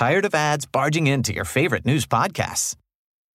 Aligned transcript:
Tired 0.00 0.24
of 0.24 0.34
ads 0.34 0.64
barging 0.64 1.06
into 1.08 1.34
your 1.34 1.44
favorite 1.44 1.84
news 1.84 2.06
podcasts? 2.06 2.74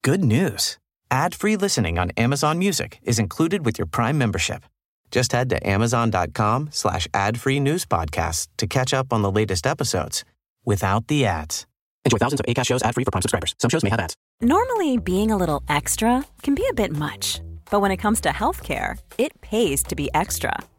Good 0.03 0.23
news. 0.23 0.79
Ad-free 1.11 1.57
listening 1.57 1.99
on 1.99 2.09
Amazon 2.17 2.57
Music 2.57 2.97
is 3.03 3.19
included 3.19 3.63
with 3.63 3.77
your 3.77 3.85
Prime 3.85 4.17
membership. 4.17 4.63
Just 5.11 5.31
head 5.31 5.47
to 5.51 5.69
amazon.com 5.69 6.69
slash 6.71 7.07
ad-free 7.13 7.59
news 7.59 7.85
podcasts 7.85 8.47
to 8.57 8.65
catch 8.65 8.95
up 8.95 9.13
on 9.13 9.21
the 9.21 9.29
latest 9.29 9.67
episodes 9.67 10.25
without 10.65 11.07
the 11.07 11.27
ads. 11.27 11.67
Enjoy 12.03 12.17
thousands 12.17 12.39
of 12.39 12.47
ACAST 12.47 12.65
shows 12.65 12.81
ad-free 12.81 13.03
for 13.03 13.11
Prime 13.11 13.21
subscribers. 13.21 13.53
Some 13.59 13.69
shows 13.69 13.83
may 13.83 13.91
have 13.91 13.99
ads. 13.99 14.15
Normally, 14.41 14.97
being 14.97 15.29
a 15.29 15.37
little 15.37 15.61
extra 15.69 16.25
can 16.41 16.55
be 16.55 16.65
a 16.67 16.73
bit 16.73 16.91
much. 16.91 17.41
But 17.69 17.81
when 17.81 17.91
it 17.91 17.97
comes 17.97 18.21
to 18.21 18.29
healthcare, 18.29 18.97
it 19.19 19.39
pays 19.41 19.83
to 19.83 19.95
be 19.95 20.09
extra. 20.15 20.57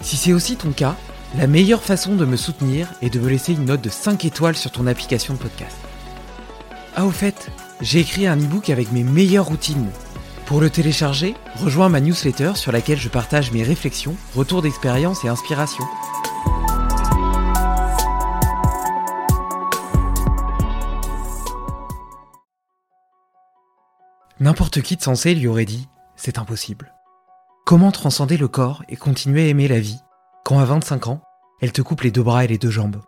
Si 0.00 0.16
c'est 0.16 0.32
aussi 0.32 0.56
ton 0.56 0.72
cas, 0.72 0.96
la 1.36 1.46
meilleure 1.46 1.82
façon 1.82 2.16
de 2.16 2.24
me 2.24 2.36
soutenir 2.36 2.88
est 3.02 3.10
de 3.10 3.20
me 3.20 3.28
laisser 3.28 3.52
une 3.52 3.66
note 3.66 3.82
de 3.82 3.90
5 3.90 4.24
étoiles 4.24 4.56
sur 4.56 4.72
ton 4.72 4.86
application 4.86 5.34
de 5.34 5.38
podcast. 5.38 5.76
Ah 6.96 7.04
au 7.04 7.10
fait, 7.10 7.50
j'ai 7.80 8.00
écrit 8.00 8.26
un 8.26 8.36
e-book 8.36 8.70
avec 8.70 8.92
mes 8.92 9.04
meilleures 9.04 9.46
routines. 9.46 9.90
Pour 10.46 10.60
le 10.60 10.70
télécharger, 10.70 11.34
rejoins 11.56 11.88
ma 11.88 12.00
newsletter 12.00 12.52
sur 12.56 12.72
laquelle 12.72 12.98
je 12.98 13.08
partage 13.08 13.52
mes 13.52 13.62
réflexions, 13.62 14.16
retours 14.34 14.62
d'expérience 14.62 15.24
et 15.24 15.28
inspiration. 15.28 15.84
N'importe 24.40 24.80
qui 24.80 24.96
de 24.96 25.02
sensé 25.02 25.34
lui 25.34 25.46
aurait 25.46 25.66
dit 25.66 25.86
c'est 26.16 26.38
impossible. 26.38 26.92
Comment 27.64 27.92
transcender 27.92 28.36
le 28.36 28.48
corps 28.48 28.82
et 28.88 28.96
continuer 28.96 29.44
à 29.44 29.48
aimer 29.48 29.68
la 29.68 29.78
vie 29.78 30.00
quand 30.44 30.58
à 30.58 30.64
25 30.64 31.06
ans, 31.06 31.20
elle 31.60 31.72
te 31.72 31.82
coupe 31.82 32.00
les 32.00 32.10
deux 32.10 32.22
bras 32.22 32.44
et 32.44 32.48
les 32.48 32.58
deux 32.58 32.70
jambes? 32.70 33.00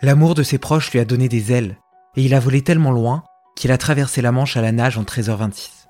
L'amour 0.00 0.34
de 0.34 0.42
ses 0.42 0.58
proches 0.58 0.92
lui 0.92 1.00
a 1.00 1.04
donné 1.04 1.28
des 1.28 1.52
ailes 1.52 1.78
et 2.16 2.22
il 2.22 2.34
a 2.34 2.40
volé 2.40 2.62
tellement 2.62 2.92
loin 2.92 3.24
qu'il 3.56 3.72
a 3.72 3.78
traversé 3.78 4.22
la 4.22 4.30
Manche 4.30 4.56
à 4.56 4.62
la 4.62 4.72
nage 4.72 4.98
en 4.98 5.02
13h26. 5.02 5.88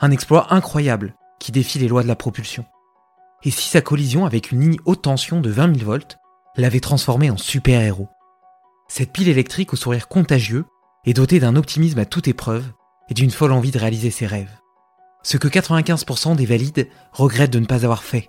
Un 0.00 0.10
exploit 0.10 0.54
incroyable 0.54 1.14
qui 1.38 1.52
défie 1.52 1.78
les 1.78 1.88
lois 1.88 2.02
de 2.02 2.08
la 2.08 2.16
propulsion. 2.16 2.64
Et 3.42 3.50
si 3.50 3.68
sa 3.68 3.80
collision 3.80 4.24
avec 4.24 4.50
une 4.50 4.60
ligne 4.60 4.80
haute 4.84 5.02
tension 5.02 5.40
de 5.40 5.50
20 5.50 5.78
000 5.78 5.90
volts 5.90 6.18
l'avait 6.56 6.80
transformé 6.80 7.30
en 7.30 7.36
super-héros? 7.36 8.08
Cette 8.88 9.12
pile 9.12 9.28
électrique 9.28 9.72
au 9.72 9.76
sourire 9.76 10.08
contagieux 10.08 10.64
est 11.04 11.14
dotée 11.14 11.40
d'un 11.40 11.56
optimisme 11.56 11.98
à 11.98 12.06
toute 12.06 12.28
épreuve 12.28 12.64
et 13.08 13.14
d'une 13.14 13.30
folle 13.30 13.52
envie 13.52 13.70
de 13.70 13.78
réaliser 13.78 14.10
ses 14.10 14.26
rêves. 14.26 14.54
Ce 15.22 15.36
que 15.36 15.48
95% 15.48 16.36
des 16.36 16.46
valides 16.46 16.88
regrettent 17.12 17.52
de 17.52 17.58
ne 17.58 17.66
pas 17.66 17.84
avoir 17.84 18.02
fait. 18.02 18.28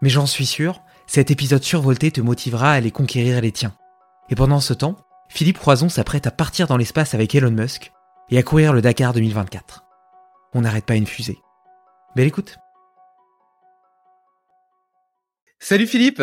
Mais 0.00 0.08
j'en 0.08 0.26
suis 0.26 0.46
sûr, 0.46 0.82
cet 1.06 1.30
épisode 1.30 1.62
survolté 1.62 2.10
te 2.10 2.20
motivera 2.20 2.70
à 2.70 2.74
aller 2.74 2.90
conquérir 2.90 3.40
les 3.40 3.52
tiens. 3.52 3.76
Et 4.30 4.34
pendant 4.34 4.60
ce 4.60 4.74
temps, 4.74 4.96
Philippe 5.28 5.58
Croison 5.58 5.88
s'apprête 5.88 6.26
à 6.26 6.30
partir 6.30 6.66
dans 6.66 6.76
l'espace 6.76 7.14
avec 7.14 7.34
Elon 7.34 7.50
Musk 7.50 7.92
et 8.30 8.38
à 8.38 8.42
courir 8.42 8.72
le 8.72 8.80
Dakar 8.80 9.12
2024. 9.12 9.84
On 10.54 10.60
n'arrête 10.60 10.86
pas 10.86 10.94
une 10.94 11.06
fusée. 11.06 11.38
Belle 12.14 12.28
écoute. 12.28 12.58
Salut 15.58 15.86
Philippe 15.86 16.22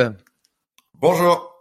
Bonjour. 0.96 1.52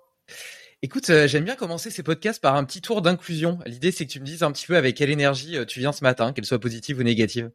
Écoute, 0.83 1.11
euh, 1.11 1.27
j'aime 1.27 1.45
bien 1.45 1.57
commencer 1.57 1.91
ces 1.91 2.03
podcasts 2.03 2.41
par 2.41 2.55
un 2.55 2.65
petit 2.65 2.81
tour 2.81 3.03
d'inclusion. 3.03 3.59
L'idée 3.67 3.91
c'est 3.91 4.07
que 4.07 4.13
tu 4.13 4.21
me 4.21 4.25
dises 4.25 4.43
un 4.43 4.53
petit 4.53 4.67
peu 4.67 4.77
avec 4.77 4.97
quelle 4.97 5.11
énergie 5.11 5.57
euh, 5.57 5.65
tu 5.65 5.81
viens 5.81 5.93
ce 5.93 6.05
matin, 6.05 6.33
qu'elle 6.33 6.45
soit 6.45 6.61
positive 6.61 6.99
ou 6.99 7.03
négative. 7.03 7.51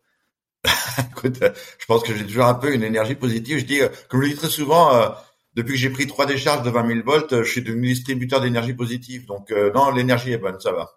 Écoute, 1.12 1.42
euh, 1.42 1.50
je 1.78 1.86
pense 1.86 2.04
que 2.04 2.16
j'ai 2.16 2.26
toujours 2.26 2.46
un 2.46 2.54
peu 2.56 2.74
une 2.74 2.84
énergie 2.84 3.16
positive. 3.16 3.60
Je 3.60 3.66
dis, 3.66 3.82
euh, 3.82 3.90
comme 4.10 4.22
je 4.22 4.28
le 4.28 4.34
dis 4.34 4.40
très 4.40 4.50
souvent, 4.50 4.96
euh, 4.96 5.10
depuis 5.56 5.74
que 5.74 5.80
j'ai 5.80 5.90
pris 5.90 6.08
trois 6.08 6.26
décharges 6.26 6.64
de 6.64 6.70
20 6.70 6.88
000 6.88 7.00
volts, 7.06 7.44
je 7.44 7.50
suis 7.50 7.62
devenu 7.62 7.88
distributeur 7.88 8.42
d'énergie 8.42 8.74
positive. 8.74 9.26
Donc 9.26 9.52
non, 9.74 9.92
l'énergie 9.92 10.34
est 10.34 10.38
bonne, 10.38 10.60
ça 10.60 10.72
va. 10.72 10.90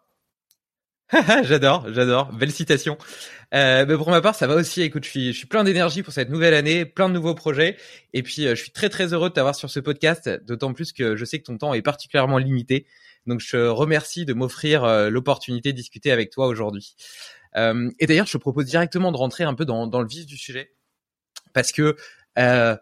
j'adore, 1.44 1.86
j'adore. 1.92 2.32
Belle 2.32 2.50
citation. 2.50 2.98
Euh, 3.54 3.86
mais 3.88 3.96
pour 3.96 4.10
ma 4.10 4.20
part, 4.20 4.34
ça 4.34 4.46
va 4.46 4.56
aussi. 4.56 4.82
Écoute, 4.82 5.04
je 5.04 5.10
suis, 5.10 5.32
je 5.32 5.38
suis 5.38 5.46
plein 5.46 5.64
d'énergie 5.64 6.02
pour 6.02 6.12
cette 6.12 6.28
nouvelle 6.28 6.54
année, 6.54 6.84
plein 6.84 7.08
de 7.08 7.14
nouveaux 7.14 7.34
projets. 7.34 7.76
Et 8.12 8.22
puis, 8.22 8.42
je 8.42 8.54
suis 8.54 8.72
très, 8.72 8.88
très 8.88 9.14
heureux 9.14 9.30
de 9.30 9.34
t'avoir 9.34 9.54
sur 9.54 9.70
ce 9.70 9.80
podcast, 9.80 10.28
d'autant 10.44 10.74
plus 10.74 10.92
que 10.92 11.16
je 11.16 11.24
sais 11.24 11.38
que 11.38 11.44
ton 11.44 11.56
temps 11.56 11.72
est 11.72 11.82
particulièrement 11.82 12.38
limité. 12.38 12.84
Donc, 13.26 13.40
je 13.40 13.52
te 13.52 13.56
remercie 13.56 14.26
de 14.26 14.34
m'offrir 14.34 15.08
l'opportunité 15.08 15.72
de 15.72 15.76
discuter 15.78 16.10
avec 16.12 16.30
toi 16.30 16.46
aujourd'hui. 16.46 16.94
Euh, 17.56 17.90
et 17.98 18.06
d'ailleurs, 18.06 18.26
je 18.26 18.32
te 18.32 18.38
propose 18.38 18.66
directement 18.66 19.12
de 19.12 19.16
rentrer 19.16 19.44
un 19.44 19.54
peu 19.54 19.64
dans, 19.64 19.86
dans 19.86 20.00
le 20.00 20.08
vif 20.08 20.26
du 20.26 20.36
sujet. 20.36 20.72
Parce 21.52 21.72
que, 21.72 21.96
euh, 22.38 22.76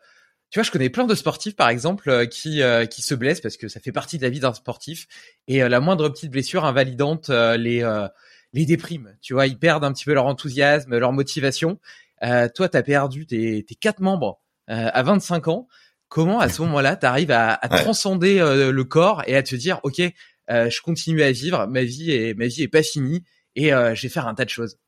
tu 0.50 0.59
vois, 0.59 0.65
je 0.65 0.71
connais 0.71 0.91
plein 0.91 1.04
de 1.04 1.15
sportifs, 1.15 1.56
par 1.56 1.69
exemple, 1.69 2.09
euh, 2.10 2.27
qui, 2.27 2.62
euh, 2.62 2.87
qui 2.87 3.03
se 3.03 3.15
blessent 3.15 3.41
parce 3.41 3.56
que 3.56 3.69
ça 3.69 3.81
fait 3.81 3.93
partie 3.93 4.19
de 4.19 4.22
la 4.22 4.31
vie 4.31 4.41
d'un 4.41 4.55
sportif. 4.55 5.06
Et 5.49 5.62
euh, 5.62 5.69
la 5.69 5.81
moindre 5.81 6.09
petite 6.09 6.31
blessure 6.31 6.65
invalidante 6.65 7.31
euh, 7.31 7.56
les, 7.56 7.82
euh, 7.82 8.06
les 8.53 8.65
déprime. 8.66 9.16
Tu 9.22 9.34
vois, 9.34 9.47
ils 9.47 9.59
perdent 9.59 9.84
un 9.84 9.93
petit 9.93 10.05
peu 10.05 10.15
leur 10.15 10.26
enthousiasme, 10.26 10.97
leur 10.97 11.12
motivation. 11.12 11.78
Euh, 12.22 12.49
toi, 12.55 12.69
tu 12.69 12.76
as 12.76 12.82
perdu 12.82 13.26
tes, 13.26 13.65
tes 13.65 13.75
quatre 13.75 14.00
membres 14.00 14.41
euh, 14.71 14.88
à 14.93 15.03
25 15.03 15.49
ans. 15.49 15.69
Comment, 16.09 16.38
à 16.38 16.49
ce 16.49 16.62
moment-là, 16.62 16.97
tu 16.97 17.06
arrives 17.06 17.32
à, 17.32 17.52
à 17.52 17.73
Ouais. 17.73 17.82
transcender 17.82 18.38
le 18.38 18.85
corps 18.85 19.23
et 19.26 19.35
à 19.37 19.43
te 19.43 19.56
dire, 19.56 19.81
OK, 19.82 20.00
euh, 20.50 20.70
je 20.70 20.81
continue 20.81 21.23
à 21.23 21.32
vivre, 21.32 21.67
ma 21.67 21.82
vie 21.82 22.12
est, 22.12 22.35
ma 22.35 22.46
vie 22.46 22.62
est 22.62 22.69
pas 22.69 22.85
finie 22.85 23.25
et 23.56 23.75
euh, 23.75 23.94
je 23.94 24.03
vais 24.03 24.08
faire 24.08 24.29
un 24.29 24.35
tas 24.35 24.44
de 24.44 24.50
choses. 24.50 24.79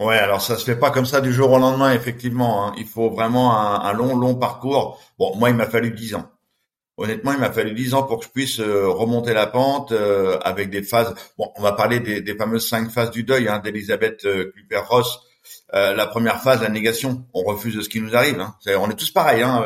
Ouais, 0.00 0.16
alors 0.16 0.40
ça 0.40 0.56
se 0.56 0.64
fait 0.64 0.76
pas 0.76 0.92
comme 0.92 1.06
ça 1.06 1.20
du 1.20 1.32
jour 1.32 1.50
au 1.50 1.58
lendemain, 1.58 1.92
effectivement. 1.92 2.68
hein. 2.68 2.74
Il 2.78 2.86
faut 2.86 3.10
vraiment 3.10 3.58
un, 3.58 3.92
long, 3.92 4.16
long 4.16 4.36
parcours. 4.36 5.00
Bon, 5.18 5.34
moi, 5.36 5.50
il 5.50 5.56
m'a 5.56 5.66
fallu 5.66 5.90
dix 5.90 6.14
ans. 6.14 6.30
Honnêtement, 6.98 7.32
il 7.32 7.40
m'a 7.40 7.50
fallu 7.50 7.74
dix 7.74 7.94
ans 7.94 8.04
pour 8.04 8.20
que 8.20 8.26
je 8.26 8.30
puisse 8.30 8.60
euh, 8.60 8.88
remonter 8.88 9.34
la 9.34 9.48
pente 9.48 9.90
euh, 9.90 10.38
avec 10.42 10.70
des 10.70 10.84
phases. 10.84 11.14
Bon, 11.36 11.50
on 11.56 11.62
va 11.62 11.72
parler 11.72 11.98
des, 11.98 12.36
fameuses 12.36 12.68
cinq 12.68 12.90
phases 12.90 13.10
du 13.10 13.24
deuil 13.24 13.48
hein, 13.48 13.58
d'Elisabeth 13.58 14.24
euh, 14.24 14.52
Kluper-Ross. 14.52 15.20
La 15.72 16.06
première 16.06 16.42
phase, 16.42 16.62
la 16.62 16.68
négation. 16.68 17.24
On 17.34 17.42
refuse 17.42 17.82
ce 17.82 17.88
qui 17.88 18.00
nous 18.00 18.14
arrive. 18.14 18.40
Hein. 18.40 18.54
On 18.78 18.90
est 18.90 18.94
tous 18.96 19.10
pareils. 19.10 19.42
Hein. 19.42 19.64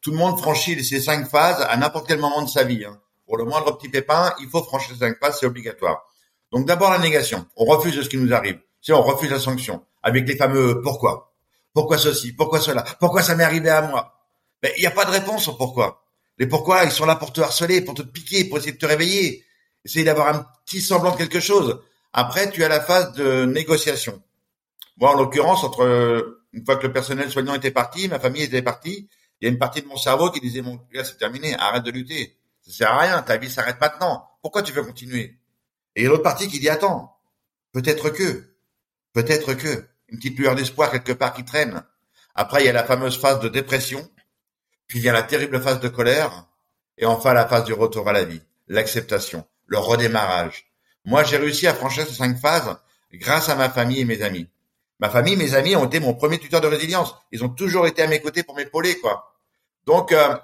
Tout 0.00 0.10
le 0.12 0.16
monde 0.16 0.38
franchit 0.38 0.82
ces 0.84 1.00
cinq 1.00 1.28
phases 1.28 1.66
à 1.68 1.76
n'importe 1.76 2.06
quel 2.06 2.20
moment 2.20 2.42
de 2.42 2.48
sa 2.48 2.62
vie. 2.62 2.84
Pour 3.26 3.36
le 3.36 3.44
moindre 3.44 3.76
petit 3.76 3.88
pépin, 3.88 4.32
il 4.40 4.48
faut 4.48 4.62
franchir 4.62 4.94
ces 4.94 5.00
cinq 5.00 5.18
phases, 5.18 5.38
c'est 5.40 5.46
obligatoire. 5.46 6.06
Donc 6.52 6.66
d'abord 6.66 6.90
la 6.90 6.98
négation. 6.98 7.46
On 7.56 7.64
refuse 7.64 8.00
ce 8.02 8.08
qui 8.08 8.16
nous 8.16 8.32
arrive. 8.32 8.58
Si 8.80 8.92
on 8.92 9.02
refuse 9.02 9.30
la 9.30 9.40
sanction, 9.40 9.84
avec 10.02 10.28
les 10.28 10.36
fameux 10.36 10.80
pourquoi. 10.82 11.34
Pourquoi 11.72 11.98
ceci 11.98 12.32
Pourquoi 12.32 12.60
cela 12.60 12.84
Pourquoi 13.00 13.22
ça 13.22 13.34
m'est 13.34 13.44
arrivé 13.44 13.68
à 13.68 13.82
moi? 13.82 14.14
Il 14.76 14.80
n'y 14.80 14.86
a 14.86 14.90
pas 14.90 15.04
de 15.04 15.10
réponse 15.10 15.48
au 15.48 15.54
pourquoi. 15.54 16.04
Les 16.38 16.46
pourquoi, 16.46 16.84
ils 16.84 16.90
sont 16.90 17.06
là 17.06 17.16
pour 17.16 17.32
te 17.32 17.40
harceler, 17.40 17.80
pour 17.80 17.94
te 17.94 18.02
piquer, 18.02 18.44
pour 18.44 18.58
essayer 18.58 18.72
de 18.72 18.78
te 18.78 18.86
réveiller, 18.86 19.44
essayer 19.84 20.04
d'avoir 20.04 20.28
un 20.28 20.46
petit 20.64 20.80
semblant 20.80 21.12
de 21.12 21.16
quelque 21.16 21.40
chose. 21.40 21.80
Après, 22.12 22.50
tu 22.50 22.62
as 22.64 22.68
la 22.68 22.80
phase 22.80 23.12
de 23.12 23.44
négociation. 23.44 24.22
Moi, 24.98 25.10
en 25.10 25.18
l'occurrence, 25.18 25.64
entre 25.64 26.40
une 26.52 26.64
fois 26.64 26.76
que 26.76 26.86
le 26.86 26.92
personnel 26.92 27.30
soignant 27.30 27.54
était 27.54 27.70
parti, 27.70 28.08
ma 28.08 28.18
famille 28.18 28.42
était 28.42 28.62
partie, 28.62 29.08
il 29.40 29.44
y 29.44 29.48
a 29.48 29.50
une 29.50 29.58
partie 29.58 29.82
de 29.82 29.86
mon 29.86 29.96
cerveau 29.96 30.30
qui 30.30 30.40
disait, 30.40 30.62
mon 30.62 30.78
gars, 30.92 31.04
c'est 31.04 31.18
terminé, 31.18 31.54
arrête 31.56 31.82
de 31.82 31.90
lutter. 31.90 32.36
Ça 32.62 32.72
sert 32.72 32.92
à 32.92 32.98
rien, 33.00 33.22
ta 33.22 33.36
vie 33.36 33.50
s'arrête 33.50 33.80
maintenant. 33.80 34.26
Pourquoi 34.40 34.62
tu 34.62 34.72
veux 34.72 34.82
continuer? 34.82 35.38
Et 35.96 36.04
l'autre 36.04 36.22
partie 36.22 36.46
qui 36.46 36.60
dit, 36.60 36.68
attends, 36.68 37.16
peut-être 37.72 38.10
que, 38.10 38.44
peut-être 39.12 39.54
que, 39.54 39.88
une 40.08 40.18
petite 40.18 40.38
lueur 40.38 40.54
d'espoir 40.54 40.92
quelque 40.92 41.12
part 41.12 41.34
qui 41.34 41.44
traîne. 41.44 41.82
Après, 42.34 42.62
il 42.62 42.66
y 42.66 42.68
a 42.68 42.72
la 42.72 42.84
fameuse 42.84 43.18
phase 43.18 43.40
de 43.40 43.48
dépression, 43.48 44.08
puis 44.86 45.00
il 45.00 45.04
y 45.04 45.08
a 45.08 45.12
la 45.12 45.22
terrible 45.22 45.60
phase 45.60 45.80
de 45.80 45.88
colère, 45.88 46.46
et 46.98 47.06
enfin 47.06 47.34
la 47.34 47.46
phase 47.46 47.64
du 47.64 47.72
retour 47.72 48.08
à 48.08 48.12
la 48.12 48.24
vie, 48.24 48.40
l'acceptation, 48.68 49.44
le 49.66 49.78
redémarrage. 49.78 50.66
Moi, 51.04 51.24
j'ai 51.24 51.38
réussi 51.38 51.66
à 51.66 51.74
franchir 51.74 52.06
ces 52.06 52.14
cinq 52.14 52.38
phases 52.38 52.76
grâce 53.12 53.48
à 53.48 53.56
ma 53.56 53.70
famille 53.70 54.00
et 54.00 54.04
mes 54.04 54.22
amis. 54.22 54.48
Ma 54.98 55.10
famille, 55.10 55.36
mes 55.36 55.54
amis 55.54 55.76
ont 55.76 55.86
été 55.86 56.00
mon 56.00 56.14
premier 56.14 56.38
tuteur 56.38 56.60
de 56.60 56.66
résilience. 56.66 57.14
Ils 57.32 57.44
ont 57.44 57.48
toujours 57.48 57.86
été 57.86 58.02
à 58.02 58.06
mes 58.06 58.20
côtés 58.20 58.42
pour 58.42 58.54
m'épauler, 58.54 58.98
quoi. 58.98 59.34
Donc, 59.86 60.12
euh, 60.12 60.36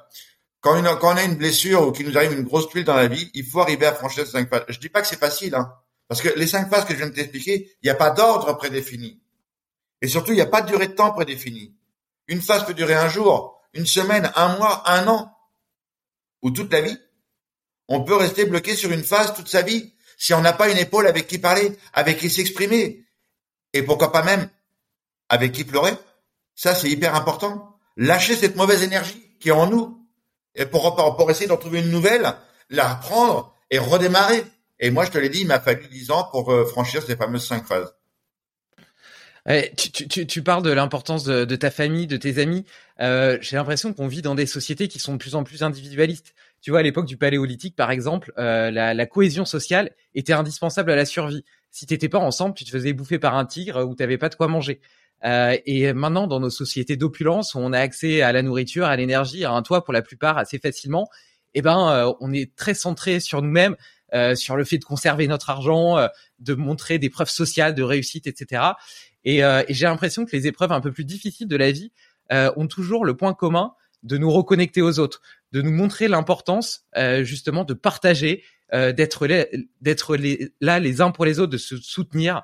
quand, 0.63 0.81
on 0.81 1.17
a 1.17 1.25
une 1.25 1.35
blessure 1.35 1.87
ou 1.87 1.93
qu'il 1.93 2.09
nous 2.09 2.17
arrive 2.17 2.33
une 2.33 2.45
grosse 2.45 2.69
tuile 2.69 2.85
dans 2.85 2.95
la 2.95 3.09
vie, 3.09 3.31
il 3.35 3.45
faut 3.45 3.61
arriver 3.61 3.85
à 3.85 3.93
franchir 3.93 4.25
ces 4.25 4.33
cinq 4.33 4.49
phases. 4.49 4.65
Je 4.69 4.79
dis 4.79 4.89
pas 4.89 5.03
que 5.03 5.09
c'est 5.09 5.19
facile, 5.19 5.57
hein, 5.57 5.75
parce 6.07 6.23
que 6.23 6.29
les 6.39 6.47
cinq 6.47 6.71
phases 6.71 6.85
que 6.85 6.93
je 6.95 6.99
viens 6.99 7.09
de 7.09 7.15
t'expliquer, 7.15 7.77
il 7.83 7.87
n'y 7.87 7.91
a 7.91 7.97
pas 7.97 8.11
d'ordre 8.11 8.57
prédéfini. 8.57 9.21
Et 10.01 10.09
surtout, 10.09 10.31
il 10.31 10.37
n'y 10.37 10.41
a 10.41 10.47
pas 10.47 10.63
de 10.63 10.69
durée 10.69 10.87
de 10.87 10.93
temps 10.93 11.11
prédéfinie. 11.11 11.75
Une 12.29 12.41
phase 12.41 12.65
peut 12.65 12.75
durer 12.75 12.95
un 12.95 13.09
jour, 13.09 13.61
une 13.75 13.87
semaine, 13.87 14.31
un 14.37 14.57
mois, 14.57 14.89
un 14.89 15.09
an, 15.09 15.37
ou 16.43 16.53
toute 16.53 16.73
la 16.73 16.81
vie. 16.81 16.99
On 17.89 18.05
peut 18.05 18.15
rester 18.15 18.45
bloqué 18.45 18.77
sur 18.77 18.93
une 18.93 19.03
phase 19.03 19.35
toute 19.35 19.49
sa 19.49 19.63
vie 19.63 19.93
si 20.17 20.33
on 20.33 20.41
n'a 20.41 20.53
pas 20.53 20.71
une 20.71 20.79
épaule 20.79 21.09
avec 21.09 21.27
qui 21.27 21.39
parler, 21.39 21.77
avec 21.93 22.19
qui 22.19 22.31
s'exprimer, 22.31 23.05
et 23.73 23.83
pourquoi 23.83 24.13
pas 24.13 24.23
même 24.23 24.49
avec 25.29 25.51
qui 25.51 25.65
pleurer. 25.65 25.95
Ça, 26.55 26.75
c'est 26.75 26.89
hyper 26.89 27.17
important. 27.17 27.77
Lâcher 27.97 28.37
cette 28.37 28.55
mauvaise 28.55 28.83
énergie 28.83 29.37
qui 29.41 29.49
est 29.49 29.53
en 29.53 29.67
nous, 29.67 30.02
et 30.55 30.67
pour, 30.67 31.31
essayer 31.31 31.47
d'en 31.47 31.57
trouver 31.57 31.81
une 31.81 31.91
nouvelle, 31.91 32.35
la 32.71 32.95
reprendre 32.95 33.55
et 33.71 33.79
redémarrer. 33.79 34.45
Et 34.81 34.91
moi, 34.91 35.05
je 35.05 35.11
te 35.11 35.19
l'ai 35.19 35.29
dit, 35.29 35.41
il 35.41 35.47
m'a 35.47 35.61
fallu 35.61 35.87
dix 35.89 36.11
ans 36.11 36.29
pour 36.31 36.53
euh, 36.53 36.65
franchir 36.65 37.03
ces 37.03 37.17
fameuses 37.17 37.47
cinq 37.47 37.65
phases. 37.65 37.95
tu, 39.77 40.27
tu, 40.27 40.43
parles 40.43 40.63
de 40.63 40.71
l'importance 40.71 41.25
de, 41.25 41.45
de, 41.45 41.57
ta 41.57 41.71
famille, 41.71 42.07
de 42.07 42.17
tes 42.17 42.39
amis. 42.39 42.65
Euh, 43.01 43.39
J'ai 43.41 43.57
l'impression 43.57 43.93
qu'on 43.93 44.09
vit 44.09 44.23
dans 44.23 44.35
des 44.35 44.47
sociétés 44.47 44.89
qui 44.89 44.99
sont 44.99 45.15
de 45.15 45.19
plus 45.19 45.35
en 45.35 45.45
plus 45.45 45.63
individualistes. 45.63 46.35
Tu 46.61 46.71
vois, 46.71 46.81
à 46.81 46.83
l'époque 46.83 47.07
du 47.07 47.17
paléolithique, 47.17 47.75
par 47.75 47.91
exemple, 47.91 48.33
euh, 48.39 48.71
la, 48.71 48.95
la, 48.95 49.07
cohésion 49.07 49.45
sociale 49.45 49.91
était 50.15 50.33
indispensable 50.33 50.91
à 50.91 50.97
la 50.97 51.05
survie. 51.05 51.45
Si 51.71 51.87
t'étais 51.87 52.09
pas 52.09 52.19
ensemble, 52.19 52.55
tu 52.55 52.65
te 52.65 52.71
faisais 52.71 52.93
bouffer 52.93 53.19
par 53.19 53.37
un 53.37 53.47
tigre 53.47 53.85
ou 53.85 53.95
t'avais 53.95 54.19
pas 54.19 54.29
de 54.29 54.35
quoi 54.35 54.47
manger. 54.47 54.81
Euh, 55.25 55.57
et 55.67 55.93
maintenant, 55.93 56.27
dans 56.27 56.41
nos 56.41 56.51
sociétés 56.51 56.97
d'opulence, 56.97 57.55
où 57.55 57.59
on 57.59 57.73
a 57.73 57.79
accès 57.79 58.23
à 58.23 58.33
la 58.33 58.43
nourriture, 58.43 58.87
à 58.87 58.97
l'énergie, 58.97 59.45
à 59.45 59.53
un 59.53 59.63
toit 59.63 59.85
pour 59.85 59.93
la 59.93 60.03
plupart 60.03 60.39
assez 60.39 60.59
facilement, 60.59 61.09
eh 61.55 61.63
ben, 61.63 61.91
euh, 61.91 62.13
on 62.21 62.33
est 62.33 62.55
très 62.57 62.75
centré 62.75 63.21
sur 63.21 63.43
nous-mêmes, 63.43 63.77
euh, 64.15 64.35
sur 64.35 64.57
le 64.57 64.65
fait 64.65 64.79
de 64.79 64.85
conserver 64.85 65.27
notre 65.27 65.51
argent, 65.51 65.97
de 66.39 66.55
montrer 66.55 66.99
des 66.99 67.11
preuves 67.11 67.31
sociales 67.31 67.75
de 67.75 67.83
réussite, 67.83 68.27
etc. 68.27 68.63
Et, 69.25 69.43
j'ai 69.69 69.87
l'impression 69.87 70.25
que 70.25 70.35
les 70.37 70.47
épreuves 70.47 70.73
un 70.73 70.81
peu 70.81 70.93
plus 70.93 71.05
difficiles 71.05 71.49
de 71.49 71.57
la 71.57 71.71
vie 71.71 71.93
ont 72.31 72.67
toujours 72.67 73.05
le 73.05 73.17
point 73.17 73.35
commun 73.35 73.75
de 74.03 74.19
nous 74.19 74.31
reconnecter 74.31 74.83
aux 74.83 74.99
autres, 74.99 75.23
de 75.53 75.63
nous 75.63 75.71
montrer 75.71 76.09
l'importance 76.09 76.87
justement 77.23 77.65
de 77.65 77.73
partager, 77.73 78.43
d'être 78.73 79.27
là 80.61 80.79
les 80.81 81.01
uns 81.01 81.11
pour 81.11 81.25
les 81.25 81.39
autres, 81.39 81.53
de 81.53 81.59
se 81.59 81.77
soutenir. 81.77 82.43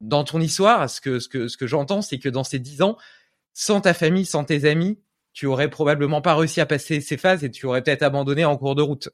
Dans 0.00 0.24
ton 0.24 0.40
histoire, 0.40 0.88
ce 0.90 1.00
que, 1.00 1.66
j'entends, 1.66 2.02
c'est 2.02 2.18
que 2.18 2.28
dans 2.28 2.44
ces 2.44 2.58
dix 2.58 2.82
ans, 2.82 2.96
sans 3.54 3.80
ta 3.80 3.94
famille, 3.94 4.26
sans 4.26 4.44
tes 4.44 4.68
amis, 4.68 5.00
tu 5.32 5.46
aurais 5.46 5.70
probablement 5.70 6.22
pas 6.22 6.34
réussi 6.34 6.60
à 6.60 6.66
passer 6.66 7.00
ces 7.00 7.16
phases 7.16 7.44
et 7.44 7.50
tu 7.50 7.66
aurais 7.66 7.82
peut-être 7.82 8.02
abandonné 8.02 8.44
en 8.44 8.56
cours 8.56 8.74
de 8.74 8.82
route. 8.82 9.08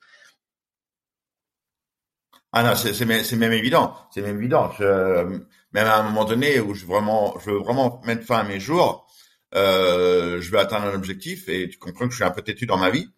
Ah 2.52 2.62
non, 2.62 2.75
c'est 2.76 3.05
même 3.05 3.52
évident, 3.52 3.96
c'est 4.12 4.20
même 4.20 4.37
évident. 4.38 4.70
Même 4.81 5.87
à 5.87 5.96
un 5.96 6.02
moment 6.02 6.25
donné 6.25 6.61
où 6.61 6.75
je 6.75 6.84
veux 6.84 7.56
vraiment 7.58 8.00
mettre 8.05 8.25
fin 8.26 8.38
à 8.38 8.44
mes 8.44 8.61
jours, 8.61 9.06
euh, 9.55 10.40
je 10.40 10.50
veux 10.50 10.58
atteindre 10.58 10.87
un 10.87 10.94
objectif 10.94 11.49
et 11.49 11.69
tu 11.69 11.79
comprends 11.79 12.06
que 12.06 12.12
je 12.12 12.17
suis 12.17 12.25
un 12.25 12.31
peu 12.31 12.43
têtu 12.43 12.67
dans 12.67 12.76
ma 12.76 12.90
vie, 12.90 13.08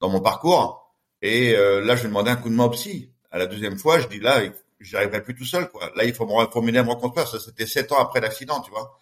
dans 0.00 0.08
mon 0.08 0.20
parcours. 0.20 0.94
Et 1.22 1.56
euh, 1.56 1.84
là, 1.84 1.96
je 1.96 2.02
vais 2.02 2.08
demander 2.08 2.30
un 2.30 2.36
coup 2.36 2.48
de 2.48 2.54
main 2.54 2.64
au 2.64 2.70
psy. 2.70 3.12
À 3.30 3.38
la 3.38 3.46
deuxième 3.46 3.78
fois, 3.78 3.98
je 4.00 4.06
dis 4.08 4.20
là, 4.20 4.42
j'y 4.80 4.96
arriverai 4.96 5.22
plus 5.22 5.34
tout 5.34 5.44
seul, 5.44 5.68
quoi. 5.68 5.90
Là, 5.96 6.04
il 6.04 6.14
faut 6.14 6.26
m'aider 6.62 6.78
à 6.78 6.84
me 6.84 6.90
reconstruire. 6.90 7.28
Ça, 7.28 7.38
c'était 7.40 7.66
sept 7.66 7.92
ans 7.92 7.98
après 7.98 8.20
l'accident, 8.20 8.60
tu 8.60 8.70
vois. 8.70 8.98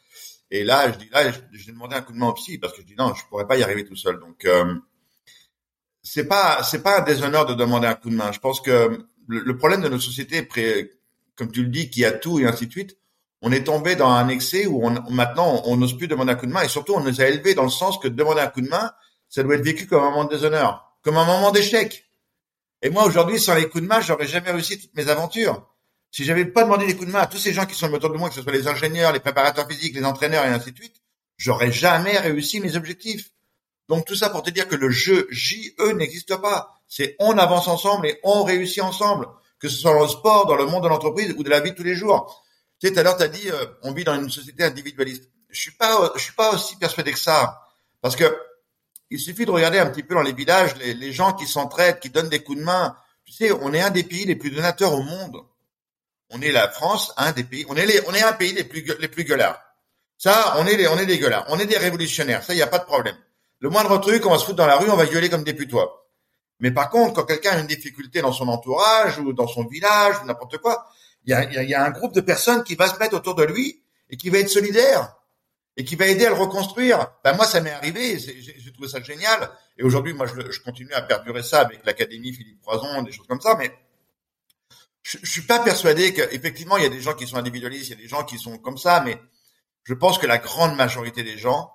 Et 0.50 0.64
là, 0.64 0.92
je 0.92 0.98
dis 0.98 1.08
là, 1.10 1.30
j'ai 1.52 1.72
demandé 1.72 1.96
un 1.96 2.02
coup 2.02 2.12
de 2.12 2.18
main 2.18 2.28
au 2.28 2.32
psy 2.34 2.58
parce 2.58 2.72
que 2.72 2.82
je 2.82 2.86
dis 2.86 2.94
non, 2.96 3.14
je 3.14 3.22
pourrais 3.28 3.46
pas 3.46 3.56
y 3.56 3.62
arriver 3.62 3.84
tout 3.84 3.96
seul. 3.96 4.20
Donc, 4.20 4.44
euh, 4.44 4.74
c'est 6.02 6.28
pas, 6.28 6.62
c'est 6.62 6.82
pas 6.82 7.00
un 7.00 7.02
déshonneur 7.02 7.46
de 7.46 7.54
demander 7.54 7.88
un 7.88 7.94
coup 7.94 8.10
de 8.10 8.14
main. 8.14 8.30
Je 8.30 8.38
pense 8.38 8.60
que 8.60 9.06
le, 9.26 9.56
problème 9.56 9.82
de 9.82 9.88
notre 9.88 10.04
société, 10.04 10.46
comme 11.34 11.50
tu 11.50 11.62
le 11.62 11.68
dis, 11.68 11.90
qui 11.90 12.04
a 12.04 12.12
tout 12.12 12.38
et 12.38 12.46
ainsi 12.46 12.66
de 12.68 12.72
suite, 12.72 12.96
on 13.42 13.50
est 13.50 13.64
tombé 13.64 13.96
dans 13.96 14.08
un 14.08 14.28
excès 14.28 14.66
où 14.66 14.86
on, 14.86 14.90
maintenant 15.10 15.62
on 15.66 15.76
n'ose 15.76 15.96
plus 15.96 16.08
demander 16.08 16.32
un 16.32 16.36
coup 16.36 16.46
de 16.46 16.52
main 16.52 16.62
et 16.62 16.68
surtout 16.68 16.94
on 16.94 17.00
nous 17.00 17.20
a 17.20 17.26
élevés 17.26 17.54
dans 17.54 17.64
le 17.64 17.70
sens 17.70 17.98
que 17.98 18.08
demander 18.08 18.40
un 18.40 18.46
coup 18.46 18.60
de 18.60 18.68
main, 18.68 18.92
ça 19.28 19.42
doit 19.42 19.56
être 19.56 19.64
vécu 19.64 19.86
comme 19.86 20.02
un 20.02 20.10
moment 20.10 20.24
de 20.24 20.34
déshonneur, 20.34 20.96
comme 21.02 21.16
un 21.16 21.26
moment 21.26 21.50
d'échec. 21.50 22.05
Et 22.82 22.90
moi, 22.90 23.04
aujourd'hui, 23.04 23.40
sans 23.40 23.54
les 23.54 23.68
coups 23.68 23.82
de 23.82 23.88
main, 23.88 24.00
j'aurais 24.00 24.26
jamais 24.26 24.50
réussi 24.50 24.78
toutes 24.78 24.94
mes 24.94 25.08
aventures. 25.08 25.66
Si 26.10 26.24
j'avais 26.24 26.44
pas 26.44 26.64
demandé 26.64 26.86
des 26.86 26.94
coups 26.94 27.08
de 27.08 27.12
main 27.12 27.20
à 27.20 27.26
tous 27.26 27.38
ces 27.38 27.52
gens 27.52 27.66
qui 27.66 27.74
sont 27.74 27.92
autour 27.92 28.10
de 28.10 28.16
moi, 28.16 28.28
que 28.28 28.34
ce 28.34 28.42
soit 28.42 28.52
les 28.52 28.68
ingénieurs, 28.68 29.12
les 29.12 29.20
préparateurs 29.20 29.68
physiques, 29.68 29.94
les 29.94 30.04
entraîneurs 30.04 30.44
et 30.44 30.48
ainsi 30.48 30.72
de 30.72 30.76
suite, 30.76 30.96
j'aurais 31.36 31.72
jamais 31.72 32.18
réussi 32.18 32.60
mes 32.60 32.76
objectifs. 32.76 33.30
Donc 33.88 34.04
tout 34.06 34.14
ça 34.14 34.30
pour 34.30 34.42
te 34.42 34.50
dire 34.50 34.68
que 34.68 34.76
le 34.76 34.90
jeu 34.90 35.26
JE 35.30 35.92
n'existe 35.94 36.36
pas. 36.36 36.74
C'est 36.88 37.16
on 37.18 37.36
avance 37.38 37.68
ensemble 37.68 38.06
et 38.06 38.18
on 38.22 38.44
réussit 38.44 38.82
ensemble. 38.82 39.26
Que 39.58 39.68
ce 39.68 39.76
soit 39.76 39.92
dans 39.92 40.02
le 40.02 40.08
sport, 40.08 40.46
dans 40.46 40.56
le 40.56 40.66
monde 40.66 40.84
de 40.84 40.88
l'entreprise 40.88 41.34
ou 41.36 41.42
de 41.42 41.50
la 41.50 41.60
vie 41.60 41.70
de 41.70 41.76
tous 41.76 41.82
les 41.82 41.94
jours. 41.94 42.44
Tu 42.78 42.86
sais, 42.86 42.92
tout 42.92 43.00
à 43.00 43.02
l'heure, 43.02 43.16
tu 43.16 43.22
as 43.22 43.28
dit, 43.28 43.50
euh, 43.50 43.64
on 43.82 43.92
vit 43.92 44.04
dans 44.04 44.14
une 44.14 44.28
société 44.28 44.64
individualiste. 44.64 45.30
Je 45.48 45.60
suis 45.60 45.70
pas, 45.70 46.12
je 46.14 46.22
suis 46.22 46.34
pas 46.34 46.52
aussi 46.54 46.76
persuadé 46.76 47.12
que 47.12 47.18
ça. 47.18 47.62
Parce 48.02 48.16
que 48.16 48.24
il 49.10 49.20
suffit 49.20 49.46
de 49.46 49.50
regarder 49.50 49.78
un 49.78 49.86
petit 49.86 50.02
peu 50.02 50.14
dans 50.14 50.22
les 50.22 50.32
villages 50.32 50.74
les, 50.76 51.12
gens 51.12 51.32
qui 51.32 51.46
s'entraident, 51.46 52.00
qui 52.00 52.10
donnent 52.10 52.28
des 52.28 52.42
coups 52.42 52.58
de 52.58 52.64
main. 52.64 52.96
Tu 53.24 53.32
sais, 53.32 53.52
on 53.52 53.72
est 53.72 53.80
un 53.80 53.90
des 53.90 54.04
pays 54.04 54.24
les 54.24 54.36
plus 54.36 54.50
donateurs 54.50 54.94
au 54.94 55.02
monde. 55.02 55.42
On 56.30 56.40
est 56.40 56.52
la 56.52 56.68
France, 56.68 57.12
un 57.16 57.32
des 57.32 57.44
pays. 57.44 57.64
On 57.68 57.76
est 57.76 57.86
les, 57.86 58.00
on 58.08 58.14
est 58.14 58.22
un 58.22 58.32
pays 58.32 58.52
les 58.52 58.64
plus 58.64 58.84
les 58.98 59.08
plus 59.08 59.24
gueulards. 59.24 59.60
Ça, 60.18 60.54
on 60.58 60.66
est 60.66 60.76
les, 60.76 60.88
on 60.88 60.98
est 60.98 61.06
des 61.06 61.18
gueulards. 61.18 61.44
On 61.48 61.58
est 61.58 61.66
des 61.66 61.78
révolutionnaires. 61.78 62.42
Ça, 62.42 62.52
il 62.52 62.58
y 62.58 62.62
a 62.62 62.66
pas 62.66 62.78
de 62.78 62.84
problème. 62.84 63.16
Le 63.60 63.70
moindre 63.70 63.98
truc, 63.98 64.26
on 64.26 64.30
va 64.30 64.38
se 64.38 64.44
foutre 64.44 64.56
dans 64.56 64.66
la 64.66 64.76
rue, 64.76 64.90
on 64.90 64.96
va 64.96 65.06
gueuler 65.06 65.30
comme 65.30 65.44
des 65.44 65.54
putois. 65.54 66.06
Mais 66.60 66.70
par 66.70 66.90
contre, 66.90 67.14
quand 67.14 67.24
quelqu'un 67.26 67.52
a 67.52 67.60
une 67.60 67.66
difficulté 67.66 68.22
dans 68.22 68.32
son 68.32 68.48
entourage 68.48 69.18
ou 69.18 69.32
dans 69.32 69.46
son 69.46 69.64
village 69.66 70.16
ou 70.22 70.26
n'importe 70.26 70.58
quoi, 70.58 70.86
il 71.24 71.30
y 71.30 71.34
a, 71.34 71.62
y 71.62 71.74
a 71.74 71.84
un 71.84 71.90
groupe 71.90 72.14
de 72.14 72.20
personnes 72.20 72.64
qui 72.64 72.74
va 72.74 72.88
se 72.88 72.98
mettre 72.98 73.14
autour 73.14 73.34
de 73.34 73.44
lui 73.44 73.82
et 74.10 74.16
qui 74.16 74.30
va 74.30 74.38
être 74.38 74.48
solidaire 74.48 75.14
et 75.76 75.84
qui 75.84 75.96
va 75.96 76.06
aider 76.06 76.26
à 76.26 76.30
le 76.30 76.36
reconstruire. 76.36 77.06
Ben 77.22 77.34
moi, 77.34 77.46
ça 77.46 77.60
m'est 77.60 77.70
arrivé, 77.70 78.18
j'ai 78.18 78.72
trouvé 78.72 78.88
ça 78.88 79.02
génial. 79.02 79.50
Et 79.78 79.82
aujourd'hui, 79.82 80.14
moi, 80.14 80.26
je, 80.26 80.50
je, 80.50 80.60
continue 80.60 80.92
à 80.92 81.02
perdurer 81.02 81.42
ça 81.42 81.60
avec 81.60 81.84
l'Académie 81.84 82.32
Philippe 82.32 82.60
Croison, 82.62 83.02
des 83.02 83.12
choses 83.12 83.26
comme 83.26 83.40
ça. 83.40 83.56
Mais 83.56 83.70
je, 85.02 85.18
je 85.22 85.30
suis 85.30 85.42
pas 85.42 85.58
persuadé 85.58 86.14
qu'effectivement, 86.14 86.78
il 86.78 86.84
y 86.84 86.86
a 86.86 86.90
des 86.90 87.02
gens 87.02 87.14
qui 87.14 87.26
sont 87.26 87.36
individualistes, 87.36 87.88
il 87.88 87.90
y 87.90 88.00
a 88.00 88.02
des 88.02 88.08
gens 88.08 88.24
qui 88.24 88.38
sont 88.38 88.56
comme 88.58 88.78
ça. 88.78 89.02
Mais 89.04 89.20
je 89.84 89.94
pense 89.94 90.18
que 90.18 90.26
la 90.26 90.38
grande 90.38 90.76
majorité 90.76 91.22
des 91.22 91.36
gens 91.36 91.72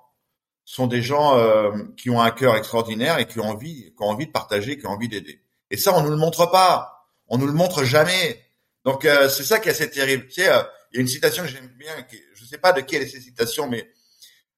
sont 0.64 0.86
des 0.86 1.02
gens 1.02 1.38
euh, 1.38 1.72
qui 1.96 2.10
ont 2.10 2.20
un 2.20 2.30
cœur 2.30 2.56
extraordinaire 2.56 3.18
et 3.18 3.26
qui 3.26 3.40
ont 3.40 3.48
envie, 3.48 3.92
qui 3.96 4.02
ont 4.02 4.08
envie 4.08 4.26
de 4.26 4.32
partager, 4.32 4.78
qui 4.78 4.86
ont 4.86 4.90
envie 4.90 5.08
d'aider. 5.08 5.42
Et 5.70 5.76
ça, 5.76 5.96
on 5.96 6.02
nous 6.02 6.10
le 6.10 6.16
montre 6.16 6.50
pas. 6.50 7.06
On 7.28 7.38
nous 7.38 7.46
le 7.46 7.52
montre 7.52 7.84
jamais. 7.84 8.44
Donc 8.84 9.04
euh, 9.04 9.28
c'est 9.28 9.44
ça 9.44 9.60
qui 9.60 9.68
est 9.68 9.72
assez 9.72 9.90
terrible. 9.90 10.26
Tu 10.26 10.42
sais, 10.42 10.48
euh, 10.48 10.62
il 10.92 10.96
y 10.96 10.98
a 10.98 11.00
une 11.02 11.08
citation 11.08 11.44
que 11.44 11.48
j'aime 11.48 11.68
bien, 11.78 12.02
qui, 12.02 12.20
sais 12.52 12.60
pas 12.60 12.72
de 12.72 12.80
qui 12.80 12.96
est 12.96 13.06
cette 13.06 13.22
citation, 13.22 13.68
mais 13.68 13.90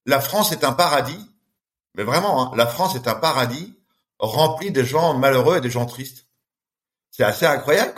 la 0.06 0.20
France 0.20 0.52
est 0.52 0.64
un 0.64 0.72
paradis, 0.72 1.30
mais 1.94 2.02
vraiment, 2.02 2.42
hein, 2.42 2.56
la 2.56 2.66
France 2.66 2.94
est 2.94 3.08
un 3.08 3.14
paradis 3.14 3.74
rempli 4.18 4.70
de 4.70 4.82
gens 4.82 5.14
malheureux 5.14 5.58
et 5.58 5.60
de 5.60 5.68
gens 5.68 5.86
tristes. 5.86 6.26
C'est 7.10 7.24
assez 7.24 7.46
incroyable. 7.46 7.94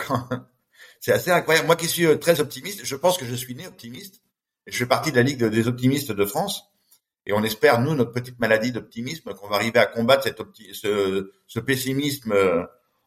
C'est 0.99 1.11
assez 1.11 1.29
incroyable. 1.31 1.67
Moi 1.67 1.75
qui 1.75 1.87
suis 1.87 2.19
très 2.19 2.39
optimiste, 2.39 2.83
je 2.83 2.95
pense 2.95 3.17
que 3.17 3.25
je 3.25 3.35
suis 3.35 3.53
né 3.53 3.67
optimiste. 3.67 4.21
Je 4.65 4.77
fais 4.77 4.85
partie 4.87 5.11
de 5.11 5.15
la 5.15 5.23
Ligue 5.23 5.43
des 5.43 5.67
optimistes 5.67 6.11
de 6.11 6.25
France. 6.25 6.63
Et 7.25 7.33
on 7.33 7.43
espère, 7.43 7.79
nous, 7.81 7.93
notre 7.93 8.11
petite 8.11 8.39
maladie 8.39 8.71
d'optimisme, 8.71 9.33
qu'on 9.33 9.47
va 9.47 9.57
arriver 9.57 9.79
à 9.79 9.85
combattre 9.85 10.23
cet 10.23 10.41
ce, 10.73 11.59
pessimisme 11.59 12.33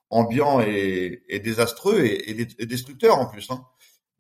ambiant 0.09 0.61
et, 0.61 1.41
désastreux 1.43 2.01
et, 2.01 2.31
et, 2.31 2.67
destructeur 2.67 3.19
en 3.19 3.27
plus. 3.27 3.51
Hein. 3.51 3.65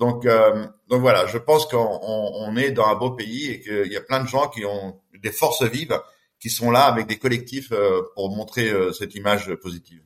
Donc, 0.01 0.25
euh, 0.25 0.67
donc 0.89 1.03
voilà, 1.03 1.27
je 1.27 1.37
pense 1.37 1.67
qu'on 1.67 2.01
on 2.03 2.57
est 2.57 2.71
dans 2.71 2.87
un 2.87 2.95
beau 2.95 3.11
pays 3.11 3.51
et 3.51 3.61
qu'il 3.61 3.93
y 3.93 3.97
a 3.97 4.01
plein 4.01 4.25
de 4.25 4.29
gens 4.29 4.49
qui 4.49 4.65
ont 4.65 4.99
des 5.23 5.31
forces 5.31 5.63
vives 5.63 6.01
qui 6.41 6.49
sont 6.49 6.71
là 6.71 6.85
avec 6.85 7.07
des 7.07 7.19
collectifs 7.19 7.71
euh, 7.71 8.01
pour 8.15 8.35
montrer 8.35 8.71
euh, 8.71 8.93
cette 8.93 9.15
image 9.15 9.55
positive. 9.57 10.01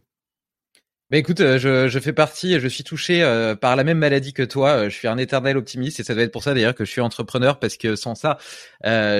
Bah 1.10 1.18
écoute, 1.18 1.38
je, 1.38 1.86
je 1.86 1.98
fais 2.00 2.12
partie, 2.12 2.58
je 2.58 2.66
suis 2.66 2.82
touché 2.82 3.20
par 3.60 3.76
la 3.76 3.84
même 3.84 3.98
maladie 3.98 4.32
que 4.32 4.42
toi. 4.42 4.88
Je 4.88 4.94
suis 4.96 5.06
un 5.06 5.18
éternel 5.18 5.56
optimiste 5.56 6.00
et 6.00 6.02
ça 6.02 6.14
doit 6.14 6.24
être 6.24 6.32
pour 6.32 6.42
ça 6.42 6.54
d'ailleurs 6.54 6.74
que 6.74 6.84
je 6.84 6.90
suis 6.90 7.02
entrepreneur 7.02 7.60
parce 7.60 7.76
que 7.76 7.94
sans 7.94 8.14
ça, 8.14 8.38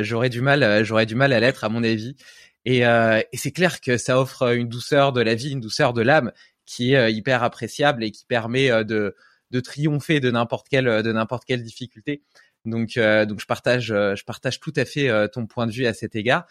j'aurais 0.01 0.31
du 0.31 0.41
mal, 0.41 0.83
j'aurais 0.83 1.05
du 1.05 1.15
mal 1.15 1.35
à 1.35 1.41
l'être 1.41 1.63
à 1.63 1.69
mon 1.69 1.85
avis. 1.85 2.17
Et, 2.65 2.79
et 2.79 3.37
c'est 3.37 3.53
clair 3.53 3.83
que 3.83 3.99
ça 3.99 4.19
offre 4.19 4.55
une 4.55 4.67
douceur 4.67 5.13
de 5.13 5.21
la 5.21 5.35
vie, 5.35 5.53
une 5.53 5.61
douceur 5.61 5.93
de 5.93 6.01
l'âme 6.01 6.33
qui 6.65 6.95
est 6.95 7.13
hyper 7.13 7.43
appréciable 7.43 8.03
et 8.03 8.11
qui 8.11 8.25
permet 8.25 8.83
de 8.85 9.15
de 9.55 9.61
triompher 9.61 10.19
de 10.19 10.31
n'importe 10.33 10.69
quelle 10.69 11.03
de 11.03 11.13
n'importe 11.13 11.45
quelle 11.45 11.63
difficulté. 11.63 12.23
Donc 12.65 12.97
euh, 12.97 13.25
donc 13.27 13.41
je 13.41 13.47
partage 13.47 13.93
euh, 13.93 14.15
je 14.17 14.25
partage 14.25 14.61
tout 14.61 14.73
à 14.77 14.85
fait 14.85 15.09
euh, 15.09 15.29
ton 15.29 15.47
point 15.47 15.67
de 15.67 15.73
vue 15.73 15.87
à 15.87 15.95
cet 15.95 16.17
égard. 16.17 16.47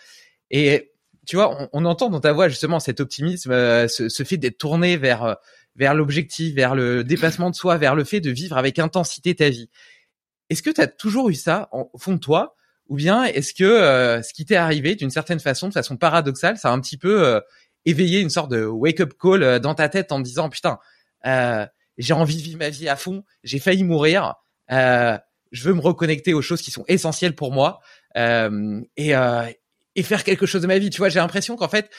Et 0.51 0.91
tu 1.25 1.37
vois, 1.37 1.69
on, 1.71 1.85
entend 1.85 2.09
dans 2.09 2.19
ta 2.19 2.33
voix 2.33 2.49
justement 2.49 2.81
cet 2.81 2.99
optimisme, 2.99 3.51
ce, 3.87 4.23
fait 4.25 4.35
d'être 4.35 4.57
tourné 4.57 4.97
vers 4.97 5.37
vers 5.77 5.93
l'objectif, 5.93 6.53
vers 6.53 6.75
le 6.75 7.03
dépassement 7.03 7.49
de 7.49 7.55
soi, 7.55 7.77
vers 7.77 7.95
le 7.95 8.03
fait 8.03 8.19
de 8.19 8.29
vivre 8.29 8.57
avec 8.57 8.77
intensité 8.77 9.33
ta 9.33 9.49
vie. 9.49 9.69
Est-ce 10.49 10.61
que 10.61 10.69
tu 10.69 10.81
as 10.81 10.87
toujours 10.87 11.29
eu 11.29 11.33
ça 11.33 11.69
au 11.71 11.97
fond 11.97 12.13
de 12.13 12.19
toi? 12.19 12.55
Ou 12.89 12.97
bien 12.97 13.23
est-ce 13.23 13.53
que 13.53 14.21
ce 14.21 14.33
qui 14.33 14.43
t'est 14.43 14.57
arrivé 14.57 14.95
d'une 14.95 15.09
certaine 15.09 15.39
façon, 15.39 15.69
de 15.69 15.73
façon 15.73 15.95
paradoxale, 15.95 16.57
ça 16.57 16.69
a 16.69 16.73
un 16.73 16.81
petit 16.81 16.97
peu 16.97 17.41
éveillé 17.85 18.19
une 18.19 18.29
sorte 18.29 18.51
de 18.51 18.65
wake-up 18.65 19.13
call 19.19 19.61
dans 19.61 19.75
ta 19.75 19.87
tête 19.87 20.11
en 20.11 20.19
disant 20.19 20.49
putain, 20.49 20.77
j'ai 21.97 22.13
envie 22.13 22.37
de 22.37 22.41
vivre 22.41 22.59
ma 22.59 22.69
vie 22.69 22.89
à 22.89 22.95
fond, 22.95 23.23
j'ai 23.43 23.59
failli 23.59 23.83
mourir, 23.83 24.35
euh, 24.71 25.17
je 25.51 25.63
veux 25.63 25.73
me 25.73 25.81
reconnecter 25.81 26.33
aux 26.33 26.41
choses 26.41 26.61
qui 26.61 26.71
sont 26.71 26.83
essentielles 26.87 27.35
pour 27.35 27.51
moi 27.51 27.79
euh, 28.17 28.81
et, 28.97 29.15
euh, 29.15 29.43
et 29.95 30.03
faire 30.03 30.23
quelque 30.23 30.45
chose 30.45 30.61
de 30.61 30.67
ma 30.67 30.79
vie. 30.79 30.89
Tu 30.89 30.97
vois, 30.97 31.09
j'ai 31.09 31.19
l'impression 31.19 31.55
qu'en 31.55 31.69
fait, 31.69 31.89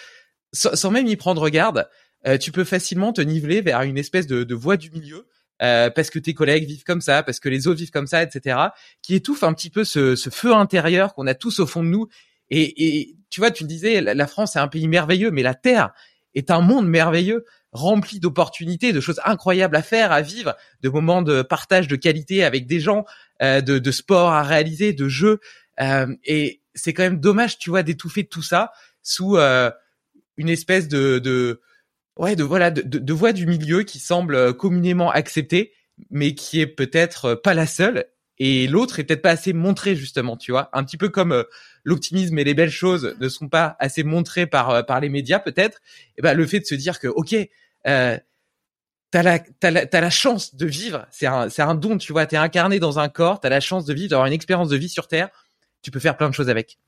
sans, 0.53 0.91
même 0.91 1.07
y 1.07 1.17
prendre 1.17 1.49
garde, 1.49 1.89
euh, 2.27 2.37
tu 2.37 2.53
peux 2.53 2.65
facilement 2.65 3.13
te 3.13 3.21
niveler 3.21 3.61
vers 3.61 3.83
une 3.83 3.99
espèce 3.99 4.27
de, 4.27 4.45
de 4.45 4.55
voie 4.55 4.77
du 4.77 4.91
milieu. 4.91 5.27
Euh, 5.63 5.89
parce 5.89 6.11
que 6.11 6.19
tes 6.19 6.35
collègues 6.35 6.67
vivent 6.67 6.83
comme 6.83 7.01
ça, 7.01 7.23
parce 7.23 7.39
que 7.39 7.49
les 7.49 7.69
autres 7.69 7.79
vivent 7.79 7.93
comme 7.93 8.09
ça, 8.09 8.25
etc., 8.25 8.59
qui 9.03 9.15
étouffe 9.15 9.45
un 9.45 9.53
petit 9.53 9.71
peu 9.71 9.85
ce, 9.85 10.17
ce 10.17 10.29
feu 10.29 10.53
intérieur 10.53 11.15
qu'on 11.15 11.29
a 11.29 11.35
tous 11.35 11.61
au 11.61 11.67
fond 11.67 11.85
de 11.85 11.89
nous. 11.89 12.09
Et, 12.51 12.99
et 12.99 13.17
tu 13.31 13.41
vois, 13.41 13.53
tu 13.53 13.63
me 13.63 13.69
disais, 13.69 14.01
la 14.01 14.27
France 14.27 14.57
est 14.57 14.59
un 14.59 14.67
pays 14.67 14.89
merveilleux, 14.89 15.31
mais 15.31 15.43
la 15.43 15.55
Terre 15.55 15.93
est 16.35 16.51
un 16.51 16.61
monde 16.61 16.89
merveilleux 16.89 17.45
rempli 17.75 18.21
d'opportunités, 18.21 18.93
de 18.93 19.01
choses 19.01 19.21
incroyables 19.25 19.77
à 19.77 19.83
faire, 19.83 20.13
à 20.13 20.23
vivre, 20.23 20.57
de 20.83 20.89
moments 20.89 21.23
de 21.23 21.43
partage 21.43 21.89
de 21.89 21.97
qualité 21.97 22.45
avec 22.45 22.67
des 22.67 22.81
gens, 22.81 23.05
euh, 23.43 23.61
de, 23.61 23.79
de 23.79 23.91
sport 23.91 24.31
à 24.31 24.45
réaliser, 24.45 24.93
de 24.93 25.09
jeux. 25.09 25.41
Euh, 25.81 26.07
et 26.25 26.61
c'est 26.75 26.95
quand 26.95 27.03
même 27.03 27.21
dommage, 27.21 27.59
tu 27.59 27.71
vois, 27.71 27.83
d'étouffer 27.83 28.25
tout 28.25 28.43
ça 28.43 28.71
sous 29.03 29.37
euh, 29.37 29.71
une 30.37 30.49
espèce 30.49 30.87
de, 30.87 31.19
de 31.19 31.61
ouais, 32.17 32.37
de 32.37 32.45
voilà, 32.45 32.71
de, 32.71 32.83
de, 32.83 33.13
voie 33.13 33.33
du 33.33 33.45
milieu 33.47 33.83
qui 33.83 33.99
semble 33.99 34.55
communément 34.55 35.11
acceptée, 35.11 35.73
mais 36.11 36.35
qui 36.35 36.61
est 36.61 36.69
peut-être 36.69 37.35
pas 37.35 37.55
la 37.55 37.67
seule. 37.67 38.07
Et 38.39 38.67
l'autre 38.69 38.99
est 38.99 39.05
peut-être 39.05 39.23
pas 39.23 39.31
assez 39.31 39.53
montré 39.53 39.95
justement, 39.95 40.37
tu 40.37 40.53
vois, 40.53 40.69
un 40.73 40.85
petit 40.85 40.97
peu 40.97 41.09
comme 41.09 41.45
l'optimisme 41.85 42.37
et 42.39 42.45
les 42.45 42.55
belles 42.55 42.71
choses 42.71 43.17
ne 43.21 43.29
sont 43.29 43.49
pas 43.49 43.77
assez 43.79 44.03
montrées 44.03 44.47
par 44.47 44.87
par 44.87 45.01
les 45.01 45.09
médias 45.09 45.39
peut-être. 45.39 45.81
Et 46.19 46.23
ben 46.23 46.35
le 46.35 46.47
fait 46.47 46.61
de 46.61 46.65
se 46.65 46.75
dire 46.75 46.99
que 46.99 47.07
ok, 47.07 47.37
euh, 47.87 48.19
t'as 49.11 49.23
la, 49.23 49.85
la, 49.93 50.11
chance 50.11 50.55
de 50.55 50.67
vivre. 50.67 51.07
C'est 51.11 51.27
un, 51.27 51.49
un 51.57 51.75
don, 51.75 51.99
tu 51.99 52.13
vois. 52.13 52.27
T'es 52.27 52.37
incarné 52.37 52.79
dans 52.81 52.99
un 52.99 53.09
corps. 53.09 53.41
T'as 53.41 53.49
la 53.49 53.61
chance 53.61 53.85
de 53.85 53.95
vivre, 53.95 54.11
d'avoir 54.11 54.27
une 54.27 54.33
expérience 54.33 54.69
de 54.69 54.77
vie 54.77 54.89
sur 54.89 55.09
Terre. 55.09 55.29
Tu 55.83 55.91
peux 55.91 56.01
faire 56.01 56.17
plein 56.17 56.29
de 56.29 56.35
choses 56.35 56.51
avec. 56.51 56.79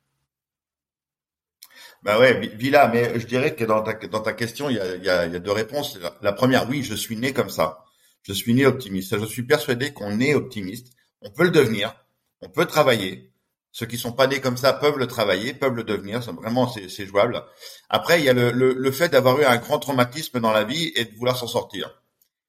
Bah 2.03 2.19
ouais, 2.19 2.39
Villa, 2.55 2.89
mais 2.89 3.19
je 3.19 3.27
dirais 3.27 3.55
que 3.55 3.65
dans 3.65 3.83
ta, 3.83 3.95
dans 3.95 4.21
ta 4.21 4.33
question, 4.33 4.71
il 4.71 4.77
y 4.77 4.81
a, 5.11 5.27
y 5.27 5.37
a 5.37 5.39
deux 5.39 5.53
réponses. 5.53 5.99
La 6.23 6.33
première, 6.33 6.69
oui, 6.69 6.83
je 6.83 6.95
suis 6.95 7.17
né 7.17 7.33
comme 7.33 7.51
ça. 7.51 7.85
Je 8.23 8.33
suis 8.33 8.55
né 8.55 8.67
optimiste. 8.67 9.19
Je 9.19 9.25
suis 9.25 9.45
persuadé 9.45 9.93
qu'on 9.93 10.21
est 10.21 10.35
optimiste. 10.35 10.89
On 11.21 11.31
peut 11.31 11.45
le 11.45 11.51
devenir. 11.51 11.95
On 12.41 12.49
peut 12.49 12.67
travailler. 12.67 13.33
Ceux 13.79 13.85
qui 13.85 13.99
sont 13.99 14.13
pas 14.13 14.27
nés 14.27 14.41
comme 14.41 14.57
ça 14.57 14.73
peuvent 14.73 14.97
le 14.97 15.07
travailler, 15.07 15.53
peuvent 15.53 15.75
le 15.75 15.85
devenir. 15.85 16.21
Vraiment, 16.21 16.67
c'est 16.67 17.05
jouable. 17.05 17.45
Après, 17.91 18.19
il 18.19 18.25
y 18.25 18.31
a 18.31 18.33
le, 18.33 18.51
le, 18.51 18.73
le 18.73 18.91
fait 18.91 19.11
d'avoir 19.11 19.39
eu 19.39 19.45
un 19.45 19.59
grand 19.59 19.79
traumatisme 19.79 20.41
dans 20.41 20.51
la 20.51 20.65
vie 20.65 20.93
et 20.97 21.05
de 21.05 21.15
vouloir 21.15 21.37
s'en 21.37 21.47
sortir. 21.47 22.03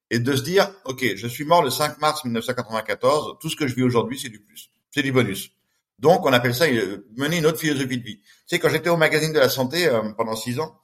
Et 0.10 0.20
de 0.20 0.34
se 0.34 0.42
dire, 0.42 0.72
OK, 0.86 1.06
je 1.18 1.28
suis 1.28 1.44
mort 1.44 1.62
le 1.62 1.70
5 1.70 2.00
mars 2.00 2.24
1994. 2.24 3.40
Tout 3.42 3.50
ce 3.50 3.58
que 3.58 3.68
je 3.68 3.76
vis 3.76 3.84
aujourd'hui, 3.84 4.18
c'est 4.18 4.30
du 4.30 4.40
plus. 4.40 4.70
C'est 4.90 5.02
du 5.02 5.12
bonus. 5.12 5.52
Donc, 6.00 6.26
on 6.26 6.32
appelle 6.32 6.56
ça 6.56 6.64
euh, 6.68 7.06
mener 7.18 7.40
une 7.40 7.46
autre 7.46 7.60
philosophie 7.60 7.98
de 7.98 8.06
vie. 8.06 8.20
Tu 8.22 8.32
sais, 8.46 8.60
quand 8.60 8.70
j'étais 8.70 8.90
au 8.90 8.96
magazine 8.96 9.34
de 9.34 9.40
la 9.40 9.50
santé 9.50 9.86
euh, 9.86 10.14
pendant 10.14 10.38
six 10.38 10.62
ans, 10.62 10.80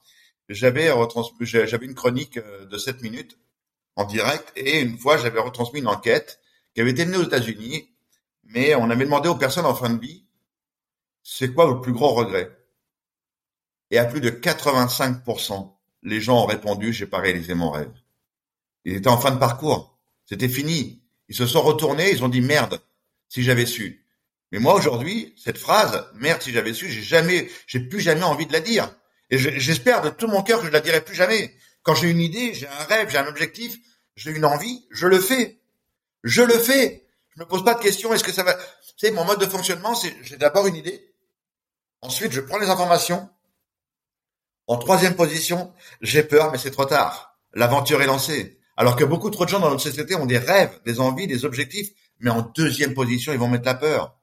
j'avais 0.50 0.92
j'avais 1.40 1.86
une 1.86 1.94
chronique 1.94 2.36
euh, 2.36 2.66
de 2.66 2.76
7 2.76 3.00
minutes 3.00 3.38
en 3.96 4.04
direct 4.04 4.52
et 4.56 4.80
une 4.80 4.98
fois, 4.98 5.16
j'avais 5.16 5.40
retransmis 5.40 5.80
une 5.80 5.88
enquête 5.88 6.38
qui 6.74 6.82
avait 6.82 6.90
été 6.90 7.06
menée 7.06 7.16
aux 7.16 7.24
États-Unis, 7.24 7.88
mais 8.42 8.74
on 8.74 8.90
avait 8.90 9.06
demandé 9.06 9.30
aux 9.30 9.36
personnes 9.36 9.64
en 9.64 9.74
fin 9.74 9.88
de 9.88 9.98
vie 9.98 10.23
c'est 11.24 11.52
quoi 11.52 11.66
votre 11.66 11.80
plus 11.80 11.92
grand 11.92 12.14
regret? 12.14 12.56
Et 13.90 13.98
à 13.98 14.04
plus 14.04 14.20
de 14.20 14.30
85%, 14.30 15.74
les 16.02 16.20
gens 16.20 16.42
ont 16.42 16.46
répondu, 16.46 16.92
j'ai 16.92 17.06
pas 17.06 17.18
réalisé 17.18 17.54
mon 17.54 17.70
rêve. 17.70 17.92
Ils 18.84 18.94
étaient 18.94 19.08
en 19.08 19.18
fin 19.18 19.30
de 19.30 19.38
parcours. 19.38 19.98
C'était 20.26 20.48
fini. 20.48 21.02
Ils 21.28 21.34
se 21.34 21.46
sont 21.46 21.62
retournés, 21.62 22.10
ils 22.12 22.22
ont 22.22 22.28
dit 22.28 22.42
merde, 22.42 22.80
si 23.28 23.42
j'avais 23.42 23.66
su. 23.66 24.06
Mais 24.52 24.58
moi 24.58 24.74
aujourd'hui, 24.74 25.34
cette 25.42 25.58
phrase, 25.58 26.06
merde 26.14 26.42
si 26.42 26.52
j'avais 26.52 26.74
su, 26.74 26.90
j'ai 26.90 27.02
jamais, 27.02 27.50
j'ai 27.66 27.80
plus 27.80 28.00
jamais 28.00 28.22
envie 28.22 28.46
de 28.46 28.52
la 28.52 28.60
dire. 28.60 28.94
Et 29.30 29.38
j'espère 29.38 30.02
de 30.02 30.10
tout 30.10 30.28
mon 30.28 30.42
cœur 30.42 30.60
que 30.60 30.66
je 30.66 30.72
la 30.72 30.80
dirai 30.80 31.00
plus 31.00 31.14
jamais. 31.14 31.54
Quand 31.82 31.94
j'ai 31.94 32.10
une 32.10 32.20
idée, 32.20 32.52
j'ai 32.52 32.68
un 32.68 32.84
rêve, 32.84 33.08
j'ai 33.10 33.18
un 33.18 33.26
objectif, 33.26 33.78
j'ai 34.14 34.30
une 34.30 34.44
envie, 34.44 34.86
je 34.90 35.06
le 35.06 35.18
fais. 35.18 35.58
Je 36.22 36.42
le 36.42 36.58
fais. 36.58 37.06
Je 37.34 37.40
me 37.40 37.46
pose 37.46 37.64
pas 37.64 37.74
de 37.74 37.82
questions, 37.82 38.12
est-ce 38.12 38.22
que 38.22 38.32
ça 38.32 38.44
va, 38.44 38.56
c'est 38.96 39.10
mon 39.10 39.24
mode 39.24 39.40
de 39.40 39.46
fonctionnement, 39.46 39.94
c'est, 39.94 40.14
j'ai 40.22 40.36
d'abord 40.36 40.66
une 40.66 40.76
idée, 40.76 41.13
Ensuite, 42.04 42.32
je 42.32 42.42
prends 42.42 42.58
les 42.58 42.68
informations. 42.68 43.30
En 44.66 44.76
troisième 44.76 45.16
position, 45.16 45.72
j'ai 46.02 46.22
peur, 46.22 46.52
mais 46.52 46.58
c'est 46.58 46.70
trop 46.70 46.84
tard. 46.84 47.38
L'aventure 47.54 48.02
est 48.02 48.06
lancée. 48.06 48.60
Alors 48.76 48.94
que 48.94 49.04
beaucoup 49.04 49.30
trop 49.30 49.46
de 49.46 49.50
gens 49.50 49.58
dans 49.58 49.70
notre 49.70 49.82
société 49.82 50.14
ont 50.14 50.26
des 50.26 50.36
rêves, 50.36 50.78
des 50.84 51.00
envies, 51.00 51.26
des 51.26 51.46
objectifs, 51.46 51.92
mais 52.20 52.30
en 52.30 52.42
deuxième 52.42 52.92
position, 52.92 53.32
ils 53.32 53.38
vont 53.38 53.48
mettre 53.48 53.64
la 53.64 53.74
peur. 53.74 54.18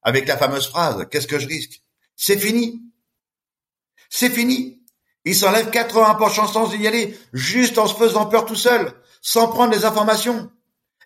Avec 0.00 0.26
la 0.26 0.38
fameuse 0.38 0.68
phrase, 0.68 1.06
qu'est-ce 1.10 1.26
que 1.26 1.38
je 1.38 1.46
risque? 1.46 1.82
C'est 2.16 2.38
fini. 2.38 2.82
C'est 4.08 4.30
fini. 4.30 4.82
Ils 5.26 5.36
s'enlèvent 5.36 5.68
80% 5.68 6.48
de 6.48 6.52
chance 6.52 6.70
d'y 6.70 6.86
aller, 6.86 7.18
juste 7.34 7.76
en 7.76 7.86
se 7.86 7.94
faisant 7.94 8.24
peur 8.24 8.46
tout 8.46 8.56
seul, 8.56 8.94
sans 9.20 9.48
prendre 9.48 9.74
les 9.74 9.84
informations. 9.84 10.50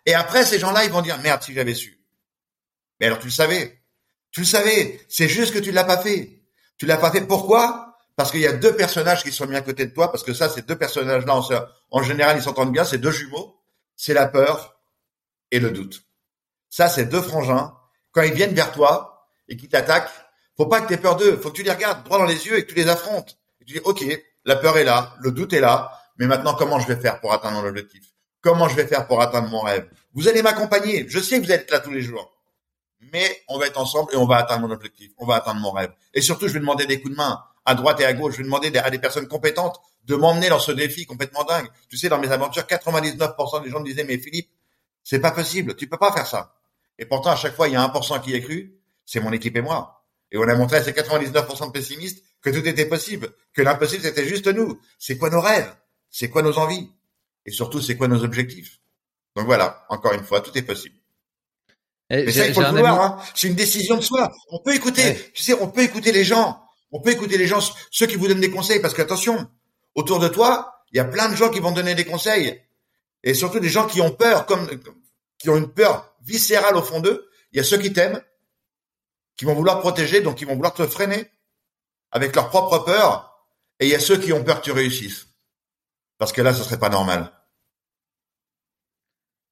Et 0.05 0.13
après, 0.13 0.45
ces 0.45 0.57
gens-là, 0.57 0.85
ils 0.85 0.91
vont 0.91 1.01
dire, 1.01 1.19
merde, 1.19 1.43
si 1.43 1.53
j'avais 1.53 1.75
su. 1.75 2.01
Mais 3.01 3.07
alors 3.07 3.19
tu 3.19 3.25
le 3.25 3.31
savais. 3.31 3.82
Tu 4.33 4.41
le 4.41 4.45
savais, 4.47 4.99
c'est 5.07 5.29
juste 5.29 5.53
que 5.53 5.59
tu 5.59 5.71
l'as 5.71 5.83
pas 5.83 5.97
fait. 5.97 6.41
Tu 6.77 6.87
l'as 6.87 6.97
pas 6.97 7.11
fait. 7.11 7.21
Pourquoi? 7.21 7.95
Parce 8.15 8.31
qu'il 8.31 8.41
y 8.41 8.47
a 8.47 8.53
deux 8.53 8.75
personnages 8.75 9.23
qui 9.23 9.31
sont 9.31 9.45
mis 9.45 9.55
à 9.55 9.61
côté 9.61 9.85
de 9.85 9.93
toi, 9.93 10.11
parce 10.11 10.23
que 10.23 10.33
ça, 10.33 10.49
ces 10.49 10.63
deux 10.63 10.75
personnages-là, 10.75 11.69
en, 11.91 12.03
général, 12.03 12.37
ils 12.37 12.43
s'entendent 12.43 12.71
bien, 12.71 12.83
c'est 12.83 12.97
deux 12.97 13.11
jumeaux, 13.11 13.61
c'est 13.95 14.13
la 14.13 14.27
peur 14.27 14.79
et 15.51 15.59
le 15.59 15.69
doute. 15.69 16.01
Ça, 16.69 16.89
c'est 16.89 17.05
deux 17.05 17.21
frangins. 17.21 17.75
Quand 18.11 18.23
ils 18.23 18.33
viennent 18.33 18.55
vers 18.55 18.71
toi 18.71 19.29
et 19.47 19.55
qu'ils 19.55 19.69
t'attaquent, 19.69 20.09
faut 20.57 20.65
pas 20.65 20.81
que 20.81 20.87
tu 20.87 20.93
aies 20.93 20.97
peur 20.97 21.15
d'eux. 21.15 21.37
Faut 21.37 21.51
que 21.51 21.55
tu 21.55 21.63
les 21.63 21.71
regardes 21.71 22.03
droit 22.03 22.17
dans 22.17 22.25
les 22.25 22.47
yeux 22.47 22.57
et 22.57 22.65
que 22.65 22.69
tu 22.69 22.75
les 22.75 22.87
affrontes. 22.87 23.37
Et 23.61 23.65
tu 23.65 23.73
dis, 23.73 23.79
OK, 23.83 24.03
la 24.45 24.55
peur 24.55 24.77
est 24.77 24.83
là, 24.83 25.15
le 25.21 25.31
doute 25.31 25.53
est 25.53 25.61
là, 25.61 25.91
mais 26.17 26.25
maintenant, 26.25 26.55
comment 26.55 26.79
je 26.79 26.87
vais 26.87 26.99
faire 26.99 27.19
pour 27.19 27.33
atteindre 27.33 27.61
mon 27.61 27.67
objectif? 27.67 28.03
Comment 28.41 28.67
je 28.67 28.75
vais 28.75 28.87
faire 28.87 29.05
pour 29.07 29.21
atteindre 29.21 29.49
mon 29.49 29.61
rêve? 29.61 29.87
Vous 30.13 30.27
allez 30.27 30.41
m'accompagner. 30.41 31.05
Je 31.07 31.19
sais 31.19 31.39
que 31.39 31.45
vous 31.45 31.51
êtes 31.51 31.69
là 31.69 31.79
tous 31.79 31.91
les 31.91 32.01
jours 32.01 32.32
mais 33.11 33.43
on 33.47 33.57
va 33.57 33.67
être 33.67 33.79
ensemble 33.79 34.13
et 34.13 34.17
on 34.17 34.25
va 34.25 34.37
atteindre 34.37 34.67
mon 34.67 34.73
objectif, 34.73 35.11
on 35.17 35.25
va 35.25 35.35
atteindre 35.35 35.59
mon 35.59 35.71
rêve. 35.71 35.91
Et 36.13 36.21
surtout, 36.21 36.47
je 36.47 36.53
vais 36.53 36.59
demander 36.59 36.85
des 36.85 37.01
coups 37.01 37.11
de 37.11 37.17
main 37.17 37.43
à 37.65 37.75
droite 37.75 37.99
et 38.01 38.05
à 38.05 38.13
gauche. 38.13 38.33
Je 38.33 38.37
vais 38.39 38.43
demander 38.43 38.75
à 38.77 38.89
des 38.89 38.99
personnes 38.99 39.27
compétentes 39.27 39.79
de 40.05 40.15
m'emmener 40.15 40.49
dans 40.49 40.59
ce 40.59 40.71
défi 40.71 41.05
complètement 41.05 41.43
dingue. 41.43 41.67
Tu 41.89 41.97
sais, 41.97 42.09
dans 42.09 42.19
mes 42.19 42.31
aventures, 42.31 42.63
99% 42.63 43.63
des 43.63 43.69
gens 43.69 43.79
me 43.79 43.85
disaient, 43.85 44.03
mais 44.03 44.17
Philippe, 44.17 44.49
c'est 45.03 45.19
pas 45.19 45.31
possible, 45.31 45.75
tu 45.75 45.87
peux 45.87 45.97
pas 45.97 46.11
faire 46.11 46.27
ça. 46.27 46.55
Et 46.99 47.05
pourtant, 47.05 47.31
à 47.31 47.35
chaque 47.35 47.55
fois, 47.55 47.67
il 47.67 47.73
y 47.73 47.75
a 47.75 47.85
1% 47.85 48.21
qui 48.21 48.35
a 48.35 48.39
cru, 48.39 48.79
c'est 49.05 49.19
mon 49.19 49.31
équipe 49.31 49.55
et 49.57 49.61
moi. 49.61 50.05
Et 50.31 50.37
on 50.37 50.47
a 50.47 50.55
montré 50.55 50.77
à 50.77 50.83
ces 50.83 50.91
99% 50.91 51.67
de 51.67 51.71
pessimistes 51.71 52.23
que 52.41 52.49
tout 52.49 52.67
était 52.67 52.85
possible, 52.85 53.29
que 53.53 53.61
l'impossible 53.61 54.03
c'était 54.03 54.25
juste 54.25 54.47
nous. 54.47 54.79
C'est 54.97 55.17
quoi 55.17 55.29
nos 55.29 55.41
rêves? 55.41 55.73
C'est 56.09 56.29
quoi 56.29 56.41
nos 56.41 56.57
envies? 56.57 56.91
Et 57.45 57.51
surtout, 57.51 57.81
c'est 57.81 57.97
quoi 57.97 58.07
nos 58.07 58.23
objectifs? 58.23 58.79
Donc 59.35 59.45
voilà, 59.45 59.85
encore 59.89 60.13
une 60.13 60.23
fois, 60.23 60.41
tout 60.41 60.55
est 60.57 60.63
possible. 60.63 60.95
Eh, 62.13 62.25
Mais 62.25 62.31
ça, 62.31 62.47
il 62.47 62.53
faut 62.53 62.61
le 62.61 62.67
vouloir. 62.67 63.01
Hein. 63.01 63.17
C'est 63.33 63.47
une 63.47 63.55
décision 63.55 63.97
de 63.97 64.01
soi. 64.01 64.31
On 64.51 64.59
peut 64.59 64.75
écouter. 64.75 65.31
Tu 65.33 65.41
sais, 65.41 65.53
on 65.59 65.67
peut 65.67 65.81
écouter 65.81 66.11
les 66.11 66.23
gens. 66.23 66.61
On 66.91 67.01
peut 67.01 67.09
écouter 67.09 67.39
les 67.39 67.47
gens, 67.47 67.59
ceux 67.89 68.05
qui 68.05 68.17
vous 68.17 68.27
donnent 68.27 68.39
des 68.39 68.51
conseils, 68.51 68.79
parce 68.79 68.93
qu'attention, 68.93 69.47
autour 69.95 70.19
de 70.19 70.27
toi, 70.27 70.83
il 70.91 70.97
y 70.97 70.99
a 70.99 71.05
plein 71.05 71.27
de 71.27 71.35
gens 71.35 71.49
qui 71.49 71.59
vont 71.59 71.71
donner 71.71 71.95
des 71.95 72.05
conseils, 72.05 72.61
et 73.23 73.33
surtout 73.33 73.59
des 73.59 73.69
gens 73.69 73.87
qui 73.87 73.99
ont 73.99 74.11
peur, 74.11 74.45
comme 74.45 74.69
qui 75.39 75.49
ont 75.49 75.57
une 75.57 75.73
peur 75.73 76.15
viscérale 76.21 76.77
au 76.77 76.83
fond 76.83 76.99
d'eux. 76.99 77.27
Il 77.51 77.57
y 77.57 77.59
a 77.59 77.63
ceux 77.63 77.79
qui 77.79 77.91
t'aiment, 77.91 78.21
qui 79.35 79.45
vont 79.45 79.55
vouloir 79.55 79.79
protéger, 79.79 80.21
donc 80.21 80.37
qui 80.37 80.45
vont 80.45 80.53
vouloir 80.53 80.75
te 80.75 80.85
freiner 80.85 81.31
avec 82.11 82.35
leur 82.35 82.49
propre 82.49 82.77
peur. 82.79 83.43
Et 83.79 83.87
il 83.87 83.89
y 83.89 83.95
a 83.95 83.99
ceux 83.99 84.17
qui 84.17 84.31
ont 84.31 84.43
peur 84.43 84.59
que 84.59 84.65
tu 84.65 84.71
réussisses. 84.71 85.25
Parce 86.19 86.31
que 86.31 86.43
là, 86.43 86.53
ce 86.53 86.63
serait 86.63 86.79
pas 86.79 86.89
normal. 86.89 87.31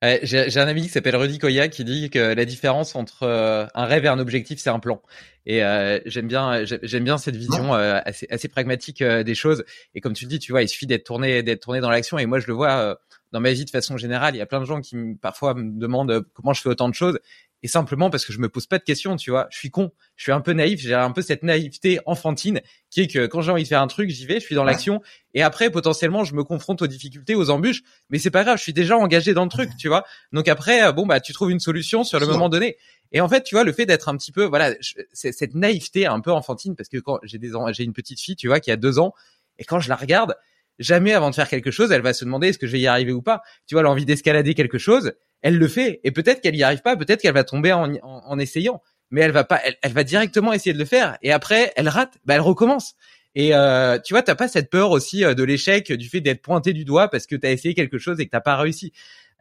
J'ai 0.01 0.57
un 0.57 0.67
ami 0.67 0.81
qui 0.81 0.89
s'appelle 0.89 1.15
Rudy 1.15 1.37
Koya 1.37 1.67
qui 1.67 1.83
dit 1.83 2.09
que 2.09 2.33
la 2.33 2.45
différence 2.45 2.95
entre 2.95 3.23
euh, 3.23 3.67
un 3.75 3.85
rêve 3.85 4.05
et 4.05 4.07
un 4.07 4.17
objectif, 4.17 4.59
c'est 4.59 4.71
un 4.71 4.79
plan. 4.79 5.01
Et 5.45 5.63
euh, 5.63 5.99
j'aime 6.05 6.27
bien, 6.27 6.63
j'aime 6.65 7.03
bien 7.03 7.19
cette 7.19 7.35
vision 7.35 7.75
euh, 7.75 7.99
assez, 8.03 8.27
assez, 8.31 8.47
pragmatique 8.47 9.03
des 9.03 9.35
choses. 9.35 9.63
Et 9.93 10.01
comme 10.01 10.13
tu 10.13 10.25
le 10.25 10.29
dis, 10.29 10.39
tu 10.39 10.51
vois, 10.51 10.63
il 10.63 10.67
suffit 10.67 10.87
d'être 10.87 11.03
tourné, 11.03 11.43
d'être 11.43 11.61
tourné 11.61 11.81
dans 11.81 11.89
l'action. 11.89 12.17
Et 12.17 12.25
moi, 12.25 12.39
je 12.39 12.47
le 12.47 12.53
vois 12.53 12.97
dans 13.31 13.39
ma 13.39 13.51
vie 13.51 13.65
de 13.65 13.69
façon 13.69 13.97
générale. 13.97 14.35
Il 14.35 14.39
y 14.39 14.41
a 14.41 14.47
plein 14.47 14.59
de 14.59 14.65
gens 14.65 14.81
qui 14.81 14.95
parfois 15.21 15.53
me 15.53 15.79
demandent 15.79 16.25
comment 16.33 16.53
je 16.53 16.61
fais 16.61 16.69
autant 16.69 16.89
de 16.89 16.95
choses 16.95 17.19
et 17.63 17.67
simplement 17.67 18.09
parce 18.09 18.25
que 18.25 18.33
je 18.33 18.39
me 18.39 18.49
pose 18.49 18.65
pas 18.65 18.79
de 18.79 18.83
questions, 18.83 19.15
tu 19.15 19.31
vois. 19.31 19.47
Je 19.51 19.57
suis 19.57 19.69
con, 19.69 19.91
je 20.15 20.23
suis 20.23 20.31
un 20.31 20.41
peu 20.41 20.53
naïf, 20.53 20.79
j'ai 20.79 20.93
un 20.93 21.11
peu 21.11 21.21
cette 21.21 21.43
naïveté 21.43 21.99
enfantine 22.05 22.61
qui 22.89 23.01
est 23.01 23.07
que 23.07 23.27
quand 23.27 23.41
j'ai 23.41 23.51
envie 23.51 23.63
de 23.63 23.67
faire 23.67 23.81
un 23.81 23.87
truc, 23.87 24.09
j'y 24.09 24.25
vais, 24.25 24.39
je 24.39 24.45
suis 24.45 24.55
dans 24.55 24.63
l'action. 24.63 25.01
Et 25.33 25.43
après 25.43 25.69
potentiellement 25.69 26.23
je 26.23 26.33
me 26.35 26.43
confronte 26.43 26.81
aux 26.81 26.87
difficultés, 26.87 27.35
aux 27.35 27.49
embûches, 27.49 27.83
mais 28.09 28.17
c'est 28.17 28.31
pas 28.31 28.43
grave, 28.43 28.57
je 28.57 28.63
suis 28.63 28.73
déjà 28.73 28.97
engagé 28.97 29.33
dans 29.33 29.43
le 29.43 29.49
truc, 29.49 29.69
tu 29.77 29.87
vois. 29.87 30.03
Donc 30.31 30.47
après 30.47 30.83
euh, 30.83 30.91
bon 30.91 31.05
bah 31.05 31.19
tu 31.19 31.33
trouves 31.33 31.51
une 31.51 31.59
solution 31.59 32.03
sur 32.03 32.19
le 32.19 32.25
moment 32.25 32.49
donné. 32.49 32.77
Et 33.11 33.19
en 33.21 33.27
fait, 33.27 33.43
tu 33.43 33.55
vois, 33.55 33.63
le 33.63 33.73
fait 33.73 33.85
d'être 33.85 34.09
un 34.09 34.17
petit 34.17 34.31
peu 34.31 34.45
voilà, 34.45 34.73
cette 35.11 35.53
naïveté 35.53 36.05
un 36.05 36.21
peu 36.21 36.31
enfantine 36.31 36.75
parce 36.75 36.89
que 36.89 36.97
quand 36.97 37.19
j'ai 37.23 37.37
des 37.37 37.51
j'ai 37.73 37.83
une 37.83 37.93
petite 37.93 38.19
fille, 38.19 38.35
tu 38.35 38.47
vois, 38.47 38.59
qui 38.59 38.71
a 38.71 38.77
deux 38.77 38.99
ans. 38.99 39.13
Et 39.57 39.65
quand 39.65 39.79
je 39.79 39.89
la 39.89 39.95
regarde, 39.95 40.35
jamais 40.79 41.13
avant 41.13 41.29
de 41.29 41.35
faire 41.35 41.49
quelque 41.49 41.71
chose, 41.71 41.91
elle 41.91 42.01
va 42.01 42.13
se 42.13 42.23
demander 42.25 42.49
est-ce 42.49 42.57
que 42.57 42.67
je 42.67 42.71
vais 42.71 42.79
y 42.79 42.87
arriver 42.87 43.11
ou 43.11 43.21
pas. 43.21 43.41
Tu 43.67 43.75
vois, 43.75 43.81
l'envie 43.81 44.05
d'escalader 44.05 44.53
quelque 44.53 44.77
chose, 44.77 45.13
elle 45.41 45.57
le 45.57 45.67
fait. 45.67 45.99
Et 46.03 46.11
peut-être 46.11 46.41
qu'elle 46.41 46.55
y 46.55 46.63
arrive 46.63 46.81
pas, 46.81 46.95
peut-être 46.95 47.21
qu'elle 47.21 47.33
va 47.33 47.43
tomber 47.43 47.73
en, 47.73 47.93
en, 48.01 48.39
essayant. 48.39 48.81
Mais 49.09 49.21
elle 49.21 49.31
va 49.31 49.43
pas, 49.43 49.61
elle, 49.81 49.93
va 49.93 50.03
directement 50.03 50.53
essayer 50.53 50.73
de 50.73 50.79
le 50.79 50.85
faire. 50.85 51.17
Et 51.21 51.31
après, 51.31 51.73
elle 51.75 51.89
rate, 51.89 52.17
bah 52.25 52.35
elle 52.35 52.41
recommence. 52.41 52.95
Et 53.35 53.53
euh, 53.53 53.99
tu 53.99 54.13
vois, 54.13 54.23
t'as 54.23 54.35
pas 54.35 54.47
cette 54.47 54.69
peur 54.69 54.91
aussi 54.91 55.23
euh, 55.23 55.33
de 55.33 55.43
l'échec, 55.43 55.91
du 55.91 56.09
fait 56.09 56.21
d'être 56.21 56.41
pointé 56.41 56.73
du 56.73 56.85
doigt 56.85 57.09
parce 57.09 57.27
que 57.27 57.35
t'as 57.35 57.51
essayé 57.51 57.73
quelque 57.73 57.97
chose 57.97 58.19
et 58.19 58.25
que 58.25 58.31
t'as 58.31 58.41
pas 58.41 58.57
réussi. 58.57 58.93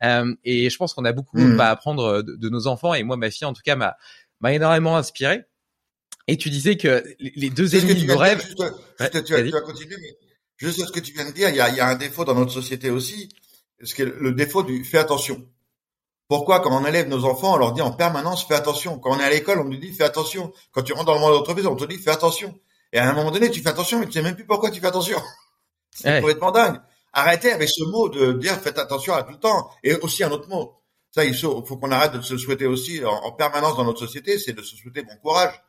Euh, 0.02 0.34
et 0.44 0.70
je 0.70 0.76
pense 0.76 0.94
qu'on 0.94 1.04
a 1.04 1.12
beaucoup 1.12 1.38
mmh. 1.38 1.60
à 1.60 1.68
apprendre 1.68 2.04
euh, 2.04 2.22
de, 2.22 2.48
nos 2.48 2.66
enfants. 2.66 2.94
Et 2.94 3.02
moi, 3.02 3.16
ma 3.16 3.30
fille, 3.30 3.46
en 3.46 3.52
tout 3.52 3.62
cas, 3.64 3.76
m'a 3.76 3.96
m'a 4.40 4.52
énormément 4.54 4.96
inspiré. 4.96 5.42
Et 6.26 6.36
tu 6.36 6.48
disais 6.48 6.76
que 6.76 7.04
les 7.18 7.50
deux 7.50 7.76
ennemis 7.76 8.06
de 8.06 8.12
rêve. 8.12 8.40
Juste, 8.40 8.56
tu, 8.56 8.62
vas, 8.62 9.42
tu, 9.42 9.50
vas, 9.50 9.60
continuer, 9.60 9.96
mais 10.00 10.16
juste 10.56 10.86
ce 10.86 10.92
que 10.92 11.00
tu 11.00 11.12
viens 11.12 11.26
de 11.26 11.32
dire, 11.32 11.48
il 11.48 11.56
y 11.56 11.60
a, 11.60 11.68
il 11.68 11.76
y 11.76 11.80
a 11.80 11.88
un 11.88 11.96
défaut 11.96 12.24
dans 12.24 12.34
notre 12.34 12.52
société 12.52 12.88
aussi, 12.88 13.28
c'est 13.82 14.04
le 14.04 14.32
défaut 14.32 14.62
du 14.62 14.84
fais 14.84 14.98
attention. 14.98 15.46
Pourquoi, 16.30 16.60
quand 16.60 16.70
on 16.70 16.86
élève 16.86 17.08
nos 17.08 17.24
enfants, 17.24 17.54
on 17.54 17.56
leur 17.56 17.72
dit 17.72 17.82
en 17.82 17.90
permanence 17.90 18.46
fais 18.46 18.54
attention. 18.54 19.00
Quand 19.00 19.10
on 19.10 19.18
est 19.18 19.24
à 19.24 19.30
l'école, 19.30 19.58
on 19.58 19.64
nous 19.64 19.76
dit 19.76 19.92
fais 19.92 20.04
attention. 20.04 20.52
Quand 20.70 20.82
tu 20.82 20.92
rentres 20.92 21.06
dans 21.06 21.14
le 21.14 21.20
monde 21.20 21.32
de 21.32 21.38
l'entreprise, 21.38 21.66
on 21.66 21.74
te 21.74 21.84
dit 21.86 21.98
fais 21.98 22.12
attention. 22.12 22.56
Et 22.92 23.00
à 23.00 23.10
un 23.10 23.12
moment 23.14 23.32
donné, 23.32 23.50
tu 23.50 23.60
fais 23.60 23.70
attention, 23.70 23.98
mais 23.98 24.06
tu 24.06 24.12
sais 24.12 24.22
même 24.22 24.36
plus 24.36 24.46
pourquoi 24.46 24.70
tu 24.70 24.80
fais 24.80 24.86
attention. 24.86 25.20
C'est 25.90 26.20
complètement 26.20 26.52
dingue. 26.52 26.80
Arrêtez 27.12 27.50
avec 27.50 27.68
ce 27.68 27.82
mot 27.82 28.08
de 28.08 28.34
dire 28.34 28.54
faites 28.60 28.78
attention 28.78 29.12
à 29.14 29.24
tout 29.24 29.32
le 29.32 29.40
temps. 29.40 29.72
Et 29.82 29.96
aussi 29.96 30.22
un 30.22 30.30
autre 30.30 30.48
mot. 30.48 30.76
Ça, 31.10 31.24
il 31.24 31.36
faut, 31.36 31.62
qu'on 31.62 31.90
arrête 31.90 32.12
de 32.12 32.20
se 32.20 32.38
souhaiter 32.38 32.66
aussi 32.66 33.04
en, 33.04 33.32
permanence 33.32 33.76
dans 33.76 33.84
notre 33.84 33.98
société, 33.98 34.38
c'est 34.38 34.52
de 34.52 34.62
se 34.62 34.76
souhaiter 34.76 35.02
bon 35.02 35.16
courage. 35.20 35.60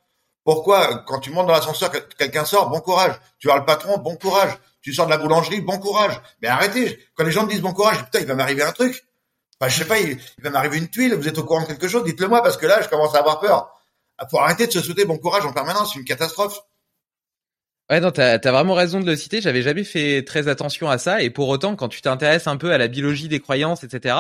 Pourquoi, 0.44 1.00
quand 1.08 1.22
tu 1.22 1.32
montes 1.32 1.48
dans 1.48 1.54
l'ascenseur, 1.54 1.92
quelqu'un 2.20 2.46
sort, 2.46 2.70
bon 2.70 2.82
courage. 2.82 3.16
Tu 3.40 3.48
vois 3.48 3.58
le 3.58 3.66
patron, 3.66 3.98
bon 3.98 4.16
courage. 4.16 4.56
Tu 4.84 4.94
sors 4.94 5.08
de 5.08 5.12
la 5.12 5.18
boulangerie, 5.18 5.62
bon 5.62 5.80
courage. 5.80 6.22
Mais 6.44 6.50
arrêtez. 6.50 7.00
Quand 7.16 7.24
les 7.24 7.32
gens 7.32 7.46
me 7.46 7.50
disent 7.50 7.62
bon 7.62 7.74
courage, 7.74 8.04
putain, 8.06 8.20
il 8.20 8.28
va 8.28 8.36
m'arriver 8.36 8.62
un 8.62 8.74
truc. 8.74 9.04
Bah, 9.62 9.70
je 9.70 9.78
sais 9.78 9.86
pas, 9.86 10.00
il, 10.00 10.18
va 10.40 10.50
m'arriver 10.50 10.80
une 10.80 10.90
tuile, 10.90 11.14
vous 11.14 11.28
êtes 11.28 11.38
au 11.38 11.44
courant 11.44 11.62
de 11.62 11.68
quelque 11.68 11.88
chose, 11.88 12.04
dites-le 12.04 12.28
moi, 12.28 12.42
parce 12.42 12.58
que 12.58 12.66
là, 12.66 12.82
je 12.82 12.90
commence 12.90 13.14
à 13.14 13.20
avoir 13.20 13.40
peur. 13.40 13.72
Il 14.20 14.26
faut 14.28 14.40
arrêter 14.40 14.66
de 14.66 14.72
se 14.72 14.82
souhaiter 14.82 15.06
bon 15.06 15.20
courage 15.20 15.46
en 15.46 15.54
permanence, 15.54 15.94
c'est 15.94 16.00
une 16.00 16.06
catastrophe. 16.06 16.60
Ouais, 17.88 18.00
non, 18.00 18.10
t'as 18.10 18.40
as 18.44 18.52
vraiment 18.52 18.74
raison 18.74 19.00
de 19.00 19.06
le 19.06 19.16
citer. 19.16 19.40
J'avais 19.40 19.62
jamais 19.62 19.84
fait 19.84 20.24
très 20.24 20.48
attention 20.48 20.90
à 20.90 20.98
ça, 20.98 21.22
et 21.22 21.30
pour 21.30 21.48
autant, 21.48 21.76
quand 21.76 21.90
tu 21.90 22.02
t'intéresses 22.02 22.48
un 22.48 22.58
peu 22.58 22.72
à 22.72 22.80
la 22.80 22.88
biologie 22.88 23.28
des 23.28 23.40
croyances, 23.40 23.84
etc., 23.84 24.16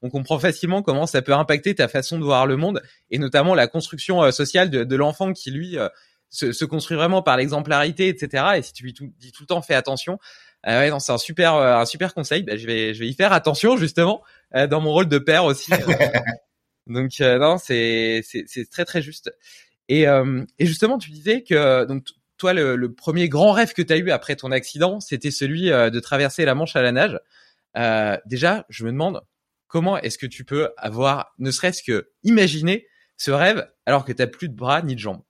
on 0.00 0.08
comprend 0.08 0.38
facilement 0.38 0.80
comment 0.80 1.06
ça 1.06 1.20
peut 1.20 1.34
impacter 1.34 1.74
ta 1.74 1.88
façon 1.88 2.18
de 2.18 2.24
voir 2.24 2.46
le 2.46 2.56
monde, 2.56 2.80
et 3.10 3.18
notamment 3.18 3.54
la 3.54 3.66
construction 3.66 4.22
euh, 4.22 4.30
sociale 4.30 4.70
de, 4.70 4.96
l'enfant 4.96 5.34
qui 5.34 5.50
lui 5.50 5.76
euh, 5.76 5.90
se, 6.30 6.64
construit 6.64 6.96
vraiment 6.96 7.20
par 7.20 7.36
l'exemplarité, 7.36 8.08
etc. 8.08 8.44
Et 8.56 8.62
si 8.62 8.72
tu 8.72 8.82
lui 8.82 8.94
dis 8.94 9.30
tout 9.30 9.42
le 9.42 9.46
temps 9.46 9.60
fais 9.60 9.74
attention, 9.74 10.18
euh, 10.66 10.80
ouais, 10.80 10.90
non, 10.90 11.00
c'est 11.00 11.12
un 11.12 11.18
super 11.18 11.54
un 11.54 11.84
super 11.84 12.14
conseil. 12.14 12.44
Bah, 12.44 12.56
je 12.56 12.66
vais 12.66 12.94
je 12.94 13.00
vais 13.00 13.08
y 13.08 13.14
faire 13.14 13.34
attention 13.34 13.76
justement. 13.76 14.22
Euh, 14.54 14.66
dans 14.66 14.80
mon 14.80 14.92
rôle 14.92 15.08
de 15.08 15.18
père 15.18 15.44
aussi. 15.44 15.70
donc 16.86 17.20
euh, 17.20 17.38
non, 17.38 17.58
c'est 17.58 18.22
c'est 18.22 18.70
très 18.70 18.84
très 18.84 19.02
juste. 19.02 19.32
Et 19.88 20.06
euh, 20.06 20.44
et 20.58 20.66
justement, 20.66 20.98
tu 20.98 21.10
disais 21.10 21.42
que 21.42 21.84
donc 21.84 22.06
toi 22.38 22.52
le, 22.52 22.92
premier 22.92 23.28
grand 23.28 23.52
rêve 23.52 23.72
que 23.72 23.82
tu 23.82 23.92
as 23.92 23.96
eu 23.96 24.10
après 24.10 24.36
ton 24.36 24.52
accident, 24.52 25.00
c'était 25.00 25.30
celui 25.30 25.70
de 25.70 26.00
traverser 26.00 26.44
la 26.44 26.54
Manche 26.54 26.76
à 26.76 26.82
la 26.82 26.92
nage. 26.92 27.18
déjà, 28.26 28.66
je 28.68 28.84
me 28.84 28.92
demande 28.92 29.22
comment 29.68 29.96
est-ce 29.98 30.18
que 30.18 30.26
tu 30.26 30.44
peux 30.44 30.70
avoir 30.76 31.34
ne 31.38 31.50
serait-ce 31.50 31.82
que 31.82 32.10
imaginer 32.22 32.86
ce 33.16 33.30
rêve 33.30 33.66
alors 33.86 34.04
que 34.04 34.12
tu 34.12 34.22
n'as 34.22 34.28
plus 34.28 34.48
de 34.48 34.54
bras 34.54 34.82
ni 34.82 34.94
de 34.94 35.00
jambes. 35.00 35.22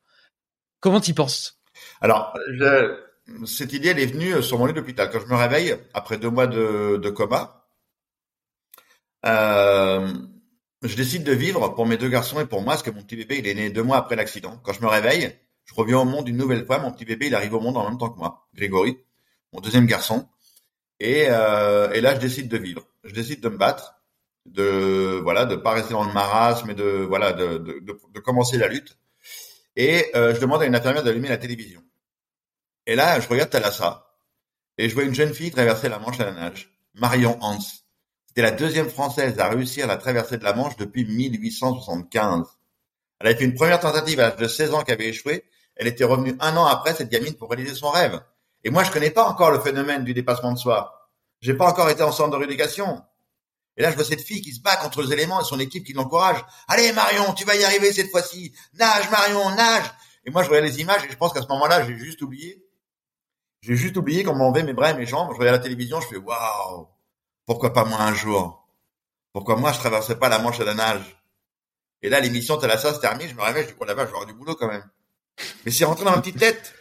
Comment 0.81 1.01
t'y 1.01 1.13
penses? 1.15 1.61
Alors, 2.01 2.37
je, 2.53 2.99
cette 3.47 3.73
idée 3.73 3.91
elle 3.91 4.01
est 4.01 4.07
venue 4.07 4.43
sur 4.43 4.59
mon 4.59 4.67
lit 4.67 4.73
d'hôpital 4.73 5.09
quand 5.11 5.21
je 5.21 5.27
me 5.27 5.37
réveille 5.37 5.77
après 5.95 6.19
deux 6.19 6.31
mois 6.31 6.49
de, 6.49 6.97
de 6.97 7.11
coma. 7.11 7.56
Euh, 9.27 10.13
je 10.83 10.97
décide 10.97 11.25
de 11.25 11.33
vivre 11.33 11.69
pour 11.75 11.87
mes 11.87 11.97
deux 11.97 12.09
garçons 12.09 12.41
et 12.41 12.47
pour 12.47 12.63
moi, 12.63 12.75
parce 12.75 12.83
que 12.83 12.91
mon 12.91 13.03
petit 13.03 13.17
bébé, 13.17 13.39
il 13.39 13.47
est 13.49 13.55
né 13.55 13.71
deux 13.71 13.83
mois 13.83 13.97
après 13.97 14.17
l'accident. 14.17 14.61
Quand 14.63 14.73
je 14.73 14.83
me 14.83 14.87
réveille, 14.87 15.33
je 15.65 15.75
reviens 15.75 15.99
au 15.99 16.05
monde 16.05 16.29
une 16.29 16.37
nouvelle 16.37 16.65
fois. 16.65 16.79
Mon 16.79 16.93
petit 16.93 17.05
bébé, 17.05 17.27
il 17.27 17.35
arrive 17.35 17.55
au 17.55 17.61
monde 17.61 17.77
en 17.77 17.89
même 17.89 17.99
temps 17.99 18.11
que 18.11 18.19
moi, 18.19 18.47
Grégory, 18.55 18.99
mon 19.53 19.61
deuxième 19.61 19.87
garçon. 19.87 20.29
Et, 21.01 21.27
euh, 21.29 21.91
et 21.93 22.01
là, 22.01 22.15
je 22.15 22.21
décide 22.21 22.49
de 22.49 22.57
vivre. 22.57 22.83
Je 23.05 23.13
décide 23.13 23.41
de 23.41 23.49
me 23.49 23.57
battre, 23.57 23.97
de 24.47 25.21
voilà, 25.23 25.45
de 25.45 25.57
pas 25.57 25.73
rester 25.73 25.93
dans 25.93 26.05
le 26.05 26.13
marasme, 26.13 26.69
mais 26.69 26.75
de 26.75 27.05
voilà, 27.09 27.33
de, 27.33 27.59
de, 27.59 27.81
de, 27.81 28.21
commencer 28.21 28.59
la 28.59 28.69
lutte. 28.69 28.97
Et 29.77 30.07
euh, 30.15 30.35
je 30.35 30.41
demande 30.41 30.63
à 30.63 30.67
une 30.67 30.75
infirmière 30.75 31.03
d'allumer 31.03 31.29
la 31.29 31.37
télévision. 31.37 31.83
Et 32.87 32.95
là, 32.95 33.21
je 33.21 33.29
regarde 33.29 33.51
Thalassa 33.51 34.07
et 34.79 34.89
je 34.89 34.95
vois 34.95 35.05
une 35.05 35.15
jeune 35.15 35.35
fille 35.35 35.51
traverser 35.51 35.89
la 35.89 35.99
Manche 35.99 36.21
à 36.21 36.27
la 36.27 36.33
nage, 36.33 36.71
Marion 36.95 37.37
Hans. 37.41 37.59
C'était 38.37 38.51
la 38.51 38.55
deuxième 38.55 38.91
Française 38.91 39.39
à 39.39 39.49
réussir 39.49 39.87
la 39.87 39.97
traversée 39.97 40.37
de 40.37 40.45
la 40.45 40.53
Manche 40.53 40.77
depuis 40.77 41.07
1875. 41.07 42.45
Elle 43.19 43.29
avait 43.29 43.39
fait 43.39 43.47
une 43.47 43.55
première 43.55 43.81
tentative 43.81 44.21
à 44.21 44.29
l'âge 44.29 44.37
de 44.37 44.47
16 44.47 44.75
ans 44.75 44.83
qui 44.83 44.93
avait 44.93 45.09
échoué. 45.09 45.45
Elle 45.75 45.87
était 45.87 46.05
revenue 46.05 46.37
un 46.41 46.55
an 46.59 46.67
après, 46.67 46.95
cette 46.95 47.09
gamine, 47.09 47.33
pour 47.33 47.49
réaliser 47.49 47.75
son 47.75 47.89
rêve. 47.89 48.21
Et 48.63 48.69
moi, 48.69 48.85
je 48.85 48.91
connais 48.91 49.09
pas 49.09 49.25
encore 49.25 49.51
le 49.53 49.61
phénomène 49.61 50.05
du 50.05 50.13
dépassement 50.13 50.53
de 50.53 50.59
soi. 50.59 51.09
J'ai 51.41 51.55
pas 51.55 51.67
encore 51.67 51.89
été 51.89 52.03
en 52.03 52.13
centre 52.13 52.29
de 52.29 52.37
rééducation. 52.37 53.01
Et 53.79 53.83
là, 53.83 53.91
je 53.91 53.97
vois 53.97 54.05
cette 54.05 54.21
fille 54.21 54.43
qui 54.43 54.53
se 54.53 54.61
bat 54.61 54.77
contre 54.77 55.01
les 55.01 55.15
éléments 55.15 55.41
et 55.41 55.45
son 55.45 55.59
équipe 55.59 55.87
qui 55.87 55.95
l'encourage. 55.95 56.45
Allez, 56.69 56.93
Marion, 56.93 57.33
tu 57.33 57.47
vas 57.47 57.57
y 57.57 57.65
arriver 57.65 57.91
cette 57.91 58.11
fois-ci. 58.11 58.53
Nage, 58.75 59.11
Marion, 59.11 59.49
nage. 59.55 59.91
Et 60.27 60.31
moi, 60.31 60.43
je 60.43 60.49
voyais 60.49 60.63
les 60.63 60.83
images 60.83 61.03
et 61.07 61.11
je 61.11 61.17
pense 61.17 61.33
qu'à 61.33 61.41
ce 61.41 61.49
moment-là, 61.49 61.87
j'ai 61.87 61.97
juste 61.97 62.21
oublié. 62.21 62.63
J'ai 63.63 63.77
juste 63.77 63.97
oublié 63.97 64.25
qu'on 64.25 64.35
m'enlevait 64.35 64.63
mes 64.63 64.75
bras 64.75 64.91
et 64.91 64.95
mes 64.95 65.07
jambes. 65.07 65.31
Je 65.33 65.39
regarde 65.39 65.57
la 65.57 65.63
télévision, 65.63 66.03
je 66.03 66.09
fais 66.09 66.19
waouh. 66.19 66.89
Pourquoi 67.47 67.73
pas 67.73 67.85
moi 67.85 68.01
un 68.01 68.15
jour? 68.15 68.69
Pourquoi 69.33 69.57
moi 69.57 69.73
je 69.73 69.79
traversais 69.79 70.17
pas 70.17 70.29
la 70.29 70.39
Manche 70.39 70.61
à 70.61 70.65
la 70.65 70.75
nage? 70.75 71.17
Et 72.03 72.09
là, 72.09 72.21
l'émission 72.21 72.57
Thalassa 72.57 72.93
se 72.93 73.01
termine, 73.01 73.29
je 73.29 73.35
me 73.35 73.43
réveille, 73.43 73.65
je 73.65 73.69
dis, 73.69 73.77
oh 73.81 73.85
la 73.85 73.95
vache, 73.95 74.11
j'aurai 74.11 74.27
du 74.27 74.35
boulot 74.35 74.55
quand 74.57 74.69
même. 74.69 74.85
Mais 75.65 75.71
c'est 75.71 75.85
rentré 75.85 76.05
dans 76.05 76.11
ma 76.11 76.21
petite 76.21 76.39
tête. 76.39 76.75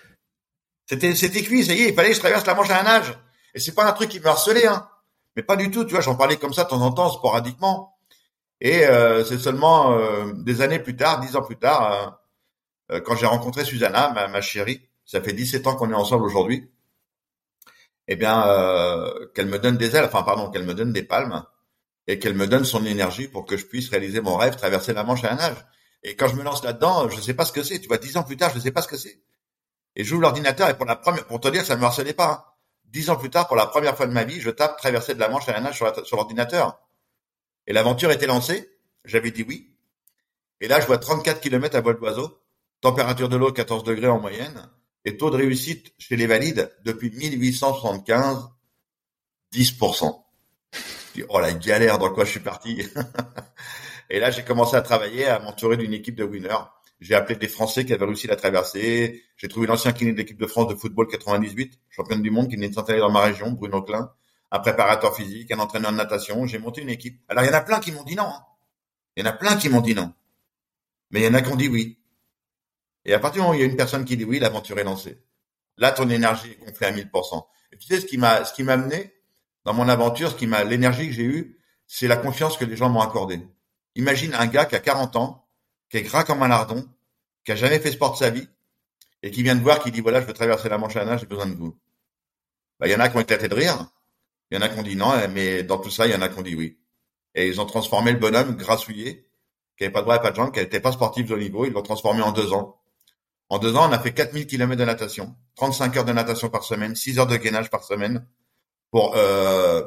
C'était, 0.88 1.16
c'était 1.16 1.42
cuit, 1.42 1.66
ça 1.66 1.74
y 1.74 1.82
est, 1.82 1.90
il 1.90 1.96
fallait 1.96 2.10
que 2.10 2.16
je 2.16 2.20
traverse 2.20 2.46
la 2.46 2.56
Manche 2.56 2.70
à 2.70 2.78
la 2.78 2.84
nage. 2.84 3.18
Et 3.54 3.60
c'est 3.60 3.74
pas 3.74 3.86
un 3.86 3.94
truc 3.94 4.10
qui 4.10 4.20
me 4.20 4.26
harcelait, 4.26 4.68
hein. 4.68 4.90
Mais 5.36 5.44
pas 5.44 5.56
du 5.56 5.70
tout, 5.70 5.84
tu 5.84 5.92
vois, 5.92 6.02
j'en 6.02 6.16
parlais 6.16 6.38
comme 6.38 6.54
ça 6.54 6.64
de 6.64 6.70
temps 6.70 6.82
en 6.82 6.92
temps, 6.92 7.10
sporadiquement. 7.10 7.98
Et 8.62 8.86
euh, 8.86 9.24
c'est 9.26 9.38
seulement 9.38 9.94
euh, 9.94 10.32
des 10.34 10.62
années 10.62 10.80
plus 10.80 10.96
tard, 10.96 11.20
dix 11.20 11.36
ans 11.36 11.42
plus 11.42 11.58
tard, 11.58 12.20
euh, 12.92 13.02
quand 13.02 13.16
j'ai 13.16 13.26
rencontré 13.26 13.66
Susanna, 13.66 14.12
ma, 14.12 14.28
ma, 14.28 14.42
chérie, 14.42 14.82
ça 15.06 15.22
fait 15.22 15.34
17 15.34 15.68
ans 15.68 15.76
qu'on 15.76 15.92
est 15.92 15.96
ensemble 15.96 16.26
aujourd'hui, 16.26 16.70
eh 18.08 18.16
bien, 18.16 18.48
euh, 18.48 19.28
qu'elle 19.34 19.48
me 19.48 19.60
donne 19.60 19.78
des 19.78 19.96
ailes, 19.96 20.06
enfin 20.06 20.24
pardon, 20.24 20.52
qu'elle 20.52 20.66
me 20.66 20.74
donne 20.74 20.94
des 20.94 21.04
palmes 21.04 21.44
et 22.08 22.20
qu'elle 22.20 22.36
me 22.36 22.48
donne 22.48 22.66
son 22.66 22.86
énergie 22.86 23.28
pour 23.28 23.46
que 23.46 23.58
je 23.58 23.66
puisse 23.66 23.90
réaliser 23.90 24.22
mon 24.22 24.38
rêve, 24.38 24.56
traverser 24.56 24.94
la 24.94 25.04
Manche 25.04 25.24
à 25.24 25.30
la 25.30 25.36
nage. 25.36 25.66
Et 26.04 26.16
quand 26.16 26.28
je 26.28 26.36
me 26.36 26.44
lance 26.44 26.64
là-dedans, 26.64 27.10
je 27.10 27.18
ne 27.18 27.22
sais 27.22 27.34
pas 27.34 27.46
ce 27.46 27.52
que 27.52 27.64
c'est. 27.64 27.80
Tu 27.80 27.88
vois, 27.88 27.98
dix 27.98 28.16
ans 28.16 28.24
plus 28.24 28.38
tard, 28.38 28.52
je 28.52 28.58
ne 28.58 28.62
sais 28.62 28.72
pas 28.72 28.84
ce 28.84 28.88
que 28.88 28.98
c'est. 28.98 29.20
Et 29.96 30.04
j'ouvre 30.04 30.22
l'ordinateur 30.22 30.70
et 30.70 30.78
pour 30.78 30.86
la 30.86 30.96
première, 30.96 31.26
pour 31.26 31.40
te 31.40 31.48
dire, 31.48 31.66
ça 31.66 31.76
me 31.78 31.84
harcelait 31.84 32.14
pas. 32.14 32.32
Hein. 32.32 32.52
Dix 32.86 33.10
ans 33.10 33.16
plus 33.16 33.32
tard, 33.32 33.48
pour 33.48 33.56
la 33.56 33.66
première 33.66 33.98
fois 33.98 34.06
de 34.06 34.14
ma 34.14 34.24
vie, 34.24 34.40
je 34.40 34.52
tape 34.52 34.78
traverser 34.78 35.16
de 35.16 35.20
la 35.20 35.30
Manche 35.30 35.50
à 35.50 35.54
la 35.54 35.62
nage 35.62 35.82
sur 36.04 36.16
l'ordinateur. 36.16 36.80
Et 37.66 37.74
l'aventure 37.74 38.12
était 38.12 38.28
lancée. 38.28 38.70
J'avais 39.04 39.32
dit 39.32 39.44
oui. 39.48 39.76
Et 40.62 40.68
là, 40.68 40.80
je 40.80 40.86
vois 40.86 41.00
34 41.00 41.42
km 41.42 41.76
à 41.76 41.82
vol 41.82 41.98
d'oiseau. 41.98 42.40
Température 42.82 43.30
de 43.30 43.38
l'eau 43.38 43.52
14 43.52 43.84
degrés 43.84 44.08
en 44.08 44.20
moyenne 44.20 44.70
et 45.06 45.18
taux 45.18 45.30
de 45.30 45.38
réussite 45.38 45.94
chez 45.98 46.16
les 46.16 46.28
valides 46.28 46.76
depuis 46.84 47.12
1875, 47.12 48.50
10%. 49.54 50.24
oh 51.30 51.40
la 51.40 51.54
galère 51.54 52.00
dans 52.00 52.12
quoi 52.12 52.26
je 52.26 52.32
suis 52.32 52.40
parti. 52.40 52.84
Et 54.10 54.20
là, 54.20 54.30
j'ai 54.30 54.44
commencé 54.44 54.76
à 54.76 54.82
travailler, 54.82 55.26
à 55.26 55.40
m'entourer 55.40 55.78
d'une 55.78 55.94
équipe 55.94 56.16
de 56.16 56.24
winners. 56.24 56.66
J'ai 57.00 57.16
appelé 57.16 57.38
des 57.38 57.48
Français 57.48 57.86
qui 57.86 57.94
avaient 57.94 58.06
réussi 58.06 58.28
la 58.28 58.36
traversée. 58.36 59.24
J'ai 59.38 59.48
trouvé 59.48 59.68
l'ancien 59.68 59.92
kiné 59.94 60.12
de 60.12 60.18
l'équipe 60.18 60.38
de 60.38 60.48
France 60.48 60.68
de 60.68 60.76
football 60.76 61.08
98, 61.08 61.80
championne 61.90 62.22
du 62.22 62.30
monde, 62.30 62.50
qui 62.50 62.56
venait 62.56 62.70
de 62.70 62.74
s'installer 62.74 63.00
dans 63.00 63.12
ma 63.12 63.22
région, 63.22 63.52
Bruno 63.52 63.82
Klein, 63.82 64.12
un 64.52 64.60
préparateur 64.60 65.16
physique, 65.16 65.52
un 65.52 65.60
entraîneur 65.60 65.92
de 65.92 65.98
natation. 65.98 66.46
J'ai 66.46 66.60
monté 66.60 66.82
une 66.82 66.90
équipe. 66.90 67.20
Alors, 67.28 67.44
il 67.44 67.48
y 67.48 67.50
en 67.50 67.54
a 67.54 67.62
plein 67.62 67.80
qui 67.80 67.92
m'ont 67.92 68.04
dit 68.04 68.16
non. 68.16 68.28
Hein. 68.28 68.44
Il 69.16 69.26
y 69.26 69.28
en 69.28 69.30
a 69.30 69.34
plein 69.34 69.56
qui 69.56 69.70
m'ont 69.70 69.82
dit 69.82 69.96
non. 69.96 70.14
Mais 71.12 71.22
il 71.22 71.26
y 71.26 71.28
en 71.28 71.34
a 71.34 71.42
qui 71.42 71.52
ont 71.52 71.56
dit 71.56 71.68
oui. 71.68 71.98
Et 73.06 73.14
à 73.14 73.20
partir 73.20 73.42
du 73.42 73.48
moment 73.48 73.52
où 73.52 73.56
il 73.56 73.62
y 73.62 73.64
a 73.64 73.68
une 73.68 73.78
personne 73.78 74.04
qui 74.04 74.18
dit 74.18 74.26
oui, 74.26 74.40
l'aventure 74.40 74.78
est 74.80 74.84
lancée. 74.84 75.22
Là, 75.78 75.92
ton 75.92 76.10
énergie 76.10 76.52
est 76.52 76.66
gonflée 76.66 76.88
à 76.88 76.92
1000%. 76.92 77.46
Et 77.72 77.78
tu 77.78 77.88
sais, 77.88 78.00
ce 78.00 78.06
qui 78.06 78.18
m'a, 78.18 78.46
ce 78.46 78.54
qui 78.54 78.64
m'a 78.64 78.74
amené 78.74 79.14
dans 79.66 79.74
mon 79.74 79.90
aventure, 79.90 80.32
ce 80.32 80.36
qui 80.36 80.48
m'a, 80.48 80.64
l'énergie 80.64 81.08
que 81.08 81.14
j'ai 81.14 81.24
eue, 81.24 81.60
c'est 81.88 82.08
la 82.08 82.18
confiance 82.18 82.58
que 82.58 82.66
les 82.66 82.76
gens 82.76 82.90
m'ont 82.90 83.02
accordée. 83.02 83.42
Imagine 83.96 84.34
un 84.34 84.48
gars 84.48 84.66
qui 84.66 84.76
a 84.76 84.80
40 84.80 85.16
ans, 85.16 85.48
qui 85.90 85.98
est 85.98 86.02
gras 86.04 86.24
comme 86.24 86.44
un 86.44 86.48
lardon, 86.48 86.88
qui 87.44 87.52
a 87.52 87.56
jamais 87.56 87.80
fait 87.80 87.92
sport 87.92 88.14
de 88.14 88.18
sa 88.18 88.30
vie, 88.30 88.48
et 89.22 89.32
qui 89.32 89.44
vient 89.44 89.56
de 89.56 89.62
voir, 89.62 89.80
qui 89.80 89.92
dit 89.92 90.02
voilà, 90.02 90.22
je 90.22 90.26
veux 90.26 90.34
traverser 90.34 90.70
la 90.70 90.78
Manche 90.78 90.96
à 90.96 91.18
j'ai 91.18 91.26
besoin 91.26 91.48
de 91.48 91.56
vous. 91.56 91.78
Bah, 92.80 92.88
il 92.88 92.92
y 92.92 92.96
en 92.96 93.00
a 93.00 93.10
qui 93.10 93.18
ont 93.18 93.22
éclaté 93.22 93.48
de 93.48 93.56
rire. 93.56 93.88
Il 94.52 94.56
y 94.56 94.58
en 94.58 94.62
a 94.62 94.70
qui 94.70 94.80
ont 94.80 94.84
dit 94.84 94.96
non, 94.96 95.14
mais 95.30 95.64
dans 95.64 95.78
tout 95.78 95.90
ça, 95.90 96.08
il 96.08 96.14
y 96.14 96.16
en 96.16 96.22
a 96.22 96.30
qui 96.30 96.40
ont 96.40 96.44
dit 96.44 96.56
oui. 96.56 96.78
Et 97.34 97.48
ils 97.48 97.60
ont 97.60 97.66
transformé 97.66 98.12
le 98.12 98.20
bonhomme 98.20 98.56
grassouillé, 98.56 99.30
qui 99.78 99.84
avait 99.84 99.92
pas 99.92 100.02
de 100.02 100.06
bras 100.06 100.18
et 100.18 100.22
pas 100.22 100.32
de 100.32 100.36
jambes, 100.36 100.54
qui 100.54 100.60
n'était 100.60 100.80
pas 100.80 100.92
sportif 100.92 101.28
de 101.28 101.36
niveau, 101.36 101.66
ils 101.66 101.74
l'ont 101.74 101.82
transformé 101.82 102.22
en 102.22 102.32
deux 102.32 102.54
ans. 102.54 102.80
En 103.50 103.60
deux 103.60 103.76
ans, 103.76 103.90
on 103.90 103.92
a 103.92 104.00
fait 104.00 104.14
4000 104.14 104.48
km 104.48 104.76
de 104.76 104.86
natation, 104.86 105.36
35 105.56 105.98
heures 105.98 106.06
de 106.06 106.14
natation 106.14 106.50
par 106.50 106.64
semaine, 106.64 106.96
6 106.96 107.20
heures 107.20 107.28
de 107.28 107.38
gainage 107.38 107.70
par 107.70 107.84
semaine, 107.84 108.26
pour, 108.92 109.16
euh, 109.16 109.84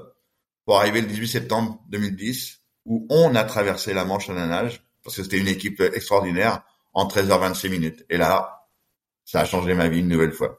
pour 0.64 0.79
arriver 0.79 1.01
le 1.01 1.09
18 1.09 1.29
septembre 1.29 1.83
2010, 1.88 2.61
où 2.85 3.07
on 3.11 3.35
a 3.35 3.44
traversé 3.44 3.94
la 3.94 4.05
Manche 4.05 4.31
à 4.31 4.35
la 4.35 4.47
nage, 4.47 4.83
parce 5.03 5.16
que 5.16 5.23
c'était 5.23 5.38
une 5.38 5.49
équipe 5.49 5.81
extraordinaire, 5.81 6.62
en 6.94 7.07
13h26 7.07 7.68
minutes. 7.68 8.07
Et 8.11 8.16
là, 8.16 8.66
ça 9.25 9.40
a 9.40 9.44
changé 9.44 9.75
ma 9.75 9.88
vie 9.88 10.01
une 10.01 10.09
nouvelle 10.09 10.33
fois. 10.33 10.59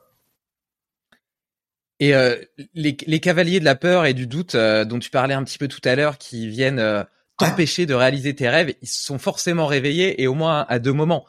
Et 1.99 2.15
euh, 2.15 2.37
les, 2.73 2.95
les, 3.05 3.19
cavaliers 3.19 3.59
de 3.59 3.65
la 3.65 3.75
peur 3.75 4.05
et 4.05 4.13
du 4.13 4.25
doute 4.25 4.55
euh, 4.55 4.85
dont 4.85 4.99
tu 4.99 5.09
parlais 5.09 5.33
un 5.33 5.43
petit 5.43 5.57
peu 5.57 5.67
tout 5.67 5.81
à 5.83 5.95
l'heure, 5.95 6.17
qui 6.17 6.47
viennent 6.47 6.79
euh, 6.79 7.03
t'empêcher 7.37 7.85
de 7.85 7.93
réaliser 7.93 8.33
tes 8.33 8.47
rêves, 8.47 8.73
ils 8.81 8.87
sont 8.87 9.19
forcément 9.19 9.65
réveillés 9.65 10.21
et 10.21 10.27
au 10.27 10.33
moins 10.33 10.65
à 10.69 10.79
deux 10.79 10.93
moments. 10.93 11.25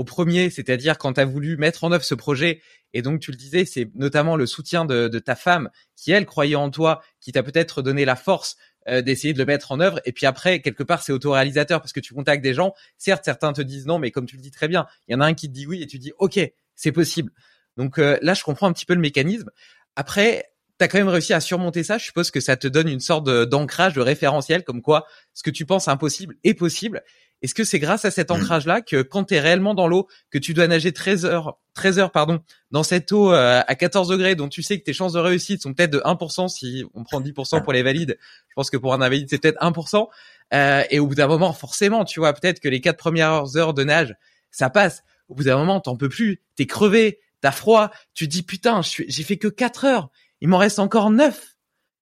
Au 0.00 0.04
premier, 0.04 0.48
c'est-à-dire 0.48 0.96
quand 0.96 1.12
tu 1.12 1.20
as 1.20 1.26
voulu 1.26 1.58
mettre 1.58 1.84
en 1.84 1.92
œuvre 1.92 2.06
ce 2.06 2.14
projet, 2.14 2.62
et 2.94 3.02
donc 3.02 3.20
tu 3.20 3.32
le 3.32 3.36
disais, 3.36 3.66
c'est 3.66 3.90
notamment 3.94 4.34
le 4.34 4.46
soutien 4.46 4.86
de, 4.86 5.18
ta 5.18 5.36
femme 5.36 5.68
qui, 5.94 6.10
elle, 6.10 6.24
croyait 6.24 6.54
en 6.54 6.70
toi, 6.70 7.02
qui 7.20 7.32
t'a 7.32 7.42
peut-être 7.42 7.82
donné 7.82 8.06
la 8.06 8.16
force 8.16 8.56
d'essayer 8.88 9.34
de 9.34 9.38
le 9.38 9.44
mettre 9.44 9.72
en 9.72 9.78
œuvre. 9.78 10.00
Et 10.06 10.12
puis 10.12 10.24
après, 10.24 10.62
quelque 10.62 10.82
part, 10.82 11.02
c'est 11.02 11.12
autoréalisateur 11.12 11.82
parce 11.82 11.92
que 11.92 12.00
tu 12.00 12.14
contactes 12.14 12.42
des 12.42 12.54
gens. 12.54 12.72
Certes, 12.96 13.26
certains 13.26 13.52
te 13.52 13.60
disent 13.60 13.84
non, 13.84 13.98
mais 13.98 14.10
comme 14.10 14.24
tu 14.24 14.36
le 14.36 14.42
dis 14.42 14.50
très 14.50 14.68
bien, 14.68 14.86
il 15.06 15.12
y 15.12 15.14
en 15.14 15.20
a 15.20 15.26
un 15.26 15.34
qui 15.34 15.48
te 15.48 15.52
dit 15.52 15.66
oui 15.66 15.82
et 15.82 15.86
tu 15.86 15.98
dis 15.98 16.12
ok, 16.18 16.40
c'est 16.74 16.92
possible. 16.92 17.30
Donc 17.76 17.98
là, 17.98 18.32
je 18.32 18.42
comprends 18.42 18.68
un 18.68 18.72
petit 18.72 18.86
peu 18.86 18.94
le 18.94 19.02
mécanisme. 19.02 19.50
Après, 19.96 20.50
tu 20.78 20.84
as 20.84 20.88
quand 20.88 20.96
même 20.96 21.08
réussi 21.08 21.34
à 21.34 21.40
surmonter 21.40 21.84
ça. 21.84 21.98
Je 21.98 22.06
suppose 22.06 22.30
que 22.30 22.40
ça 22.40 22.56
te 22.56 22.66
donne 22.66 22.88
une 22.88 23.00
sorte 23.00 23.28
d'ancrage, 23.28 23.92
de, 23.92 24.00
référentiel, 24.00 24.64
comme 24.64 24.80
quoi 24.80 25.06
ce 25.34 25.42
que 25.42 25.50
tu 25.50 25.66
penses 25.66 25.88
impossible 25.88 26.36
est 26.42 26.54
possible. 26.54 27.02
Est-ce 27.42 27.54
que 27.54 27.64
c'est 27.64 27.78
grâce 27.78 28.04
à 28.04 28.10
cet 28.10 28.30
mmh. 28.30 28.34
ancrage-là 28.34 28.80
que 28.82 29.02
quand 29.02 29.24
tu 29.24 29.34
es 29.34 29.40
réellement 29.40 29.74
dans 29.74 29.88
l'eau, 29.88 30.08
que 30.30 30.38
tu 30.38 30.54
dois 30.54 30.66
nager 30.66 30.92
13 30.92 31.24
heures, 31.24 31.58
13 31.74 31.98
heures 31.98 32.12
pardon, 32.12 32.40
dans 32.70 32.82
cette 32.82 33.12
eau 33.12 33.32
euh, 33.32 33.62
à 33.66 33.74
14 33.74 34.08
degrés, 34.08 34.34
dont 34.34 34.48
tu 34.48 34.62
sais 34.62 34.78
que 34.78 34.84
tes 34.84 34.92
chances 34.92 35.14
de 35.14 35.18
réussite 35.18 35.62
sont 35.62 35.72
peut-être 35.72 35.90
de 35.90 36.00
1%, 36.00 36.48
si 36.48 36.84
on 36.94 37.04
prend 37.04 37.20
10% 37.20 37.62
pour 37.62 37.72
les 37.72 37.82
valides, 37.82 38.18
je 38.48 38.54
pense 38.54 38.70
que 38.70 38.76
pour 38.76 38.92
un 38.92 39.00
invalide 39.00 39.28
c'est 39.30 39.38
peut-être 39.38 39.60
1%. 39.60 40.08
Euh, 40.52 40.82
et 40.90 40.98
au 40.98 41.06
bout 41.06 41.14
d'un 41.14 41.28
moment, 41.28 41.52
forcément, 41.52 42.04
tu 42.04 42.20
vois, 42.20 42.32
peut-être 42.32 42.60
que 42.60 42.68
les 42.68 42.80
quatre 42.80 42.98
premières 42.98 43.56
heures 43.56 43.74
de 43.74 43.84
nage, 43.84 44.14
ça 44.50 44.68
passe. 44.68 45.02
Au 45.28 45.34
bout 45.34 45.44
d'un 45.44 45.56
moment, 45.56 45.80
t'en 45.80 45.96
peux 45.96 46.08
plus, 46.08 46.42
t'es 46.56 46.66
crevé, 46.66 47.20
t'as 47.40 47.52
froid, 47.52 47.90
tu 48.14 48.26
dis 48.26 48.42
putain, 48.42 48.80
j'ai 48.82 49.22
fait 49.22 49.36
que 49.36 49.48
4 49.48 49.84
heures, 49.84 50.10
il 50.40 50.48
m'en 50.48 50.58
reste 50.58 50.78
encore 50.78 51.10
9. 51.10 51.56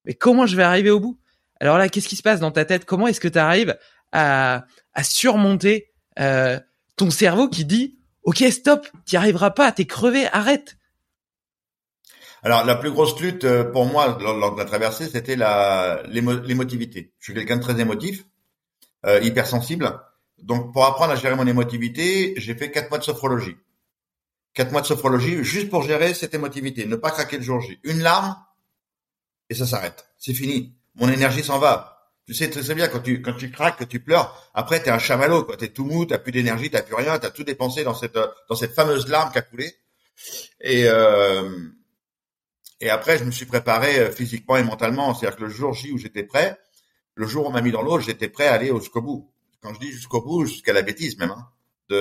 Mais 0.04 0.14
comment 0.14 0.46
je 0.46 0.56
vais 0.56 0.62
arriver 0.62 0.90
au 0.90 1.00
bout? 1.00 1.18
Alors 1.60 1.76
là, 1.76 1.88
qu'est-ce 1.88 2.08
qui 2.08 2.16
se 2.16 2.22
passe 2.22 2.40
dans 2.40 2.50
ta 2.50 2.64
tête? 2.64 2.84
Comment 2.84 3.08
est-ce 3.08 3.20
que 3.20 3.28
tu 3.28 3.38
arrives 3.38 3.76
à, 4.12 4.64
surmonter 5.02 5.90
euh, 6.18 6.58
ton 6.96 7.10
cerveau 7.10 7.48
qui 7.48 7.64
dit 7.64 7.98
OK, 8.24 8.42
stop, 8.50 8.86
t'y 9.06 9.16
arriveras 9.16 9.50
pas, 9.50 9.70
t'es 9.72 9.84
crevé, 9.84 10.26
arrête. 10.32 10.76
Alors 12.42 12.64
la 12.64 12.76
plus 12.76 12.90
grosse 12.90 13.18
lutte 13.20 13.44
euh, 13.44 13.64
pour 13.64 13.86
moi 13.86 14.18
lors, 14.20 14.54
de 14.54 14.58
la 14.58 14.64
traversée, 14.64 15.08
c'était 15.08 15.36
la 15.36 16.02
l'émotivité. 16.06 17.12
Je 17.18 17.24
suis 17.24 17.34
quelqu'un 17.34 17.56
de 17.56 17.62
très 17.62 17.80
émotif, 17.80 18.24
euh, 19.06 19.20
hypersensible. 19.20 20.00
Donc 20.42 20.72
pour 20.72 20.84
apprendre 20.84 21.12
à 21.12 21.16
gérer 21.16 21.34
mon 21.34 21.46
émotivité, 21.46 22.34
j'ai 22.36 22.54
fait 22.54 22.70
quatre 22.70 22.90
mois 22.90 22.98
de 22.98 23.04
sophrologie 23.04 23.56
quatre 24.58 24.72
mois 24.72 24.80
de 24.80 24.86
sophrologie 24.86 25.44
juste 25.44 25.70
pour 25.70 25.84
gérer 25.84 26.14
cette 26.14 26.34
émotivité, 26.34 26.84
ne 26.84 26.96
pas 26.96 27.12
craquer 27.12 27.36
le 27.36 27.44
jour 27.44 27.60
J. 27.60 27.78
Une 27.84 28.00
larme 28.00 28.36
et 29.48 29.54
ça 29.54 29.66
s'arrête. 29.66 30.08
C'est 30.18 30.34
fini. 30.34 30.74
Mon 30.96 31.08
énergie 31.08 31.44
s'en 31.44 31.60
va. 31.60 31.97
Tu 32.28 32.34
sais 32.34 32.50
très 32.50 32.74
bien 32.74 32.88
quand 32.88 33.00
tu 33.00 33.22
quand 33.22 33.32
tu 33.32 33.50
craques, 33.50 33.78
que 33.78 33.84
tu 33.84 34.00
pleures, 34.00 34.50
après 34.52 34.82
t'es 34.82 34.90
un 34.90 34.98
chamallow, 34.98 35.44
quoi. 35.44 35.56
T'es 35.56 35.68
tout 35.68 35.86
mou, 35.86 36.04
t'as 36.04 36.18
plus 36.18 36.30
d'énergie, 36.30 36.68
t'as 36.70 36.82
plus 36.82 36.94
rien, 36.94 37.18
t'as 37.18 37.30
tout 37.30 37.42
dépensé 37.42 37.84
dans 37.84 37.94
cette 37.94 38.18
dans 38.50 38.54
cette 38.54 38.74
fameuse 38.74 39.08
larme 39.08 39.32
qui 39.32 39.38
a 39.38 39.40
coulé. 39.40 39.74
Et 40.60 40.84
euh, 40.88 41.48
et 42.82 42.90
après 42.90 43.16
je 43.16 43.24
me 43.24 43.30
suis 43.30 43.46
préparé 43.46 43.98
euh, 43.98 44.12
physiquement 44.12 44.58
et 44.58 44.62
mentalement. 44.62 45.14
C'est-à-dire 45.14 45.38
que 45.38 45.44
le 45.44 45.48
jour 45.48 45.72
J 45.72 45.90
où 45.90 45.96
j'étais 45.96 46.22
prêt, 46.22 46.58
le 47.14 47.26
jour 47.26 47.46
où 47.46 47.48
on 47.48 47.50
m'a 47.50 47.62
mis 47.62 47.72
dans 47.72 47.80
l'eau, 47.80 47.98
j'étais 47.98 48.28
prêt 48.28 48.46
à 48.46 48.52
aller 48.52 48.70
jusqu'au 48.78 49.00
bout. 49.00 49.32
Quand 49.62 49.72
je 49.72 49.80
dis 49.80 49.90
jusqu'au 49.90 50.20
bout, 50.20 50.44
jusqu'à 50.44 50.74
la 50.74 50.82
bêtise 50.82 51.16
même. 51.16 51.30
Hein 51.30 51.48
de, 51.88 51.96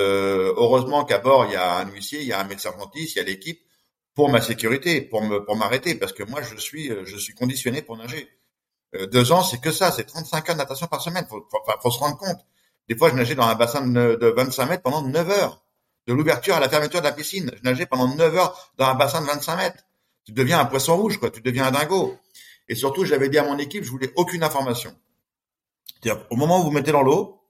heureusement 0.57 1.05
qu'à 1.05 1.19
bord 1.19 1.45
il 1.45 1.53
y 1.53 1.55
a 1.55 1.77
un 1.77 1.89
huissier, 1.89 2.19
il 2.19 2.27
y 2.27 2.33
a 2.33 2.41
un 2.41 2.47
médecin 2.47 2.73
dentiste, 2.77 3.15
il 3.15 3.19
y 3.19 3.21
a 3.21 3.23
l'équipe 3.23 3.61
pour 4.13 4.29
ma 4.29 4.41
sécurité, 4.41 4.99
pour 5.01 5.23
me 5.23 5.45
pour 5.45 5.55
m'arrêter, 5.55 5.95
parce 5.95 6.11
que 6.11 6.23
moi 6.23 6.41
je 6.41 6.57
suis 6.57 6.91
je 7.05 7.17
suis 7.17 7.33
conditionné 7.33 7.81
pour 7.81 7.95
nager. 7.95 8.27
Euh, 8.97 9.07
deux 9.07 9.31
ans, 9.31 9.43
c'est 9.43 9.59
que 9.59 9.71
ça, 9.71 9.91
c'est 9.91 10.03
35 10.03 10.49
heures 10.49 10.55
de 10.55 10.61
natation 10.61 10.87
par 10.87 11.01
semaine. 11.01 11.25
Faut, 11.29 11.47
faut, 11.81 11.91
se 11.91 11.99
rendre 11.99 12.17
compte. 12.17 12.39
Des 12.89 12.97
fois, 12.97 13.09
je 13.09 13.15
nageais 13.15 13.35
dans 13.35 13.47
un 13.47 13.55
bassin 13.55 13.85
de, 13.85 14.15
de 14.15 14.27
25 14.27 14.65
mètres 14.67 14.83
pendant 14.83 15.01
9 15.01 15.29
heures. 15.29 15.61
De 16.07 16.13
l'ouverture 16.13 16.55
à 16.55 16.59
la 16.59 16.69
fermeture 16.69 17.01
de 17.01 17.05
la 17.05 17.11
piscine, 17.11 17.51
je 17.57 17.63
nageais 17.69 17.85
pendant 17.85 18.07
9 18.07 18.35
heures 18.35 18.71
dans 18.77 18.85
un 18.85 18.95
bassin 18.95 19.21
de 19.21 19.27
25 19.27 19.57
mètres. 19.57 19.83
Tu 20.23 20.31
deviens 20.31 20.59
un 20.59 20.65
poisson 20.65 20.95
rouge, 20.95 21.17
quoi. 21.17 21.29
Tu 21.29 21.41
deviens 21.41 21.65
un 21.65 21.71
dingo. 21.71 22.17
Et 22.69 22.75
surtout, 22.75 23.05
j'avais 23.05 23.29
dit 23.29 23.37
à 23.37 23.43
mon 23.43 23.57
équipe, 23.57 23.83
je 23.83 23.89
voulais 23.89 24.11
aucune 24.15 24.43
information. 24.43 24.95
C'est-à-dire, 26.01 26.25
au 26.29 26.35
moment 26.35 26.59
où 26.59 26.63
vous 26.63 26.71
mettez 26.71 26.91
dans 26.91 27.01
l'eau, 27.01 27.41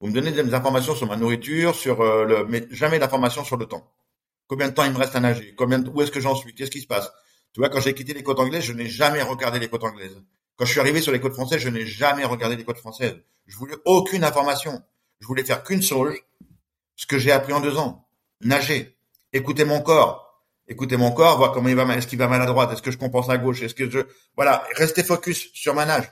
vous 0.00 0.08
me 0.08 0.12
donnez 0.12 0.32
des 0.32 0.54
informations 0.54 0.94
sur 0.94 1.06
ma 1.06 1.16
nourriture, 1.16 1.74
sur 1.74 2.00
euh, 2.00 2.24
le, 2.24 2.46
mais 2.46 2.66
jamais 2.70 2.98
d'informations 2.98 3.44
sur 3.44 3.56
le 3.56 3.66
temps. 3.66 3.90
Combien 4.46 4.68
de 4.68 4.74
temps 4.74 4.84
il 4.84 4.92
me 4.92 4.98
reste 4.98 5.16
à 5.16 5.20
nager? 5.20 5.54
Combien 5.56 5.82
Où 5.84 6.02
est-ce 6.02 6.10
que 6.10 6.20
j'en 6.20 6.34
suis? 6.34 6.54
Qu'est-ce 6.54 6.70
qui 6.70 6.80
se 6.80 6.86
passe? 6.86 7.10
Tu 7.52 7.60
vois, 7.60 7.68
quand 7.68 7.80
j'ai 7.80 7.94
quitté 7.94 8.12
les 8.12 8.22
côtes 8.22 8.40
anglaises, 8.40 8.64
je 8.64 8.72
n'ai 8.72 8.86
jamais 8.86 9.22
regardé 9.22 9.58
les 9.58 9.68
côtes 9.68 9.84
anglaises. 9.84 10.20
Quand 10.56 10.64
je 10.64 10.70
suis 10.70 10.80
arrivé 10.80 11.00
sur 11.00 11.12
les 11.12 11.20
côtes 11.20 11.34
françaises, 11.34 11.60
je 11.60 11.68
n'ai 11.68 11.86
jamais 11.86 12.24
regardé 12.24 12.56
les 12.56 12.64
côtes 12.64 12.78
françaises. 12.78 13.16
Je 13.46 13.56
voulais 13.56 13.76
aucune 13.84 14.24
information. 14.24 14.82
Je 15.20 15.26
voulais 15.26 15.44
faire 15.44 15.62
qu'une 15.64 15.82
chose, 15.82 16.14
ce 16.96 17.06
que 17.06 17.18
j'ai 17.18 17.32
appris 17.32 17.52
en 17.52 17.60
deux 17.60 17.76
ans. 17.76 18.06
Nager. 18.40 18.96
Écouter 19.32 19.64
mon 19.64 19.80
corps. 19.80 20.42
Écouter 20.68 20.96
mon 20.96 21.12
corps, 21.12 21.36
voir 21.36 21.52
comment 21.52 21.68
il 21.68 21.76
va, 21.76 21.84
est-ce 21.96 22.06
qu'il 22.06 22.18
va 22.18 22.28
mal 22.28 22.40
à 22.40 22.46
droite, 22.46 22.72
est-ce 22.72 22.80
que 22.80 22.90
je 22.90 22.96
compense 22.96 23.28
à 23.28 23.36
gauche, 23.36 23.60
est-ce 23.60 23.74
que 23.74 23.90
je, 23.90 23.98
voilà, 24.34 24.66
rester 24.76 25.02
focus 25.02 25.50
sur 25.52 25.74
ma 25.74 25.84
nage. 25.84 26.10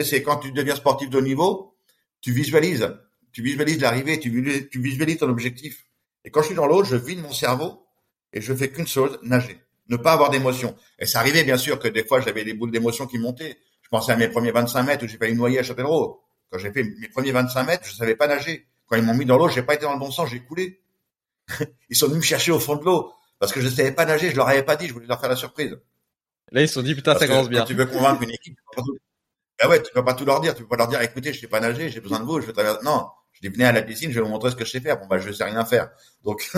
C'est 0.00 0.22
quand 0.22 0.36
tu 0.36 0.52
deviens 0.52 0.76
sportif 0.76 1.10
de 1.10 1.18
haut 1.18 1.22
niveau, 1.22 1.76
tu 2.20 2.32
visualises 2.32 2.94
tu 3.32 3.42
visualises 3.42 3.80
l'arrivée, 3.80 4.20
tu, 4.20 4.30
visualises 4.80 5.18
ton 5.18 5.28
objectif. 5.28 5.86
Et 6.24 6.30
quand 6.30 6.42
je 6.42 6.46
suis 6.46 6.54
dans 6.54 6.66
l'eau, 6.66 6.84
je 6.84 6.96
vide 6.96 7.22
mon 7.22 7.32
cerveau 7.32 7.86
et 8.32 8.40
je 8.40 8.54
fais 8.54 8.70
qu'une 8.70 8.86
chose, 8.86 9.18
nager. 9.22 9.58
Ne 9.92 9.98
pas 9.98 10.14
avoir 10.14 10.30
d'émotion. 10.30 10.74
Et 10.98 11.04
ça 11.04 11.18
arrivait 11.18 11.44
bien 11.44 11.58
sûr 11.58 11.78
que 11.78 11.86
des 11.86 12.02
fois 12.02 12.22
j'avais 12.22 12.44
des 12.44 12.54
boules 12.54 12.70
d'émotion 12.70 13.06
qui 13.06 13.18
montaient. 13.18 13.58
Je 13.82 13.90
pensais 13.90 14.10
à 14.10 14.16
mes 14.16 14.28
premiers 14.28 14.50
25 14.50 14.82
mètres 14.84 15.04
où 15.04 15.06
j'ai 15.06 15.18
failli 15.18 15.34
noyer 15.34 15.58
à 15.58 15.62
Châtellerault. 15.62 16.22
Quand 16.50 16.58
j'ai 16.58 16.72
fait 16.72 16.82
mes 16.82 17.08
premiers 17.08 17.32
25 17.32 17.64
mètres, 17.64 17.84
je 17.84 17.92
savais 17.92 18.16
pas 18.16 18.26
nager. 18.26 18.66
Quand 18.86 18.96
ils 18.96 19.02
m'ont 19.02 19.12
mis 19.12 19.26
dans 19.26 19.36
l'eau, 19.36 19.50
j'ai 19.50 19.62
pas 19.62 19.74
été 19.74 19.82
dans 19.84 19.92
le 19.92 19.98
bon 19.98 20.10
sens, 20.10 20.30
j'ai 20.30 20.40
coulé. 20.40 20.80
ils 21.90 21.96
sont 21.96 22.06
venus 22.06 22.20
me 22.20 22.24
chercher 22.24 22.52
au 22.52 22.58
fond 22.58 22.76
de 22.76 22.84
l'eau 22.84 23.12
parce 23.38 23.52
que 23.52 23.60
je 23.60 23.68
savais 23.68 23.92
pas 23.92 24.06
nager, 24.06 24.30
je 24.30 24.36
leur 24.36 24.48
avais 24.48 24.62
pas 24.62 24.76
dit, 24.76 24.86
je 24.86 24.94
voulais 24.94 25.06
leur 25.06 25.20
faire 25.20 25.28
la 25.28 25.36
surprise. 25.36 25.76
Là, 26.52 26.62
ils 26.62 26.68
se 26.68 26.74
sont 26.74 26.82
dit 26.82 26.94
putain, 26.94 27.18
ça 27.18 27.26
commence 27.26 27.50
bien. 27.50 27.60
Quand 27.60 27.66
tu 27.66 27.74
veux 27.74 27.84
convaincre 27.84 28.22
une 28.22 28.30
équipe, 28.30 28.56
bah 29.60 29.68
ouais, 29.68 29.82
tu 29.82 29.92
peux 29.92 30.04
pas 30.04 30.14
tout 30.14 30.24
leur 30.24 30.40
dire, 30.40 30.54
tu 30.54 30.62
peux 30.62 30.68
pas 30.68 30.76
leur 30.76 30.88
dire 30.88 31.02
écoutez, 31.02 31.34
je 31.34 31.40
sais 31.40 31.48
pas 31.48 31.60
nager, 31.60 31.90
j'ai 31.90 32.00
besoin 32.00 32.20
de 32.20 32.24
vous, 32.24 32.40
je 32.40 32.46
vais 32.46 32.54
traverser. 32.54 32.82
Non, 32.82 33.08
je 33.42 33.48
venez 33.50 33.64
à 33.64 33.72
la 33.72 33.82
piscine, 33.82 34.10
je 34.10 34.14
vais 34.14 34.24
vous 34.24 34.30
montrer 34.30 34.50
ce 34.50 34.56
que 34.56 34.64
je 34.64 34.70
sais 34.70 34.80
faire. 34.80 34.98
Bon 34.98 35.06
bah 35.06 35.18
je 35.18 35.32
sais 35.32 35.44
rien 35.44 35.64
faire. 35.64 35.90
Donc 36.24 36.50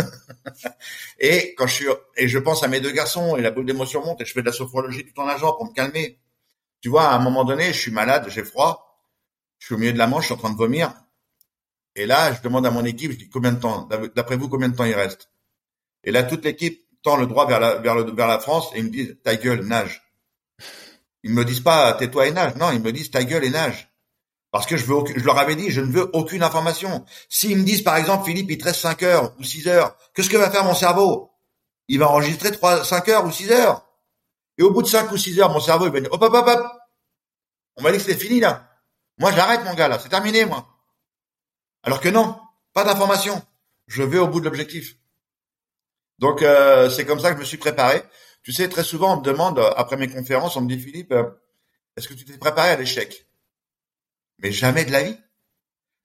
et 1.18 1.54
quand 1.56 1.66
je 1.66 1.74
suis 1.74 1.86
et 2.16 2.28
je 2.28 2.38
pense 2.38 2.62
à 2.62 2.68
mes 2.68 2.80
deux 2.80 2.92
garçons 2.92 3.36
et 3.36 3.42
la 3.42 3.50
boule 3.50 3.64
d'émotion 3.64 4.04
monte 4.04 4.20
et 4.20 4.24
je 4.24 4.32
fais 4.32 4.42
de 4.42 4.46
la 4.46 4.52
sophrologie 4.52 5.04
tout 5.04 5.18
en 5.20 5.26
nageant 5.26 5.54
pour 5.54 5.66
me 5.66 5.72
calmer. 5.72 6.18
Tu 6.80 6.90
vois, 6.90 7.08
à 7.08 7.14
un 7.16 7.18
moment 7.18 7.44
donné, 7.44 7.72
je 7.72 7.78
suis 7.78 7.90
malade, 7.90 8.26
j'ai 8.28 8.44
froid, 8.44 9.00
je 9.58 9.66
suis 9.66 9.74
au 9.74 9.78
milieu 9.78 9.94
de 9.94 9.98
la 9.98 10.06
Manche, 10.06 10.24
je 10.24 10.26
suis 10.26 10.34
en 10.34 10.38
train 10.38 10.50
de 10.50 10.58
vomir. 10.58 10.92
Et 11.96 12.04
là, 12.04 12.34
je 12.34 12.42
demande 12.42 12.66
à 12.66 12.70
mon 12.70 12.84
équipe, 12.84 13.12
je 13.12 13.16
dis 13.16 13.30
combien 13.30 13.52
de 13.52 13.60
temps 13.60 13.88
D'après 14.14 14.36
vous, 14.36 14.48
combien 14.50 14.68
de 14.68 14.76
temps 14.76 14.84
il 14.84 14.94
reste? 14.94 15.30
Et 16.02 16.12
là, 16.12 16.24
toute 16.24 16.44
l'équipe 16.44 16.84
tend 17.02 17.16
le 17.16 17.26
droit 17.26 17.46
vers 17.46 17.60
la 17.60 17.76
vers 17.76 18.26
la 18.26 18.38
France 18.38 18.70
et 18.74 18.80
ils 18.80 18.84
me 18.84 18.90
disent 18.90 19.16
ta 19.22 19.36
gueule, 19.36 19.64
nage. 19.64 20.02
Ils 21.22 21.32
me 21.32 21.44
disent 21.44 21.60
pas 21.60 21.94
tais-toi 21.94 22.26
et 22.26 22.32
nage. 22.32 22.56
Non, 22.56 22.70
ils 22.72 22.82
me 22.82 22.92
disent 22.92 23.10
ta 23.10 23.24
gueule 23.24 23.44
et 23.44 23.50
nage. 23.50 23.88
Parce 24.54 24.66
que 24.66 24.76
je 24.76 24.84
veux, 24.84 25.02
je 25.16 25.24
leur 25.24 25.36
avais 25.36 25.56
dit, 25.56 25.72
je 25.72 25.80
ne 25.80 25.90
veux 25.90 26.08
aucune 26.12 26.44
information. 26.44 27.04
S'ils 27.28 27.58
me 27.58 27.64
disent, 27.64 27.82
par 27.82 27.96
exemple, 27.96 28.24
Philippe, 28.24 28.52
il 28.52 28.56
te 28.56 28.62
reste 28.62 28.82
5 28.82 29.02
heures 29.02 29.34
ou 29.40 29.42
6 29.42 29.66
heures, 29.66 29.96
qu'est-ce 30.14 30.30
que 30.30 30.36
va 30.36 30.48
faire 30.48 30.62
mon 30.62 30.76
cerveau? 30.76 31.32
Il 31.88 31.98
va 31.98 32.08
enregistrer 32.08 32.52
3, 32.52 32.84
5 32.84 33.08
heures 33.08 33.24
ou 33.24 33.32
6 33.32 33.50
heures. 33.50 33.84
Et 34.56 34.62
au 34.62 34.70
bout 34.70 34.82
de 34.82 34.86
5 34.86 35.10
ou 35.10 35.16
6 35.16 35.40
heures, 35.40 35.50
mon 35.50 35.58
cerveau, 35.58 35.86
il 35.86 35.92
va 35.92 36.00
dire, 36.00 36.12
hop, 36.12 36.22
hop, 36.22 36.32
hop, 36.32 36.46
hop. 36.46 36.66
On 37.78 37.82
m'a 37.82 37.90
dit 37.90 37.96
que 37.96 38.04
c'était 38.04 38.16
fini, 38.16 38.38
là. 38.38 38.70
Moi, 39.18 39.32
j'arrête, 39.32 39.64
mon 39.64 39.74
gars, 39.74 39.88
là. 39.88 39.98
C'est 39.98 40.08
terminé, 40.08 40.44
moi. 40.44 40.64
Alors 41.82 42.00
que 42.00 42.08
non. 42.08 42.38
Pas 42.74 42.84
d'information. 42.84 43.42
Je 43.88 44.04
vais 44.04 44.18
au 44.18 44.28
bout 44.28 44.38
de 44.38 44.44
l'objectif. 44.44 44.94
Donc, 46.20 46.42
euh, 46.42 46.88
c'est 46.90 47.04
comme 47.04 47.18
ça 47.18 47.30
que 47.30 47.38
je 47.38 47.40
me 47.40 47.44
suis 47.44 47.58
préparé. 47.58 48.04
Tu 48.44 48.52
sais, 48.52 48.68
très 48.68 48.84
souvent, 48.84 49.14
on 49.14 49.18
me 49.18 49.24
demande, 49.24 49.58
après 49.76 49.96
mes 49.96 50.06
conférences, 50.06 50.56
on 50.56 50.60
me 50.60 50.68
dit, 50.68 50.78
Philippe, 50.78 51.10
euh, 51.10 51.24
est-ce 51.96 52.06
que 52.06 52.14
tu 52.14 52.24
t'es 52.24 52.38
préparé 52.38 52.70
à 52.70 52.76
l'échec? 52.76 53.26
Mais 54.38 54.52
jamais 54.52 54.84
de 54.84 54.92
la 54.92 55.02
vie. 55.02 55.16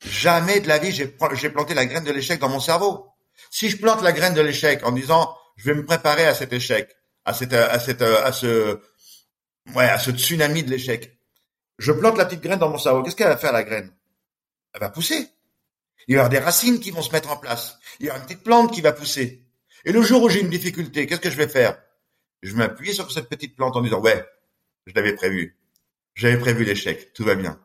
Jamais 0.01 0.61
de 0.61 0.67
la 0.67 0.77
vie, 0.77 0.91
j'ai 0.91 1.49
planté 1.49 1.73
la 1.73 1.85
graine 1.85 2.05
de 2.05 2.11
l'échec 2.11 2.39
dans 2.39 2.49
mon 2.49 2.59
cerveau. 2.59 3.07
Si 3.51 3.69
je 3.69 3.77
plante 3.77 4.01
la 4.01 4.11
graine 4.11 4.33
de 4.33 4.41
l'échec 4.41 4.85
en 4.85 4.91
disant, 4.91 5.35
je 5.57 5.65
vais 5.65 5.75
me 5.75 5.85
préparer 5.85 6.25
à 6.25 6.33
cet 6.33 6.53
échec, 6.53 6.95
à 7.25 7.33
cette, 7.33 7.53
à 7.53 7.79
cette, 7.79 8.01
à 8.01 8.31
ce, 8.31 8.79
ouais, 9.75 9.89
à 9.89 9.99
ce 9.99 10.11
tsunami 10.11 10.63
de 10.63 10.69
l'échec, 10.69 11.19
je 11.77 11.91
plante 11.91 12.17
la 12.17 12.25
petite 12.25 12.41
graine 12.41 12.59
dans 12.59 12.69
mon 12.69 12.77
cerveau. 12.77 13.03
Qu'est-ce 13.03 13.15
qu'elle 13.15 13.27
va 13.27 13.37
faire 13.37 13.53
la 13.53 13.63
graine? 13.63 13.93
Elle 14.73 14.81
va 14.81 14.89
pousser. 14.89 15.27
Il 16.07 16.15
va 16.15 16.23
y 16.23 16.25
avoir 16.25 16.29
des 16.29 16.39
racines 16.39 16.79
qui 16.79 16.91
vont 16.91 17.01
se 17.01 17.11
mettre 17.11 17.29
en 17.29 17.37
place. 17.37 17.77
Il 17.99 18.05
y 18.05 18.09
aura 18.09 18.19
une 18.19 18.25
petite 18.25 18.43
plante 18.43 18.73
qui 18.73 18.81
va 18.81 18.93
pousser. 18.93 19.45
Et 19.85 19.91
le 19.91 20.01
jour 20.01 20.23
où 20.23 20.29
j'ai 20.29 20.41
une 20.41 20.49
difficulté, 20.49 21.07
qu'est-ce 21.07 21.21
que 21.21 21.29
je 21.29 21.37
vais 21.37 21.47
faire? 21.47 21.77
Je 22.41 22.51
vais 22.51 22.57
m'appuyer 22.57 22.93
sur 22.93 23.11
cette 23.11 23.29
petite 23.29 23.55
plante 23.55 23.75
en 23.75 23.81
disant 23.81 23.99
ouais, 23.99 24.25
je 24.85 24.93
l'avais 24.93 25.13
prévu. 25.13 25.57
J'avais 26.15 26.37
prévu 26.37 26.63
l'échec. 26.63 27.13
Tout 27.13 27.23
va 27.23 27.35
bien. 27.35 27.59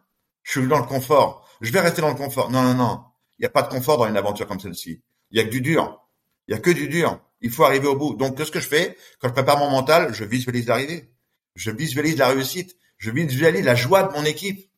Je 0.44 0.61
suis 0.61 0.68
dans 0.68 0.78
le 0.78 0.87
confort. 0.87 1.48
Je 1.61 1.72
vais 1.72 1.80
rester 1.80 2.00
dans 2.00 2.09
le 2.09 2.14
confort. 2.14 2.50
Non, 2.50 2.62
non, 2.62 2.74
non. 2.74 3.00
Il 3.38 3.42
n'y 3.42 3.46
a 3.46 3.50
pas 3.50 3.62
de 3.62 3.68
confort 3.68 3.98
dans 3.98 4.07
une 4.07 4.16
aventure 4.16 4.46
comme 4.46 4.61
celle-ci. 4.61 5.02
Il 5.30 5.38
y 5.38 5.40
a 5.40 5.44
que 5.44 5.50
du 5.50 5.61
dur. 5.61 6.00
Il 6.46 6.54
y 6.54 6.54
a 6.57 6.61
que 6.61 6.70
du 6.70 6.88
dur. 6.88 7.20
Il 7.40 7.50
faut 7.50 7.64
arriver 7.64 7.88
au 7.88 7.96
bout. 7.96 8.14
Donc, 8.14 8.37
qu'est-ce 8.37 8.52
que 8.52 8.61
je 8.61 8.68
fais? 8.68 8.96
Quand 9.18 9.28
je 9.28 9.33
prépare 9.33 9.59
mon 9.59 9.70
mental, 9.70 10.14
je 10.14 10.24
visualise 10.24 10.68
l'arrivée. 10.68 11.11
Je 11.57 11.70
visualise 11.70 12.18
la 12.18 12.28
réussite. 12.28 12.76
Je 12.98 13.11
visualise 13.11 13.64
la 13.64 13.74
joie 13.74 14.04
de 14.04 14.12
mon 14.12 14.24
équipe. 14.24 14.70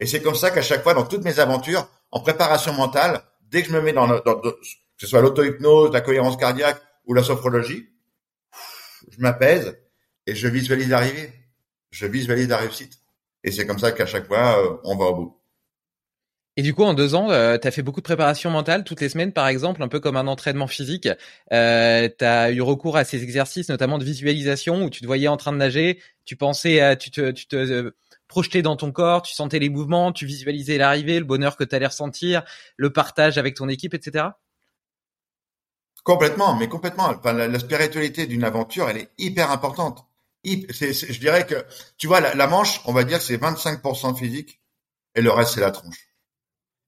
Et 0.00 0.06
c'est 0.06 0.20
comme 0.20 0.34
ça 0.34 0.50
qu'à 0.50 0.62
chaque 0.62 0.82
fois, 0.82 0.94
dans 0.94 1.06
toutes 1.06 1.24
mes 1.24 1.38
aventures, 1.38 1.88
en 2.10 2.20
préparation 2.20 2.72
mentale, 2.72 3.22
dès 3.42 3.62
que 3.62 3.68
je 3.68 3.72
me 3.72 3.80
mets 3.80 3.92
dans, 3.92 4.06
dans, 4.06 4.40
que 4.40 4.50
ce 4.96 5.06
soit 5.06 5.20
l'auto-hypnose, 5.20 5.92
la 5.92 6.00
cohérence 6.00 6.36
cardiaque 6.36 6.80
ou 7.06 7.14
la 7.14 7.22
sophrologie, 7.22 7.88
je 9.08 9.20
m'apaise 9.20 9.78
et 10.26 10.34
je 10.34 10.48
visualise 10.48 10.88
l'arrivée. 10.88 11.32
Je 11.90 12.06
visualise 12.06 12.48
la 12.48 12.56
réussite. 12.56 12.98
Et 13.44 13.52
c'est 13.52 13.66
comme 13.66 13.78
ça 13.78 13.92
qu'à 13.92 14.06
chaque 14.06 14.26
fois, 14.26 14.58
euh, 14.58 14.76
on 14.84 14.96
va 14.96 15.04
au 15.06 15.14
bout. 15.14 15.36
Et 16.56 16.62
du 16.62 16.72
coup, 16.72 16.84
en 16.84 16.94
deux 16.94 17.16
ans, 17.16 17.30
euh, 17.30 17.58
tu 17.58 17.66
as 17.66 17.70
fait 17.72 17.82
beaucoup 17.82 18.00
de 18.00 18.04
préparation 18.04 18.48
mentale 18.48 18.84
toutes 18.84 19.00
les 19.00 19.08
semaines, 19.08 19.32
par 19.32 19.48
exemple, 19.48 19.82
un 19.82 19.88
peu 19.88 19.98
comme 19.98 20.16
un 20.16 20.28
entraînement 20.28 20.68
physique. 20.68 21.08
Euh, 21.52 22.08
tu 22.16 22.24
as 22.24 22.52
eu 22.52 22.60
recours 22.60 22.96
à 22.96 23.04
ces 23.04 23.24
exercices, 23.24 23.68
notamment 23.68 23.98
de 23.98 24.04
visualisation, 24.04 24.84
où 24.84 24.90
tu 24.90 25.00
te 25.00 25.06
voyais 25.06 25.26
en 25.26 25.36
train 25.36 25.50
de 25.52 25.56
nager, 25.56 26.00
tu 26.24 26.36
pensais, 26.36 26.80
à, 26.80 26.94
tu 26.94 27.10
te, 27.10 27.32
tu 27.32 27.48
te 27.48 27.56
euh, 27.56 27.96
projetais 28.28 28.62
dans 28.62 28.76
ton 28.76 28.92
corps, 28.92 29.22
tu 29.22 29.34
sentais 29.34 29.58
les 29.58 29.68
mouvements, 29.68 30.12
tu 30.12 30.26
visualisais 30.26 30.78
l'arrivée, 30.78 31.18
le 31.18 31.24
bonheur 31.24 31.56
que 31.56 31.64
tu 31.64 31.74
allais 31.74 31.88
ressentir, 31.88 32.44
le 32.76 32.92
partage 32.92 33.36
avec 33.36 33.56
ton 33.56 33.68
équipe, 33.68 33.94
etc. 33.94 34.26
Complètement, 36.04 36.54
mais 36.54 36.68
complètement. 36.68 37.12
la, 37.24 37.58
spiritualité 37.58 38.26
d'une 38.26 38.44
aventure, 38.44 38.88
elle 38.88 38.98
est 38.98 39.10
hyper 39.18 39.50
importante. 39.50 40.06
Je 40.44 41.18
dirais 41.18 41.46
que, 41.46 41.64
tu 41.96 42.06
vois, 42.06 42.20
la, 42.20 42.46
manche, 42.46 42.80
on 42.84 42.92
va 42.92 43.04
dire 43.04 43.20
c'est 43.20 43.36
25% 43.36 44.16
physique 44.16 44.60
et 45.14 45.22
le 45.22 45.30
reste, 45.30 45.54
c'est 45.54 45.60
la 45.60 45.70
tronche. 45.70 46.08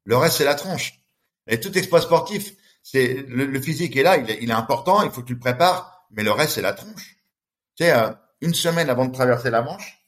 Le 0.05 0.17
reste, 0.17 0.37
c'est 0.39 0.45
la 0.45 0.55
tronche. 0.55 1.01
Et 1.47 1.61
tout 1.61 1.77
exploit 1.77 2.01
sportif, 2.01 2.53
c'est 2.83 3.25
le, 3.29 3.61
physique 3.61 3.97
est 3.97 4.03
là, 4.03 4.17
il 4.17 4.31
est, 4.31 4.53
important, 4.53 5.03
il 5.03 5.11
faut 5.11 5.23
que 5.23 5.27
tu 5.27 5.35
le 5.35 5.39
prépares, 5.39 6.07
mais 6.11 6.23
le 6.23 6.33
reste, 6.33 6.55
c'est 6.55 6.63
la 6.63 6.73
tronche. 6.73 7.17
Tu 7.77 7.85
sais, 7.85 7.93
euh, 7.93 8.11
une 8.41 8.55
semaine 8.55 8.91
avant 8.91 9.07
de 9.07 9.13
traverser 9.13 9.51
la 9.51 9.63
Manche, 9.63 10.07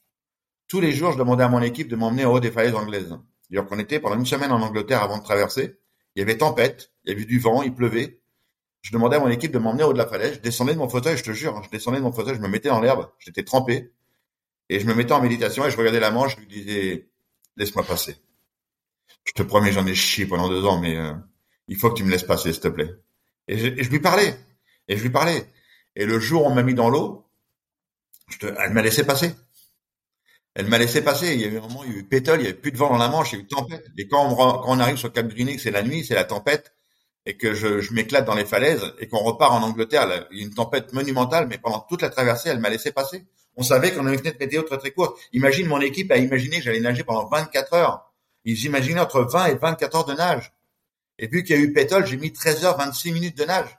tous 0.68 0.80
les 0.80 0.92
jours, 0.92 1.12
je 1.12 1.18
demandais 1.18 1.44
à 1.44 1.48
mon 1.48 1.62
équipe 1.62 1.88
de 1.88 1.96
m'emmener 1.96 2.24
au 2.24 2.32
haut 2.32 2.40
des 2.40 2.50
falaises 2.50 2.74
anglaises. 2.74 3.16
dire 3.50 3.66
qu'on 3.66 3.78
était 3.78 4.00
pendant 4.00 4.16
une 4.16 4.26
semaine 4.26 4.52
en 4.52 4.60
Angleterre 4.60 5.02
avant 5.02 5.18
de 5.18 5.24
traverser. 5.24 5.78
Il 6.14 6.20
y 6.20 6.22
avait 6.22 6.36
tempête, 6.36 6.92
il 7.04 7.10
y 7.10 7.14
avait 7.14 7.24
du 7.24 7.38
vent, 7.38 7.62
il 7.62 7.74
pleuvait. 7.74 8.20
Je 8.88 8.92
demandais 8.92 9.16
à 9.16 9.20
mon 9.20 9.28
équipe 9.28 9.52
de 9.52 9.58
m'emmener 9.58 9.84
au 9.84 9.88
haut 9.88 9.92
de 9.92 9.98
la 9.98 10.06
falaise. 10.06 10.36
Je 10.36 10.40
descendais 10.40 10.72
de 10.72 10.78
mon 10.78 10.88
fauteuil, 10.88 11.18
je 11.18 11.22
te 11.22 11.32
jure, 11.32 11.54
hein, 11.56 11.62
je 11.62 11.68
descendais 11.68 11.98
de 11.98 12.02
mon 12.02 12.12
fauteuil, 12.12 12.36
je 12.36 12.40
me 12.40 12.48
mettais 12.48 12.70
dans 12.70 12.80
l'herbe, 12.80 13.10
j'étais 13.18 13.44
trempé. 13.44 13.92
Et 14.70 14.80
je 14.80 14.86
me 14.86 14.94
mettais 14.94 15.12
en 15.12 15.20
méditation 15.20 15.66
et 15.66 15.70
je 15.70 15.76
regardais 15.76 16.00
la 16.00 16.10
Manche, 16.10 16.36
je 16.36 16.40
lui 16.40 16.46
disais, 16.46 17.08
laisse-moi 17.56 17.84
passer 17.84 18.16
je 19.28 19.32
te 19.34 19.42
promets, 19.42 19.72
j'en 19.72 19.86
ai 19.86 19.94
chié 19.94 20.26
pendant 20.26 20.48
deux 20.48 20.64
ans, 20.64 20.78
mais 20.80 20.96
euh, 20.96 21.12
il 21.68 21.76
faut 21.76 21.90
que 21.90 21.96
tu 21.96 22.04
me 22.04 22.10
laisses 22.10 22.24
passer, 22.24 22.52
s'il 22.52 22.62
te 22.62 22.68
plaît. 22.68 22.94
Et 23.46 23.58
je, 23.58 23.90
lui 23.90 24.00
parlais, 24.00 24.34
et 24.88 24.96
je 24.96 25.02
lui 25.02 25.10
parlais. 25.10 25.46
Et 25.96 26.06
le 26.06 26.18
jour 26.18 26.44
où 26.44 26.46
on 26.46 26.54
m'a 26.54 26.62
mis 26.62 26.74
dans 26.74 26.88
l'eau, 26.88 27.26
elle 28.40 28.72
m'a 28.72 28.82
laissé 28.82 29.04
passer. 29.04 29.34
Elle 30.54 30.66
m'a 30.66 30.78
laissé 30.78 31.02
passer. 31.02 31.34
Il 31.34 31.40
y 31.40 31.44
a 31.44 31.48
eu 31.48 31.58
un 31.58 31.60
moment, 31.60 31.84
il 31.84 31.92
y 31.92 31.94
a 31.94 31.98
eu 31.98 32.04
pétole, 32.04 32.40
il 32.40 32.44
y 32.44 32.46
avait 32.46 32.56
plus 32.56 32.72
de 32.72 32.78
vent 32.78 32.90
dans 32.90 32.98
la 32.98 33.08
Manche, 33.08 33.32
il 33.32 33.36
y 33.36 33.38
a 33.38 33.44
eu 33.44 33.46
tempête. 33.46 33.86
Et 33.98 34.08
quand 34.08 34.34
on, 34.66 34.80
arrive 34.80 34.96
sur 34.96 35.12
Cap 35.12 35.28
Griné, 35.28 35.56
que 35.56 35.62
c'est 35.62 35.70
la 35.70 35.82
nuit, 35.82 36.04
c'est 36.04 36.14
la 36.14 36.24
tempête, 36.24 36.74
et 37.28 37.36
que 37.36 37.52
je, 37.52 37.80
je 37.80 37.92
m'éclate 37.92 38.24
dans 38.24 38.34
les 38.34 38.46
falaises, 38.46 38.94
et 38.98 39.06
qu'on 39.06 39.18
repart 39.18 39.52
en 39.52 39.62
Angleterre, 39.62 40.26
il 40.32 40.38
y 40.38 40.40
a 40.40 40.46
une 40.46 40.54
tempête 40.54 40.94
monumentale, 40.94 41.46
mais 41.46 41.58
pendant 41.58 41.80
toute 41.80 42.00
la 42.00 42.08
traversée, 42.08 42.48
elle 42.48 42.58
m'a 42.58 42.70
laissé 42.70 42.90
passer. 42.90 43.26
On 43.54 43.62
savait 43.62 43.92
qu'on 43.92 44.06
avait 44.06 44.14
une 44.14 44.20
fenêtre 44.20 44.38
météo 44.40 44.62
très 44.62 44.78
très 44.78 44.92
courte. 44.92 45.20
Imagine 45.34 45.66
mon 45.66 45.82
équipe 45.82 46.10
a 46.10 46.16
imaginé 46.16 46.56
que 46.56 46.62
j'allais 46.62 46.80
nager 46.80 47.04
pendant 47.04 47.28
24 47.28 47.74
heures. 47.74 48.14
Ils 48.46 48.64
imaginaient 48.64 49.00
entre 49.00 49.20
20 49.20 49.46
et 49.46 49.54
24 49.56 49.96
heures 49.96 50.04
de 50.06 50.14
nage. 50.14 50.54
Et 51.18 51.26
vu 51.26 51.42
qu'il 51.42 51.54
y 51.54 51.58
a 51.58 51.62
eu 51.62 51.70
pétole, 51.74 52.06
j'ai 52.06 52.16
mis 52.16 52.32
13 52.32 52.64
heures 52.64 52.78
26 52.78 53.12
minutes 53.12 53.36
de 53.36 53.44
nage. 53.44 53.78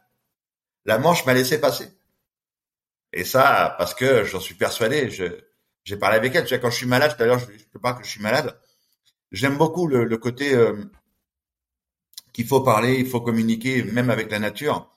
La 0.85 0.99
Manche 0.99 1.25
m'a 1.25 1.33
laissé 1.33 1.59
passer. 1.59 1.88
Et 3.13 3.23
ça, 3.23 3.73
parce 3.79 3.95
que 3.95 4.25
j'en 4.25 4.39
suis 4.39 4.53
persuadé, 4.53 5.09
je, 5.09 5.25
j'ai 5.85 5.97
parlé 5.97 6.17
avec 6.17 6.35
elle. 6.35 6.45
Tu 6.45 6.53
vois, 6.53 6.59
quand 6.59 6.69
je 6.69 6.77
suis 6.77 6.85
malade, 6.85 7.15
tout 7.17 7.23
à 7.23 7.25
l'heure, 7.25 7.39
je 7.39 7.47
ne 7.47 7.57
peux 7.73 7.79
pas 7.79 7.93
que 7.93 8.03
je 8.03 8.12
suis 8.12 8.21
malade. 8.21 8.59
J'aime 9.31 9.57
beaucoup 9.57 9.88
le, 9.88 10.03
le 10.03 10.17
côté 10.17 10.53
euh, 10.53 10.75
qu'il 12.39 12.47
faut 12.47 12.62
parler, 12.62 12.95
il 12.99 13.08
faut 13.08 13.21
communiquer, 13.21 13.84
même 13.84 14.10
avec 14.10 14.32
la 14.32 14.39
nature. 14.39 14.89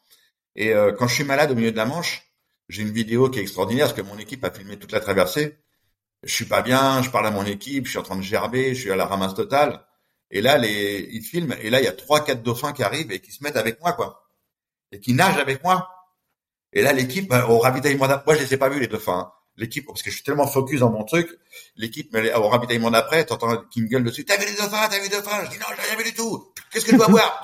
Et 0.56 0.72
euh, 0.72 0.92
quand 0.92 1.08
je 1.08 1.14
suis 1.14 1.24
malade 1.24 1.50
au 1.50 1.54
milieu 1.54 1.72
de 1.72 1.76
la 1.76 1.86
Manche, 1.86 2.22
j'ai 2.68 2.82
une 2.82 2.92
vidéo 2.92 3.30
qui 3.30 3.38
est 3.38 3.42
extraordinaire 3.42 3.86
parce 3.86 4.00
que 4.00 4.06
mon 4.06 4.18
équipe 4.18 4.44
a 4.44 4.50
filmé 4.50 4.78
toute 4.78 4.92
la 4.92 5.00
traversée 5.00 5.58
je 6.22 6.34
suis 6.34 6.44
pas 6.44 6.62
bien, 6.62 7.02
je 7.02 7.10
parle 7.10 7.26
à 7.26 7.30
mon 7.30 7.44
équipe, 7.44 7.86
je 7.86 7.90
suis 7.90 7.98
en 7.98 8.02
train 8.02 8.16
de 8.16 8.22
gerber, 8.22 8.74
je 8.74 8.80
suis 8.80 8.92
à 8.92 8.96
la 8.96 9.06
ramasse 9.06 9.34
totale. 9.34 9.84
Et 10.30 10.40
là, 10.40 10.58
ils 10.58 11.22
filment, 11.22 11.54
et 11.60 11.68
là, 11.68 11.80
il 11.80 11.84
y 11.84 11.88
a 11.88 11.92
trois, 11.92 12.24
quatre 12.24 12.42
dauphins 12.42 12.72
qui 12.72 12.82
arrivent 12.82 13.12
et 13.12 13.20
qui 13.20 13.32
se 13.32 13.42
mettent 13.42 13.56
avec 13.56 13.80
moi, 13.80 13.92
quoi. 13.92 14.24
Et 14.92 15.00
qui 15.00 15.14
nagent 15.14 15.38
avec 15.38 15.62
moi. 15.62 15.90
Et 16.72 16.82
là, 16.82 16.92
l'équipe, 16.92 17.28
bah, 17.28 17.48
au 17.48 17.58
ravitaillement 17.58 18.06
moi, 18.06 18.34
je 18.34 18.40
les 18.40 18.54
ai 18.54 18.56
pas 18.56 18.68
vus, 18.68 18.80
les 18.80 18.86
dauphins. 18.86 19.18
Hein. 19.18 19.32
L'équipe, 19.58 19.86
parce 19.86 20.02
que 20.02 20.10
je 20.10 20.16
suis 20.16 20.24
tellement 20.24 20.46
focus 20.46 20.80
dans 20.80 20.90
mon 20.90 21.04
truc, 21.04 21.28
l'équipe, 21.76 22.16
au 22.36 22.48
ravitaillement 22.48 22.90
d'après, 22.90 23.26
t'entends 23.26 23.58
qui 23.70 23.82
me 23.82 23.86
gueule 23.86 24.02
dessus, 24.02 24.24
t'as 24.24 24.38
vu 24.38 24.46
les 24.46 24.56
dauphins, 24.56 24.88
t'as 24.88 24.96
vu 24.96 25.02
les 25.02 25.16
dauphins? 25.16 25.44
Je 25.44 25.50
dis 25.50 25.58
non, 25.58 25.66
j'ai 25.76 25.88
rien 25.88 25.98
vu 25.98 26.04
du 26.04 26.14
tout. 26.14 26.52
Qu'est-ce 26.70 26.86
que 26.86 26.92
je 26.92 26.96
dois 26.96 27.08
voir? 27.08 27.42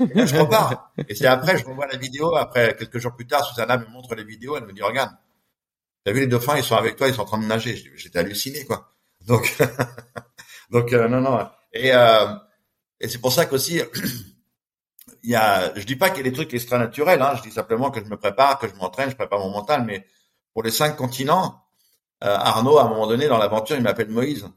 Et 0.00 0.14
là, 0.14 0.26
je 0.26 0.36
repars. 0.36 0.92
Et 1.08 1.14
c'est 1.14 1.26
après, 1.26 1.56
je 1.56 1.64
revois 1.64 1.86
la 1.86 1.96
vidéo, 1.96 2.36
après, 2.36 2.76
quelques 2.78 2.98
jours 2.98 3.14
plus 3.14 3.26
tard, 3.26 3.44
Susanna 3.46 3.78
me 3.78 3.86
montre 3.86 4.14
les 4.14 4.24
vidéos, 4.24 4.58
elle 4.58 4.66
me 4.66 4.72
dit, 4.72 4.82
regarde, 4.82 5.10
T'as 6.04 6.12
vu 6.12 6.20
les 6.20 6.26
dauphins, 6.26 6.58
ils 6.58 6.64
sont 6.64 6.76
avec 6.76 6.96
toi, 6.96 7.08
ils 7.08 7.14
sont 7.14 7.22
en 7.22 7.26
train 7.26 7.38
de 7.38 7.46
nager. 7.46 7.82
J'étais 7.96 8.18
halluciné, 8.18 8.64
quoi. 8.66 8.92
Donc, 9.26 9.56
donc 10.70 10.92
euh, 10.92 11.08
non, 11.08 11.22
non. 11.22 11.48
Et, 11.72 11.92
euh, 11.94 12.26
et 13.00 13.08
c'est 13.08 13.18
pour 13.18 13.32
ça 13.32 13.46
qu'aussi, 13.46 13.80
il 15.22 15.30
y 15.30 15.34
a, 15.34 15.74
je 15.74 15.84
dis 15.84 15.96
pas 15.96 16.10
qu'il 16.10 16.18
y 16.18 16.28
a 16.28 16.30
des 16.30 16.36
trucs 16.36 16.52
extra 16.52 16.78
naturels. 16.78 17.22
Hein, 17.22 17.36
je 17.36 17.42
dis 17.42 17.50
simplement 17.50 17.90
que 17.90 18.00
je 18.00 18.04
me 18.10 18.18
prépare, 18.18 18.58
que 18.58 18.68
je 18.68 18.74
m'entraîne, 18.74 19.10
je 19.10 19.16
prépare 19.16 19.38
mon 19.38 19.50
mental. 19.50 19.84
Mais 19.86 20.06
pour 20.54 20.62
les 20.62 20.70
cinq 20.70 20.96
continents, 20.96 21.62
euh, 22.22 22.34
Arnaud, 22.34 22.78
à 22.78 22.84
un 22.84 22.88
moment 22.88 23.06
donné 23.06 23.28
dans 23.28 23.38
l'aventure, 23.38 23.76
il 23.76 23.82
m'appelle 23.82 24.08
Moïse 24.08 24.48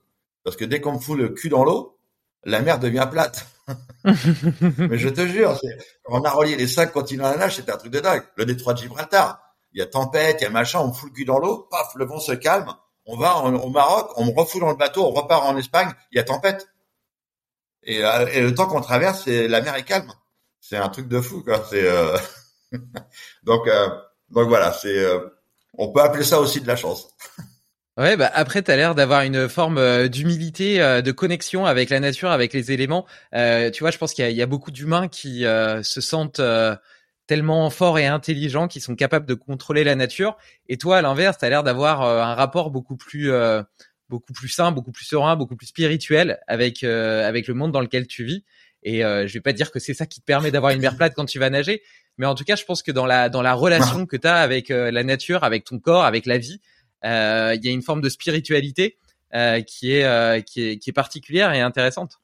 parce 0.48 0.56
que 0.56 0.64
dès 0.64 0.80
qu'on 0.80 0.94
me 0.94 1.00
fout 1.00 1.18
le 1.18 1.28
cul 1.28 1.50
dans 1.50 1.66
l'eau, 1.66 2.00
la 2.46 2.62
mer 2.62 2.80
devient 2.80 3.06
plate. 3.12 3.46
mais 4.06 4.98
je 4.98 5.10
te 5.10 5.28
jure, 5.28 5.60
on 6.06 6.24
a 6.24 6.30
relié 6.30 6.56
les 6.56 6.68
cinq 6.68 6.94
continents 6.94 7.26
à 7.26 7.32
la 7.32 7.38
nage, 7.38 7.58
c'était 7.58 7.74
un 7.74 7.78
truc 7.78 7.92
de 7.92 8.00
dingue. 8.00 8.24
Le 8.38 8.46
détroit 8.46 8.74
de 8.74 8.80
Gibraltar, 8.80 9.42
il 9.74 9.80
y 9.80 9.82
a 9.82 9.86
tempête, 9.88 10.38
il 10.40 10.44
y 10.46 10.48
a 10.48 10.50
machin, 10.50 10.80
on 10.80 10.94
fout 10.94 11.10
le 11.10 11.16
cul 11.16 11.26
dans 11.26 11.38
l'eau, 11.38 11.68
paf, 11.70 11.94
le 11.96 12.06
vent 12.06 12.22
se 12.22 12.32
calme, 12.32 12.74
on 13.06 13.18
va 13.18 13.40
au 13.40 13.70
Maroc, 13.70 14.12
on 14.16 14.26
me 14.26 14.32
refoule 14.32 14.62
dans 14.62 14.70
le 14.70 14.78
bateau, 14.78 15.04
on 15.04 15.12
repart 15.12 15.44
en 15.44 15.58
Espagne, 15.58 15.92
il 16.14 16.18
y 16.18 16.20
a 16.20 16.24
tempête. 16.24 16.70
Et, 17.84 18.06
euh, 18.06 18.42
le 18.42 18.56
temps 18.56 18.68
qu'on 18.68 18.80
traverse, 18.80 19.26
la 19.28 19.60
mer 19.60 19.76
est 19.76 19.84
calme. 19.84 20.14
C'est 20.62 20.78
un 20.78 20.88
truc 20.88 21.10
de 21.10 21.20
fou, 21.20 21.44
quoi. 21.44 21.62
C'est 21.70 21.86
euh, 21.86 22.18
donc 23.44 23.68
euh, 23.68 23.90
donc 24.30 24.48
voilà, 24.48 24.72
c'est 24.72 25.06
on 25.78 25.92
peut 25.92 26.02
appeler 26.02 26.24
ça 26.24 26.40
aussi 26.40 26.62
de 26.62 26.68
la 26.68 26.76
chance. 26.76 27.10
Ouais, 27.98 28.16
bah 28.16 28.30
après, 28.34 28.62
tu 28.62 28.70
as 28.70 28.76
l'air 28.76 28.94
d'avoir 28.94 29.22
une 29.22 29.50
forme 29.50 30.08
d'humilité, 30.08 30.78
de 31.02 31.12
connexion 31.12 31.66
avec 31.66 31.90
la 31.90 32.00
nature, 32.00 32.30
avec 32.30 32.54
les 32.54 32.72
éléments. 32.72 33.08
tu 33.34 33.80
vois, 33.80 33.90
je 33.90 33.98
pense 33.98 34.14
qu'il 34.14 34.30
y, 34.30 34.42
a 34.42 34.46
beaucoup 34.46 34.70
d'humains 34.70 35.08
qui 35.08 35.42
se 35.42 36.02
sentent 36.02 36.40
tellement 37.28 37.70
forts 37.70 38.00
et 38.00 38.08
intelligents 38.08 38.68
qui 38.68 38.80
sont 38.80 38.96
capables 38.96 39.26
de 39.26 39.34
contrôler 39.34 39.84
la 39.84 39.96
nature. 39.96 40.38
Et 40.68 40.78
toi, 40.78 40.98
à 40.98 41.02
l'inverse, 41.02 41.38
tu 41.38 41.46
as 41.46 41.50
l'air 41.50 41.62
d'avoir 41.62 42.02
euh, 42.02 42.22
un 42.22 42.34
rapport 42.34 42.72
beaucoup 42.72 42.96
plus 42.96 43.32
euh, 43.32 43.62
beaucoup 44.10 44.34
plus 44.34 44.48
sain, 44.48 44.72
beaucoup 44.72 44.94
plus 44.94 45.06
serein, 45.06 45.36
beaucoup 45.36 45.58
plus 45.58 45.68
spirituel 45.68 46.40
avec 46.48 46.84
avec 46.86 47.48
le 47.48 47.54
monde 47.54 47.74
dans 47.74 47.82
lequel 47.82 48.08
tu 48.08 48.24
vis. 48.24 48.46
Et 48.84 49.02
je 49.02 49.34
vais 49.34 49.42
pas 49.42 49.52
dire 49.52 49.70
que 49.70 49.80
c'est 49.80 49.94
ça 49.94 50.06
qui 50.06 50.22
te 50.22 50.26
permet 50.26 50.50
d'avoir 50.50 50.72
une 50.72 50.80
mer 50.80 50.96
plate 50.96 51.14
quand 51.14 51.26
tu 51.26 51.40
vas 51.40 51.50
nager, 51.50 51.82
mais 52.18 52.26
en 52.26 52.36
tout 52.36 52.44
cas, 52.44 52.56
je 52.56 52.66
pense 52.66 52.82
que 52.82 52.92
dans 52.92 53.06
la 53.06 53.30
dans 53.30 53.42
la 53.42 53.54
relation 53.54 54.06
que 54.06 54.18
tu 54.18 54.28
as 54.28 54.36
avec 54.36 54.70
la 54.70 55.04
nature, 55.04 55.44
avec 55.44 55.64
ton 55.64 55.80
corps, 55.80 56.06
avec 56.06 56.26
la 56.26 56.38
vie, 56.38 56.62
il 57.04 57.60
y 57.64 57.70
a 57.70 57.72
une 57.72 57.82
forme 57.82 58.02
de 58.02 58.10
spiritualité 58.10 58.98
qui 59.68 59.94
est 59.94 60.44
qui 60.46 60.62
est 60.62 60.78
qui 60.78 60.90
est 60.90 60.94
particulière 60.94 61.54
et 61.54 61.62
intéressante. 61.62 62.20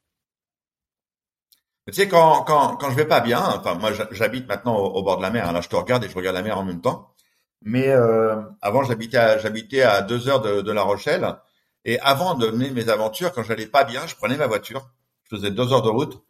Tu 1.87 1.93
sais, 1.93 2.07
quand, 2.07 2.43
quand, 2.43 2.77
quand 2.77 2.89
je 2.91 2.95
vais 2.95 3.05
pas 3.05 3.19
bien, 3.19 3.41
enfin 3.41 3.75
moi 3.75 3.91
j'habite 4.11 4.47
maintenant 4.47 4.77
au, 4.77 5.03
bord 5.03 5.17
de 5.17 5.21
la 5.21 5.29
mer, 5.31 5.49
hein, 5.49 5.51
là 5.51 5.59
je 5.59 5.67
te 5.67 5.75
regarde 5.75 6.03
et 6.05 6.09
je 6.09 6.15
regarde 6.15 6.35
la 6.35 6.41
mer 6.41 6.57
en 6.57 6.63
même 6.63 6.79
temps. 6.79 7.13
Mais 7.61 7.89
euh, 7.89 8.41
avant 8.61 8.83
j'habitais 8.83 9.17
à, 9.17 9.37
j'habitais 9.37 9.81
à 9.81 10.01
deux 10.01 10.29
heures 10.29 10.41
de, 10.41 10.61
de, 10.61 10.71
La 10.71 10.83
Rochelle 10.83 11.35
et 11.83 11.99
avant 11.99 12.35
de 12.35 12.47
mener 12.47 12.71
mes 12.71 12.87
aventures, 12.87 13.33
quand 13.33 13.43
j'allais 13.43 13.67
pas 13.67 13.83
bien, 13.83 14.07
je 14.07 14.15
prenais 14.15 14.37
ma 14.37 14.47
voiture, 14.47 14.89
je 15.23 15.35
faisais 15.35 15.51
deux 15.51 15.73
heures 15.73 15.81
de 15.81 15.89
route 15.89 16.23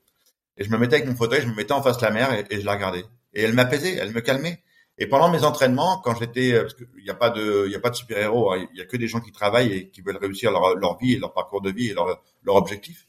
et 0.57 0.63
je 0.63 0.71
me 0.71 0.77
mettais 0.77 0.95
avec 0.95 1.07
mon 1.07 1.15
fauteuil, 1.15 1.41
je 1.41 1.47
me 1.47 1.53
mettais 1.53 1.73
en 1.73 1.83
face 1.83 1.97
de 1.97 2.05
la 2.05 2.11
mer 2.11 2.33
et, 2.33 2.59
je 2.59 2.65
la 2.65 2.73
regardais. 2.73 3.05
Et 3.33 3.43
elle 3.43 3.53
m'apaisait, 3.53 3.95
elle 3.95 4.11
me 4.11 4.21
calmait. 4.21 4.61
Et 4.97 5.07
pendant 5.07 5.29
mes 5.29 5.43
entraînements, 5.43 5.97
quand 6.03 6.15
j'étais, 6.15 6.59
parce 6.59 6.75
qu'il 6.75 6.87
n'y 7.03 7.09
a 7.09 7.15
pas 7.15 7.31
de, 7.31 7.63
il 7.65 7.71
y 7.71 7.75
a 7.75 7.79
pas 7.79 7.89
de 7.89 7.95
super 7.95 8.17
héros, 8.19 8.51
hein, 8.51 8.67
il 8.73 8.77
y 8.77 8.81
a 8.81 8.85
que 8.85 8.97
des 8.97 9.07
gens 9.07 9.21
qui 9.21 9.31
travaillent 9.31 9.73
et 9.73 9.89
qui 9.89 10.01
veulent 10.01 10.17
réussir 10.17 10.51
leur, 10.51 10.97
vie 10.99 11.13
et 11.13 11.19
leur 11.19 11.33
parcours 11.33 11.61
de 11.61 11.71
vie 11.71 11.89
et 11.89 11.93
leur, 11.93 12.21
objectif. 12.55 13.07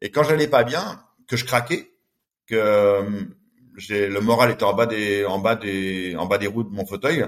Et 0.00 0.10
quand 0.10 0.22
j'allais 0.22 0.46
pas 0.46 0.62
bien, 0.62 1.02
que 1.26 1.36
je 1.36 1.44
craquais, 1.44 1.90
que 2.46 2.54
euh, 2.54 3.24
le 3.90 4.20
moral 4.20 4.52
était 4.52 4.64
en 4.64 4.74
bas 4.74 4.86
des 4.86 5.24
en 5.24 5.40
bas 5.40 5.56
des 5.56 6.14
en 6.16 6.26
bas 6.26 6.38
des 6.38 6.46
roues 6.46 6.62
de 6.62 6.70
mon 6.70 6.86
fauteuil, 6.86 7.26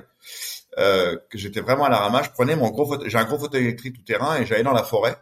euh, 0.78 1.16
que 1.28 1.38
j'étais 1.38 1.60
vraiment 1.60 1.86
à 1.86 1.90
la 1.90 1.98
ramasse. 1.98 2.26
Je 2.26 2.30
prenais 2.30 2.54
mon 2.54 2.70
gros 2.70 2.86
fauteuil, 2.86 3.10
j'ai 3.10 3.18
un 3.18 3.24
gros 3.24 3.38
fauteuil 3.38 3.64
électrique 3.64 3.96
tout 3.96 4.02
terrain 4.02 4.40
et 4.40 4.46
j'allais 4.46 4.62
dans 4.62 4.72
la 4.72 4.84
forêt 4.84 5.16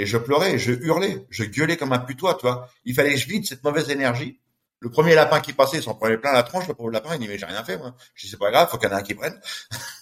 et 0.00 0.06
je 0.06 0.16
pleurais, 0.16 0.58
je 0.58 0.72
hurlais, 0.72 1.26
je 1.28 1.44
gueulais 1.44 1.76
comme 1.76 1.92
un 1.92 1.98
putois, 1.98 2.34
tu 2.34 2.46
vois. 2.46 2.70
Il 2.86 2.94
fallait 2.94 3.12
que 3.12 3.20
je 3.20 3.28
vide 3.28 3.46
cette 3.46 3.62
mauvaise 3.62 3.90
énergie. 3.90 4.40
Le 4.80 4.90
premier 4.90 5.14
lapin 5.14 5.40
qui 5.40 5.52
passait, 5.52 5.76
il 5.76 5.82
s'en 5.82 5.94
prenait 5.94 6.16
plein 6.16 6.32
la 6.32 6.42
tronche, 6.42 6.66
le 6.66 6.74
pauvre 6.74 6.90
lapin, 6.90 7.14
il 7.14 7.20
dit 7.20 7.28
mais 7.28 7.38
j'ai 7.38 7.46
rien 7.46 7.62
fait 7.64 7.76
moi. 7.76 7.94
Je 8.14 8.24
dis 8.24 8.30
c'est 8.30 8.38
pas 8.38 8.50
grave, 8.50 8.68
faut 8.70 8.78
qu'il 8.78 8.88
y 8.88 8.92
en 8.92 8.96
ait 8.96 9.00
un 9.00 9.02
qui 9.02 9.14
prenne. 9.14 9.38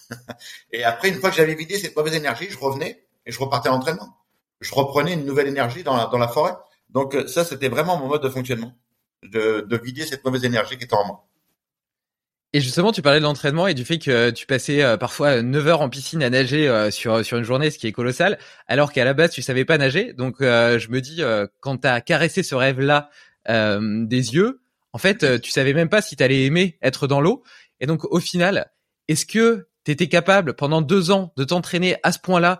et 0.71 0.83
après 0.83 1.09
une 1.09 1.19
fois 1.19 1.29
que 1.29 1.35
j'avais 1.35 1.55
vidé 1.55 1.77
cette 1.77 1.95
mauvaise 1.95 2.15
énergie, 2.15 2.47
je 2.49 2.57
revenais 2.57 3.05
et 3.25 3.31
je 3.31 3.39
repartais 3.39 3.67
à 3.69 3.73
l'entraînement. 3.73 4.17
Je 4.61 4.73
reprenais 4.73 5.13
une 5.13 5.25
nouvelle 5.25 5.47
énergie 5.47 5.83
dans 5.83 5.95
la, 5.95 6.05
dans 6.07 6.17
la 6.17 6.27
forêt. 6.27 6.53
Donc 6.89 7.15
euh, 7.15 7.27
ça, 7.27 7.45
c'était 7.45 7.69
vraiment 7.69 7.97
mon 7.97 8.07
mode 8.07 8.23
de 8.23 8.29
fonctionnement, 8.29 8.73
de, 9.23 9.65
de 9.67 9.77
vider 9.77 10.05
cette 10.05 10.23
mauvaise 10.25 10.43
énergie 10.43 10.77
qui 10.77 10.85
était 10.85 10.95
en 10.95 11.05
moi. 11.05 11.25
Et 12.51 12.61
justement, 12.61 12.91
tu 12.91 13.03
parlais 13.03 13.19
de 13.19 13.25
l'entraînement 13.25 13.67
et 13.67 13.75
du 13.75 13.85
fait 13.85 13.99
que 13.99 14.31
tu 14.31 14.47
passais 14.47 14.81
euh, 14.81 14.97
parfois 14.97 15.43
9 15.43 15.67
heures 15.67 15.81
en 15.81 15.89
piscine 15.89 16.23
à 16.23 16.31
nager 16.31 16.67
euh, 16.67 16.89
sur 16.89 17.23
sur 17.23 17.37
une 17.37 17.43
journée, 17.43 17.69
ce 17.69 17.77
qui 17.77 17.85
est 17.85 17.91
colossal, 17.91 18.39
alors 18.67 18.91
qu'à 18.91 19.05
la 19.05 19.13
base 19.13 19.31
tu 19.31 19.43
savais 19.43 19.65
pas 19.65 19.77
nager. 19.77 20.13
Donc 20.13 20.37
je 20.39 20.89
me 20.89 20.99
dis, 20.99 21.21
quand 21.59 21.77
tu 21.77 21.87
as 21.87 22.01
caressé 22.01 22.41
ce 22.41 22.55
rêve-là 22.55 23.09
des 23.47 24.33
yeux, 24.33 24.61
en 24.93 24.97
fait, 24.97 25.41
tu 25.41 25.51
savais 25.51 25.73
même 25.73 25.89
pas 25.89 26.01
si 26.01 26.15
tu 26.15 26.23
allais 26.23 26.45
aimer 26.45 26.77
être 26.81 27.07
dans 27.07 27.21
l'eau. 27.21 27.43
Et 27.79 27.85
donc 27.85 28.05
au 28.05 28.19
final, 28.19 28.71
est-ce 29.07 29.25
que 29.25 29.67
tu 29.85 29.91
étais 29.91 30.07
capable 30.07 30.53
pendant 30.53 30.81
deux 30.81 31.11
ans 31.11 31.33
de 31.37 31.43
t'entraîner 31.43 31.97
à 32.03 32.11
ce 32.11 32.19
point-là 32.19 32.59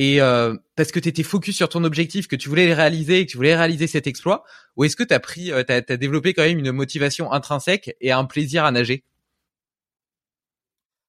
et 0.00 0.20
euh, 0.20 0.54
parce 0.76 0.92
que 0.92 1.00
tu 1.00 1.08
étais 1.08 1.24
focus 1.24 1.56
sur 1.56 1.68
ton 1.68 1.82
objectif, 1.82 2.28
que 2.28 2.36
tu 2.36 2.48
voulais 2.48 2.72
réaliser, 2.72 3.26
que 3.26 3.32
tu 3.32 3.36
voulais 3.36 3.56
réaliser 3.56 3.88
cet 3.88 4.06
exploit, 4.06 4.44
ou 4.76 4.84
est-ce 4.84 4.94
que 4.94 5.02
tu 5.02 5.12
as 5.12 5.18
pris, 5.18 5.50
euh, 5.50 5.64
t'as, 5.64 5.82
as 5.88 5.96
développé 5.96 6.34
quand 6.34 6.44
même 6.44 6.60
une 6.60 6.70
motivation 6.70 7.32
intrinsèque 7.32 7.96
et 8.00 8.12
un 8.12 8.24
plaisir 8.24 8.64
à 8.64 8.70
nager? 8.70 9.02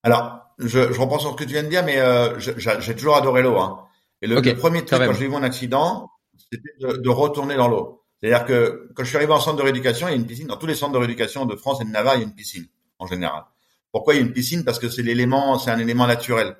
Alors, 0.01 0.39
je, 0.57 0.91
je 0.91 0.99
reprends 0.99 1.19
sur 1.19 1.31
ce 1.31 1.35
que 1.35 1.43
tu 1.43 1.51
viens 1.51 1.61
de 1.61 1.67
dire, 1.67 1.85
mais 1.85 1.99
euh, 1.99 2.39
j'ai 2.39 2.95
toujours 2.95 3.15
adoré 3.15 3.43
l'eau. 3.43 3.59
Hein. 3.59 3.85
Et 4.23 4.27
le, 4.27 4.41
premier 4.55 4.83
truc 4.83 4.99
quand, 4.99 5.13
j'ai 5.13 5.25
eu 5.25 5.29
mon 5.29 5.43
accident, 5.43 6.09
c'était 6.51 6.73
de, 6.79 6.97
de 6.97 7.09
retourner 7.09 7.57
dans 7.57 7.67
l'eau. 7.67 7.98
C'est-à-dire 8.21 8.45
que 8.45 8.89
quand 8.95 9.03
je 9.03 9.09
suis 9.09 9.17
arrivé 9.17 9.31
en 9.31 9.39
centre 9.39 9.57
de 9.57 9.63
rééducation, 9.63 10.07
il 10.07 10.11
y 10.11 10.13
a 10.13 10.17
une 10.17 10.27
piscine. 10.27 10.47
Dans 10.47 10.57
tous 10.57 10.67
les 10.67 10.75
centres 10.75 10.93
de 10.93 10.97
rééducation 10.97 11.45
de 11.45 11.55
France 11.55 11.81
et 11.81 11.85
de 11.85 11.89
Navarre, 11.89 12.15
il 12.15 12.19
y 12.19 12.23
a 12.23 12.27
une 12.27 12.35
piscine 12.35 12.67
en 12.99 13.07
général. 13.07 13.43
Pourquoi 13.91 14.13
il 14.13 14.17
y 14.17 14.19
a 14.19 14.25
une 14.25 14.33
piscine? 14.33 14.63
Parce 14.63 14.79
que 14.79 14.89
c'est 14.89 15.01
l'élément, 15.01 15.57
c'est 15.57 15.71
un 15.71 15.79
élément 15.79 16.05
naturel. 16.05 16.57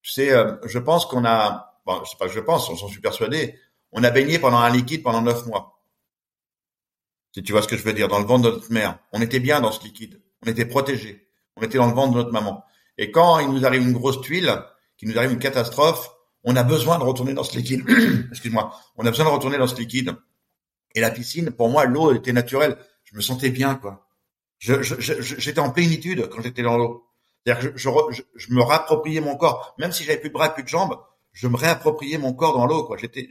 Tu 0.00 0.10
sais, 0.10 0.32
euh, 0.32 0.56
je 0.66 0.78
pense 0.78 1.06
qu'on 1.06 1.24
a 1.24 1.80
bon, 1.86 2.02
c'est 2.04 2.18
pas 2.18 2.26
que 2.26 2.32
je 2.32 2.40
pense, 2.40 2.68
on 2.70 2.76
s'en 2.76 2.88
suis 2.88 3.00
persuadé, 3.00 3.58
on 3.92 4.02
a 4.04 4.10
baigné 4.10 4.38
pendant 4.38 4.58
un 4.58 4.70
liquide 4.70 5.02
pendant 5.02 5.22
neuf 5.22 5.46
mois. 5.46 5.82
Si 7.34 7.42
tu 7.42 7.52
vois 7.52 7.62
ce 7.62 7.68
que 7.68 7.76
je 7.76 7.82
veux 7.82 7.92
dire, 7.92 8.08
dans 8.08 8.18
le 8.18 8.26
ventre 8.26 8.50
de 8.50 8.54
notre 8.54 8.72
mère. 8.72 8.98
On 9.12 9.22
était 9.22 9.40
bien 9.40 9.60
dans 9.60 9.72
ce 9.72 9.82
liquide. 9.82 10.20
On 10.44 10.50
était 10.50 10.66
protégé. 10.66 11.28
On 11.56 11.62
était 11.62 11.78
dans 11.78 11.86
le 11.86 11.94
ventre 11.94 12.12
de 12.12 12.18
notre 12.18 12.32
maman. 12.32 12.64
Et 12.98 13.10
quand 13.10 13.38
il 13.38 13.48
nous 13.48 13.64
arrive 13.64 13.82
une 13.82 13.92
grosse 13.92 14.20
tuile, 14.20 14.52
qu'il 14.98 15.08
nous 15.08 15.16
arrive 15.16 15.32
une 15.32 15.38
catastrophe, 15.38 16.10
on 16.44 16.56
a 16.56 16.62
besoin 16.62 16.98
de 16.98 17.04
retourner 17.04 17.32
dans 17.32 17.44
ce 17.44 17.56
liquide. 17.56 17.84
Excuse-moi. 18.30 18.78
On 18.96 19.06
a 19.06 19.10
besoin 19.10 19.24
de 19.24 19.30
retourner 19.30 19.56
dans 19.56 19.66
ce 19.66 19.76
liquide. 19.76 20.14
Et 20.94 21.00
la 21.00 21.10
piscine, 21.10 21.50
pour 21.50 21.68
moi, 21.68 21.84
l'eau 21.84 22.14
était 22.14 22.32
naturelle. 22.32 22.76
Je 23.04 23.16
me 23.16 23.20
sentais 23.20 23.50
bien, 23.50 23.74
quoi. 23.74 24.06
Je, 24.58 24.82
j'étais 24.82 25.58
en 25.58 25.70
plénitude 25.70 26.28
quand 26.28 26.40
j'étais 26.40 26.62
dans 26.62 26.76
l'eau. 26.76 27.04
C'est-à-dire 27.44 27.72
je, 27.74 27.90
je, 28.12 28.22
je, 28.36 28.52
me 28.54 28.62
rappropriais 28.62 29.20
mon 29.20 29.36
corps. 29.36 29.74
Même 29.78 29.90
si 29.90 30.04
j'avais 30.04 30.20
plus 30.20 30.28
de 30.28 30.34
bras, 30.34 30.54
plus 30.54 30.62
de 30.62 30.68
jambes, 30.68 30.96
je 31.32 31.48
me 31.48 31.56
réappropriais 31.56 32.18
mon 32.18 32.32
corps 32.32 32.56
dans 32.56 32.66
l'eau, 32.66 32.84
quoi. 32.84 32.96
J'étais, 32.96 33.28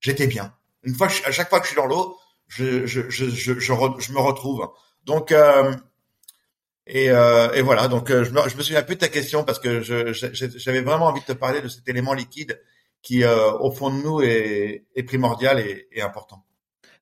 j'étais 0.00 0.26
bien. 0.28 0.54
Une 0.84 0.94
fois, 0.94 1.08
à 1.24 1.32
chaque 1.32 1.48
fois 1.48 1.58
que 1.58 1.66
je 1.66 1.72
suis 1.72 1.80
dans 1.80 1.86
l'eau, 1.86 2.16
je, 2.46 2.86
je, 2.86 3.08
je, 3.08 3.28
je, 3.30 3.58
je, 3.58 4.12
me 4.12 4.18
retrouve. 4.20 4.70
Donc, 5.04 5.32
euh, 5.32 5.74
et, 6.86 7.10
euh, 7.10 7.52
et 7.52 7.62
voilà. 7.62 7.88
Donc, 7.88 8.10
euh, 8.10 8.24
je 8.24 8.30
me, 8.30 8.48
je 8.48 8.56
me 8.56 8.62
souviens 8.62 8.82
plus 8.82 8.96
de 8.96 9.00
ta 9.00 9.08
question 9.08 9.44
parce 9.44 9.58
que 9.58 9.80
j'avais 9.82 10.82
vraiment 10.82 11.06
envie 11.06 11.20
de 11.20 11.26
te 11.26 11.32
parler 11.32 11.60
de 11.60 11.68
cet 11.68 11.88
élément 11.88 12.12
liquide 12.12 12.60
qui, 13.02 13.24
euh, 13.24 13.52
au 13.58 13.72
fond 13.72 13.90
de 13.90 14.02
nous, 14.02 14.20
est, 14.20 14.84
est 14.94 15.02
primordial 15.02 15.58
et, 15.60 15.88
et 15.92 16.02
important. 16.02 16.44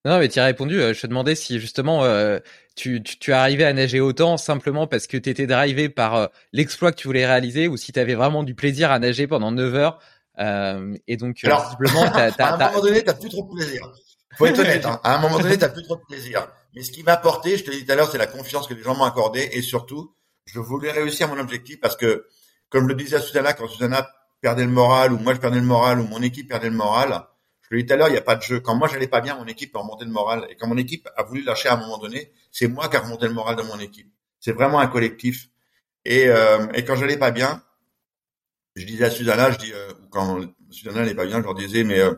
Non, 0.05 0.19
mais 0.19 0.29
tu 0.29 0.39
as 0.39 0.45
répondu. 0.45 0.81
Euh, 0.81 0.95
je 0.95 1.01
te 1.03 1.07
demandais 1.07 1.35
si 1.35 1.61
justement 1.61 2.05
euh, 2.05 2.39
tu, 2.75 3.03
tu, 3.03 3.19
tu 3.19 3.33
arrivé 3.33 3.65
à 3.65 3.73
nager 3.73 4.01
autant 4.01 4.37
simplement 4.37 4.87
parce 4.87 5.07
que 5.07 5.17
tu 5.17 5.29
étais 5.29 5.47
drivé 5.47 5.89
par 5.89 6.31
l'exploit 6.53 6.93
que 6.93 6.97
tu 6.97 7.07
voulais 7.07 7.27
réaliser 7.27 7.69
ou 7.69 7.77
si 7.77 7.93
tu 7.93 8.01
avais 8.01 8.15
vraiment 8.15 8.43
du 8.43 8.55
plaisir 8.55 8.91
à 8.91 8.99
nager 8.99 9.27
pendant 9.27 9.53
9 9.53 9.75
heures 9.75 9.99
euh, 10.41 10.97
et 11.07 11.17
donc, 11.17 11.39
euh, 11.45 11.49
Alors, 11.49 11.65
visiblement, 11.65 12.11
t'as, 12.11 12.33
t'as, 12.33 12.47
à 12.47 12.69
un 12.69 12.71
moment 12.71 12.83
donné, 12.83 13.05
t'as 13.05 13.15
plus 13.15 13.29
trop 13.29 13.43
de 13.43 13.57
plaisir. 13.57 13.93
Faut 14.37 14.47
être 14.47 14.59
honnête. 14.59 14.87
Hein. 14.87 15.01
À 15.05 15.17
un 15.17 15.21
moment 15.21 15.39
donné, 15.39 15.59
t'as 15.59 15.69
plus 15.69 15.83
trop 15.83 15.97
de 15.97 16.03
plaisir. 16.09 16.49
Mais 16.75 16.83
ce 16.83 16.91
qui 16.91 17.03
m'a 17.03 17.13
apporté, 17.13 17.57
je 17.57 17.65
te 17.65 17.71
l'ai 17.71 17.79
dit 17.79 17.87
tout 17.87 17.93
à 17.93 17.97
l'heure, 17.97 18.11
c'est 18.11 18.19
la 18.19 18.27
confiance 18.27 18.67
que 18.67 18.75
les 18.75 18.83
gens 18.83 18.95
m'ont 18.95 19.05
accordée 19.05 19.49
et 19.53 19.61
surtout, 19.61 20.15
je 20.47 20.61
voulais 20.61 20.93
réussir 20.93 21.29
mon 21.29 21.39
objectif 21.39 21.81
parce 21.81 21.97
que, 21.97 22.27
comme 22.69 22.85
je 22.85 22.89
le 22.89 22.95
disais 22.95 23.17
à 23.17 23.21
Susanna, 23.21 23.53
quand 23.53 23.69
Susanna 23.69 24.09
perdait 24.41 24.65
le 24.65 24.71
moral 24.71 25.13
ou 25.13 25.19
moi 25.19 25.35
je 25.35 25.41
perdais 25.41 25.59
le 25.59 25.67
moral 25.67 26.01
ou 26.01 26.05
mon 26.05 26.23
équipe 26.23 26.49
perdait 26.49 26.71
le 26.71 26.77
moral, 26.77 27.23
je 27.71 27.77
le 27.77 27.83
dis 27.83 27.87
tout 27.87 27.95
à 27.95 27.97
l'heure, 27.97 28.09
il 28.09 28.13
n'y 28.13 28.19
a 28.19 28.23
pas 28.23 28.35
de 28.35 28.43
jeu. 28.43 28.61
Quand 28.61 28.75
moi 28.75 28.89
j'allais 28.89 29.07
pas 29.07 29.21
bien, 29.21 29.37
mon 29.37 29.47
équipe 29.47 29.75
a 29.77 29.79
remonté 29.79 30.05
le 30.05 30.11
moral. 30.11 30.47
Et 30.51 30.57
quand 30.57 30.67
mon 30.67 30.77
équipe 30.77 31.09
a 31.17 31.23
voulu 31.23 31.43
lâcher 31.43 31.69
à 31.69 31.75
un 31.75 31.77
moment 31.77 31.99
donné, 31.99 32.33
c'est 32.51 32.67
moi 32.67 32.89
qui 32.89 32.97
a 32.97 33.01
remonté 33.01 33.29
le 33.29 33.35
moral 33.35 33.55
de 33.55 33.63
mon 33.63 33.79
équipe. 33.79 34.13
C'est 34.41 34.53
vraiment 34.53 34.81
un 34.81 34.89
collectif. 34.89 35.49
Et, 36.05 36.27
euh, 36.29 36.67
et 36.75 36.85
quand 36.85 36.97
j'allais 36.97 37.19
pas 37.19 37.31
bien, 37.31 37.63
je 38.75 38.85
disais 38.85 39.05
à 39.05 39.11
Susanna, 39.11 39.53
je 39.53 39.59
dis, 39.59 39.73
euh, 39.73 39.93
quand 40.11 40.41
Susanna 40.71 41.05
n'est 41.05 41.15
pas 41.15 41.27
bien, 41.27 41.39
je 41.39 41.45
leur 41.45 41.55
disais, 41.55 41.85
mais 41.85 42.01
euh, 42.01 42.15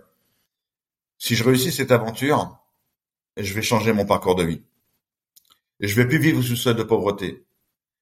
si 1.19 1.35
je 1.35 1.45
réussis 1.45 1.73
cette 1.73 1.91
aventure, 1.91 2.59
je 3.37 3.53
vais 3.53 3.63
changer 3.63 3.93
mon 3.93 4.07
parcours 4.07 4.37
de 4.37 4.45
vie. 4.45 4.63
Je 5.81 5.95
vais 5.97 6.07
plus 6.07 6.19
vivre 6.19 6.43
sous 6.43 6.57
seuil 6.57 6.77
de 6.77 6.83
pauvreté. 6.83 7.45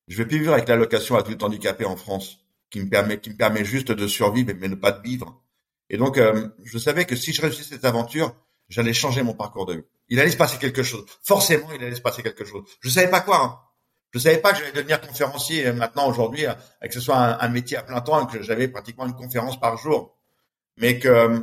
Je 0.07 0.17
vais 0.19 0.27
plus 0.27 0.39
vivre 0.39 0.53
avec 0.53 0.69
l'allocation 0.69 1.17
adulte 1.17 1.43
handicapé 1.43 1.85
en 1.85 1.97
France, 1.97 2.45
qui 2.69 2.81
me 2.81 2.89
permet, 2.89 3.21
qui 3.21 3.31
me 3.31 3.37
permet 3.37 3.65
juste 3.65 3.91
de 3.91 4.07
survivre, 4.07 4.53
mais 4.59 4.69
ne 4.69 4.75
pas 4.75 4.93
de 4.93 5.03
vivre. 5.03 5.43
Et 5.91 5.99
donc, 5.99 6.17
euh, 6.17 6.49
je 6.65 6.79
savais 6.79 7.05
que 7.05 7.17
si 7.17 7.33
je 7.33 7.43
réussis 7.43 7.65
cette 7.65 7.85
aventure, 7.85 8.35
j'allais 8.69 8.95
changer 8.95 9.23
mon 9.23 9.35
parcours 9.35 9.67
de 9.67 9.75
vie. 9.75 9.85
Il 10.09 10.19
allait 10.19 10.31
se 10.31 10.37
passer 10.37 10.57
quelque 10.57 10.83
chose. 10.83 11.05
Forcément, 11.23 11.69
il 11.75 11.85
allait 11.85 11.97
se 11.97 12.01
passer 12.01 12.23
quelque 12.23 12.45
chose. 12.45 12.65
Je 12.81 12.89
savais 12.89 13.11
pas 13.11 13.21
quoi. 13.21 13.43
Hein. 13.43 13.59
Je 14.13 14.19
savais 14.19 14.39
pas 14.39 14.53
que 14.53 14.59
j'allais 14.59 14.73
devenir 14.73 15.01
conférencier 15.01 15.67
euh, 15.67 15.73
maintenant 15.73 16.09
aujourd'hui, 16.09 16.47
euh, 16.47 16.53
et 16.83 16.89
que 16.89 16.95
ce 16.95 17.01
soit 17.01 17.17
un, 17.17 17.49
métier 17.49 17.77
à 17.77 17.83
plein 17.83 18.01
temps, 18.01 18.27
et 18.27 18.33
que 18.33 18.43
j'avais 18.43 18.69
pratiquement 18.69 19.07
une 19.07 19.15
conférence 19.15 19.59
par 19.61 19.77
jour, 19.77 20.17
mais 20.77 20.99
que 20.99 21.09
euh, 21.09 21.39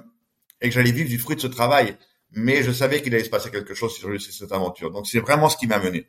et 0.62 0.70
que 0.70 0.76
j'allais 0.76 0.92
vivre 0.92 1.10
du 1.10 1.20
fruit 1.20 1.36
de 1.36 1.42
ce 1.42 1.48
travail. 1.48 1.96
Mais 2.32 2.64
je 2.64 2.72
savais 2.72 3.02
qu'il 3.02 3.14
allait 3.14 3.24
se 3.24 3.30
passer 3.30 3.52
quelque 3.52 3.74
chose 3.74 3.96
si 3.96 4.02
je 4.02 4.08
réussissais 4.08 4.40
cette 4.40 4.52
aventure. 4.52 4.92
Donc 4.92 5.08
c'est 5.08 5.20
vraiment 5.20 5.50
ce 5.50 5.56
qui 5.56 5.68
m'a 5.68 5.80
mené. 5.80 6.08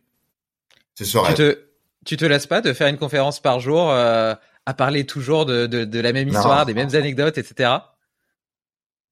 C'est 0.95 1.05
ce 1.05 1.19
rêve. 1.19 1.37
Tu 1.37 1.43
te, 1.43 1.59
tu 2.05 2.17
te 2.17 2.25
lasses 2.25 2.47
pas 2.47 2.61
de 2.61 2.73
faire 2.73 2.89
une 2.89 2.99
conférence 2.99 3.41
par 3.41 3.61
jour 3.61 3.91
à 3.91 4.75
parler 4.77 5.07
toujours 5.07 5.47
de, 5.47 5.67
de, 5.67 5.85
de 5.85 6.01
la 6.01 6.13
même 6.13 6.29
histoire, 6.29 6.67
des 6.67 6.75
mêmes 6.75 6.95
anecdotes, 6.95 7.39
etc. 7.39 7.71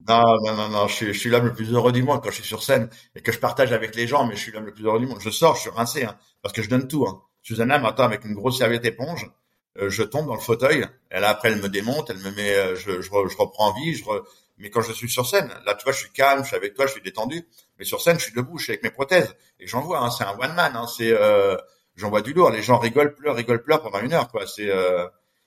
Non, 0.08 0.22
non, 0.44 0.54
non, 0.54 0.68
non, 0.68 0.88
je 0.88 1.12
suis, 1.12 1.30
l'homme 1.30 1.46
le 1.46 1.54
plus 1.54 1.72
heureux 1.72 1.90
du 1.90 2.02
monde 2.02 2.22
quand 2.22 2.30
je 2.30 2.36
suis 2.36 2.44
sur 2.44 2.62
scène 2.62 2.90
et 3.14 3.22
que 3.22 3.32
je 3.32 3.38
partage 3.38 3.72
avec 3.72 3.94
les 3.94 4.06
gens, 4.06 4.26
mais 4.26 4.36
je 4.36 4.40
suis 4.40 4.52
l'homme 4.52 4.66
le 4.66 4.72
plus 4.72 4.84
heureux 4.84 5.00
du 5.00 5.06
monde. 5.06 5.20
Je 5.20 5.30
sors, 5.30 5.56
je 5.56 5.62
suis 5.62 5.70
rincé, 5.70 6.04
hein, 6.04 6.16
parce 6.42 6.52
que 6.52 6.62
je 6.62 6.68
donne 6.68 6.86
tout. 6.86 7.06
Hein. 7.08 7.22
Susanna 7.42 7.78
m'attend 7.78 8.04
avec 8.04 8.24
une 8.24 8.34
grosse 8.34 8.58
serviette 8.58 8.84
éponge. 8.84 9.30
Euh, 9.78 9.90
je 9.90 10.02
tombe 10.02 10.26
dans 10.26 10.34
le 10.34 10.40
fauteuil. 10.40 10.86
Et 11.10 11.20
là, 11.20 11.30
après, 11.30 11.50
elle 11.50 11.60
me 11.60 11.68
démonte, 11.68 12.10
elle 12.10 12.18
me 12.18 12.30
met, 12.30 12.54
euh, 12.54 12.76
je, 12.76 13.00
je, 13.00 13.10
reprends 13.10 13.72
vie. 13.72 13.94
Je 13.94 14.04
Mais 14.58 14.70
quand 14.70 14.80
je 14.80 14.92
suis 14.92 15.08
sur 15.08 15.26
scène, 15.26 15.48
là, 15.64 15.74
tu 15.74 15.84
vois, 15.84 15.92
je 15.92 15.98
suis 15.98 16.10
calme, 16.10 16.42
je 16.42 16.48
suis 16.48 16.56
avec 16.56 16.74
toi, 16.74 16.86
je 16.86 16.92
suis 16.92 17.02
détendu. 17.02 17.46
Mais 17.78 17.84
sur 17.84 18.00
scène, 18.00 18.18
je 18.18 18.24
suis 18.24 18.34
debout, 18.34 18.58
je 18.58 18.64
suis 18.64 18.72
avec 18.72 18.82
mes 18.82 18.90
prothèses. 18.90 19.34
Et 19.60 19.66
j'en 19.66 19.80
vois, 19.80 20.00
hein, 20.00 20.10
c'est 20.10 20.24
un 20.24 20.36
one 20.38 20.54
man. 20.54 20.72
Hein, 20.74 20.86
c'est, 20.86 21.10
euh, 21.10 21.56
j'en 21.94 22.10
vois 22.10 22.22
du 22.22 22.32
lourd. 22.32 22.50
Les 22.50 22.62
gens 22.62 22.78
rigolent, 22.78 23.14
pleurent, 23.14 23.36
rigolent, 23.36 23.62
pleurent 23.62 23.82
pendant 23.82 24.00
une 24.00 24.12
heure, 24.12 24.28
quoi. 24.28 24.46
C'est, 24.46 24.70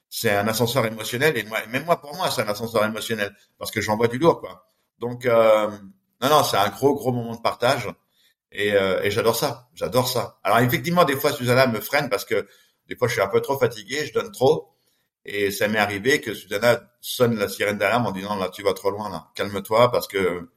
c'est 0.10 0.32
un 0.32 0.47
ascenseur 0.47 0.86
émotionnel 0.86 1.38
et 1.38 1.43
moi, 1.43 1.60
même 1.68 1.86
moi 1.86 2.01
pour 2.01 2.16
moi, 2.16 2.32
c'est 2.32 2.41
un 2.41 2.47
ascenseur 2.47 2.84
émotionnel 2.84 3.36
parce 3.57 3.72
que 3.72 3.80
j'envoie 3.82 4.07
du 4.07 4.18
lourd, 4.18 4.39
quoi. 4.39 4.66
Donc 4.99 5.26
euh, 5.26 5.70
non, 6.22 6.30
non, 6.30 6.43
c'est 6.43 6.57
un 6.57 6.70
gros, 6.70 6.95
gros 6.95 7.12
moment 7.12 7.36
de 7.36 7.41
partage 7.41 7.88
et, 8.51 8.74
euh, 8.74 9.01
et 9.03 9.12
j'adore 9.12 9.36
ça, 9.36 9.70
j'adore 9.74 10.07
ça. 10.07 10.39
Alors 10.43 10.60
effectivement, 10.60 11.05
des 11.05 11.16
fois, 11.16 11.32
Susanna 11.32 11.68
me 11.68 11.80
freine 11.80 12.10
parce 12.10 12.26
que 12.26 12.47
des 12.88 12.95
fois, 12.95 13.07
je 13.07 13.14
suis 13.14 13.22
un 13.22 13.28
peu 13.28 13.41
trop 13.41 13.57
fatigué, 13.60 14.05
je 14.07 14.14
donne 14.14 14.32
trop 14.32 14.74
et 15.26 15.51
ça 15.51 15.68
m'est 15.68 15.78
arrivé 15.80 16.22
que 16.22 16.34
Susanna 16.34 16.82
sonne 17.01 17.38
la 17.38 17.47
sirène 17.47 17.78
d'alarme 17.78 18.07
en 18.07 18.12
disant 18.12 18.36
là, 18.36 18.49
tu 18.49 18.64
vas 18.64 18.74
trop 18.74 18.89
loin 18.89 19.10
là, 19.10 19.28
calme-toi 19.36 19.91
parce 19.91 20.07
que 20.07 20.49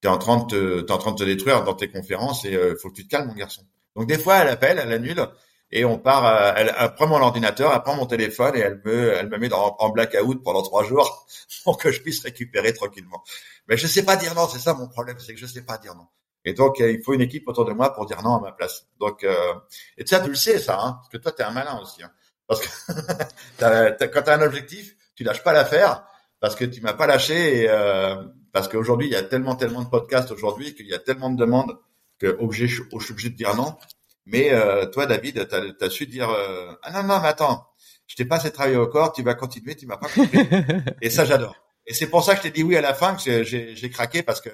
t'es 0.00 0.08
en 0.08 0.18
train 0.18 0.38
de 0.38 0.46
te, 0.46 0.80
t'es 0.80 0.92
en 0.92 0.98
train 0.98 1.12
de 1.12 1.18
te 1.18 1.24
détruire 1.24 1.62
dans 1.64 1.74
tes 1.74 1.90
conférences 1.90 2.44
et 2.44 2.54
euh, 2.54 2.74
faut 2.76 2.90
que 2.90 2.96
tu 2.96 3.04
te 3.04 3.10
calmes, 3.10 3.28
mon 3.28 3.34
garçon. 3.34 3.62
Donc 3.96 4.06
des 4.06 4.18
fois, 4.18 4.36
elle 4.38 4.48
appelle, 4.48 4.78
elle 4.78 4.92
annule 4.92 5.26
et 5.74 5.84
on 5.84 5.98
part. 5.98 6.24
Euh, 6.24 6.52
elle, 6.56 6.94
prend 6.94 7.06
mon 7.06 7.20
ordinateur, 7.20 7.72
elle 7.74 7.82
prend 7.82 7.96
mon 7.96 8.06
téléphone 8.06 8.56
et 8.56 8.60
elle 8.60 8.80
me, 8.84 9.12
elle 9.12 9.28
me 9.28 9.36
met 9.36 9.48
dans, 9.48 9.76
en 9.78 9.90
blackout 9.90 10.42
pendant 10.42 10.62
trois 10.62 10.84
jours 10.84 11.26
pour 11.64 11.76
que 11.76 11.92
je 11.92 12.00
puisse 12.00 12.22
récupérer 12.22 12.72
tranquillement. 12.72 13.22
Mais 13.68 13.76
je 13.76 13.86
sais 13.86 14.04
pas 14.04 14.16
dire 14.16 14.34
non, 14.34 14.48
c'est 14.48 14.60
ça 14.60 14.72
mon 14.72 14.88
problème, 14.88 15.18
c'est 15.18 15.34
que 15.34 15.40
je 15.40 15.46
sais 15.46 15.62
pas 15.62 15.76
dire 15.76 15.94
non. 15.94 16.06
Et 16.46 16.54
donc 16.54 16.78
il 16.78 17.02
faut 17.02 17.12
une 17.12 17.22
équipe 17.22 17.48
autour 17.48 17.64
de 17.64 17.72
moi 17.72 17.92
pour 17.92 18.06
dire 18.06 18.22
non 18.22 18.36
à 18.36 18.40
ma 18.40 18.52
place. 18.52 18.86
Donc 19.00 19.24
euh, 19.24 19.54
et 19.98 20.06
ça 20.06 20.20
tu 20.20 20.30
le 20.30 20.36
sais 20.36 20.58
ça, 20.58 20.78
hein, 20.80 20.92
parce 21.00 21.08
que 21.08 21.16
toi 21.18 21.32
tu 21.32 21.42
es 21.42 21.44
un 21.44 21.50
malin 21.50 21.80
aussi. 21.82 22.02
Hein, 22.02 22.10
parce 22.46 22.60
que 22.60 22.92
t'as, 23.58 23.90
t'as, 23.90 24.06
quand 24.06 24.22
tu 24.22 24.30
as 24.30 24.34
un 24.34 24.42
objectif, 24.42 24.94
tu 25.16 25.24
lâches 25.24 25.42
pas 25.42 25.52
l'affaire 25.52 26.04
parce 26.38 26.54
que 26.54 26.64
tu 26.64 26.82
m'as 26.82 26.92
pas 26.92 27.06
lâché 27.06 27.62
et 27.62 27.68
euh, 27.68 28.22
parce 28.52 28.68
qu'aujourd'hui 28.68 29.08
il 29.08 29.12
y 29.12 29.16
a 29.16 29.22
tellement 29.22 29.56
tellement 29.56 29.82
de 29.82 29.88
podcasts 29.88 30.30
aujourd'hui 30.30 30.74
qu'il 30.74 30.86
y 30.86 30.94
a 30.94 30.98
tellement 30.98 31.30
de 31.30 31.36
demandes 31.36 31.76
que 32.18 32.28
obligé, 32.38 32.68
je 32.68 32.82
suis 32.82 33.12
obligé 33.12 33.30
de 33.30 33.36
dire 33.36 33.56
non. 33.56 33.76
Mais 34.26 34.52
euh, 34.52 34.86
toi, 34.86 35.06
David, 35.06 35.48
tu 35.48 35.84
as, 35.84 35.90
su 35.90 36.06
dire 36.06 36.30
euh, 36.30 36.72
ah 36.82 36.90
non 36.92 37.02
non 37.06 37.20
mais 37.20 37.28
attends, 37.28 37.66
je 38.06 38.16
t'ai 38.16 38.24
pas 38.24 38.36
assez 38.36 38.50
travaillé 38.50 38.76
au 38.76 38.86
corps, 38.86 39.12
tu 39.12 39.22
vas 39.22 39.34
continuer, 39.34 39.74
tu 39.74 39.86
m'as 39.86 39.98
pas 39.98 40.08
compris. 40.08 40.38
et 41.02 41.10
ça 41.10 41.24
j'adore. 41.24 41.56
Et 41.86 41.92
c'est 41.92 42.06
pour 42.06 42.24
ça 42.24 42.32
que 42.32 42.38
je 42.38 42.42
t'ai 42.44 42.50
dit 42.50 42.62
oui 42.62 42.76
à 42.76 42.80
la 42.80 42.94
fin 42.94 43.14
que 43.14 43.44
j'ai, 43.44 43.90
craqué 43.90 44.22
parce 44.22 44.40
que 44.40 44.48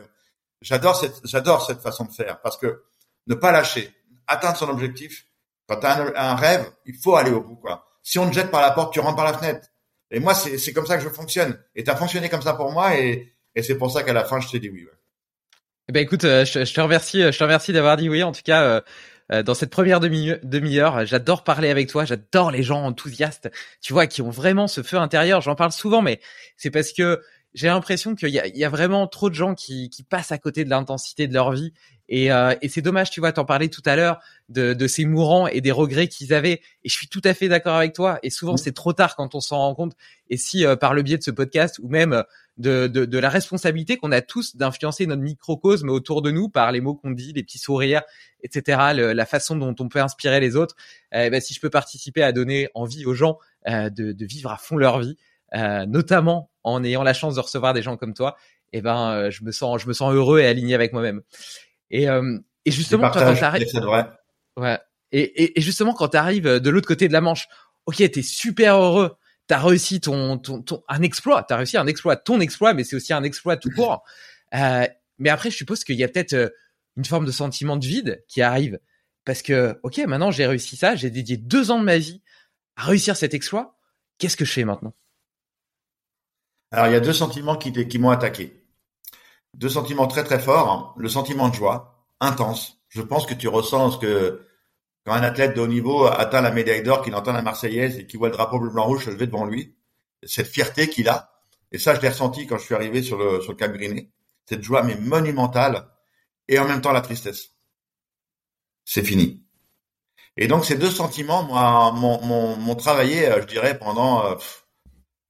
j'adore 0.60 0.96
cette 0.96 1.20
j'adore 1.24 1.64
cette 1.64 1.80
façon 1.80 2.04
de 2.04 2.12
faire 2.12 2.40
parce 2.40 2.56
que 2.56 2.82
ne 3.28 3.34
pas 3.34 3.52
lâcher, 3.52 3.92
atteindre 4.26 4.56
son 4.56 4.68
objectif. 4.68 5.26
Quand 5.68 5.78
tu 5.78 5.86
as 5.86 6.12
un, 6.16 6.34
rêve, 6.34 6.68
il 6.84 6.96
faut 6.96 7.14
aller 7.14 7.30
au 7.30 7.42
bout 7.42 7.56
quoi. 7.56 7.86
Si 8.02 8.18
on 8.18 8.28
te 8.28 8.34
jette 8.34 8.50
par 8.50 8.62
la 8.62 8.72
porte, 8.72 8.92
tu 8.92 8.98
rentres 8.98 9.16
par 9.16 9.24
la 9.24 9.38
fenêtre. 9.38 9.68
Et 10.10 10.18
moi 10.18 10.34
c'est 10.34 10.72
comme 10.72 10.86
ça 10.86 10.96
que 10.96 11.04
je 11.04 11.08
fonctionne. 11.08 11.62
Et 11.76 11.84
tu 11.84 11.90
as 11.90 11.96
fonctionné 11.96 12.28
comme 12.28 12.42
ça 12.42 12.54
pour 12.54 12.72
moi 12.72 12.96
et 12.96 13.32
et 13.54 13.62
c'est 13.62 13.76
pour 13.76 13.90
ça 13.90 14.02
qu'à 14.02 14.12
la 14.12 14.24
fin 14.24 14.40
je 14.40 14.48
t'ai 14.48 14.58
dit 14.58 14.68
oui. 14.68 14.84
Ouais. 14.84 14.90
Eh 15.88 15.92
ben 15.92 16.00
écoute, 16.00 16.24
euh, 16.24 16.44
je, 16.44 16.64
je, 16.64 16.72
te 16.72 16.80
remercie, 16.80 17.20
je 17.20 17.36
te 17.36 17.42
remercie 17.42 17.72
d'avoir 17.72 17.96
dit 17.96 18.08
oui. 18.08 18.22
En 18.22 18.30
tout 18.30 18.42
cas, 18.44 18.82
euh, 19.30 19.40
euh, 19.40 19.42
dans 19.42 19.54
cette 19.54 19.70
première 19.70 20.00
demi-heure. 20.00 21.06
J'adore 21.06 21.44
parler 21.44 21.70
avec 21.70 21.88
toi, 21.88 22.04
j'adore 22.04 22.50
les 22.50 22.62
gens 22.62 22.82
enthousiastes, 22.84 23.50
tu 23.80 23.92
vois, 23.92 24.06
qui 24.06 24.22
ont 24.22 24.30
vraiment 24.30 24.68
ce 24.68 24.82
feu 24.82 24.96
intérieur. 24.96 25.40
J'en 25.40 25.54
parle 25.54 25.72
souvent, 25.72 26.02
mais 26.02 26.20
c'est 26.56 26.70
parce 26.70 26.92
que 26.92 27.20
j'ai 27.52 27.66
l'impression 27.66 28.14
qu'il 28.14 28.28
y 28.28 28.38
a, 28.38 28.46
il 28.46 28.56
y 28.56 28.64
a 28.64 28.68
vraiment 28.68 29.06
trop 29.08 29.28
de 29.28 29.34
gens 29.34 29.54
qui, 29.54 29.90
qui 29.90 30.04
passent 30.04 30.30
à 30.30 30.38
côté 30.38 30.64
de 30.64 30.70
l'intensité 30.70 31.26
de 31.26 31.34
leur 31.34 31.52
vie. 31.52 31.72
Et, 32.08 32.32
euh, 32.32 32.54
et 32.60 32.68
c'est 32.68 32.82
dommage, 32.82 33.10
tu 33.10 33.20
vois, 33.20 33.32
t'en 33.32 33.44
parlais 33.44 33.68
tout 33.68 33.82
à 33.86 33.96
l'heure 33.96 34.20
de, 34.48 34.72
de 34.72 34.86
ces 34.86 35.04
mourants 35.04 35.46
et 35.46 35.60
des 35.60 35.70
regrets 35.70 36.08
qu'ils 36.08 36.32
avaient. 36.32 36.60
Et 36.84 36.88
je 36.88 36.94
suis 36.94 37.08
tout 37.08 37.20
à 37.24 37.34
fait 37.34 37.48
d'accord 37.48 37.76
avec 37.76 37.92
toi. 37.92 38.18
Et 38.22 38.30
souvent, 38.30 38.54
mmh. 38.54 38.58
c'est 38.58 38.72
trop 38.72 38.92
tard 38.92 39.16
quand 39.16 39.34
on 39.34 39.40
s'en 39.40 39.58
rend 39.58 39.74
compte. 39.74 39.94
Et 40.28 40.36
si 40.36 40.64
euh, 40.64 40.76
par 40.76 40.94
le 40.94 41.02
biais 41.02 41.18
de 41.18 41.22
ce 41.22 41.30
podcast 41.30 41.78
ou 41.82 41.88
même 41.88 42.24
de, 42.60 42.86
de, 42.86 43.06
de 43.06 43.18
la 43.18 43.30
responsabilité 43.30 43.96
qu'on 43.96 44.12
a 44.12 44.20
tous 44.20 44.54
d'influencer 44.56 45.06
notre 45.06 45.22
microcosme 45.22 45.88
autour 45.88 46.20
de 46.20 46.30
nous 46.30 46.48
par 46.48 46.70
les 46.72 46.80
mots 46.80 46.94
qu'on 46.94 47.10
dit, 47.10 47.32
les 47.32 47.42
petits 47.42 47.58
sourires, 47.58 48.02
etc., 48.42 48.78
la 48.94 49.26
façon 49.26 49.56
dont 49.56 49.74
on 49.80 49.88
peut 49.88 50.00
inspirer 50.00 50.40
les 50.40 50.56
autres, 50.56 50.76
eh 51.12 51.30
ben, 51.30 51.40
si 51.40 51.54
je 51.54 51.60
peux 51.60 51.70
participer 51.70 52.22
à 52.22 52.32
donner 52.32 52.68
envie 52.74 53.06
aux 53.06 53.14
gens 53.14 53.38
euh, 53.68 53.88
de, 53.88 54.12
de, 54.12 54.26
vivre 54.26 54.50
à 54.50 54.58
fond 54.58 54.76
leur 54.76 55.00
vie, 55.00 55.16
euh, 55.54 55.86
notamment 55.86 56.50
en 56.62 56.84
ayant 56.84 57.02
la 57.02 57.14
chance 57.14 57.34
de 57.34 57.40
recevoir 57.40 57.72
des 57.72 57.82
gens 57.82 57.96
comme 57.96 58.14
toi, 58.14 58.36
eh 58.72 58.82
ben, 58.82 59.10
euh, 59.12 59.30
je 59.30 59.42
me 59.42 59.52
sens, 59.52 59.80
je 59.80 59.88
me 59.88 59.94
sens 59.94 60.12
heureux 60.12 60.40
et 60.40 60.46
aligné 60.46 60.74
avec 60.74 60.92
moi-même. 60.92 61.22
Et, 61.90 62.04
et 62.04 62.70
justement, 62.70 63.10
quand 63.10 63.34
t'arrives, 63.34 63.66
ouais, 64.56 64.78
et, 65.12 65.58
et, 65.58 65.60
justement 65.60 65.92
quand 65.92 66.10
tu 66.10 66.16
arrives 66.16 66.60
de 66.60 66.70
l'autre 66.70 66.86
côté 66.86 67.08
de 67.08 67.12
la 67.12 67.20
Manche, 67.20 67.48
ok, 67.86 67.96
t'es 67.96 68.22
super 68.22 68.76
heureux, 68.76 69.16
t'as 69.50 69.58
réussi 69.58 70.00
ton, 70.00 70.38
ton, 70.38 70.62
ton, 70.62 70.84
un 70.86 71.02
exploit, 71.02 71.42
t'as 71.42 71.56
réussi 71.56 71.76
un 71.76 71.88
exploit, 71.88 72.14
ton 72.14 72.38
exploit, 72.38 72.72
mais 72.72 72.84
c'est 72.84 72.94
aussi 72.94 73.12
un 73.12 73.24
exploit 73.24 73.56
tout 73.56 73.70
court. 73.70 74.04
Euh, 74.52 74.84
mais 75.18 75.30
après, 75.30 75.48
je 75.48 75.56
suppose 75.56 75.84
qu'il 75.84 75.94
y 75.94 76.02
a 76.02 76.08
peut-être 76.08 76.52
une 76.96 77.04
forme 77.04 77.24
de 77.24 77.30
sentiment 77.30 77.76
de 77.76 77.86
vide 77.86 78.24
qui 78.26 78.42
arrive 78.42 78.80
parce 79.24 79.42
que, 79.42 79.78
ok, 79.84 79.98
maintenant 80.08 80.32
j'ai 80.32 80.44
réussi 80.44 80.76
ça, 80.76 80.96
j'ai 80.96 81.08
dédié 81.08 81.36
deux 81.36 81.70
ans 81.70 81.78
de 81.78 81.84
ma 81.84 81.98
vie 81.98 82.20
à 82.74 82.82
réussir 82.82 83.16
cet 83.16 83.32
exploit. 83.32 83.78
Qu'est-ce 84.18 84.36
que 84.36 84.44
je 84.44 84.50
fais 84.52 84.64
maintenant? 84.64 84.92
Alors, 86.72 86.88
il 86.88 86.94
y 86.94 86.96
a 86.96 87.00
deux 87.00 87.12
sentiments 87.12 87.54
qui, 87.54 87.72
qui 87.86 87.98
m'ont 88.00 88.10
attaqué. 88.10 88.60
Deux 89.56 89.68
sentiments 89.68 90.08
très 90.08 90.24
très 90.24 90.40
forts. 90.40 90.96
Le 90.98 91.08
sentiment 91.08 91.48
de 91.48 91.54
joie, 91.54 92.04
intense. 92.18 92.82
Je 92.88 93.02
pense 93.02 93.24
que 93.24 93.34
tu 93.34 93.46
ressens 93.46 93.92
ce 93.92 93.98
que 93.98 94.48
quand 95.04 95.12
un 95.12 95.22
athlète 95.22 95.56
de 95.56 95.60
haut 95.60 95.66
niveau 95.66 96.06
atteint 96.06 96.42
la 96.42 96.50
médaille 96.50 96.82
d'or, 96.82 97.02
qu'il 97.02 97.14
entend 97.14 97.32
la 97.32 97.42
Marseillaise 97.42 97.98
et 97.98 98.06
qu'il 98.06 98.18
voit 98.18 98.28
le 98.28 98.34
drapeau 98.34 98.58
bleu 98.58 98.70
blanc 98.70 98.84
rouge 98.84 99.06
se 99.06 99.10
lever 99.10 99.26
devant 99.26 99.44
lui, 99.44 99.74
cette 100.22 100.48
fierté 100.48 100.88
qu'il 100.88 101.08
a. 101.08 101.32
Et 101.72 101.78
ça, 101.78 101.94
je 101.94 102.00
l'ai 102.00 102.08
ressenti 102.08 102.46
quand 102.46 102.58
je 102.58 102.64
suis 102.64 102.74
arrivé 102.74 103.02
sur 103.02 103.16
le 103.16 103.40
sur 103.40 103.52
le 103.52 103.56
Cap. 103.56 103.72
Cette 104.46 104.62
joie 104.62 104.82
mais 104.82 104.96
monumentale 104.96 105.88
et 106.48 106.58
en 106.58 106.66
même 106.66 106.80
temps 106.80 106.92
la 106.92 107.00
tristesse. 107.00 107.54
C'est 108.84 109.04
fini. 109.04 109.44
Et 110.36 110.48
donc 110.48 110.64
ces 110.64 110.76
deux 110.76 110.90
sentiments, 110.90 111.44
moi, 111.44 111.92
m'ont 111.92 112.74
travaillé, 112.74 113.28
euh, 113.28 113.40
je 113.42 113.46
dirais, 113.46 113.78
pendant 113.78 114.24
euh, 114.24 114.34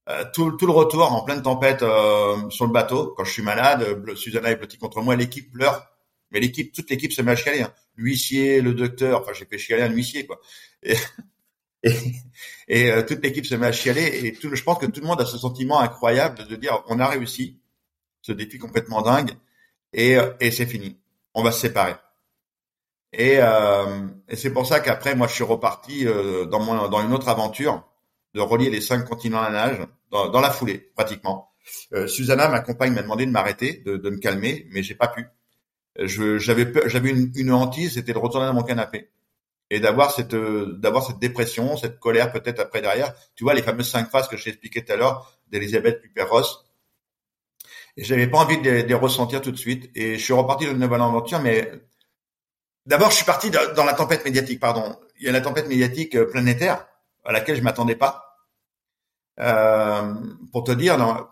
euh, 0.09 0.23
tout, 0.33 0.51
tout, 0.53 0.65
le 0.65 0.71
retour 0.71 1.11
en 1.11 1.23
pleine 1.23 1.41
tempête 1.41 1.79
sur 1.79 2.65
le 2.65 2.71
bateau. 2.71 3.13
Quand 3.15 3.23
je 3.23 3.31
suis 3.31 3.43
malade, 3.43 4.03
Susanna 4.15 4.51
est 4.51 4.57
petite 4.57 4.79
contre 4.79 5.01
moi, 5.01 5.15
l'équipe 5.15 5.51
pleure. 5.51 5.90
Mais 6.31 6.39
l'équipe, 6.39 6.71
toute 6.71 6.89
l'équipe 6.89 7.11
se 7.11 7.21
met 7.21 7.31
à 7.31 7.35
chialer. 7.35 7.61
Hein. 7.61 7.73
L'huissier, 7.95 8.61
le 8.61 8.73
docteur, 8.73 9.21
enfin 9.21 9.33
j'ai 9.33 9.45
fait 9.45 9.57
chialer 9.57 9.83
un 9.83 9.91
huissier 9.91 10.25
quoi. 10.25 10.39
Et, 10.83 10.95
et, 12.67 13.05
toute 13.07 13.23
l'équipe 13.23 13.45
se 13.45 13.55
met 13.55 13.67
à 13.67 13.71
chialer. 13.71 14.25
Et 14.25 14.33
tout, 14.33 14.53
je 14.55 14.63
pense 14.63 14.77
que 14.77 14.85
tout 14.85 15.01
le 15.01 15.07
monde 15.07 15.21
a 15.21 15.25
ce 15.25 15.37
sentiment 15.37 15.79
incroyable 15.79 16.47
de 16.47 16.55
dire 16.55 16.83
on 16.87 16.99
a 16.99 17.07
réussi 17.07 17.59
ce 18.21 18.31
défi 18.31 18.57
complètement 18.59 19.01
dingue 19.01 19.31
et, 19.93 20.17
et 20.39 20.51
c'est 20.51 20.67
fini 20.67 21.01
on 21.33 21.43
va 21.43 21.51
se 21.51 21.61
séparer. 21.61 21.95
Et, 23.13 23.37
euh, 23.39 24.07
et 24.29 24.35
c'est 24.35 24.51
pour 24.51 24.65
ça 24.65 24.79
qu'après, 24.79 25.15
moi, 25.15 25.27
je 25.27 25.33
suis 25.33 25.43
reparti 25.43 26.07
euh, 26.07 26.45
dans, 26.45 26.59
mon, 26.59 26.87
dans 26.87 27.01
une 27.01 27.13
autre 27.13 27.27
aventure 27.27 27.87
de 28.33 28.41
relier 28.41 28.69
les 28.69 28.81
cinq 28.81 29.05
continents 29.05 29.41
à 29.41 29.49
nage 29.49 29.79
dans, 30.11 30.29
dans 30.29 30.39
la 30.39 30.51
foulée, 30.51 30.91
pratiquement. 30.95 31.51
Euh, 31.93 32.07
Susanna, 32.07 32.47
ma 32.47 32.61
compagne, 32.61 32.93
m'a 32.93 33.01
demandé 33.01 33.25
de 33.25 33.31
m'arrêter, 33.31 33.81
de, 33.85 33.97
de, 33.97 34.09
me 34.09 34.17
calmer, 34.17 34.67
mais 34.71 34.83
j'ai 34.83 34.95
pas 34.95 35.09
pu. 35.09 35.25
J'avais, 35.97 36.71
j'avais 36.87 37.09
une, 37.09 37.31
une 37.35 37.51
hantise, 37.51 37.95
c'était 37.95 38.13
de 38.13 38.17
retourner 38.17 38.47
dans 38.47 38.53
mon 38.53 38.63
canapé 38.63 39.09
et 39.69 39.79
d'avoir 39.79 40.11
cette, 40.11 40.35
d'avoir 40.35 41.05
cette 41.05 41.19
dépression, 41.19 41.77
cette 41.77 41.99
colère 41.99 42.31
peut-être 42.31 42.59
après 42.59 42.81
derrière. 42.81 43.13
Tu 43.35 43.43
vois 43.43 43.53
les 43.53 43.61
fameuses 43.61 43.89
cinq 43.89 44.09
phases 44.09 44.27
que 44.27 44.37
je 44.37 44.43
t'ai 44.43 44.49
expliquées 44.51 44.83
tout 44.83 44.93
à 44.93 44.95
l'heure 44.95 45.39
d'Elisabeth 45.49 46.01
Piper-Ross 46.01 46.65
et 47.97 48.03
j'avais 48.03 48.27
pas 48.27 48.39
envie 48.39 48.61
de 48.61 48.69
les, 48.69 48.93
ressentir 48.93 49.41
tout 49.41 49.51
de 49.51 49.57
suite. 49.57 49.89
Et 49.95 50.17
je 50.17 50.23
suis 50.23 50.33
reparti 50.33 50.65
de 50.65 50.71
une 50.71 50.79
nouvelle 50.79 51.01
aventure, 51.01 51.39
mais 51.39 51.71
d'abord, 52.85 53.11
je 53.11 53.17
suis 53.17 53.25
parti 53.25 53.49
dans 53.49 53.83
la 53.83 53.93
tempête 53.93 54.23
médiatique, 54.25 54.59
pardon. 54.59 54.97
Il 55.19 55.25
y 55.25 55.29
a 55.29 55.31
la 55.31 55.41
tempête 55.41 55.67
médiatique 55.67 56.15
euh, 56.15 56.25
planétaire 56.25 56.87
à 57.25 57.31
laquelle 57.31 57.55
je 57.55 57.61
m'attendais 57.61 57.95
pas. 57.95 58.37
Euh, 59.39 60.13
pour 60.51 60.63
te 60.63 60.71
dire, 60.71 60.97
non, 60.97 61.27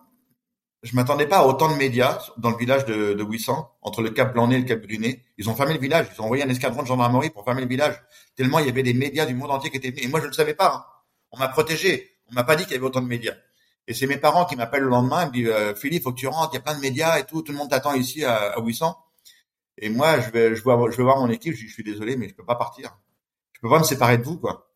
je 0.83 0.95
m'attendais 0.95 1.25
pas 1.27 1.39
à 1.39 1.45
autant 1.45 1.71
de 1.71 1.77
médias 1.77 2.19
dans 2.37 2.51
le 2.51 2.57
village 2.57 2.85
de, 2.85 3.13
de 3.13 3.23
Ouissant, 3.23 3.75
entre 3.81 4.01
le 4.01 4.11
Cap 4.11 4.33
Blanc 4.33 4.49
et 4.49 4.57
le 4.57 4.63
Cap 4.63 4.81
Brunet. 4.81 5.25
Ils 5.37 5.49
ont 5.49 5.55
fermé 5.55 5.73
le 5.73 5.79
village, 5.79 6.07
ils 6.13 6.21
ont 6.21 6.25
envoyé 6.25 6.43
un 6.43 6.49
escadron 6.49 6.83
de 6.83 6.87
gendarmerie 6.87 7.29
pour 7.29 7.43
fermer 7.43 7.61
le 7.61 7.67
village. 7.67 8.01
Tellement 8.35 8.59
il 8.59 8.65
y 8.65 8.69
avait 8.69 8.83
des 8.83 8.93
médias 8.93 9.25
du 9.25 9.35
monde 9.35 9.51
entier 9.51 9.69
qui 9.69 9.77
étaient 9.77 9.89
venus. 9.89 10.05
Et 10.05 10.07
moi, 10.07 10.19
je 10.19 10.25
ne 10.25 10.29
le 10.29 10.35
savais 10.35 10.53
pas. 10.53 10.73
Hein. 10.73 10.85
On 11.31 11.37
m'a 11.37 11.49
protégé. 11.49 12.11
On 12.31 12.33
m'a 12.33 12.43
pas 12.43 12.55
dit 12.55 12.63
qu'il 12.63 12.73
y 12.73 12.75
avait 12.75 12.85
autant 12.85 13.01
de 13.01 13.07
médias. 13.07 13.35
Et 13.87 13.93
c'est 13.93 14.07
mes 14.07 14.17
parents 14.17 14.45
qui 14.45 14.55
m'appellent 14.55 14.83
le 14.83 14.89
lendemain, 14.89 15.23
ils 15.23 15.27
me 15.27 15.31
disent 15.33 15.47
euh, 15.49 15.75
Philippe, 15.75 16.03
faut 16.03 16.11
que 16.11 16.19
tu 16.19 16.27
rentres, 16.27 16.51
il 16.53 16.57
y 16.57 16.59
a 16.59 16.61
plein 16.61 16.75
de 16.75 16.79
médias 16.79 17.17
et 17.17 17.25
tout, 17.25 17.41
tout 17.41 17.51
le 17.51 17.57
monde 17.57 17.71
t'attend 17.71 17.95
ici 17.95 18.23
à, 18.23 18.51
à 18.51 18.61
800. 18.61 18.95
Et 19.79 19.89
moi, 19.89 20.19
je 20.19 20.29
vais, 20.29 20.55
je 20.55 20.63
vais, 20.63 20.91
je 20.91 20.97
vais 20.97 21.03
voir 21.03 21.17
mon 21.17 21.29
équipe, 21.29 21.55
je 21.55 21.65
je 21.65 21.73
suis 21.73 21.83
désolé, 21.83 22.15
mais 22.15 22.29
je 22.29 22.35
peux 22.35 22.45
pas 22.45 22.55
partir. 22.55 22.97
Je 23.53 23.59
peux 23.61 23.69
pas 23.69 23.79
me 23.79 23.83
séparer 23.83 24.17
de 24.17 24.23
vous, 24.23 24.37
quoi. 24.37 24.69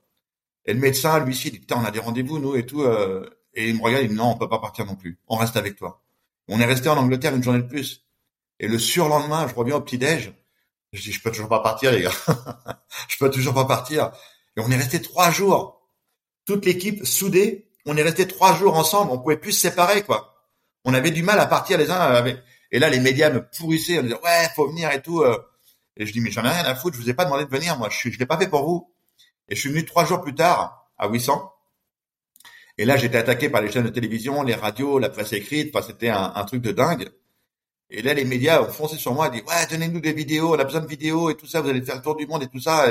Et 0.65 0.73
le 0.73 0.79
médecin, 0.79 1.23
lui, 1.23 1.35
il 1.45 1.51
dit, 1.51 1.59
putain, 1.59 1.77
on 1.77 1.85
a 1.85 1.91
des 1.91 1.99
rendez-vous, 1.99 2.39
nous, 2.39 2.55
et 2.55 2.65
tout. 2.65 2.81
Euh, 2.81 3.29
et 3.53 3.69
il 3.69 3.77
me 3.77 3.81
regarde, 3.81 4.03
il 4.03 4.09
me 4.09 4.13
dit, 4.13 4.19
non, 4.19 4.31
on 4.31 4.37
peut 4.37 4.49
pas 4.49 4.59
partir 4.59 4.85
non 4.85 4.95
plus. 4.95 5.19
On 5.27 5.35
reste 5.35 5.57
avec 5.57 5.75
toi. 5.75 6.01
On 6.47 6.59
est 6.59 6.65
resté 6.65 6.89
en 6.89 6.97
Angleterre 6.97 7.35
une 7.35 7.43
journée 7.43 7.61
de 7.61 7.67
plus. 7.67 8.05
Et 8.59 8.67
le 8.67 8.79
surlendemain, 8.79 9.47
je 9.47 9.55
reviens 9.55 9.75
au 9.75 9.81
petit-déj. 9.81 10.33
Je 10.91 11.01
dis, 11.01 11.11
je 11.11 11.21
peux 11.21 11.31
toujours 11.31 11.49
pas 11.49 11.59
partir, 11.59 11.91
les 11.91 12.01
gars. 12.01 12.11
je 13.07 13.17
peux 13.17 13.29
toujours 13.29 13.53
pas 13.53 13.65
partir. 13.65 14.11
Et 14.57 14.61
on 14.61 14.69
est 14.69 14.75
resté 14.75 15.01
trois 15.01 15.31
jours. 15.31 15.81
Toute 16.45 16.65
l'équipe 16.65 17.05
soudée 17.05 17.69
on 17.85 17.97
est 17.97 18.01
resté 18.01 18.27
trois 18.27 18.55
jours 18.55 18.75
ensemble, 18.75 19.11
on 19.11 19.19
pouvait 19.19 19.37
plus 19.37 19.51
se 19.51 19.61
séparer, 19.61 20.03
quoi. 20.03 20.35
On 20.85 20.93
avait 20.93 21.11
du 21.11 21.23
mal 21.23 21.39
à 21.39 21.45
partir 21.45 21.77
les 21.77 21.91
uns. 21.91 22.23
Et 22.71 22.79
là, 22.79 22.89
les 22.89 22.99
médias 22.99 23.29
me 23.29 23.45
pourrissaient, 23.45 23.99
on 23.99 24.03
disait 24.03 24.19
ouais, 24.23 24.49
faut 24.55 24.67
venir 24.67 24.91
et 24.91 25.01
tout. 25.01 25.21
Euh. 25.21 25.37
Et 25.95 26.05
je 26.05 26.11
dis 26.11 26.21
mais 26.21 26.31
j'en 26.31 26.43
ai 26.43 26.49
rien 26.49 26.65
à 26.65 26.75
foutre, 26.75 26.97
je 26.97 27.01
vous 27.01 27.09
ai 27.09 27.13
pas 27.13 27.25
demandé 27.25 27.45
de 27.45 27.49
venir, 27.49 27.77
moi, 27.77 27.89
je, 27.89 28.09
je 28.09 28.17
l'ai 28.17 28.25
pas 28.25 28.37
fait 28.37 28.47
pour 28.47 28.63
vous. 28.65 28.91
Et 29.49 29.55
je 29.55 29.59
suis 29.61 29.69
venu 29.69 29.85
trois 29.85 30.05
jours 30.05 30.21
plus 30.21 30.33
tard 30.33 30.89
à 30.97 31.07
800. 31.07 31.52
Et 32.77 32.85
là, 32.85 32.97
j'étais 32.97 33.17
attaqué 33.17 33.49
par 33.49 33.61
les 33.61 33.71
chaînes 33.71 33.83
de 33.83 33.89
télévision, 33.89 34.41
les 34.43 34.55
radios, 34.55 34.99
la 34.99 35.09
presse 35.09 35.33
écrite. 35.33 35.75
Enfin, 35.75 35.85
c'était 35.87 36.09
un, 36.09 36.43
truc 36.45 36.61
de 36.61 36.71
dingue. 36.71 37.09
Et 37.89 38.01
là, 38.01 38.13
les 38.13 38.25
médias 38.25 38.61
ont 38.61 38.71
foncé 38.71 38.97
sur 38.97 39.13
moi, 39.13 39.29
dit 39.29 39.41
ouais, 39.41 39.67
donnez-nous 39.69 39.99
des 39.99 40.13
vidéos, 40.13 40.55
on 40.55 40.59
a 40.59 40.63
besoin 40.63 40.81
de 40.81 40.87
vidéos 40.87 41.29
et 41.29 41.35
tout 41.37 41.45
ça. 41.45 41.61
Vous 41.61 41.69
allez 41.69 41.81
faire 41.83 41.95
le 41.97 42.01
tour 42.01 42.15
du 42.15 42.25
monde 42.25 42.43
et 42.43 42.47
tout 42.47 42.59
ça. 42.59 42.89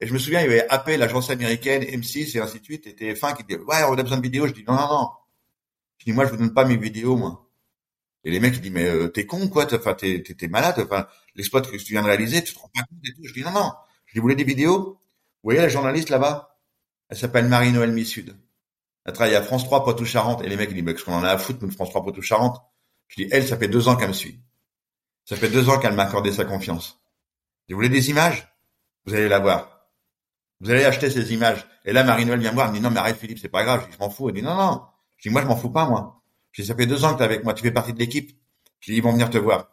Et 0.00 0.06
je 0.06 0.12
me 0.12 0.18
souviens, 0.18 0.40
il 0.40 0.44
y 0.44 0.46
avait 0.46 0.68
Apple, 0.68 0.96
l'agence 0.96 1.30
américaine, 1.30 1.82
M6 1.82 2.36
et 2.36 2.40
ainsi 2.40 2.60
de 2.60 2.64
suite, 2.64 2.86
et 2.86 2.92
TF1 2.92 3.36
qui 3.36 3.44
disaient 3.44 3.60
ouais, 3.60 3.84
on 3.88 3.94
a 3.94 4.02
besoin 4.02 4.18
de 4.18 4.22
vidéos. 4.22 4.46
Je 4.46 4.52
dis 4.52 4.64
non, 4.66 4.74
non, 4.74 4.88
non. 4.88 5.08
Je 5.98 6.06
dis 6.06 6.12
moi, 6.12 6.26
je 6.26 6.30
vous 6.30 6.38
donne 6.38 6.54
pas 6.54 6.64
mes 6.64 6.76
vidéos, 6.76 7.16
moi. 7.16 7.48
Et 8.24 8.30
les 8.30 8.40
mecs, 8.40 8.56
ils 8.56 8.60
disent 8.60 8.72
mais 8.72 8.88
euh, 8.88 9.08
t'es 9.08 9.26
con 9.26 9.48
quoi, 9.48 9.66
enfin 9.74 9.94
t'es 9.94 10.22
t'es 10.22 10.48
malade, 10.48 10.76
enfin 10.78 11.06
l'exploit 11.34 11.60
que 11.62 11.76
tu 11.76 11.92
viens 11.92 12.02
de 12.02 12.06
réaliser, 12.08 12.42
tu 12.42 12.54
te 12.54 12.58
rends 12.58 12.70
pas 12.74 12.82
compte 12.82 12.98
et 13.04 13.14
tout. 13.14 13.24
Je 13.24 13.34
dis 13.34 13.42
non, 13.42 13.52
non. 13.52 13.72
Je 14.06 14.14
dis 14.14 14.18
vous 14.18 14.22
voulez 14.22 14.36
des 14.36 14.44
vidéos? 14.44 15.00
Vous 15.42 15.48
voyez 15.48 15.60
la 15.60 15.68
journaliste 15.68 16.08
là-bas? 16.10 16.58
Elle 17.08 17.16
s'appelle 17.16 17.46
Marie-Noël 17.48 17.92
Missud. 17.92 18.34
Elle 19.04 19.12
travaille 19.12 19.34
à 19.34 19.42
France 19.42 19.64
3 19.64 19.84
Poitou-Charentes. 19.84 20.42
Et 20.44 20.48
les 20.48 20.56
mecs, 20.56 20.70
ils 20.70 20.74
disent, 20.74 20.84
mais 20.84 20.94
qu'on 20.94 21.14
en 21.14 21.24
a 21.24 21.30
à 21.30 21.38
foutre, 21.38 21.64
nous, 21.64 21.70
France 21.70 21.90
3 21.90 22.02
Poitou-Charentes? 22.02 22.60
Je 23.08 23.22
dis, 23.22 23.28
elle, 23.30 23.46
ça 23.46 23.56
fait 23.56 23.68
deux 23.68 23.88
ans 23.88 23.96
qu'elle 23.96 24.08
me 24.08 24.14
suit. 24.14 24.40
Ça 25.24 25.36
fait 25.36 25.48
deux 25.48 25.68
ans 25.68 25.78
qu'elle 25.78 25.94
m'a 25.94 26.04
accordé 26.04 26.32
sa 26.32 26.44
confiance. 26.44 27.00
Vous 27.68 27.76
voulez 27.76 27.88
des 27.88 28.10
images? 28.10 28.48
Vous 29.06 29.14
allez 29.14 29.28
la 29.28 29.38
voir. 29.38 29.88
Vous 30.60 30.70
allez 30.70 30.84
acheter 30.84 31.10
ces 31.10 31.32
images. 31.32 31.66
Et 31.84 31.92
là, 31.92 32.04
Marie-Noël 32.04 32.38
vient 32.38 32.50
me 32.50 32.54
voir, 32.54 32.66
elle 32.66 32.72
me 32.72 32.78
dit, 32.78 32.82
non, 32.82 32.90
mais 32.90 33.00
arrête, 33.00 33.16
Philippe, 33.16 33.38
c'est 33.38 33.48
pas 33.48 33.64
grave. 33.64 33.82
Je 33.82 33.86
dis, 33.86 33.94
je 33.94 33.98
m'en 33.98 34.10
fous. 34.10 34.28
Elle 34.28 34.36
dit, 34.36 34.42
non, 34.42 34.54
non. 34.54 34.82
Je 35.16 35.28
dis, 35.28 35.32
moi, 35.32 35.42
je 35.42 35.46
m'en 35.46 35.56
fous 35.56 35.70
pas, 35.70 35.86
moi. 35.86 36.22
Je 36.52 36.62
dis, 36.62 36.68
ça 36.68 36.74
fait 36.74 36.86
deux 36.86 37.04
ans 37.04 37.12
que 37.12 37.18
t'es 37.18 37.24
avec 37.24 37.44
moi. 37.44 37.54
Tu 37.54 37.62
fais 37.62 37.72
partie 37.72 37.92
de 37.92 37.98
l'équipe. 37.98 38.30
Je 38.80 38.92
dis, 38.92 38.98
ils 38.98 39.02
vont 39.02 39.12
venir 39.12 39.30
te 39.30 39.38
voir. 39.38 39.68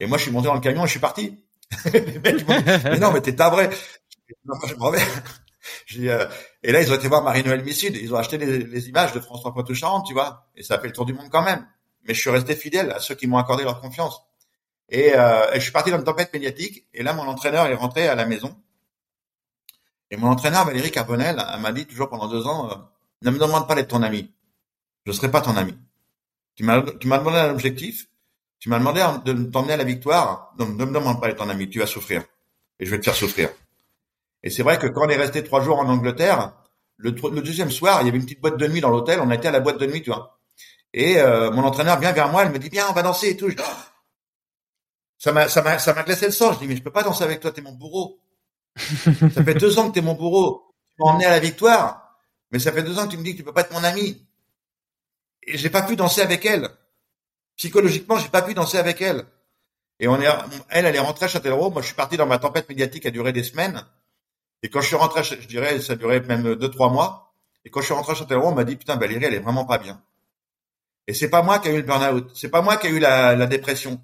Et 0.00 0.06
moi, 0.06 0.18
je 0.18 0.24
suis 0.24 0.32
monté 0.32 0.46
dans 0.46 0.54
le 0.54 0.60
camion 0.60 0.84
et 0.84 0.86
je 0.86 0.92
suis 0.92 1.00
parti. 1.00 1.44
les 1.92 2.18
mecs, 2.18 2.46
mais 2.84 2.98
non, 2.98 3.12
mais 3.12 3.20
t'es. 3.20 3.34
Je 3.36 4.74
m'en 4.76 4.92
Euh, 5.98 6.28
et 6.62 6.72
là, 6.72 6.80
ils 6.80 6.92
ont 6.92 6.94
été 6.94 7.08
voir 7.08 7.22
Marie-Noël 7.22 7.62
Missud. 7.62 7.96
Ils 7.96 8.12
ont 8.14 8.16
acheté 8.16 8.38
les, 8.38 8.88
images 8.88 9.12
de 9.12 9.20
François 9.20 9.52
Poitou-Charentes, 9.52 10.06
tu 10.06 10.14
vois. 10.14 10.46
Et 10.56 10.62
ça 10.62 10.74
a 10.74 10.78
fait 10.78 10.86
le 10.86 10.92
tour 10.92 11.06
du 11.06 11.12
monde 11.12 11.28
quand 11.30 11.42
même. 11.42 11.66
Mais 12.06 12.14
je 12.14 12.20
suis 12.20 12.30
resté 12.30 12.54
fidèle 12.54 12.90
à 12.90 13.00
ceux 13.00 13.14
qui 13.14 13.26
m'ont 13.26 13.38
accordé 13.38 13.64
leur 13.64 13.80
confiance. 13.80 14.22
Et, 14.88 15.14
euh, 15.14 15.52
je 15.54 15.60
suis 15.60 15.72
parti 15.72 15.90
dans 15.90 15.98
une 15.98 16.04
tempête 16.04 16.32
médiatique. 16.32 16.86
Et 16.94 17.02
là, 17.02 17.12
mon 17.12 17.22
entraîneur 17.22 17.66
est 17.66 17.74
rentré 17.74 18.08
à 18.08 18.14
la 18.14 18.26
maison. 18.26 18.56
Et 20.10 20.16
mon 20.16 20.28
entraîneur, 20.28 20.64
Valérie 20.64 20.90
Carbonel, 20.90 21.36
m'a 21.60 21.72
dit 21.72 21.86
toujours 21.86 22.08
pendant 22.08 22.28
deux 22.28 22.46
ans, 22.46 22.70
euh, 22.70 22.74
ne 23.22 23.30
me 23.30 23.38
demande 23.38 23.68
pas 23.68 23.74
d'être 23.74 23.88
ton 23.88 24.02
ami. 24.02 24.32
Je 25.06 25.12
serai 25.12 25.30
pas 25.30 25.40
ton 25.40 25.56
ami. 25.56 25.76
Tu 26.54 26.64
m'as, 26.64 26.82
tu 26.82 27.06
m'as 27.08 27.18
demandé 27.18 27.38
un 27.38 27.50
objectif. 27.50 28.08
Tu 28.58 28.68
m'as 28.68 28.78
demandé 28.78 29.04
de 29.24 29.44
t'emmener 29.44 29.74
à 29.74 29.76
la 29.76 29.84
victoire. 29.84 30.54
Donc, 30.58 30.76
ne 30.76 30.84
me 30.84 30.92
demande 30.92 31.20
pas 31.20 31.28
d'être 31.28 31.38
ton 31.38 31.48
ami. 31.48 31.68
Tu 31.68 31.78
vas 31.78 31.86
souffrir. 31.86 32.24
Et 32.80 32.86
je 32.86 32.90
vais 32.90 32.98
te 32.98 33.04
faire 33.04 33.14
souffrir. 33.14 33.50
Et 34.42 34.50
c'est 34.50 34.62
vrai 34.62 34.78
que 34.78 34.86
quand 34.86 35.06
on 35.06 35.08
est 35.08 35.16
resté 35.16 35.42
trois 35.42 35.62
jours 35.62 35.78
en 35.78 35.88
Angleterre, 35.88 36.52
le, 36.96 37.10
le, 37.10 37.42
deuxième 37.42 37.70
soir, 37.70 38.02
il 38.02 38.06
y 38.06 38.08
avait 38.08 38.18
une 38.18 38.24
petite 38.24 38.40
boîte 38.40 38.56
de 38.56 38.66
nuit 38.66 38.80
dans 38.80 38.90
l'hôtel. 38.90 39.20
On 39.20 39.30
été 39.30 39.48
à 39.48 39.50
la 39.50 39.60
boîte 39.60 39.78
de 39.78 39.86
nuit, 39.86 40.02
tu 40.02 40.10
vois. 40.10 40.38
Et 40.92 41.18
euh, 41.20 41.50
mon 41.50 41.64
entraîneur 41.64 41.98
vient 42.00 42.12
vers 42.12 42.28
moi, 42.28 42.42
elle 42.44 42.52
me 42.52 42.58
dit 42.58 42.70
bien, 42.70 42.86
on 42.88 42.92
va 42.92 43.02
danser 43.02 43.30
et 43.30 43.36
tout. 43.36 43.50
ça 45.18 45.32
m'a, 45.32 45.48
ça 45.48 45.62
m'a, 45.62 45.78
ça 45.78 45.94
m'a 45.94 46.02
glacé 46.02 46.26
le 46.26 46.32
sang. 46.32 46.52
Je 46.54 46.58
dis 46.60 46.66
mais 46.66 46.76
je 46.76 46.82
peux 46.82 46.92
pas 46.92 47.02
danser 47.02 47.24
avec 47.24 47.40
toi, 47.40 47.52
t'es 47.52 47.60
mon 47.60 47.72
bourreau. 47.72 48.20
ça 48.76 49.44
fait 49.44 49.54
deux 49.54 49.78
ans 49.78 49.88
que 49.88 49.94
t'es 49.94 50.00
mon 50.00 50.14
bourreau. 50.14 50.74
Tu 50.88 50.94
m'as 50.98 51.10
emmené 51.10 51.26
à 51.26 51.30
la 51.30 51.40
victoire, 51.40 52.18
mais 52.50 52.58
ça 52.58 52.72
fait 52.72 52.82
deux 52.82 52.98
ans 52.98 53.06
que 53.06 53.12
tu 53.12 53.18
me 53.18 53.22
dis 53.22 53.32
que 53.32 53.38
tu 53.38 53.44
peux 53.44 53.52
pas 53.52 53.62
être 53.62 53.72
mon 53.72 53.84
ami. 53.84 54.26
Et 55.46 55.58
j'ai 55.58 55.70
pas 55.70 55.82
pu 55.82 55.96
danser 55.96 56.22
avec 56.22 56.44
elle. 56.44 56.68
Psychologiquement, 57.56 58.18
j'ai 58.18 58.28
pas 58.28 58.42
pu 58.42 58.54
danser 58.54 58.78
avec 58.78 59.00
elle. 59.02 59.24
Et 60.00 60.08
on 60.08 60.20
est, 60.20 60.26
elle, 60.68 60.86
elle 60.86 60.94
est 60.94 61.00
rentrée 61.00 61.26
à 61.26 61.28
Châtellerault. 61.28 61.70
Moi, 61.70 61.82
je 61.82 61.86
suis 61.86 61.96
parti 61.96 62.16
dans 62.16 62.26
ma 62.26 62.38
tempête 62.38 62.68
médiatique 62.68 63.02
qui 63.02 63.08
a 63.08 63.10
duré 63.10 63.32
des 63.32 63.42
semaines. 63.42 63.84
Et 64.62 64.70
quand 64.70 64.80
je 64.80 64.88
suis 64.88 64.96
rentré, 64.96 65.22
je 65.22 65.46
dirais, 65.46 65.80
ça 65.80 65.94
durait 65.96 66.20
même 66.20 66.54
deux, 66.54 66.70
trois 66.70 66.90
mois. 66.90 67.32
Et 67.64 67.70
quand 67.70 67.80
je 67.80 67.86
suis 67.86 67.94
rentré 67.94 68.12
à 68.12 68.14
Châtellerault, 68.14 68.48
on 68.48 68.54
m'a 68.54 68.64
dit, 68.64 68.76
putain, 68.76 68.96
Valérie, 68.96 69.24
elle 69.24 69.34
est 69.34 69.40
vraiment 69.40 69.64
pas 69.64 69.78
bien. 69.78 70.02
Et 71.06 71.14
c'est 71.14 71.30
pas 71.30 71.42
moi 71.42 71.58
qui 71.58 71.68
ai 71.68 71.74
eu 71.74 71.76
le 71.76 71.82
burn-out. 71.82 72.30
C'est 72.34 72.50
pas 72.50 72.60
moi 72.60 72.76
qui 72.76 72.86
ai 72.86 72.90
eu 72.90 72.98
la, 72.98 73.34
la 73.34 73.46
dépression. 73.46 74.00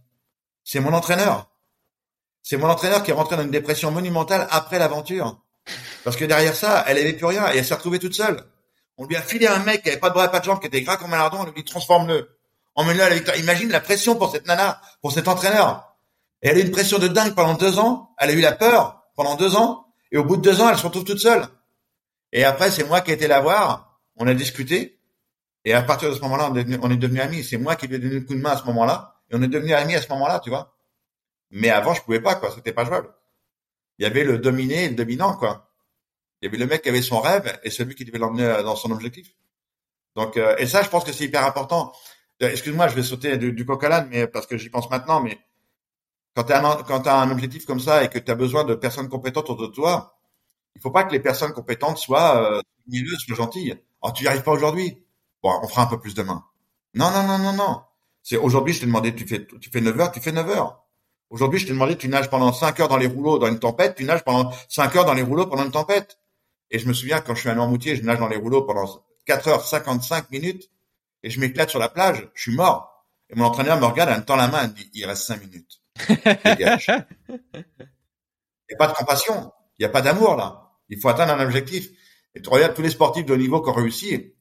C'est 0.64 0.80
mon 0.80 0.92
entraîneur. 0.92 1.50
C'est 2.42 2.56
mon 2.56 2.68
entraîneur 2.68 3.02
qui 3.02 3.10
est 3.10 3.14
rentré 3.14 3.36
dans 3.36 3.42
une 3.42 3.50
dépression 3.50 3.90
monumentale 3.90 4.46
après 4.50 4.78
l'aventure. 4.78 5.38
Parce 6.04 6.16
que 6.16 6.24
derrière 6.24 6.54
ça, 6.54 6.84
elle 6.86 6.98
avait 6.98 7.14
plus 7.14 7.26
rien 7.26 7.52
et 7.52 7.58
elle 7.58 7.64
s'est 7.64 7.74
retrouvée 7.74 7.98
toute 7.98 8.14
seule. 8.14 8.44
On 8.96 9.06
lui 9.06 9.16
a 9.16 9.22
filé 9.22 9.46
un 9.46 9.58
mec 9.60 9.82
qui 9.82 9.88
avait 9.88 9.98
pas 9.98 10.10
de 10.10 10.14
bras 10.14 10.28
pas 10.28 10.40
de 10.40 10.44
jambes, 10.44 10.60
qui 10.60 10.66
était 10.66 10.82
gras 10.82 10.96
comme 10.96 11.12
un 11.14 11.16
lardon, 11.16 11.38
on 11.40 11.44
lui 11.44 11.52
dit 11.54 11.64
transforme-le. 11.64 12.30
Emmène-le 12.74 13.02
à 13.02 13.08
la 13.08 13.14
victoire. 13.14 13.36
Imagine 13.38 13.70
la 13.70 13.80
pression 13.80 14.16
pour 14.16 14.30
cette 14.30 14.46
nana, 14.46 14.80
pour 15.00 15.12
cet 15.12 15.28
entraîneur. 15.28 15.96
Et 16.42 16.48
elle 16.48 16.56
a 16.56 16.60
eu 16.60 16.64
une 16.64 16.70
pression 16.70 16.98
de 16.98 17.08
dingue 17.08 17.34
pendant 17.34 17.54
deux 17.54 17.78
ans. 17.78 18.10
Elle 18.18 18.30
a 18.30 18.32
eu 18.34 18.40
la 18.40 18.52
peur 18.52 19.04
pendant 19.16 19.36
deux 19.36 19.56
ans. 19.56 19.83
Et 20.14 20.16
au 20.16 20.24
bout 20.24 20.36
de 20.36 20.42
deux 20.42 20.60
ans, 20.60 20.70
elle 20.70 20.78
se 20.78 20.86
retrouve 20.86 21.02
toute 21.02 21.18
seule. 21.18 21.44
Et 22.32 22.44
après, 22.44 22.70
c'est 22.70 22.84
moi 22.84 23.00
qui 23.00 23.10
ai 23.10 23.14
été 23.14 23.26
la 23.26 23.40
voir. 23.40 24.00
On 24.14 24.28
a 24.28 24.32
discuté. 24.32 25.00
Et 25.64 25.74
à 25.74 25.82
partir 25.82 26.08
de 26.08 26.14
ce 26.14 26.20
moment-là, 26.20 26.52
on 26.52 26.90
est 26.90 26.96
devenu, 26.96 27.20
amis. 27.20 27.42
C'est 27.42 27.58
moi 27.58 27.74
qui 27.74 27.88
lui 27.88 27.96
ai 27.96 27.98
donné 27.98 28.14
le 28.14 28.20
coup 28.20 28.34
de 28.34 28.40
main 28.40 28.52
à 28.52 28.56
ce 28.56 28.64
moment-là. 28.64 29.20
Et 29.28 29.34
on 29.34 29.42
est 29.42 29.48
devenu 29.48 29.72
amis 29.74 29.96
à 29.96 30.00
ce 30.00 30.08
moment-là, 30.10 30.38
tu 30.38 30.50
vois. 30.50 30.72
Mais 31.50 31.68
avant, 31.70 31.94
je 31.94 32.02
pouvais 32.02 32.20
pas, 32.20 32.36
quoi. 32.36 32.52
C'était 32.54 32.72
pas 32.72 32.84
jouable. 32.84 33.08
Il 33.98 34.04
y 34.04 34.06
avait 34.06 34.22
le 34.22 34.38
dominé 34.38 34.84
et 34.84 34.88
le 34.88 34.94
dominant, 34.94 35.34
quoi. 35.34 35.72
Il 36.40 36.44
y 36.44 36.48
avait 36.48 36.58
le 36.58 36.66
mec 36.68 36.82
qui 36.82 36.90
avait 36.90 37.02
son 37.02 37.20
rêve 37.20 37.58
et 37.64 37.70
celui 37.70 37.96
qui 37.96 38.04
devait 38.04 38.18
l'emmener 38.18 38.44
euh, 38.44 38.62
dans 38.62 38.76
son 38.76 38.92
objectif. 38.92 39.34
Donc, 40.14 40.36
euh, 40.36 40.54
et 40.58 40.68
ça, 40.68 40.82
je 40.82 40.90
pense 40.90 41.02
que 41.02 41.10
c'est 41.10 41.24
hyper 41.24 41.44
important. 41.44 41.92
Euh, 42.40 42.50
excuse-moi, 42.50 42.86
je 42.86 42.94
vais 42.94 43.02
sauter 43.02 43.36
du, 43.36 43.52
du 43.52 43.66
coq 43.66 43.84
mais 44.10 44.28
parce 44.28 44.46
que 44.46 44.56
j'y 44.58 44.70
pense 44.70 44.88
maintenant, 44.90 45.20
mais 45.20 45.40
quand 46.34 46.44
tu 46.44 46.52
as, 46.52 47.20
un 47.20 47.30
objectif 47.30 47.64
comme 47.64 47.80
ça 47.80 48.04
et 48.04 48.08
que 48.08 48.18
tu 48.18 48.30
as 48.30 48.34
besoin 48.34 48.64
de 48.64 48.74
personnes 48.74 49.08
compétentes 49.08 49.50
autour 49.50 49.68
de 49.68 49.72
toi, 49.72 50.18
il 50.74 50.80
faut 50.80 50.90
pas 50.90 51.04
que 51.04 51.12
les 51.12 51.20
personnes 51.20 51.52
compétentes 51.52 51.98
soient 51.98 52.58
euh, 52.58 52.60
soient 53.18 53.36
gentilles. 53.36 53.76
Oh, 54.02 54.10
tu 54.12 54.24
n'y 54.24 54.28
arrives 54.28 54.42
pas 54.42 54.52
aujourd'hui. 54.52 55.04
Bon, 55.42 55.52
on 55.62 55.68
fera 55.68 55.82
un 55.82 55.86
peu 55.86 56.00
plus 56.00 56.14
demain. 56.14 56.44
Non, 56.94 57.10
non, 57.10 57.22
non, 57.24 57.38
non, 57.38 57.52
non. 57.52 57.82
C'est 58.22 58.36
aujourd'hui, 58.36 58.74
je 58.74 58.80
t'ai 58.80 58.86
demandé, 58.86 59.14
tu 59.14 59.26
fais, 59.26 59.46
tu 59.46 59.70
fais 59.70 59.80
9 59.80 60.00
heures, 60.00 60.12
tu 60.12 60.20
fais 60.20 60.32
9 60.32 60.48
heures. 60.50 60.84
Aujourd'hui, 61.30 61.58
je 61.60 61.66
t'ai 61.66 61.72
demandé, 61.72 61.96
tu 61.96 62.08
nages 62.08 62.30
pendant 62.30 62.52
5 62.52 62.80
heures 62.80 62.88
dans 62.88 62.96
les 62.96 63.06
rouleaux 63.06 63.38
dans 63.38 63.48
une 63.48 63.58
tempête, 63.58 63.96
tu 63.96 64.04
nages 64.04 64.24
pendant 64.24 64.52
5 64.68 64.96
heures 64.96 65.04
dans 65.04 65.14
les 65.14 65.22
rouleaux 65.22 65.46
pendant 65.46 65.64
une 65.64 65.70
tempête. 65.70 66.18
Et 66.70 66.78
je 66.78 66.88
me 66.88 66.92
souviens, 66.92 67.20
quand 67.20 67.34
je 67.34 67.40
suis 67.40 67.48
allé 67.48 67.60
en 67.60 67.68
Moutier, 67.68 67.96
je 67.96 68.02
nage 68.02 68.18
dans 68.18 68.28
les 68.28 68.36
rouleaux 68.36 68.62
pendant 68.62 68.86
4 69.26 69.48
heures 69.48 69.64
55 69.64 70.30
minutes 70.30 70.70
et 71.22 71.30
je 71.30 71.40
m'éclate 71.40 71.70
sur 71.70 71.78
la 71.78 71.88
plage, 71.88 72.28
je 72.34 72.42
suis 72.42 72.54
mort. 72.54 73.06
Et 73.30 73.34
mon 73.34 73.46
entraîneur 73.46 73.80
me 73.80 73.86
regarde, 73.86 74.10
elle 74.10 74.20
me 74.20 74.24
tend 74.24 74.36
la 74.36 74.48
main, 74.48 74.64
elle 74.64 74.70
me 74.70 74.74
dit, 74.74 74.90
il 74.94 75.06
reste 75.06 75.24
5 75.24 75.40
minutes. 75.40 75.83
Il 76.08 76.56
n'y 76.58 76.64
a 76.64 76.78
pas 78.78 78.86
de 78.88 78.92
compassion. 78.92 79.52
Il 79.78 79.82
n'y 79.82 79.86
a 79.86 79.90
pas 79.90 80.02
d'amour, 80.02 80.36
là. 80.36 80.72
Il 80.88 81.00
faut 81.00 81.08
atteindre 81.08 81.32
un 81.32 81.44
objectif. 81.44 81.88
Et 82.34 82.42
tu 82.42 82.48
regardes 82.48 82.74
tous 82.74 82.82
les 82.82 82.90
sportifs 82.90 83.24
de 83.24 83.32
haut 83.32 83.38
niveau 83.38 83.62
qui 83.62 83.70
ont 83.70 83.74
réussi. 83.74 84.34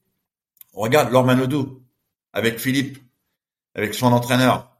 On 0.72 0.80
regarde 0.80 1.12
Lormanodou 1.12 1.82
avec 2.32 2.58
Philippe, 2.58 2.98
avec 3.74 3.94
son 3.94 4.12
entraîneur. 4.12 4.70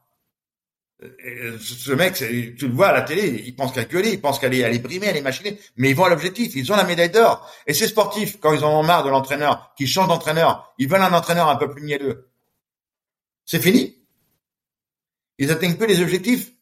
Ce 1.61 1.93
mec, 1.93 2.15
tu 2.15 2.69
le 2.69 2.73
vois 2.73 2.89
à 2.89 2.93
la 2.93 3.03
télé, 3.03 3.43
il 3.47 3.55
pense 3.55 3.73
qu'à 3.73 3.85
gueuler, 3.85 4.13
il 4.13 4.21
pense 4.21 4.39
qu'elle 4.39 4.55
est, 4.55 4.61
elle 4.61 4.75
est 4.75 4.79
brimée, 4.79 5.07
elle 5.07 5.17
est 5.17 5.23
machinée, 5.23 5.59
mais 5.77 5.91
ils 5.91 5.97
vont 5.97 6.05
à 6.05 6.09
l'objectif, 6.09 6.55
ils 6.55 6.73
ont 6.73 6.77
la 6.77 6.85
médaille 6.85 7.11
d'or. 7.11 7.51
Et 7.67 7.75
ces 7.75 7.89
sportifs, 7.89 8.41
quand 8.41 8.55
ils 8.55 8.65
en 8.65 8.81
ont 8.81 8.83
marre 8.83 9.05
de 9.05 9.11
l'entraîneur, 9.11 9.75
qui 9.77 9.87
change 9.87 10.09
d'entraîneur, 10.09 10.75
ils 10.79 10.89
veulent 10.89 11.03
un 11.03 11.13
entraîneur 11.13 11.49
un 11.49 11.57
peu 11.57 11.71
plus 11.71 11.83
mielleux. 11.83 12.31
C'est 13.45 13.61
fini. 13.61 14.03
Ils 15.39 15.51
atteignent 15.51 15.77
peu 15.77 15.87
les 15.87 16.01
objectifs. 16.01 16.54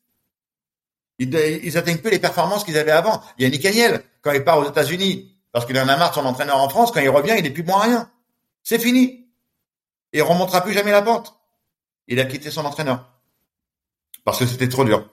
Ils, 1.23 1.79
atteignent 1.79 1.99
peu 1.99 2.11
les 2.11 2.19
performances 2.19 2.65
qu'ils 2.65 2.79
avaient 2.79 2.91
avant. 2.91 3.23
Il 3.39 3.45
y 3.45 3.47
a 3.47 3.51
Nick 3.51 3.63
Daniel, 3.63 4.03
quand 4.23 4.33
il 4.33 4.43
part 4.43 4.59
aux 4.59 4.69
États-Unis, 4.69 5.37
parce 5.53 5.67
qu'il 5.67 5.79
en 5.79 5.89
a 5.89 5.97
marre 5.97 6.15
son 6.15 6.25
entraîneur 6.25 6.59
en 6.59 6.69
France, 6.69 6.91
quand 6.93 7.01
il 7.01 7.09
revient, 7.09 7.35
il 7.37 7.45
n'est 7.45 7.51
plus 7.51 7.63
bon 7.63 7.77
rien. 7.77 8.11
C'est 8.63 8.79
fini. 8.79 9.29
Il 10.13 10.23
remontera 10.23 10.63
plus 10.63 10.73
jamais 10.73 10.91
la 10.91 11.03
pente. 11.03 11.35
Il 12.09 12.19
a 12.21 12.25
quitté 12.25 12.51
son 12.51 12.65
entraîneur. 12.65 13.09
Parce 14.25 14.39
que 14.39 14.47
c'était 14.47 14.69
trop 14.69 14.85
dur. 14.85 15.09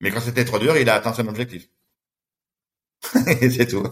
Mais 0.00 0.10
quand 0.10 0.20
c'était 0.20 0.44
trop 0.44 0.58
dur, 0.58 0.76
il 0.76 0.88
a 0.90 0.94
atteint 0.94 1.14
son 1.14 1.26
objectif. 1.28 1.68
Et 3.40 3.50
c'est 3.50 3.66
tout. 3.66 3.88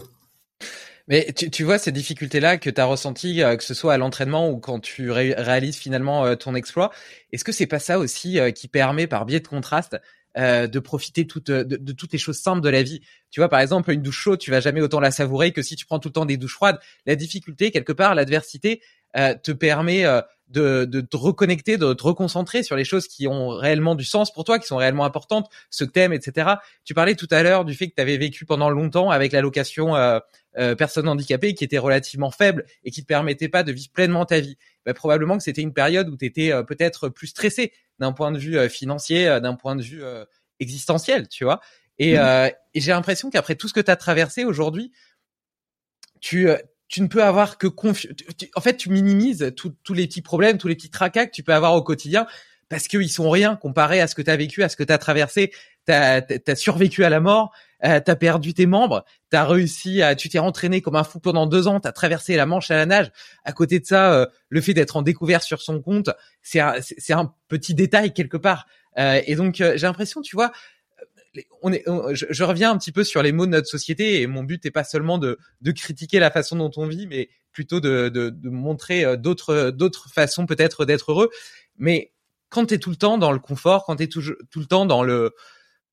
Mais 1.07 1.33
tu, 1.35 1.49
tu 1.49 1.63
vois 1.63 1.77
ces 1.77 1.91
difficultés-là 1.91 2.57
que 2.57 2.69
tu 2.69 2.79
as 2.79 2.85
ressenties, 2.85 3.43
euh, 3.43 3.57
que 3.57 3.63
ce 3.63 3.73
soit 3.73 3.93
à 3.93 3.97
l'entraînement 3.97 4.49
ou 4.49 4.57
quand 4.57 4.79
tu 4.79 5.11
réalises 5.11 5.75
finalement 5.75 6.25
euh, 6.25 6.35
ton 6.35 6.55
exploit, 6.55 6.91
est-ce 7.31 7.43
que 7.43 7.51
c'est 7.51 7.67
pas 7.67 7.79
ça 7.79 7.99
aussi 7.99 8.39
euh, 8.39 8.51
qui 8.51 8.69
permet, 8.69 9.05
par 9.05 9.25
biais 9.25 9.41
de 9.41 9.47
contraste, 9.47 9.97
de 10.35 10.79
profiter 10.79 11.27
toute, 11.27 11.51
de, 11.51 11.63
de, 11.63 11.91
toutes 11.91 12.11
les 12.11 12.17
choses 12.17 12.39
simples 12.39 12.61
de 12.61 12.69
la 12.69 12.81
vie. 12.83 13.01
Tu 13.29 13.39
vois, 13.39 13.49
par 13.49 13.59
exemple, 13.59 13.91
une 13.91 14.01
douche 14.01 14.19
chaude, 14.19 14.39
tu 14.39 14.51
vas 14.51 14.59
jamais 14.59 14.81
autant 14.81 14.99
la 14.99 15.11
savourer 15.11 15.51
que 15.51 15.61
si 15.61 15.75
tu 15.75 15.85
prends 15.85 15.99
tout 15.99 16.09
le 16.09 16.13
temps 16.13 16.25
des 16.25 16.37
douches 16.37 16.55
froides. 16.55 16.79
La 17.05 17.15
difficulté, 17.15 17.71
quelque 17.71 17.93
part, 17.93 18.15
l'adversité 18.15 18.81
te 19.13 19.51
permet 19.51 20.05
de, 20.53 20.85
de 20.85 21.01
te 21.01 21.17
reconnecter, 21.17 21.77
de 21.77 21.93
te 21.93 22.03
reconcentrer 22.03 22.63
sur 22.63 22.75
les 22.75 22.85
choses 22.85 23.07
qui 23.07 23.27
ont 23.27 23.49
réellement 23.49 23.95
du 23.95 24.05
sens 24.05 24.31
pour 24.31 24.43
toi, 24.43 24.59
qui 24.59 24.67
sont 24.67 24.77
réellement 24.77 25.03
importantes, 25.03 25.49
ce 25.69 25.83
t'aimes, 25.83 26.13
etc. 26.13 26.51
Tu 26.85 26.93
parlais 26.93 27.15
tout 27.15 27.27
à 27.31 27.43
l'heure 27.43 27.65
du 27.65 27.73
fait 27.73 27.89
que 27.89 27.95
tu 27.95 28.01
avais 28.01 28.17
vécu 28.17 28.45
pendant 28.45 28.69
longtemps 28.69 29.09
avec 29.09 29.31
l'allocation 29.31 29.95
euh, 29.95 30.19
euh, 30.57 30.75
qui 30.75 31.63
était 31.63 31.77
relativement 31.77 32.29
faible 32.29 32.65
et 32.83 32.91
qui 32.91 33.01
te 33.01 33.07
permettait 33.07 33.49
pas 33.49 33.63
de 33.63 33.71
vivre 33.71 33.91
pleinement 33.91 34.25
ta 34.25 34.39
vie. 34.39 34.57
Bah, 34.85 34.93
probablement 34.93 35.37
que 35.37 35.43
c'était 35.43 35.61
une 35.61 35.73
période 35.73 36.09
où 36.09 36.17
tu 36.17 36.25
étais 36.25 36.51
euh, 36.51 36.61
peut-être 36.61 37.09
plus 37.09 37.27
stressé 37.27 37.71
d'un 37.99 38.11
point 38.11 38.31
de 38.31 38.37
vue 38.37 38.57
euh, 38.57 38.69
financier, 38.69 39.39
d'un 39.41 39.55
point 39.55 39.75
de 39.75 39.83
vue 39.83 40.03
existentiel, 40.59 41.27
tu 41.27 41.43
vois. 41.43 41.59
Et, 41.99 42.17
mmh. 42.17 42.51
et 42.73 42.81
j'ai 42.81 42.91
l'impression 42.91 43.29
qu'après 43.29 43.55
tout 43.55 43.67
ce 43.67 43.73
que 43.73 43.79
tu 43.79 43.91
as 43.91 43.95
traversé 43.95 44.45
aujourd'hui, 44.45 44.91
tu 46.21 46.49
tu 46.87 47.01
ne 47.01 47.07
peux 47.07 47.23
avoir 47.23 47.57
que 47.57 47.65
confiance. 47.65 48.13
En 48.55 48.61
fait, 48.61 48.77
tu 48.77 48.89
minimises 48.89 49.51
tous 49.55 49.93
les 49.93 50.05
petits 50.05 50.21
problèmes, 50.21 50.59
tous 50.59 50.67
les 50.67 50.75
petits 50.75 50.91
tracas 50.91 51.25
que 51.25 51.31
tu 51.31 51.41
peux 51.41 51.53
avoir 51.53 51.73
au 51.73 51.81
quotidien 51.81 52.27
parce 52.73 52.87
qu'ils 52.87 53.09
sont 53.09 53.29
rien 53.29 53.55
comparé 53.55 54.01
à 54.01 54.07
ce 54.07 54.15
que 54.15 54.23
tu 54.23 54.31
as 54.31 54.35
vécu, 54.35 54.63
à 54.63 54.69
ce 54.69 54.75
que 54.75 54.83
tu 54.83 54.91
as 54.91 54.97
traversé. 54.97 55.51
Tu 55.85 55.93
as, 55.93 56.55
survécu 56.55 57.03
à 57.03 57.09
la 57.09 57.19
mort, 57.19 57.53
euh, 57.83 57.99
tu 58.03 58.09
as 58.09 58.15
perdu 58.15 58.53
tes 58.53 58.65
membres, 58.65 59.05
tu 59.31 59.37
réussi 59.37 60.01
à, 60.01 60.15
tu 60.15 60.29
t'es 60.29 60.39
entraîné 60.39 60.81
comme 60.81 60.95
un 60.95 61.03
fou 61.03 61.19
pendant 61.19 61.45
deux 61.45 61.67
ans, 61.67 61.79
tu 61.79 61.87
as 61.87 61.91
traversé 61.91 62.35
la 62.35 62.45
Manche 62.45 62.71
à 62.71 62.77
la 62.77 62.85
nage. 62.85 63.11
À 63.43 63.51
côté 63.51 63.79
de 63.79 63.85
ça, 63.85 64.13
euh, 64.13 64.25
le 64.49 64.61
fait 64.61 64.73
d'être 64.73 64.95
en 64.95 65.01
découverte 65.01 65.43
sur 65.43 65.61
son 65.61 65.81
compte, 65.81 66.09
c'est 66.41 66.61
un, 66.61 66.75
un 67.09 67.33
petit 67.47 67.75
détail 67.75 68.13
quelque 68.13 68.37
part. 68.37 68.65
Euh, 68.97 69.21
et 69.25 69.35
donc, 69.35 69.61
euh, 69.61 69.73
j'ai 69.75 69.87
l'impression, 69.87 70.21
tu 70.21 70.35
vois, 70.35 70.51
on 71.61 71.73
est, 71.73 71.83
je, 72.13 72.43
reviens 72.43 72.71
un 72.71 72.77
petit 72.77 72.91
peu 72.91 73.03
sur 73.03 73.23
les 73.23 73.31
mots 73.31 73.45
de 73.45 73.51
notre 73.51 73.67
société 73.67 74.21
et 74.21 74.27
mon 74.27 74.43
but 74.43 74.63
n'est 74.63 74.71
pas 74.71 74.83
seulement 74.83 75.17
de, 75.17 75.39
de 75.61 75.71
critiquer 75.71 76.19
la 76.19 76.29
façon 76.29 76.55
dont 76.55 76.71
on 76.77 76.87
vit, 76.87 77.07
mais 77.07 77.29
plutôt 77.51 77.79
de, 77.79 78.09
de, 78.09 78.29
de 78.29 78.49
montrer 78.49 79.03
euh, 79.03 79.15
d'autres, 79.15 79.71
d'autres 79.71 80.09
façons 80.09 80.45
peut-être 80.45 80.85
d'être 80.85 81.11
heureux. 81.11 81.29
Mais 81.77 82.12
quand 82.53 82.67
tu 82.67 82.75
es 82.75 82.77
tout 82.77 82.91
le 82.91 82.95
temps 82.95 83.17
dans 83.17 83.31
le 83.31 83.39
confort, 83.39 83.85
quand 83.85 83.95
tu 83.95 84.03
es 84.03 84.07
tout, 84.07 84.21
tout 84.21 84.59
le 84.59 84.65
temps 84.65 84.85
dans 84.85 85.03
le, 85.03 85.33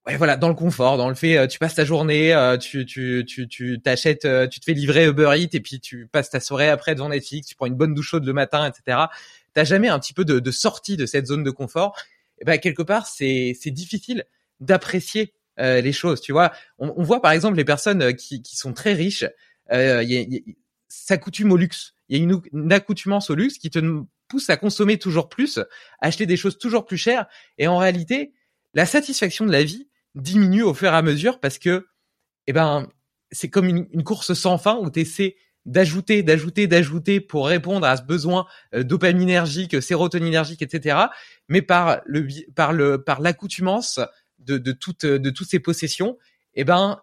ouais, 0.07 0.17
voilà, 0.17 0.37
dans 0.37 0.49
le 0.49 0.55
confort, 0.55 0.97
dans 0.99 1.09
le 1.09 1.15
fait, 1.15 1.39
euh, 1.39 1.47
tu 1.47 1.59
passes 1.59 1.75
ta 1.75 1.85
journée, 1.85 2.35
euh, 2.35 2.59
tu, 2.59 2.85
tu, 2.85 3.25
tu, 3.27 3.49
tu 3.49 3.81
t'achètes, 3.81 4.27
tu 4.51 4.61
te 4.61 4.65
fais 4.65 4.75
livrer 4.75 5.07
Uber 5.07 5.33
Eats 5.37 5.55
et 5.55 5.61
puis 5.61 5.81
tu 5.81 6.07
passes 6.07 6.31
ta 6.31 6.41
soirée 6.41 6.69
après 6.69 6.95
devant 6.95 7.09
Netflix, 7.09 7.49
tu 7.49 7.57
prends 7.57 7.67
une 7.67 7.75
bonne 7.75 7.95
douche 7.95 8.11
chaude 8.11 8.25
le 8.25 8.33
matin, 8.33 8.67
etc. 8.67 9.07
T'as 9.55 9.65
jamais 9.65 9.89
un 9.89 9.99
petit 9.99 10.13
peu 10.13 10.25
de, 10.25 10.51
sortie 10.51 10.97
de 10.97 11.07
cette 11.07 11.27
zone 11.27 11.43
de 11.43 11.51
confort. 11.51 11.97
Et 12.41 12.45
ben 12.45 12.59
quelque 12.59 12.83
part, 12.83 13.07
c'est, 13.07 13.55
difficile 13.67 14.25
d'apprécier 14.61 15.35
euh, 15.59 15.81
les 15.81 15.93
choses. 15.93 16.21
Tu 16.21 16.33
vois, 16.33 16.53
on, 16.79 17.03
voit 17.03 17.21
par 17.21 17.33
exemple 17.33 17.57
les 17.57 17.65
personnes 17.65 18.03
euh, 18.03 18.13
qui, 18.13 18.43
sont 18.45 18.73
très 18.73 18.95
riches, 18.95 19.25
euh, 19.73 20.03
y 20.03 20.57
s'accoutument 20.89 21.55
au 21.55 21.57
luxe. 21.57 21.95
Il 22.09 22.19
y 22.19 22.21
a 22.21 22.25
une, 22.53 22.73
accoutumance 22.73 23.31
au 23.31 23.35
luxe 23.35 23.59
qui 23.59 23.71
te 23.71 23.79
pousse 24.31 24.49
à 24.49 24.57
consommer 24.57 24.99
toujours 24.99 25.29
plus, 25.29 25.59
acheter 26.01 26.25
des 26.25 26.37
choses 26.37 26.57
toujours 26.57 26.87
plus 26.87 26.97
chères. 26.97 27.27
Et 27.59 27.67
en 27.67 27.77
réalité, 27.77 28.33
la 28.73 28.87
satisfaction 28.87 29.45
de 29.45 29.53
la 29.53 29.65
vie 29.65 29.89
diminue 30.15 30.63
au 30.63 30.73
fur 30.73 30.93
et 30.93 30.97
à 30.97 31.03
mesure 31.03 31.41
parce 31.41 31.59
que, 31.59 31.87
eh 32.47 32.53
ben, 32.53 32.89
c'est 33.33 33.51
comme 33.51 33.67
une, 33.67 33.87
une, 33.93 34.05
course 34.05 34.33
sans 34.33 34.57
fin 34.57 34.77
où 34.77 34.91
tu 34.91 35.01
essaies 35.01 35.37
d'ajouter, 35.67 36.23
d'ajouter, 36.23 36.67
d'ajouter 36.67 37.21
pour 37.21 37.47
répondre 37.47 37.87
à 37.87 37.97
ce 37.97 38.03
besoin 38.03 38.47
euh, 38.75 38.83
dopaminergique, 38.83 39.83
sérotoninergique, 39.83 40.63
etc. 40.63 40.99
Mais 41.49 41.63
par 41.63 42.01
le, 42.07 42.27
par 42.55 42.73
le, 42.73 43.03
par 43.03 43.21
l'accoutumance 43.21 44.01
de, 44.39 44.59
de, 44.59 44.73
toutes, 44.73 45.05
de 45.05 45.31
toutes 45.31 45.49
ces 45.49 45.61
possessions, 45.61 46.17
eh 46.55 46.65
ben, 46.65 47.01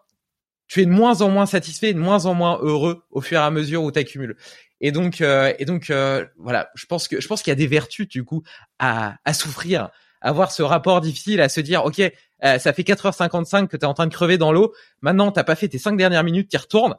tu 0.68 0.82
es 0.82 0.86
de 0.86 0.92
moins 0.92 1.22
en 1.22 1.30
moins 1.30 1.46
satisfait, 1.46 1.94
de 1.94 2.00
moins 2.00 2.26
en 2.26 2.34
moins 2.34 2.60
heureux 2.62 3.04
au 3.12 3.22
fur 3.22 3.40
et 3.40 3.44
à 3.44 3.52
mesure 3.52 3.84
où 3.84 3.92
tu 3.92 4.00
accumules. 4.00 4.36
Et 4.82 4.92
donc, 4.92 5.22
euh, 5.22 5.54
et 5.60 5.66
donc, 5.66 5.90
euh, 5.90 6.26
voilà, 6.38 6.70
je 6.76 6.86
pense 6.86 7.08
que 7.08 7.20
je 7.20 7.28
pense 7.28 7.42
qu'il 7.42 7.52
y 7.52 7.54
a 7.54 7.56
des 7.56 7.68
vertus 7.68 8.08
du 8.08 8.24
coup 8.24 8.44
à, 8.80 9.16
à 9.26 9.34
souffrir, 9.34 9.90
à 10.22 10.30
avoir 10.30 10.52
ce 10.52 10.62
rapport 10.62 11.02
difficile, 11.02 11.42
à 11.42 11.50
se 11.50 11.62
dire, 11.62 11.84
ok, 11.86 12.00
euh, 12.00 12.60
ça 12.60 12.74
fait 12.74 12.84
4h55 12.84 13.68
que 13.68 13.78
tu 13.78 13.82
es 13.82 13.86
en 13.86 13.94
train 13.94 14.08
de 14.08 14.14
crever 14.14 14.38
dans 14.38 14.52
l'eau, 14.52 14.74
maintenant 15.02 15.32
t'as 15.32 15.44
pas 15.44 15.56
fait 15.56 15.68
tes 15.68 15.80
cinq 15.80 15.98
dernières 15.98 16.24
minutes 16.24 16.50
qui 16.50 16.58
retournent. 16.58 16.96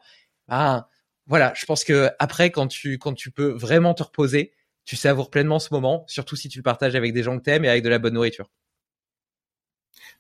Ben 0.49 0.87
voilà, 1.27 1.53
je 1.55 1.67
pense 1.67 1.85
que 1.85 2.11
après, 2.19 2.51
quand 2.51 2.67
tu 2.67 2.99
quand 2.99 3.15
tu 3.15 3.31
peux 3.31 3.51
vraiment 3.51 3.95
te 3.95 4.03
reposer, 4.03 4.53
tu 4.85 4.97
savoures 4.97 5.31
pleinement 5.31 5.59
ce 5.59 5.69
moment, 5.73 6.05
surtout 6.09 6.37
si 6.37 6.49
tu 6.49 6.59
le 6.59 6.63
partages 6.63 6.97
avec 6.97 7.13
des 7.13 7.23
gens 7.23 7.39
que 7.39 7.43
t'aimes 7.43 7.65
et 7.65 7.69
avec 7.69 7.85
de 7.85 7.91
la 7.91 7.99
bonne 7.99 8.15
nourriture. 8.15 8.51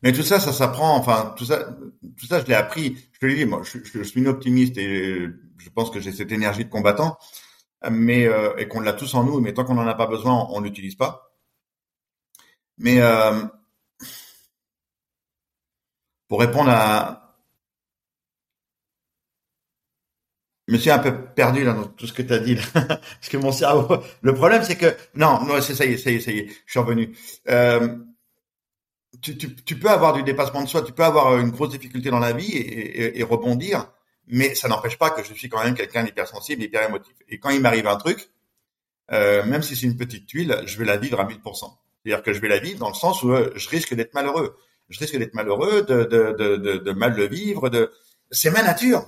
Mais 0.03 0.13
tout 0.13 0.23
ça, 0.23 0.39
ça 0.39 0.53
s'apprend. 0.53 0.97
Enfin, 0.97 1.35
tout 1.37 1.45
ça, 1.45 1.77
tout 2.17 2.27
ça, 2.27 2.41
je 2.41 2.47
l'ai 2.47 2.55
appris. 2.55 2.97
Je 3.13 3.19
te 3.19 3.27
l'ai 3.27 3.35
dit, 3.35 3.45
moi, 3.45 3.63
je, 3.65 3.79
je, 3.83 4.03
suis 4.03 4.21
une 4.21 4.29
optimiste 4.29 4.79
et 4.79 5.27
je 5.59 5.71
pense 5.71 5.91
que 5.91 6.01
j'ai 6.01 6.13
cette 6.13 6.31
énergie 6.31 6.65
de 6.65 6.71
combattant, 6.71 7.19
mais 7.91 8.27
euh, 8.27 8.57
et 8.57 8.69
qu'on 8.69 8.81
l'a 8.81 8.93
tous 8.93 9.15
en 9.15 9.25
nous. 9.25 9.41
Mais 9.41 9.55
tant 9.55 9.65
qu'on 9.65 9.75
n'en 9.75 9.87
a 9.87 9.95
pas 9.95 10.07
besoin, 10.07 10.47
on, 10.51 10.61
l'utilise 10.61 10.97
pas. 10.97 11.33
Mais 12.79 13.01
euh, 13.01 13.43
pour 16.29 16.41
répondre 16.41 16.71
à 16.71 17.25
je 20.67 20.75
me 20.75 20.79
suis 20.79 20.91
un 20.91 20.99
peu 20.99 21.15
perdu 21.35 21.65
là 21.65 21.73
dans 21.73 21.87
tout 21.87 22.07
ce 22.07 22.13
que 22.13 22.23
tu 22.23 22.33
as 22.33 22.39
dit 22.39 22.55
là. 22.57 22.63
parce 22.75 23.29
que 23.31 23.37
mon 23.39 23.53
cerveau 23.53 24.03
le 24.21 24.35
problème 24.35 24.63
c'est 24.63 24.77
que 24.77 24.95
non 25.15 25.43
non 25.47 25.63
c'est 25.63 25.75
ça 25.75 25.87
y 25.87 25.95
est 25.95 25.97
ça 25.97 26.11
y 26.11 26.17
est 26.17 26.21
ça 26.21 26.31
y 26.31 26.39
est 26.41 26.49
je 26.67 26.71
suis 26.71 26.79
revenu 26.79 27.17
euh, 27.49 27.97
tu, 29.23 29.37
tu, 29.37 29.55
tu, 29.55 29.79
peux 29.79 29.89
avoir 29.89 30.13
du 30.13 30.23
dépassement 30.23 30.63
de 30.63 30.69
soi, 30.69 30.83
tu 30.83 30.93
peux 30.93 31.05
avoir 31.05 31.39
une 31.39 31.51
grosse 31.51 31.71
difficulté 31.71 32.11
dans 32.11 32.19
la 32.19 32.33
vie 32.33 32.53
et, 32.55 33.23
rebondir, 33.23 33.91
mais 34.31 34.55
ça 34.55 34.69
n'empêche 34.69 34.99
pas 34.99 35.11
que 35.11 35.23
je 35.23 35.35
suis 35.35 35.49
quand 35.49 35.63
même 35.63 35.75
quelqu'un 35.75 36.05
d'hypersensible, 36.05 36.63
hyper 36.63 36.89
émotif. 36.89 37.15
Et 37.29 37.39
quand 37.39 37.51
il 37.51 37.61
m'arrive 37.61 37.87
un 37.87 37.97
truc, 37.97 38.31
euh, 39.13 39.45
même 39.45 39.63
si 39.63 39.77
c'est 39.77 39.87
une 39.87 39.97
petite 39.97 40.27
tuile, 40.27 40.63
je 40.67 40.79
vais 40.79 40.85
la 40.85 40.97
vivre 40.97 41.21
à 41.21 41.25
1000%. 41.25 41.41
C'est-à-dire 41.43 42.23
que 42.23 42.33
je 42.33 42.41
vais 42.41 42.49
la 42.49 42.59
vivre 42.59 42.79
dans 42.79 42.89
le 42.89 42.95
sens 42.95 43.23
où 43.23 43.33
euh, 43.33 43.51
je 43.57 43.69
risque 43.69 43.95
d'être 43.95 44.15
malheureux. 44.15 44.57
Je 44.89 44.99
risque 44.99 45.17
d'être 45.17 45.35
malheureux, 45.35 45.83
de, 45.83 46.93
mal 46.93 47.15
le 47.15 47.27
vivre. 47.27 47.71
C'est 48.31 48.51
ma 48.51 48.63
nature. 48.63 49.07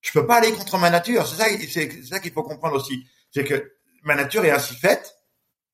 Je 0.00 0.12
peux 0.12 0.26
pas 0.26 0.36
aller 0.36 0.52
contre 0.52 0.78
ma 0.78 0.90
nature. 0.90 1.26
C'est 1.26 2.02
ça, 2.04 2.18
qu'il 2.20 2.32
faut 2.32 2.42
comprendre 2.42 2.76
aussi. 2.76 3.06
C'est 3.30 3.44
que 3.44 3.72
ma 4.02 4.16
nature 4.16 4.44
est 4.44 4.50
ainsi 4.50 4.74
faite 4.74 5.16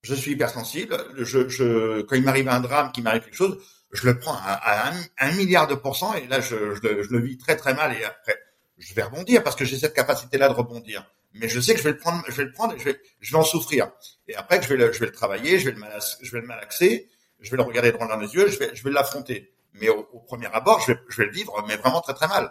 je 0.06 0.14
suis 0.14 0.32
hypersensible. 0.32 0.96
Je, 1.16 2.02
quand 2.02 2.16
il 2.16 2.22
m'arrive 2.22 2.48
un 2.48 2.60
drame, 2.60 2.92
qu'il 2.92 3.02
m'arrive 3.02 3.22
quelque 3.22 3.34
chose, 3.34 3.58
je 3.92 4.06
le 4.06 4.18
prends 4.18 4.36
à, 4.36 4.92
un, 5.18 5.32
milliard 5.32 5.66
de 5.66 5.74
pourcents 5.74 6.14
et 6.14 6.26
là, 6.28 6.40
je, 6.40 6.74
je, 6.74 7.10
le 7.10 7.20
vis 7.20 7.38
très 7.38 7.56
très 7.56 7.74
mal 7.74 7.92
et 7.92 8.04
après, 8.04 8.38
je 8.78 8.94
vais 8.94 9.02
rebondir 9.02 9.42
parce 9.42 9.56
que 9.56 9.64
j'ai 9.64 9.78
cette 9.78 9.94
capacité-là 9.94 10.48
de 10.48 10.54
rebondir. 10.54 11.10
Mais 11.34 11.48
je 11.48 11.60
sais 11.60 11.74
que 11.74 11.78
je 11.78 11.84
vais 11.84 11.92
le 11.92 11.98
prendre, 11.98 12.22
je 12.28 12.34
vais 12.34 12.44
le 12.44 12.52
prendre, 12.52 12.74
et 12.74 12.78
je 12.78 12.84
vais, 12.84 13.00
je 13.20 13.32
vais 13.32 13.38
en 13.38 13.44
souffrir. 13.44 13.90
Et 14.28 14.34
après, 14.34 14.62
je 14.62 14.68
vais 14.68 14.76
le, 14.76 14.92
je 14.92 15.00
vais 15.00 15.06
le 15.06 15.12
travailler, 15.12 15.58
je 15.58 15.66
vais 15.66 15.72
le 15.72 15.78
malaxer, 15.78 16.16
je 16.22 16.32
vais 16.32 16.40
le 16.40 16.46
malaxer, 16.46 17.10
je 17.40 17.50
vais 17.50 17.56
le 17.56 17.62
regarder 17.62 17.92
droit 17.92 18.08
dans 18.08 18.16
les 18.16 18.32
yeux, 18.34 18.48
je 18.48 18.58
vais, 18.58 18.74
je 18.74 18.82
vais 18.82 18.90
l'affronter. 18.90 19.52
Mais 19.74 19.88
au, 19.90 20.04
premier 20.26 20.46
abord, 20.46 20.80
je 20.80 20.92
vais, 20.92 20.98
je 21.08 21.16
vais 21.18 21.26
le 21.26 21.32
vivre, 21.32 21.62
mais 21.68 21.76
vraiment 21.76 22.00
très 22.00 22.14
très 22.14 22.28
mal. 22.28 22.50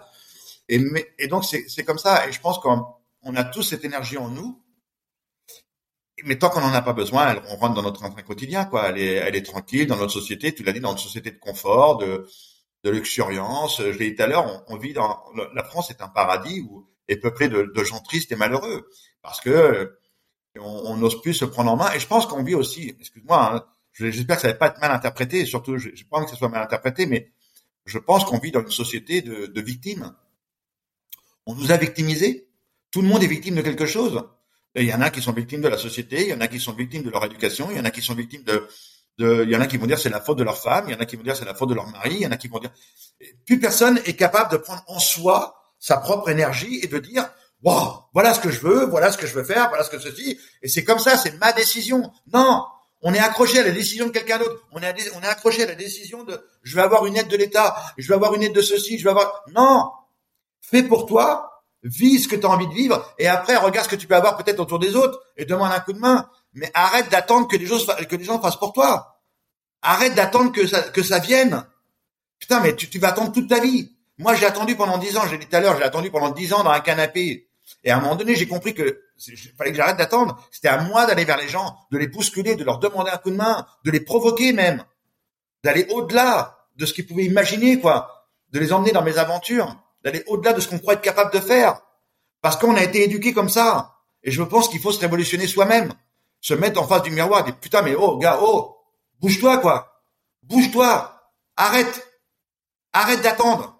Et, 0.69 0.77
mais, 0.77 1.13
et 1.17 1.27
donc 1.27 1.45
c'est, 1.45 1.83
comme 1.83 1.97
ça. 1.97 2.27
Et 2.27 2.31
je 2.31 2.39
pense 2.39 2.59
qu'on 2.59 2.85
on 3.23 3.35
a 3.35 3.43
tous 3.43 3.63
cette 3.63 3.85
énergie 3.85 4.17
en 4.17 4.29
nous 4.29 4.61
mais 6.23 6.37
tant 6.37 6.49
qu'on 6.49 6.61
n'en 6.61 6.73
a 6.73 6.81
pas 6.81 6.93
besoin, 6.93 7.35
on 7.49 7.57
rentre 7.57 7.73
dans 7.75 7.81
notre 7.81 7.99
train 7.99 8.09
quotidien, 8.21 8.63
quoi. 8.65 8.89
Elle 8.89 8.99
est, 8.99 9.13
elle 9.15 9.35
est 9.35 9.45
tranquille 9.45 9.85
dans 9.85 9.97
notre 9.97 10.13
société. 10.13 10.55
Tu 10.55 10.63
l'as 10.63 10.71
dit, 10.71 10.79
dans 10.79 10.93
une 10.93 10.97
société 10.97 11.29
de 11.29 11.37
confort, 11.37 11.97
de, 11.97 12.25
de 12.85 12.91
luxuriance. 12.91 13.81
Je 13.81 13.97
l'ai 13.97 14.11
dit 14.11 14.15
tout 14.15 14.23
à 14.23 14.27
l'heure, 14.27 14.63
on, 14.67 14.77
vit 14.77 14.93
dans 14.93 15.19
la 15.53 15.63
France 15.63 15.89
est 15.89 16.01
un 16.01 16.07
paradis 16.07 16.61
où 16.61 16.87
est 17.07 17.17
peuplé 17.17 17.49
de, 17.49 17.83
gens 17.83 17.99
tristes 17.99 18.31
et 18.31 18.35
malheureux 18.35 18.87
parce 19.21 19.41
que 19.41 19.97
on 20.57 20.95
n'ose 20.95 21.21
plus 21.21 21.33
se 21.33 21.43
prendre 21.43 21.71
en 21.71 21.75
main. 21.75 21.91
Et 21.93 21.99
je 21.99 22.07
pense 22.07 22.27
qu'on 22.27 22.43
vit 22.43 22.55
aussi, 22.55 22.95
excuse-moi, 22.99 23.55
hein, 23.55 23.65
j'espère 23.93 24.37
que 24.37 24.43
ça 24.43 24.47
va 24.47 24.53
pas 24.53 24.67
être 24.67 24.79
mal 24.79 24.91
interprété. 24.91 25.45
Surtout, 25.45 25.77
je 25.77 25.89
pas 26.09 26.17
envie 26.17 26.25
que 26.25 26.31
ça 26.31 26.37
soit 26.37 26.47
mal 26.47 26.63
interprété, 26.63 27.07
mais 27.07 27.31
je 27.85 27.97
pense 27.97 28.23
qu'on 28.23 28.37
vit 28.37 28.51
dans 28.51 28.61
une 28.61 28.71
société 28.71 29.21
de, 29.21 29.47
de 29.47 29.61
victimes. 29.61 30.13
On 31.45 31.55
nous 31.55 31.71
a 31.71 31.77
victimisés. 31.77 32.47
Tout 32.91 33.01
le 33.01 33.07
monde 33.07 33.23
est 33.23 33.27
victime 33.27 33.55
de 33.55 33.61
quelque 33.61 33.85
chose 33.85 34.23
il 34.75 34.87
y 34.87 34.93
en 34.93 35.01
a 35.01 35.09
qui 35.09 35.21
sont 35.21 35.31
victimes 35.31 35.61
de 35.61 35.69
la 35.69 35.77
société, 35.77 36.23
il 36.23 36.27
y 36.27 36.33
en 36.33 36.41
a 36.41 36.47
qui 36.47 36.59
sont 36.59 36.73
victimes 36.73 37.03
de 37.03 37.09
leur 37.09 37.23
éducation, 37.23 37.69
il 37.71 37.77
y 37.77 37.79
en 37.79 37.85
a 37.85 37.91
qui 37.91 38.01
sont 38.01 38.13
victimes 38.13 38.43
de, 38.43 38.67
il 39.17 39.49
y 39.49 39.55
en 39.55 39.61
a 39.61 39.67
qui 39.67 39.77
vont 39.77 39.85
dire 39.85 39.99
c'est 39.99 40.09
la 40.09 40.21
faute 40.21 40.37
de 40.37 40.43
leur 40.43 40.57
femme, 40.57 40.85
il 40.87 40.93
y 40.93 40.95
en 40.95 40.99
a 40.99 41.05
qui 41.05 41.15
vont 41.15 41.23
dire 41.23 41.35
c'est 41.35 41.45
la 41.45 41.53
faute 41.53 41.69
de 41.69 41.73
leur 41.73 41.87
mari, 41.87 42.15
il 42.15 42.21
y 42.21 42.27
en 42.27 42.31
a 42.31 42.37
qui 42.37 42.47
vont 42.47 42.59
dire 42.59 42.71
plus 43.45 43.59
personne 43.59 43.99
est 44.05 44.15
capable 44.15 44.51
de 44.51 44.57
prendre 44.57 44.83
en 44.87 44.99
soi 44.99 45.55
sa 45.79 45.97
propre 45.97 46.29
énergie 46.29 46.79
et 46.83 46.87
de 46.87 46.99
dire 46.99 47.29
waouh, 47.61 47.93
voilà 48.13 48.33
ce 48.33 48.39
que 48.39 48.51
je 48.51 48.61
veux, 48.61 48.85
voilà 48.85 49.11
ce 49.11 49.17
que 49.17 49.27
je 49.27 49.33
veux 49.33 49.43
faire, 49.43 49.69
voilà 49.69 49.83
ce 49.83 49.89
que 49.89 49.99
ceci 49.99 50.39
et 50.61 50.67
c'est 50.67 50.83
comme 50.83 50.99
ça, 50.99 51.17
c'est 51.17 51.37
ma 51.39 51.53
décision. 51.53 52.11
Non, 52.33 52.65
on 53.01 53.13
est 53.13 53.19
accroché 53.19 53.59
à 53.59 53.63
la 53.63 53.71
décision 53.71 54.07
de 54.07 54.11
quelqu'un 54.11 54.37
d'autre. 54.37 54.63
On 54.71 54.81
est 54.81 55.11
on 55.15 55.21
est 55.21 55.27
accroché 55.27 55.63
à 55.63 55.67
la 55.67 55.75
décision 55.75 56.23
de 56.23 56.43
je 56.63 56.75
vais 56.75 56.81
avoir 56.81 57.05
une 57.05 57.15
aide 57.15 57.27
de 57.27 57.37
l'État, 57.37 57.75
je 57.97 58.07
vais 58.07 58.15
avoir 58.15 58.33
une 58.33 58.43
aide 58.43 58.53
de 58.53 58.61
ceci, 58.61 58.97
je 58.97 59.03
vais 59.03 59.11
avoir 59.11 59.43
non. 59.53 59.91
Fais 60.61 60.83
pour 60.83 61.05
toi, 61.05 61.63
vis 61.83 62.23
ce 62.23 62.27
que 62.27 62.35
tu 62.35 62.45
as 62.45 62.49
envie 62.49 62.67
de 62.67 62.73
vivre 62.73 63.13
et 63.19 63.27
après 63.27 63.55
regarde 63.55 63.85
ce 63.85 63.95
que 63.95 63.99
tu 63.99 64.07
peux 64.07 64.15
avoir 64.15 64.35
peut-être 64.37 64.59
autour 64.59 64.79
des 64.79 64.95
autres 64.95 65.21
et 65.37 65.45
demande 65.45 65.71
un 65.71 65.79
coup 65.79 65.93
de 65.93 65.99
main. 65.99 66.27
Mais 66.55 66.71
arrête 66.73 67.09
d'attendre 67.09 67.47
que 67.47 67.55
les 67.55 67.65
gens 67.65 67.77
que 68.09 68.23
gens 68.23 68.41
fassent 68.41 68.57
pour 68.57 68.73
toi. 68.73 69.21
Arrête 69.81 70.15
d'attendre 70.15 70.51
que 70.51 70.65
ça 70.65 70.81
que 70.81 71.03
ça 71.03 71.19
vienne. 71.19 71.65
Putain, 72.39 72.59
mais 72.59 72.75
tu, 72.75 72.89
tu 72.89 72.99
vas 72.99 73.09
attendre 73.09 73.31
toute 73.31 73.49
ta 73.49 73.59
vie. 73.59 73.91
Moi, 74.17 74.33
j'ai 74.35 74.45
attendu 74.45 74.75
pendant 74.75 74.97
dix 74.97 75.15
ans. 75.17 75.23
J'ai 75.29 75.37
dit 75.37 75.47
tout 75.47 75.55
à 75.55 75.59
l'heure, 75.59 75.77
j'ai 75.77 75.83
attendu 75.83 76.09
pendant 76.09 76.31
dix 76.31 76.53
ans 76.53 76.63
dans 76.63 76.71
un 76.71 76.79
canapé. 76.79 77.49
Et 77.83 77.91
à 77.91 77.97
un 77.97 78.01
moment 78.01 78.15
donné, 78.15 78.35
j'ai 78.35 78.47
compris 78.47 78.73
que 78.73 79.01
fallait 79.57 79.71
que 79.71 79.77
j'arrête 79.77 79.97
d'attendre. 79.97 80.43
C'était 80.51 80.67
à 80.67 80.81
moi 80.81 81.05
d'aller 81.05 81.25
vers 81.25 81.37
les 81.37 81.47
gens, 81.47 81.77
de 81.91 81.97
les 81.97 82.07
bousculer, 82.07 82.55
de 82.55 82.63
leur 82.63 82.79
demander 82.79 83.11
un 83.11 83.17
coup 83.17 83.31
de 83.31 83.35
main, 83.35 83.65
de 83.83 83.91
les 83.91 83.99
provoquer 83.99 84.53
même, 84.53 84.83
d'aller 85.63 85.87
au-delà 85.91 86.57
de 86.75 86.85
ce 86.85 86.93
qu'ils 86.93 87.05
pouvaient 87.05 87.25
imaginer, 87.25 87.79
quoi, 87.79 88.27
de 88.51 88.59
les 88.59 88.73
emmener 88.73 88.91
dans 88.91 89.03
mes 89.03 89.17
aventures 89.17 89.75
d'aller 90.05 90.23
au-delà 90.27 90.53
de 90.53 90.61
ce 90.61 90.69
qu'on 90.69 90.77
croit 90.77 90.93
être 90.93 91.01
capable 91.01 91.33
de 91.33 91.39
faire. 91.39 91.81
Parce 92.41 92.57
qu'on 92.57 92.75
a 92.75 92.83
été 92.83 93.03
éduqué 93.03 93.33
comme 93.33 93.49
ça. 93.49 93.95
Et 94.23 94.31
je 94.31 94.43
pense 94.43 94.69
qu'il 94.69 94.79
faut 94.79 94.91
se 94.91 94.99
révolutionner 94.99 95.47
soi-même. 95.47 95.91
Se 96.41 96.53
mettre 96.53 96.81
en 96.81 96.87
face 96.87 97.03
du 97.03 97.11
miroir 97.11 97.43
dire, 97.43 97.59
putain, 97.59 97.81
mais 97.81 97.95
oh, 97.95 98.17
gars, 98.17 98.39
oh, 98.41 98.77
bouge-toi, 99.19 99.57
quoi. 99.57 100.01
Bouge-toi. 100.43 101.31
Arrête. 101.57 102.07
Arrête 102.93 103.21
d'attendre. 103.21 103.75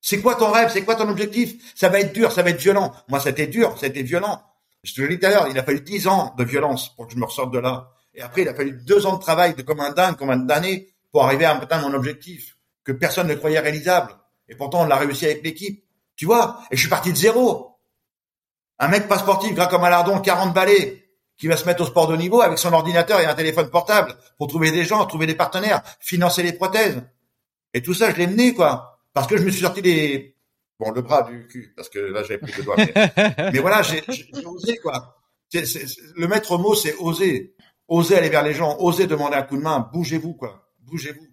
C'est 0.00 0.20
quoi 0.20 0.34
ton 0.34 0.50
rêve? 0.50 0.70
C'est 0.72 0.84
quoi 0.84 0.96
ton 0.96 1.08
objectif? 1.08 1.72
Ça 1.76 1.88
va 1.88 2.00
être 2.00 2.12
dur, 2.12 2.32
ça 2.32 2.42
va 2.42 2.50
être 2.50 2.60
violent. 2.60 2.92
Moi, 3.08 3.20
c'était 3.20 3.46
dur, 3.46 3.76
été 3.82 4.02
violent. 4.02 4.42
Je 4.82 4.94
te 4.94 5.00
le 5.00 5.08
dis 5.08 5.18
tout 5.20 5.26
à 5.26 5.30
l'heure, 5.30 5.48
il 5.48 5.56
a 5.56 5.62
fallu 5.62 5.80
dix 5.80 6.08
ans 6.08 6.34
de 6.36 6.42
violence 6.42 6.94
pour 6.96 7.06
que 7.06 7.12
je 7.12 7.18
me 7.18 7.24
ressorte 7.24 7.52
de 7.52 7.60
là. 7.60 7.92
Et 8.14 8.20
après, 8.20 8.42
il 8.42 8.48
a 8.48 8.54
fallu 8.54 8.72
deux 8.72 9.06
ans 9.06 9.16
de 9.16 9.20
travail 9.20 9.54
de 9.54 9.62
comme 9.62 9.80
un 9.80 9.92
dingue, 9.92 10.16
comme 10.16 10.30
un 10.30 10.46
pour 11.12 11.24
arriver 11.24 11.44
à 11.44 11.56
atteindre 11.56 11.88
mon 11.88 11.94
objectif 11.94 12.56
que 12.84 12.90
personne 12.90 13.28
ne 13.28 13.34
croyait 13.34 13.60
réalisable. 13.60 14.12
Et 14.48 14.56
pourtant, 14.56 14.82
on 14.82 14.86
l'a 14.86 14.96
réussi 14.96 15.26
avec 15.26 15.44
l'équipe. 15.44 15.84
Tu 16.16 16.26
vois? 16.26 16.60
Et 16.70 16.76
je 16.76 16.80
suis 16.80 16.88
parti 16.88 17.12
de 17.12 17.16
zéro. 17.16 17.78
Un 18.78 18.88
mec 18.88 19.06
pas 19.06 19.18
sportif, 19.18 19.54
gras 19.54 19.68
comme 19.68 19.84
un 19.84 19.90
lardon, 19.90 20.20
40 20.20 20.52
balais, 20.52 21.01
qui 21.42 21.48
va 21.48 21.56
se 21.56 21.66
mettre 21.66 21.82
au 21.82 21.86
sport 21.86 22.06
de 22.06 22.16
niveau 22.16 22.40
avec 22.40 22.56
son 22.56 22.72
ordinateur 22.72 23.18
et 23.18 23.26
un 23.26 23.34
téléphone 23.34 23.68
portable 23.68 24.14
pour 24.38 24.46
trouver 24.46 24.70
des 24.70 24.84
gens, 24.84 25.04
trouver 25.06 25.26
des 25.26 25.34
partenaires, 25.34 25.82
financer 25.98 26.40
les 26.44 26.52
prothèses. 26.52 27.02
Et 27.74 27.82
tout 27.82 27.94
ça, 27.94 28.12
je 28.12 28.16
l'ai 28.16 28.28
mené, 28.28 28.54
quoi. 28.54 29.00
Parce 29.12 29.26
que 29.26 29.36
je 29.36 29.42
me 29.42 29.50
suis 29.50 29.62
sorti 29.62 29.82
des, 29.82 30.36
bon, 30.78 30.92
le 30.92 31.02
bras 31.02 31.24
du 31.24 31.48
cul, 31.48 31.72
parce 31.74 31.88
que 31.88 31.98
là, 31.98 32.22
j'avais 32.22 32.38
pris 32.38 32.52
le 32.58 32.62
doigt. 32.62 32.76
Mais, 33.52 33.58
voilà, 33.58 33.82
j'ai 33.82 34.04
osé, 34.44 34.76
quoi. 34.76 35.16
le 35.52 36.28
maître 36.28 36.56
mot, 36.58 36.76
c'est 36.76 36.94
oser. 37.00 37.56
Oser 37.88 38.18
aller 38.18 38.28
vers 38.28 38.44
les 38.44 38.54
gens, 38.54 38.76
oser 38.78 39.08
demander 39.08 39.34
un 39.34 39.42
coup 39.42 39.56
de 39.56 39.62
main, 39.62 39.90
bougez-vous, 39.92 40.34
quoi. 40.34 40.70
Bougez-vous. 40.82 41.26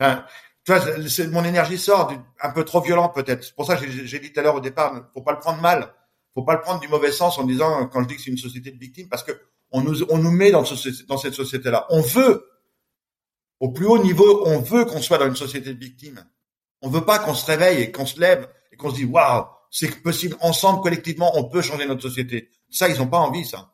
Enfin, 0.00 0.24
tu 0.64 0.72
vois, 0.72 1.28
mon 1.28 1.44
énergie 1.44 1.78
sort 1.78 2.12
un 2.40 2.50
peu 2.50 2.64
trop 2.64 2.80
violente, 2.80 3.14
peut-être. 3.14 3.44
C'est 3.44 3.54
pour 3.54 3.66
ça 3.66 3.76
que 3.76 3.88
j'ai 3.88 4.18
dit 4.18 4.32
tout 4.32 4.40
à 4.40 4.42
l'heure 4.42 4.56
au 4.56 4.60
départ, 4.60 5.08
faut 5.14 5.22
pas 5.22 5.30
le 5.30 5.38
prendre 5.38 5.62
mal. 5.62 5.94
Faut 6.34 6.42
pas 6.42 6.54
le 6.54 6.62
prendre 6.62 6.80
du 6.80 6.88
mauvais 6.88 7.12
sens 7.12 7.38
en 7.38 7.44
disant, 7.44 7.86
quand 7.86 8.02
je 8.02 8.08
dis 8.08 8.16
que 8.16 8.22
c'est 8.22 8.30
une 8.30 8.38
société 8.38 8.72
de 8.72 8.78
victimes, 8.78 9.08
parce 9.08 9.22
que 9.22 9.32
on 9.72 9.82
nous, 9.82 10.02
on 10.10 10.18
nous 10.18 10.30
met 10.30 10.50
dans, 10.50 10.64
ce, 10.64 11.04
dans 11.06 11.18
cette 11.18 11.34
société-là. 11.34 11.86
On 11.90 12.00
veut, 12.00 12.46
au 13.60 13.70
plus 13.70 13.86
haut 13.86 14.02
niveau, 14.02 14.42
on 14.46 14.58
veut 14.60 14.84
qu'on 14.84 15.00
soit 15.00 15.18
dans 15.18 15.26
une 15.26 15.36
société 15.36 15.72
de 15.72 15.78
victimes. 15.78 16.24
On 16.82 16.88
veut 16.88 17.04
pas 17.04 17.18
qu'on 17.18 17.34
se 17.34 17.46
réveille 17.46 17.82
et 17.82 17.92
qu'on 17.92 18.06
se 18.06 18.20
lève 18.20 18.48
et 18.72 18.76
qu'on 18.76 18.90
se 18.90 18.96
dise 18.96 19.06
waouh, 19.06 19.44
c'est 19.70 20.02
possible 20.02 20.36
ensemble 20.40 20.82
collectivement, 20.82 21.36
on 21.38 21.44
peut 21.44 21.62
changer 21.62 21.86
notre 21.86 22.02
société. 22.02 22.50
Ça, 22.70 22.88
ils 22.88 23.00
ont 23.00 23.06
pas 23.06 23.18
envie 23.18 23.44
ça. 23.44 23.72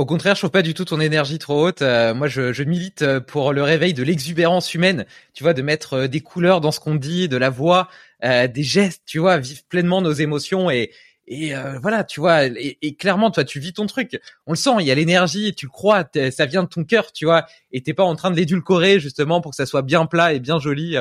Au 0.00 0.06
contraire, 0.06 0.34
je 0.34 0.40
trouve 0.40 0.50
pas 0.50 0.62
du 0.62 0.72
tout 0.72 0.86
ton 0.86 0.98
énergie 0.98 1.38
trop 1.38 1.66
haute. 1.66 1.82
Euh, 1.82 2.14
moi, 2.14 2.26
je, 2.26 2.54
je, 2.54 2.62
milite 2.62 3.02
euh, 3.02 3.20
pour 3.20 3.52
le 3.52 3.62
réveil 3.62 3.92
de 3.92 4.02
l'exubérance 4.02 4.72
humaine. 4.72 5.04
Tu 5.34 5.42
vois, 5.42 5.52
de 5.52 5.60
mettre 5.60 5.92
euh, 5.92 6.08
des 6.08 6.22
couleurs 6.22 6.62
dans 6.62 6.72
ce 6.72 6.80
qu'on 6.80 6.94
dit, 6.94 7.28
de 7.28 7.36
la 7.36 7.50
voix, 7.50 7.88
des 8.22 8.62
gestes. 8.62 9.02
Tu 9.04 9.18
vois, 9.18 9.36
vivre 9.36 9.60
pleinement 9.68 10.00
nos 10.00 10.12
émotions 10.12 10.70
et 10.70 10.90
et 11.32 11.54
voilà, 11.80 12.02
tu 12.04 12.20
vois. 12.20 12.46
Et, 12.46 12.76
et, 12.82 12.96
clairement, 12.96 13.30
toi, 13.30 13.44
tu 13.44 13.60
vis 13.60 13.72
ton 13.72 13.86
truc. 13.86 14.20
On 14.46 14.52
le 14.52 14.56
sent. 14.56 14.70
Il 14.80 14.86
y 14.86 14.90
a 14.90 14.94
l'énergie. 14.96 15.54
Tu 15.54 15.66
le 15.66 15.70
crois. 15.70 16.04
Ça 16.32 16.46
vient 16.46 16.64
de 16.64 16.68
ton 16.68 16.82
cœur, 16.82 17.12
tu 17.12 17.24
vois. 17.24 17.46
Et 17.70 17.82
t'es 17.82 17.94
pas 17.94 18.02
en 18.02 18.16
train 18.16 18.32
de 18.32 18.36
l'édulcorer 18.36 18.98
justement 18.98 19.40
pour 19.40 19.52
que 19.52 19.56
ça 19.56 19.64
soit 19.64 19.82
bien 19.82 20.06
plat 20.06 20.32
et 20.32 20.40
bien 20.40 20.58
joli 20.58 20.96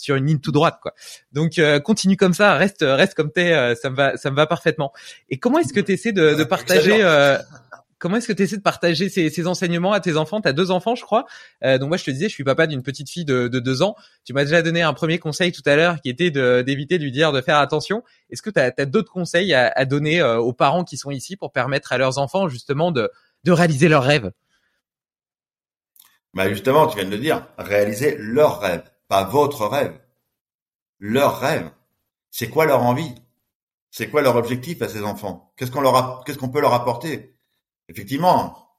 sur 0.00 0.16
une 0.16 0.26
ligne 0.26 0.38
tout 0.38 0.52
droite 0.52 0.78
quoi. 0.82 0.94
Donc 1.32 1.58
euh, 1.58 1.78
continue 1.78 2.16
comme 2.16 2.34
ça, 2.34 2.54
reste 2.54 2.82
reste 2.82 3.14
comme 3.14 3.30
t'es, 3.30 3.52
euh, 3.52 3.74
ça 3.74 3.90
me 3.90 3.96
va 3.96 4.16
ça 4.16 4.30
me 4.30 4.36
va 4.36 4.46
parfaitement. 4.46 4.92
Et 5.28 5.38
comment 5.38 5.58
est-ce 5.58 5.72
que 5.72 5.80
tu 5.80 5.92
essaies 5.92 6.12
de, 6.12 6.34
de 6.34 6.44
partager 6.44 7.02
euh, 7.02 7.38
comment 8.00 8.16
est-ce 8.16 8.26
que 8.26 8.32
tu 8.32 8.42
essaies 8.42 8.56
de 8.56 8.62
partager 8.62 9.08
ces, 9.08 9.46
enseignements 9.46 9.92
à 9.92 10.00
tes 10.00 10.16
enfants? 10.16 10.40
Tu 10.40 10.48
as 10.48 10.52
deux 10.52 10.72
enfants, 10.72 10.96
je 10.96 11.02
crois. 11.02 11.26
donc 11.62 11.88
moi, 11.88 11.96
je 11.96 12.04
te 12.04 12.10
disais, 12.10 12.28
je 12.28 12.34
suis 12.34 12.42
papa 12.42 12.66
d'une 12.66 12.82
petite 12.82 13.08
fille 13.08 13.24
de, 13.24 13.46
de 13.46 13.60
deux 13.60 13.82
ans. 13.82 13.94
Tu 14.24 14.32
m'as 14.32 14.44
déjà 14.44 14.62
donné 14.62 14.82
un 14.82 14.92
premier 14.92 15.20
conseil 15.20 15.52
tout 15.52 15.62
à 15.66 15.76
l'heure 15.76 16.00
qui 16.00 16.08
était 16.08 16.30
d'éviter 16.30 16.98
de, 16.98 17.04
lui 17.04 17.12
dire 17.12 17.30
de 17.30 17.40
faire 17.40 17.58
attention. 17.58 18.02
Est-ce 18.30 18.42
que 18.42 18.50
tu 18.50 18.58
as, 18.58 18.72
d'autres 18.86 19.12
conseils 19.12 19.54
à, 19.54 19.84
donner 19.84 20.20
aux 20.22 20.52
parents 20.52 20.82
qui 20.82 20.96
sont 20.96 21.12
ici 21.12 21.36
pour 21.36 21.52
permettre 21.52 21.92
à 21.92 21.98
leurs 21.98 22.18
enfants 22.18 22.48
justement 22.48 22.90
de, 22.90 23.08
de 23.44 23.52
réaliser 23.52 23.88
leurs 23.88 24.04
rêves? 24.04 24.32
Bah 26.34 26.48
justement, 26.48 26.88
tu 26.88 26.96
viens 26.96 27.06
de 27.06 27.10
le 27.10 27.18
dire, 27.18 27.46
réaliser 27.58 28.16
leurs 28.18 28.60
rêves 28.60 28.90
pas 29.10 29.24
votre 29.24 29.66
rêve, 29.66 30.00
leur 31.00 31.40
rêve. 31.40 31.68
C'est 32.30 32.48
quoi 32.48 32.64
leur 32.64 32.84
envie? 32.84 33.12
C'est 33.90 34.08
quoi 34.08 34.22
leur 34.22 34.36
objectif 34.36 34.82
à 34.82 34.88
ces 34.88 35.02
enfants? 35.02 35.52
Qu'est-ce 35.56 35.72
qu'on 35.72 35.80
leur 35.80 36.22
qu'est-ce 36.24 36.38
qu'on 36.38 36.48
peut 36.48 36.60
leur 36.60 36.74
apporter? 36.74 37.36
Effectivement, 37.90 38.70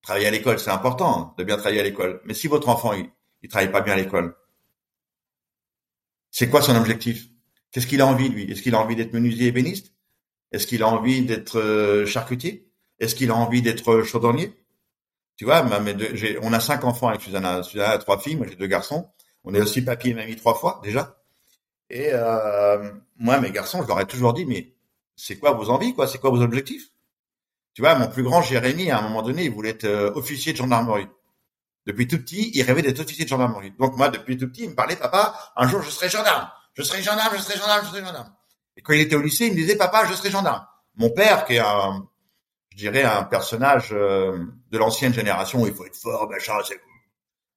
travailler 0.00 0.28
à 0.28 0.30
l'école, 0.30 0.58
c'est 0.60 0.70
important 0.70 1.34
de 1.36 1.44
bien 1.44 1.56
travailler 1.56 1.80
à 1.80 1.82
l'école. 1.82 2.22
Mais 2.24 2.34
si 2.34 2.46
votre 2.46 2.68
enfant 2.68 2.92
il, 2.92 3.10
il 3.42 3.48
travaille 3.48 3.72
pas 3.72 3.80
bien 3.80 3.94
à 3.94 3.96
l'école, 3.96 4.36
c'est 6.30 6.48
quoi 6.48 6.62
son 6.62 6.76
objectif? 6.76 7.26
Qu'est-ce 7.72 7.88
qu'il 7.88 8.00
a 8.00 8.06
envie 8.06 8.28
lui? 8.28 8.50
Est-ce 8.50 8.62
qu'il 8.62 8.74
a 8.76 8.80
envie 8.80 8.94
d'être 8.96 9.12
menuisier 9.12 9.48
ébéniste? 9.48 9.92
Est-ce 10.52 10.66
qu'il 10.68 10.82
a 10.84 10.88
envie 10.88 11.22
d'être 11.22 11.58
euh, 11.58 12.06
charcutier? 12.06 12.70
Est-ce 13.00 13.16
qu'il 13.16 13.30
a 13.30 13.34
envie 13.34 13.60
d'être 13.60 14.02
chaudronnier? 14.04 14.54
Tu 15.36 15.44
vois, 15.44 15.66
on 16.42 16.52
a 16.52 16.60
cinq 16.60 16.84
enfants 16.84 17.08
avec 17.08 17.22
Susanna. 17.22 17.62
Susanna 17.62 17.90
a 17.90 17.98
trois 17.98 18.20
filles, 18.20 18.36
moi 18.36 18.46
j'ai 18.48 18.56
deux 18.56 18.66
garçons. 18.66 19.10
On 19.42 19.54
est 19.54 19.60
aussi 19.60 19.82
papier 19.82 20.12
et 20.12 20.14
mamie 20.14 20.36
trois 20.36 20.54
fois 20.54 20.80
déjà. 20.84 21.20
Et 21.88 22.10
euh, 22.12 22.92
moi, 23.16 23.40
mes 23.40 23.50
garçons, 23.50 23.82
je 23.82 23.88
leur 23.88 23.98
ai 24.00 24.06
toujours 24.06 24.32
dit, 24.32 24.44
mais 24.44 24.74
c'est 25.16 25.38
quoi 25.38 25.52
vos 25.52 25.70
envies, 25.70 25.94
quoi? 25.94 26.06
C'est 26.06 26.18
quoi 26.18 26.30
vos 26.30 26.42
objectifs? 26.42 26.92
Tu 27.74 27.82
vois, 27.82 27.94
mon 27.94 28.08
plus 28.08 28.22
grand 28.22 28.42
Jérémy, 28.42 28.90
à 28.90 28.98
un 28.98 29.02
moment 29.02 29.22
donné, 29.22 29.44
il 29.44 29.50
voulait 29.50 29.70
être 29.70 29.84
euh, 29.84 30.12
officier 30.14 30.52
de 30.52 30.58
gendarmerie. 30.58 31.08
Depuis 31.86 32.06
tout 32.06 32.18
petit, 32.18 32.50
il 32.54 32.62
rêvait 32.62 32.82
d'être 32.82 33.00
officier 33.00 33.24
de 33.24 33.30
gendarmerie. 33.30 33.72
Donc 33.78 33.96
moi, 33.96 34.08
depuis 34.08 34.36
tout 34.36 34.48
petit, 34.48 34.64
il 34.64 34.70
me 34.70 34.74
parlait, 34.74 34.96
papa, 34.96 35.52
un 35.56 35.68
jour 35.68 35.82
je 35.82 35.90
serai 35.90 36.08
gendarme, 36.08 36.48
je 36.74 36.82
serai 36.82 37.02
gendarme, 37.02 37.34
je 37.36 37.42
serai 37.42 37.58
gendarme, 37.58 37.84
je 37.84 37.90
serai 37.90 38.04
gendarme. 38.04 38.32
Et 38.76 38.82
quand 38.82 38.92
il 38.92 39.00
était 39.00 39.16
au 39.16 39.22
lycée, 39.22 39.46
il 39.46 39.52
me 39.52 39.56
disait, 39.56 39.76
papa, 39.76 40.04
je 40.06 40.14
serai 40.14 40.30
gendarme. 40.30 40.66
Mon 40.96 41.10
père, 41.10 41.44
qui 41.44 41.54
est 41.54 41.60
un, 41.60 42.06
je 42.70 42.76
dirais, 42.76 43.04
un 43.04 43.24
personnage 43.24 43.90
euh, 43.92 44.38
de 44.70 44.78
l'ancienne 44.78 45.14
génération, 45.14 45.66
il 45.66 45.72
faut 45.72 45.86
être 45.86 45.96
fort, 45.96 46.28
machin, 46.28 46.54
c'est 46.66 46.80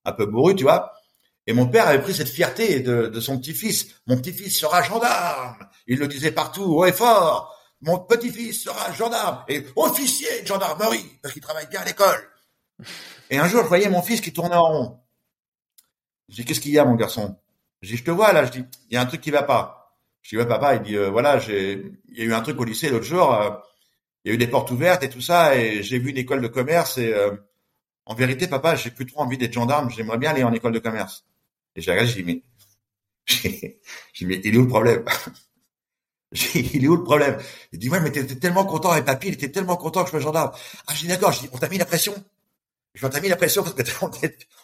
un 0.05 0.11
peu 0.11 0.25
bourru, 0.25 0.55
tu 0.55 0.63
vois. 0.63 0.93
Et 1.45 1.53
mon 1.53 1.67
père 1.67 1.87
avait 1.87 2.01
pris 2.01 2.13
cette 2.13 2.29
fierté 2.29 2.79
de, 2.79 3.07
de 3.07 3.19
son 3.19 3.37
petit-fils. 3.37 3.87
Mon 4.07 4.17
petit-fils 4.17 4.57
sera 4.57 4.81
gendarme. 4.81 5.67
Il 5.87 5.99
le 5.99 6.07
disait 6.07 6.31
partout, 6.31 6.63
haut 6.63 6.85
et 6.85 6.93
fort. 6.93 7.53
Mon 7.83 7.99
petit-fils 7.99 8.63
sera 8.63 8.93
gendarme 8.93 9.43
et 9.49 9.65
officier 9.75 10.41
de 10.41 10.47
gendarmerie 10.47 11.19
parce 11.21 11.33
qu'il 11.33 11.43
travaille 11.43 11.67
bien 11.67 11.81
à 11.81 11.85
l'école. 11.85 12.29
Et 13.29 13.37
un 13.37 13.47
jour, 13.47 13.63
je 13.63 13.67
voyais 13.67 13.89
mon 13.89 14.01
fils 14.01 14.21
qui 14.21 14.31
tournait 14.31 14.55
en 14.55 14.67
rond. 14.67 14.99
Je 16.29 16.35
dis, 16.35 16.45
qu'est-ce 16.45 16.61
qu'il 16.61 16.71
y 16.71 16.79
a, 16.79 16.85
mon 16.85 16.95
garçon? 16.95 17.37
Je 17.81 17.89
dis, 17.89 17.97
je 17.97 18.03
te 18.05 18.11
vois 18.11 18.31
là. 18.31 18.45
Je 18.45 18.51
dis, 18.51 18.65
il 18.89 18.93
y 18.93 18.97
a 18.97 19.01
un 19.01 19.05
truc 19.05 19.19
qui 19.19 19.31
va 19.31 19.43
pas. 19.43 19.97
Je 20.21 20.29
dis, 20.29 20.37
ouais, 20.37 20.47
papa. 20.47 20.75
Il 20.75 20.81
dit, 20.83 20.95
euh, 20.95 21.09
voilà, 21.09 21.39
j'ai, 21.39 21.91
il 22.07 22.17
y 22.17 22.21
a 22.21 22.23
eu 22.23 22.33
un 22.33 22.41
truc 22.41 22.57
au 22.59 22.63
lycée 22.63 22.89
l'autre 22.89 23.03
jour. 23.03 23.33
Euh, 23.33 23.49
il 24.23 24.29
y 24.29 24.31
a 24.31 24.35
eu 24.35 24.37
des 24.37 24.47
portes 24.47 24.71
ouvertes 24.71 25.03
et 25.03 25.09
tout 25.09 25.19
ça, 25.19 25.57
et 25.57 25.83
j'ai 25.83 25.99
vu 25.99 26.11
une 26.11 26.17
école 26.17 26.41
de 26.41 26.47
commerce. 26.47 26.97
Et 26.97 27.13
euh, 27.13 27.35
en 28.05 28.15
vérité, 28.15 28.47
papa, 28.47 28.77
j'ai 28.77 28.91
plus 28.91 29.05
trop 29.05 29.21
envie 29.21 29.37
d'être 29.37 29.51
gendarme. 29.51 29.89
J'aimerais 29.89 30.17
bien 30.17 30.31
aller 30.31 30.43
en 30.43 30.53
école 30.53 30.71
de 30.71 30.79
commerce. 30.79 31.25
Et 31.75 31.81
j'ai 31.81 31.91
regardé, 31.91 32.11
j'ai 32.11 32.23
dit, 32.23 32.33
mais, 32.33 32.43
j'ai 33.25 33.79
dit, 34.17 34.25
mais 34.25 34.41
il 34.41 34.55
est 34.55 34.57
où 34.57 34.61
le 34.61 34.67
problème? 34.69 35.03
Il 36.55 36.83
est 36.83 36.87
où 36.87 36.95
le 36.95 37.03
problème? 37.03 37.37
Il 37.71 37.79
dit, 37.79 37.89
ouais, 37.89 37.99
mais 37.99 38.11
t'étais 38.11 38.35
tellement 38.35 38.65
content 38.65 38.91
avec 38.91 39.05
papy, 39.05 39.27
il 39.27 39.33
était 39.35 39.51
tellement 39.51 39.77
content 39.77 40.01
que 40.01 40.07
je 40.07 40.11
sois 40.11 40.19
gendarme. 40.19 40.51
Ah, 40.87 40.93
je 40.93 41.01
dis, 41.01 41.07
d'accord, 41.07 41.31
je 41.31 41.41
dis, 41.41 41.49
on 41.51 41.57
t'a 41.57 41.69
mis 41.69 41.77
la 41.77 41.85
pression? 41.85 42.13
Je 42.93 43.07
t'a 43.07 43.19
mis 43.21 43.29
la 43.29 43.35
pression 43.35 43.63
parce 43.63 43.75
que 43.75 43.81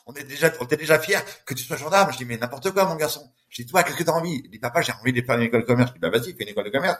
on 0.05 0.13
est, 0.13 0.23
déjà, 0.23 0.51
on 0.59 0.65
était 0.65 0.77
déjà 0.77 0.99
fier 0.99 1.23
que 1.45 1.53
tu 1.53 1.63
sois 1.63 1.77
gendarme. 1.77 2.11
Je 2.11 2.17
dis, 2.17 2.25
mais 2.25 2.37
n'importe 2.37 2.71
quoi, 2.71 2.85
mon 2.85 2.95
garçon. 2.95 3.31
Je 3.49 3.63
dis, 3.63 3.67
toi, 3.69 3.83
qu'est-ce 3.83 3.97
que 3.97 4.03
t'as 4.03 4.11
envie? 4.11 4.41
Il 4.43 4.51
dit, 4.51 4.59
papa, 4.59 4.81
j'ai 4.81 4.93
envie 4.93 5.13
de 5.13 5.21
faire 5.21 5.35
une 5.35 5.43
école 5.43 5.61
de 5.61 5.65
commerce. 5.65 5.89
Je 5.89 5.93
dis, 5.95 5.99
bah, 5.99 6.09
vas-y, 6.09 6.33
fais 6.33 6.43
une 6.43 6.49
école 6.49 6.65
de 6.65 6.69
commerce. 6.69 6.99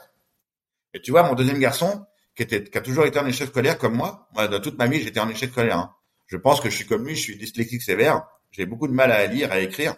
Et 0.94 1.00
tu 1.00 1.12
vois, 1.12 1.22
mon 1.22 1.34
deuxième 1.34 1.58
garçon, 1.58 2.04
qui 2.34 2.42
était, 2.42 2.64
qui 2.64 2.78
a 2.78 2.80
toujours 2.80 3.06
été 3.06 3.18
en 3.18 3.26
échec 3.26 3.48
scolaire 3.48 3.78
comme 3.78 3.94
moi, 3.94 4.28
moi, 4.34 4.48
dans 4.48 4.60
toute 4.60 4.78
ma 4.78 4.86
vie, 4.86 5.00
j'étais 5.02 5.20
en 5.20 5.28
échec 5.28 5.50
scolaire, 5.50 5.78
hein. 5.78 5.94
Je 6.26 6.36
pense 6.36 6.60
que 6.60 6.70
je 6.70 6.76
suis 6.76 6.86
comme 6.86 7.04
lui, 7.04 7.16
je 7.16 7.22
suis 7.22 7.36
dyslexique 7.36 7.82
sévère. 7.82 8.24
J'ai 8.52 8.64
beaucoup 8.64 8.86
de 8.86 8.92
mal 8.92 9.10
à 9.10 9.26
lire, 9.26 9.50
à 9.50 9.58
écrire. 9.58 9.96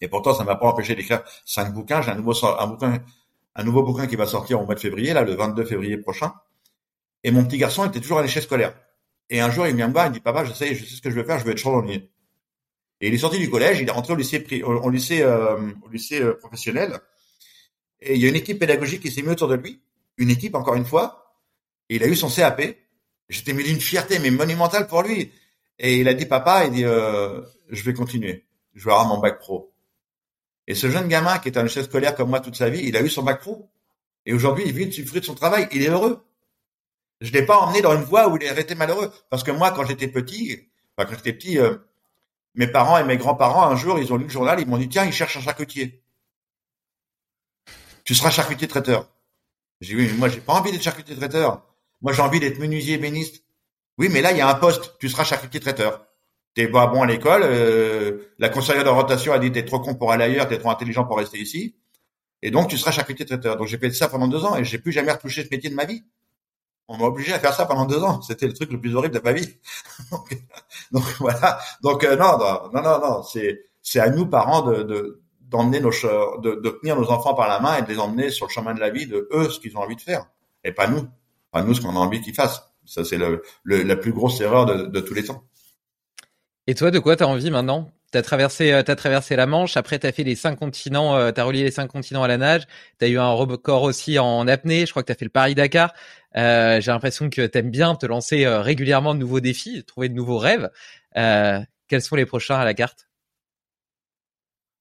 Et 0.00 0.08
pourtant, 0.08 0.34
ça 0.34 0.44
m'a 0.44 0.54
pas 0.54 0.66
empêché 0.66 0.94
d'écrire 0.94 1.22
cinq 1.44 1.72
bouquins. 1.72 2.00
J'ai 2.00 2.12
un 2.12 2.14
nouveau, 2.14 2.32
un 2.44 2.66
bouquin, 2.68 3.02
un 3.56 3.64
nouveau 3.64 3.82
bouquin 3.82 4.06
qui 4.06 4.16
va 4.16 4.26
sortir 4.26 4.60
au 4.60 4.66
mois 4.66 4.74
de 4.74 4.80
février, 4.80 5.12
là, 5.14 5.22
le 5.22 5.34
22 5.34 5.64
février 5.64 5.96
prochain. 5.96 6.34
Et 7.24 7.30
mon 7.30 7.44
petit 7.44 7.56
garçon 7.56 7.86
était 7.86 8.00
toujours 8.00 8.18
à 8.18 8.22
l'échec 8.22 8.42
scolaire. 8.42 8.74
Et 9.30 9.40
un 9.40 9.50
jour, 9.50 9.66
il 9.66 9.74
vient 9.74 9.88
me 9.88 9.92
voir, 9.92 10.06
il 10.06 10.12
dit, 10.12 10.20
papa, 10.20 10.44
je 10.44 10.52
sais, 10.52 10.74
je 10.74 10.84
sais 10.84 10.96
ce 10.96 11.02
que 11.02 11.10
je 11.10 11.16
veux 11.16 11.24
faire, 11.24 11.38
je 11.38 11.44
veux 11.44 11.52
être 11.52 11.58
chaudronnier. 11.58 12.10
Et 13.00 13.08
il 13.08 13.14
est 13.14 13.18
sorti 13.18 13.38
du 13.38 13.50
collège, 13.50 13.80
il 13.80 13.88
est 13.88 13.92
rentré 13.92 14.12
au 14.12 14.16
lycée, 14.16 14.62
au 14.62 14.90
lycée, 14.90 15.22
euh, 15.22 15.72
au 15.82 15.88
lycée 15.88 16.20
euh, 16.20 16.34
professionnel. 16.34 17.00
Et 18.00 18.14
il 18.14 18.20
y 18.20 18.26
a 18.26 18.28
une 18.28 18.36
équipe 18.36 18.58
pédagogique 18.58 19.00
qui 19.00 19.10
s'est 19.10 19.22
mise 19.22 19.32
autour 19.32 19.48
de 19.48 19.54
lui. 19.54 19.80
Une 20.18 20.30
équipe, 20.30 20.54
encore 20.54 20.74
une 20.74 20.84
fois. 20.84 21.34
Et 21.88 21.96
il 21.96 22.02
a 22.02 22.06
eu 22.06 22.14
son 22.14 22.28
CAP. 22.28 22.62
J'étais 23.28 23.54
mis 23.54 23.64
d'une 23.64 23.80
fierté, 23.80 24.18
mais 24.18 24.30
monumentale 24.30 24.86
pour 24.86 25.02
lui. 25.02 25.32
Et 25.78 25.98
il 25.98 26.08
a 26.08 26.14
dit, 26.14 26.26
papa, 26.26 26.66
il 26.66 26.72
dit, 26.72 26.84
euh, 26.84 27.40
je 27.70 27.82
vais 27.82 27.94
continuer. 27.94 28.44
Je 28.74 28.84
vais 28.84 28.92
avoir 28.92 29.08
mon 29.08 29.18
bac 29.18 29.38
pro. 29.38 29.72
Et 30.66 30.74
ce 30.74 30.90
jeune 30.90 31.08
gamin 31.08 31.38
qui 31.38 31.48
est 31.48 31.58
un 31.58 31.66
chef 31.66 31.86
scolaire 31.86 32.14
comme 32.14 32.30
moi 32.30 32.40
toute 32.40 32.56
sa 32.56 32.68
vie, 32.68 32.82
il 32.84 32.96
a 32.96 33.02
eu 33.02 33.08
son 33.08 33.22
bac 33.22 33.40
pro. 33.40 33.70
Et 34.24 34.34
aujourd'hui, 34.34 34.64
il 34.66 34.72
vit 34.72 34.86
du 34.86 35.06
fruit 35.06 35.20
de 35.20 35.24
son 35.24 35.34
travail. 35.34 35.68
Il 35.72 35.82
est 35.82 35.88
heureux. 35.88 36.24
Je 37.20 37.32
l'ai 37.32 37.46
pas 37.46 37.58
emmené 37.58 37.80
dans 37.80 37.94
une 37.94 38.02
voie 38.02 38.28
où 38.28 38.36
il 38.36 38.42
est 38.42 38.58
été 38.58 38.74
malheureux. 38.74 39.12
Parce 39.30 39.44
que 39.44 39.52
moi, 39.52 39.70
quand 39.70 39.86
j'étais 39.86 40.08
petit, 40.08 40.68
enfin, 40.96 41.08
quand 41.08 41.16
j'étais 41.16 41.32
petit, 41.32 41.58
euh, 41.58 41.76
mes 42.54 42.66
parents 42.66 42.98
et 42.98 43.04
mes 43.04 43.16
grands-parents, 43.16 43.68
un 43.68 43.76
jour, 43.76 43.98
ils 43.98 44.12
ont 44.12 44.16
lu 44.16 44.24
le 44.24 44.30
journal, 44.30 44.60
ils 44.60 44.66
m'ont 44.66 44.78
dit, 44.78 44.88
tiens, 44.88 45.04
ils 45.04 45.12
cherchent 45.12 45.36
un 45.36 45.40
charcutier. 45.40 46.02
Tu 48.04 48.14
seras 48.14 48.30
charcutier 48.30 48.68
traiteur. 48.68 49.08
J'ai 49.80 49.94
dit, 49.94 50.02
oui, 50.02 50.08
mais 50.10 50.18
moi, 50.18 50.28
j'ai 50.28 50.40
pas 50.40 50.54
envie 50.54 50.72
d'être 50.72 50.82
charcutier 50.82 51.16
traiteur. 51.16 51.64
Moi, 52.02 52.12
j'ai 52.12 52.22
envie 52.22 52.40
d'être 52.40 52.58
menuisier 52.58 52.98
béniste. 52.98 53.44
Oui, 53.98 54.08
mais 54.10 54.20
là, 54.20 54.32
il 54.32 54.38
y 54.38 54.40
a 54.40 54.48
un 54.48 54.54
poste. 54.54 54.98
Tu 54.98 55.08
seras 55.08 55.24
charcutier 55.24 55.60
traiteur. 55.60 56.05
T'es 56.56 56.68
pas 56.68 56.86
bon 56.86 57.02
à 57.02 57.06
l'école. 57.06 57.42
Euh, 57.44 58.32
la 58.38 58.48
conseillère 58.48 58.82
d'orientation 58.82 59.34
a 59.34 59.38
dit 59.38 59.52
t'es 59.52 59.66
trop 59.66 59.78
con 59.78 59.94
pour 59.94 60.10
aller 60.10 60.24
ailleurs, 60.24 60.48
t'es 60.48 60.56
trop 60.58 60.70
intelligent 60.70 61.04
pour 61.04 61.18
rester 61.18 61.38
ici. 61.38 61.76
Et 62.40 62.50
donc, 62.50 62.68
tu 62.70 62.78
seras 62.78 62.92
charcutier 62.92 63.26
traiteur. 63.26 63.56
Donc, 63.58 63.66
j'ai 63.66 63.76
fait 63.76 63.90
ça 63.92 64.08
pendant 64.08 64.26
deux 64.26 64.42
ans 64.42 64.56
et 64.56 64.64
j'ai 64.64 64.78
plus 64.78 64.90
jamais 64.92 65.12
retouché 65.12 65.44
ce 65.44 65.48
métier 65.50 65.68
de 65.68 65.74
ma 65.74 65.84
vie. 65.84 66.02
On 66.88 66.96
m'a 66.96 67.04
obligé 67.04 67.34
à 67.34 67.38
faire 67.38 67.52
ça 67.52 67.66
pendant 67.66 67.84
deux 67.84 68.02
ans. 68.02 68.22
C'était 68.22 68.46
le 68.46 68.54
truc 68.54 68.72
le 68.72 68.80
plus 68.80 68.94
horrible 68.96 69.14
de 69.14 69.20
ma 69.20 69.32
vie. 69.32 69.58
donc, 70.92 71.04
voilà. 71.18 71.58
Donc 71.82 72.04
euh, 72.04 72.16
non, 72.16 72.38
non, 72.38 72.70
non, 72.72 73.00
non, 73.00 73.22
C'est 73.22 73.66
c'est 73.82 74.00
à 74.00 74.08
nous 74.08 74.26
parents 74.26 74.62
de, 74.62 74.82
de 74.82 75.22
d'emmener 75.42 75.80
nos 75.80 75.90
de, 75.90 76.60
de 76.60 76.70
tenir 76.70 76.96
nos 76.98 77.10
enfants 77.10 77.34
par 77.34 77.48
la 77.48 77.60
main 77.60 77.76
et 77.76 77.82
de 77.82 77.88
les 77.88 77.98
emmener 77.98 78.30
sur 78.30 78.46
le 78.46 78.50
chemin 78.52 78.72
de 78.74 78.80
la 78.80 78.90
vie 78.90 79.06
de 79.06 79.28
eux 79.32 79.50
ce 79.50 79.60
qu'ils 79.60 79.76
ont 79.76 79.80
envie 79.80 79.96
de 79.96 80.00
faire 80.00 80.26
et 80.64 80.72
pas 80.72 80.88
nous, 80.88 81.06
pas 81.52 81.62
nous 81.62 81.74
ce 81.74 81.82
qu'on 81.82 81.96
a 81.96 82.00
envie 82.00 82.20
qu'ils 82.22 82.34
fassent. 82.34 82.62
Ça 82.86 83.04
c'est 83.04 83.18
le, 83.18 83.42
le, 83.62 83.82
la 83.82 83.96
plus 83.96 84.12
grosse 84.12 84.40
erreur 84.40 84.66
de, 84.66 84.86
de 84.86 85.00
tous 85.00 85.14
les 85.14 85.24
temps. 85.24 85.44
Et 86.66 86.74
toi, 86.74 86.90
de 86.90 86.98
quoi 86.98 87.16
tu 87.16 87.22
as 87.22 87.28
envie 87.28 87.50
maintenant? 87.50 87.90
T'as 88.12 88.22
traversé, 88.22 88.72
euh, 88.72 88.82
t'as 88.82 88.96
traversé 88.96 89.36
la 89.36 89.46
Manche. 89.46 89.76
Après, 89.76 89.98
t'as 89.98 90.12
fait 90.12 90.24
les 90.24 90.34
cinq 90.36 90.56
continents. 90.56 91.16
Euh, 91.16 91.32
t'as 91.32 91.44
relié 91.44 91.62
les 91.62 91.70
cinq 91.70 91.88
continents 91.88 92.22
à 92.22 92.28
la 92.28 92.38
nage. 92.38 92.66
T'as 92.98 93.08
eu 93.08 93.18
un 93.18 93.30
record 93.30 93.82
aussi 93.82 94.18
en 94.18 94.46
apnée. 94.48 94.86
Je 94.86 94.90
crois 94.90 95.02
que 95.02 95.08
t'as 95.08 95.14
fait 95.18 95.24
le 95.24 95.30
Paris 95.30 95.54
Dakar. 95.54 95.92
Euh, 96.36 96.80
J'ai 96.80 96.90
l'impression 96.90 97.30
que 97.30 97.46
t'aimes 97.46 97.70
bien 97.70 97.94
te 97.94 98.06
lancer 98.06 98.44
euh, 98.44 98.60
régulièrement 98.60 99.14
de 99.14 99.20
nouveaux 99.20 99.40
défis, 99.40 99.84
trouver 99.84 100.08
de 100.08 100.14
nouveaux 100.14 100.38
rêves. 100.38 100.70
Euh, 101.16 101.60
quels 101.88 102.02
sont 102.02 102.16
les 102.16 102.26
prochains 102.26 102.56
à 102.56 102.64
la 102.64 102.74
carte? 102.74 103.08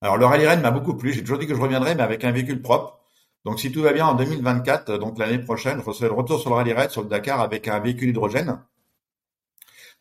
Alors 0.02 0.18
le 0.18 0.26
rallye 0.26 0.48
Rennes 0.48 0.62
m'a 0.62 0.72
beaucoup 0.72 0.96
plu. 0.96 1.14
J'ai 1.14 1.22
toujours 1.22 1.38
dit 1.40 1.48
que 1.48 1.56
je 1.56 1.62
reviendrais, 1.62 1.96
mais 1.96 2.04
avec 2.04 2.24
un 2.24 2.32
véhicule 2.32 2.62
propre. 2.62 3.00
Donc 3.46 3.60
si 3.60 3.72
tout 3.72 3.82
va 3.82 3.94
bien 3.94 4.06
en 4.06 4.16
2024, 4.16 4.98
donc 4.98 5.18
l'année 5.18 5.40
prochaine, 5.40 5.82
je 5.86 5.92
serai 5.92 6.08
de 6.10 6.14
retour 6.14 6.40
sur 6.40 6.50
le 6.50 6.56
rallye 6.56 6.74
Rennes, 6.74 6.90
sur 6.90 7.04
le 7.04 7.10
Dakar, 7.10 7.40
avec 7.42 7.68
un 7.68 7.80
véhicule 7.80 8.10
hydrogène. 8.10 8.60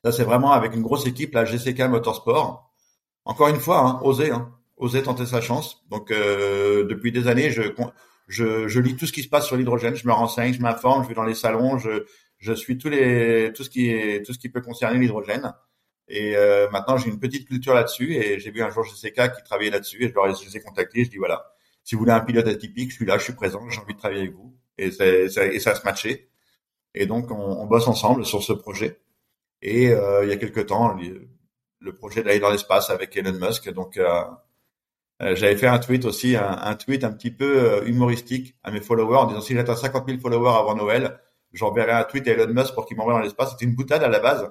Ça 0.05 0.13
c'est 0.13 0.25
vraiment 0.25 0.53
avec 0.53 0.75
une 0.75 0.83
grosse 0.83 1.07
équipe, 1.07 1.35
la 1.35 1.45
GCK 1.45 1.81
Motorsport. 1.89 2.71
Encore 3.25 3.49
une 3.49 3.61
fois, 3.61 3.81
hein, 3.81 4.01
oser, 4.03 4.31
hein, 4.31 4.53
oser 4.77 5.03
tenter 5.03 5.27
sa 5.27 5.41
chance. 5.41 5.85
Donc 5.91 6.11
euh, 6.11 6.85
depuis 6.85 7.11
des 7.11 7.27
années, 7.27 7.51
je, 7.51 7.63
je, 8.29 8.69
je, 8.69 8.81
lis 8.81 8.97
tout 8.97 9.07
ce 9.07 9.13
qui 9.13 9.23
se 9.23 9.29
passe 9.29 9.47
sur 9.47 9.57
l'hydrogène, 9.57 9.95
je 9.95 10.07
me 10.07 10.13
renseigne, 10.13 10.53
je 10.53 10.61
m'informe, 10.61 11.05
je 11.05 11.09
vais 11.09 11.15
dans 11.15 11.25
les 11.25 11.35
salons, 11.35 11.79
je, 11.79 12.05
je 12.39 12.53
suis 12.53 12.79
tous 12.79 12.91
les 12.91 13.53
tout 13.55 13.65
ce 13.65 13.71
qui 13.71 13.91
est 13.91 14.25
tout 14.25 14.35
ce 14.35 14.39
qui 14.39 14.51
peut 14.51 14.61
concerner 14.61 14.99
l'hydrogène. 14.99 15.55
Et 16.09 16.37
euh, 16.37 16.69
maintenant, 16.71 16.99
j'ai 16.99 17.09
une 17.09 17.19
petite 17.19 17.49
culture 17.49 17.75
là-dessus. 17.75 18.15
Et 18.15 18.39
j'ai 18.39 18.51
vu 18.51 18.63
un 18.63 18.71
jour 18.71 18.85
GCK 18.85 19.33
qui 19.37 19.43
travaillait 19.45 19.71
là-dessus. 19.71 20.05
Et 20.05 20.09
je 20.09 20.15
leur 20.15 20.27
ai, 20.27 20.35
je 20.35 20.45
les 20.47 20.57
ai 20.57 20.61
contactés. 20.61 21.05
Je 21.05 21.11
dis 21.11 21.17
voilà, 21.17 21.47
si 21.83 21.95
vous 21.95 22.01
voulez 22.01 22.13
un 22.13 22.21
pilote 22.21 22.47
atypique, 22.47 22.91
je 22.91 22.97
suis 22.97 23.07
là, 23.07 23.19
je 23.19 23.25
suis 23.25 23.33
présent, 23.35 23.69
j'ai 23.71 23.81
envie 23.81 23.95
de 23.95 23.99
travailler 23.99 24.23
avec 24.23 24.35
vous. 24.35 24.55
Et, 24.77 24.91
ça, 24.91 25.07
et 25.07 25.61
ça 25.61 25.75
se 25.75 25.85
matchait. 25.85 26.29
Et 26.95 27.07
donc, 27.07 27.31
on, 27.31 27.35
on, 27.37 27.67
bosse 27.67 27.89
ensemble 27.89 28.25
sur 28.25 28.43
ce 28.43 28.53
projet. 28.53 29.01
Et 29.63 29.91
euh, 29.91 30.25
il 30.25 30.31
y 30.31 30.33
a 30.33 30.37
quelques 30.37 30.67
temps, 30.67 30.97
le 31.85 31.95
projet 31.95 32.23
d'aller 32.23 32.41
dans 32.41 32.51
l'espace 32.51 32.91
avec 32.91 33.17
Elon 33.17 33.39
Musk. 33.39 33.71
Donc, 33.73 33.97
euh, 33.97 34.25
euh, 35.23 35.37
j'avais 35.37 35.57
fait 35.57 35.67
un 35.67 35.79
tweet 35.79 36.05
aussi, 36.07 36.35
un, 36.37 36.75
tweet 36.75 37.05
un 37.05 37.13
petit 37.13 37.31
peu 37.31 37.73
euh, 37.73 37.85
humoristique 37.85 38.57
à 38.65 38.71
mes 38.73 38.81
followers 38.81 39.19
en 39.19 39.27
disant 39.27 39.41
si 39.41 39.55
j'atteins 39.55 39.77
50 39.77 40.09
000 40.09 40.19
followers 40.21 40.59
avant 40.59 40.75
Noël, 40.75 41.21
j'enverrai 41.53 41.93
un 41.93 42.05
tweet 42.05 42.27
à 42.27 42.33
Elon 42.33 42.53
Musk 42.53 42.75
pour 42.75 42.87
qu'il 42.87 42.97
m'envoie 42.97 43.13
dans 43.13 43.21
l'espace. 43.21 43.53
C'était 43.53 43.67
une 43.67 43.77
boutade 43.77 44.03
à 44.03 44.09
la 44.09 44.19
base. 44.19 44.51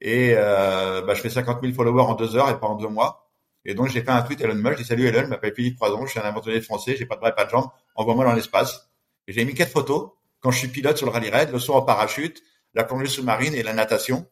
Et 0.00 0.34
bah, 0.34 1.14
je 1.14 1.20
fais 1.20 1.30
50 1.30 1.60
000 1.62 1.74
followers 1.74 2.02
en 2.02 2.14
deux 2.14 2.36
heures 2.36 2.50
et 2.50 2.58
pas 2.58 2.66
en 2.66 2.76
deux 2.76 2.88
mois. 2.88 3.30
Et 3.66 3.74
donc 3.74 3.88
j'ai 3.88 4.02
fait 4.02 4.10
un 4.10 4.22
tweet 4.22 4.40
à 4.42 4.44
Elon 4.44 4.54
Musk. 4.54 4.78
J'ai 4.78 4.84
salut 4.84 5.06
Elon, 5.06 5.22
je 5.24 5.28
m'appelle 5.28 5.54
Philippe 5.54 5.76
Croison, 5.76 6.04
je 6.06 6.10
suis 6.10 6.20
un 6.20 6.24
aventurier 6.24 6.60
français, 6.60 6.96
j'ai 6.96 7.06
pas 7.06 7.16
de 7.16 7.20
bras, 7.20 7.32
pas 7.32 7.44
de 7.44 7.50
jambes, 7.50 7.68
envoie-moi 7.94 8.24
dans 8.24 8.34
l'espace. 8.34 8.90
Et 9.26 9.32
j'ai 9.32 9.44
mis 9.44 9.54
quatre 9.54 9.70
photos 9.70 10.10
quand 10.40 10.50
je 10.50 10.58
suis 10.58 10.68
pilote 10.68 10.96
sur 10.98 11.06
le 11.06 11.12
rallye 11.12 11.30
raid, 11.30 11.50
le 11.50 11.58
saut 11.58 11.74
en 11.74 11.82
parachute, 11.82 12.42
la 12.74 12.84
plongée 12.84 13.06
sous-marine 13.06 13.54
et 13.54 13.62
la 13.62 13.72
natation. 13.72 14.26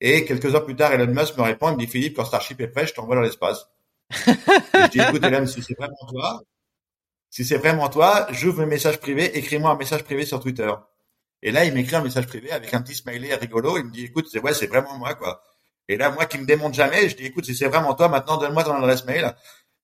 Et 0.00 0.24
quelques 0.24 0.54
heures 0.54 0.64
plus 0.64 0.76
tard, 0.76 0.92
Elon 0.92 1.12
Musk 1.12 1.36
me 1.36 1.42
répond, 1.42 1.70
il 1.70 1.74
me 1.74 1.78
dit 1.78 1.86
Philippe, 1.86 2.16
quand 2.16 2.24
Starship 2.24 2.60
est 2.60 2.68
prêt, 2.68 2.86
je 2.86 2.94
t'envoie 2.94 3.16
dans 3.16 3.22
l'espace. 3.22 3.68
je 4.10 4.90
dis 4.90 5.00
écoute 5.00 5.24
Elon, 5.24 5.46
si 5.46 5.62
c'est 5.62 5.76
vraiment 5.76 6.06
toi, 6.10 6.42
si 7.30 7.44
c'est 7.44 7.56
vraiment 7.56 7.88
toi, 7.88 8.26
j'ouvre 8.30 8.60
mes 8.60 8.66
messages 8.66 8.98
privés, 9.00 9.36
écris-moi 9.36 9.70
un 9.70 9.76
message 9.76 10.04
privé 10.04 10.24
sur 10.26 10.40
Twitter. 10.40 10.70
Et 11.42 11.50
là, 11.50 11.64
il 11.64 11.74
m'écrit 11.74 11.96
un 11.96 12.02
message 12.02 12.26
privé 12.26 12.50
avec 12.52 12.72
un 12.74 12.80
petit 12.80 12.94
smiley 12.94 13.34
rigolo. 13.34 13.76
Il 13.76 13.84
me 13.84 13.90
dit 13.90 14.04
écoute, 14.04 14.28
c'est 14.30 14.40
ouais, 14.40 14.54
c'est 14.54 14.66
vraiment 14.66 14.96
moi 14.98 15.14
quoi. 15.14 15.42
Et 15.88 15.96
là, 15.96 16.10
moi 16.10 16.26
qui 16.26 16.38
me 16.38 16.46
démonte 16.46 16.74
jamais, 16.74 17.08
je 17.08 17.16
dis 17.16 17.26
écoute, 17.26 17.44
si 17.44 17.54
c'est 17.54 17.68
vraiment 17.68 17.94
toi, 17.94 18.08
maintenant 18.08 18.38
donne-moi 18.38 18.64
ton 18.64 18.74
adresse 18.74 19.04
mail. 19.04 19.34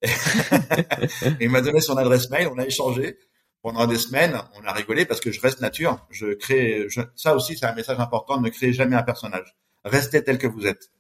il 1.40 1.50
m'a 1.50 1.60
donné 1.60 1.80
son 1.80 1.96
adresse 1.96 2.30
mail, 2.30 2.48
on 2.48 2.58
a 2.58 2.64
échangé 2.64 3.18
pendant 3.62 3.86
des 3.86 3.98
semaines, 3.98 4.40
on 4.54 4.66
a 4.66 4.72
rigolé 4.72 5.04
parce 5.04 5.20
que 5.20 5.30
je 5.30 5.40
reste 5.40 5.60
nature. 5.60 6.06
Je 6.10 6.32
crée, 6.34 6.86
ça 7.14 7.34
aussi, 7.34 7.56
c'est 7.56 7.66
un 7.66 7.74
message 7.74 8.00
important. 8.00 8.40
Ne 8.40 8.48
créez 8.48 8.72
jamais 8.72 8.96
un 8.96 9.02
personnage. 9.02 9.54
Restez 9.84 10.24
tel 10.24 10.38
que 10.38 10.46
vous 10.46 10.66
êtes. 10.66 10.90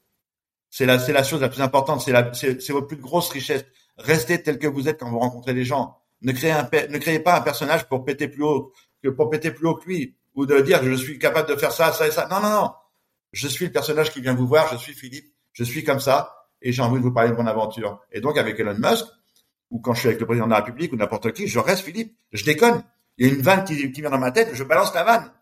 C'est 0.68 0.86
la, 0.86 0.98
c'est 0.98 1.12
la 1.12 1.24
chose 1.24 1.40
la 1.40 1.48
plus 1.48 1.62
importante. 1.62 2.00
C'est 2.02 2.12
la, 2.12 2.32
c'est, 2.34 2.68
votre 2.70 2.86
plus 2.86 2.96
grosse 2.96 3.30
richesse. 3.30 3.64
Restez 3.96 4.42
tel 4.42 4.58
que 4.58 4.66
vous 4.66 4.88
êtes 4.88 5.00
quand 5.00 5.10
vous 5.10 5.18
rencontrez 5.18 5.54
les 5.54 5.64
gens. 5.64 5.96
Ne 6.22 6.32
créez 6.32 6.52
un, 6.52 6.68
ne 6.90 6.98
créez 6.98 7.18
pas 7.18 7.36
un 7.36 7.40
personnage 7.40 7.88
pour 7.88 8.04
péter 8.04 8.28
plus 8.28 8.42
haut 8.42 8.72
que 9.02 9.08
pour 9.08 9.30
péter 9.30 9.50
plus 9.50 9.66
haut 9.66 9.74
que 9.74 9.86
lui 9.88 10.16
ou 10.34 10.44
de 10.44 10.60
dire 10.60 10.84
je 10.84 10.92
suis 10.92 11.18
capable 11.18 11.48
de 11.48 11.56
faire 11.56 11.72
ça, 11.72 11.92
ça 11.92 12.06
et 12.06 12.10
ça. 12.10 12.28
Non, 12.30 12.40
non, 12.40 12.50
non. 12.50 12.70
Je 13.32 13.48
suis 13.48 13.66
le 13.66 13.72
personnage 13.72 14.12
qui 14.12 14.20
vient 14.20 14.34
vous 14.34 14.46
voir. 14.46 14.70
Je 14.72 14.76
suis 14.76 14.92
Philippe. 14.92 15.34
Je 15.52 15.64
suis 15.64 15.82
comme 15.82 16.00
ça 16.00 16.46
et 16.62 16.72
j'ai 16.72 16.82
envie 16.82 16.98
de 16.98 17.04
vous 17.04 17.12
parler 17.12 17.30
de 17.30 17.36
mon 17.36 17.46
aventure. 17.46 18.00
Et 18.12 18.20
donc 18.20 18.36
avec 18.36 18.60
Elon 18.60 18.76
Musk 18.78 19.06
ou 19.70 19.80
quand 19.80 19.94
je 19.94 20.00
suis 20.00 20.08
avec 20.08 20.20
le 20.20 20.26
président 20.26 20.46
de 20.46 20.50
la 20.50 20.58
République 20.58 20.92
ou 20.92 20.96
n'importe 20.96 21.32
qui, 21.32 21.46
je 21.46 21.58
reste 21.58 21.82
Philippe. 21.82 22.16
Je 22.32 22.44
déconne. 22.44 22.82
Il 23.18 23.26
y 23.26 23.30
a 23.30 23.34
une 23.34 23.42
vanne 23.42 23.64
qui, 23.64 23.92
qui 23.92 24.00
vient 24.00 24.10
dans 24.10 24.18
ma 24.18 24.32
tête, 24.32 24.50
je 24.52 24.64
balance 24.64 24.94
la 24.94 25.04
vanne. 25.04 25.32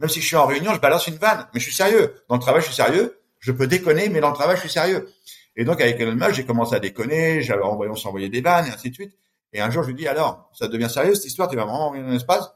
Même 0.00 0.08
si 0.08 0.20
je 0.20 0.26
suis 0.26 0.36
en 0.36 0.46
réunion, 0.46 0.74
je 0.74 0.80
balance 0.80 1.06
une 1.06 1.16
vanne. 1.16 1.46
Mais 1.52 1.60
je 1.60 1.64
suis 1.64 1.74
sérieux. 1.74 2.14
Dans 2.28 2.36
le 2.36 2.40
travail, 2.40 2.60
je 2.60 2.66
suis 2.66 2.74
sérieux. 2.74 3.18
Je 3.40 3.52
peux 3.52 3.66
déconner, 3.66 4.08
mais 4.08 4.20
dans 4.20 4.30
le 4.30 4.34
travail, 4.34 4.56
je 4.56 4.62
suis 4.62 4.70
sérieux. 4.70 5.08
Et 5.56 5.64
donc, 5.64 5.80
avec 5.80 5.98
Elon 6.00 6.14
Musk, 6.14 6.34
j'ai 6.34 6.46
commencé 6.46 6.74
à 6.74 6.80
déconner. 6.80 7.42
J'avais 7.42 7.62
envoyé, 7.62 7.90
on 7.90 7.96
s'envoyait 7.96 8.28
des 8.28 8.40
vannes 8.40 8.66
et 8.66 8.70
ainsi 8.70 8.90
de 8.90 8.94
suite. 8.94 9.16
Et 9.52 9.60
un 9.60 9.70
jour, 9.70 9.82
je 9.82 9.88
lui 9.88 9.94
dis, 9.94 10.06
alors, 10.06 10.50
ça 10.52 10.68
devient 10.68 10.90
sérieux, 10.90 11.14
cette 11.14 11.26
histoire? 11.26 11.48
Tu 11.48 11.56
vas 11.56 11.64
vraiment 11.64 11.86
envoyer 11.86 12.04
dans 12.04 12.10
l'espace? 12.10 12.52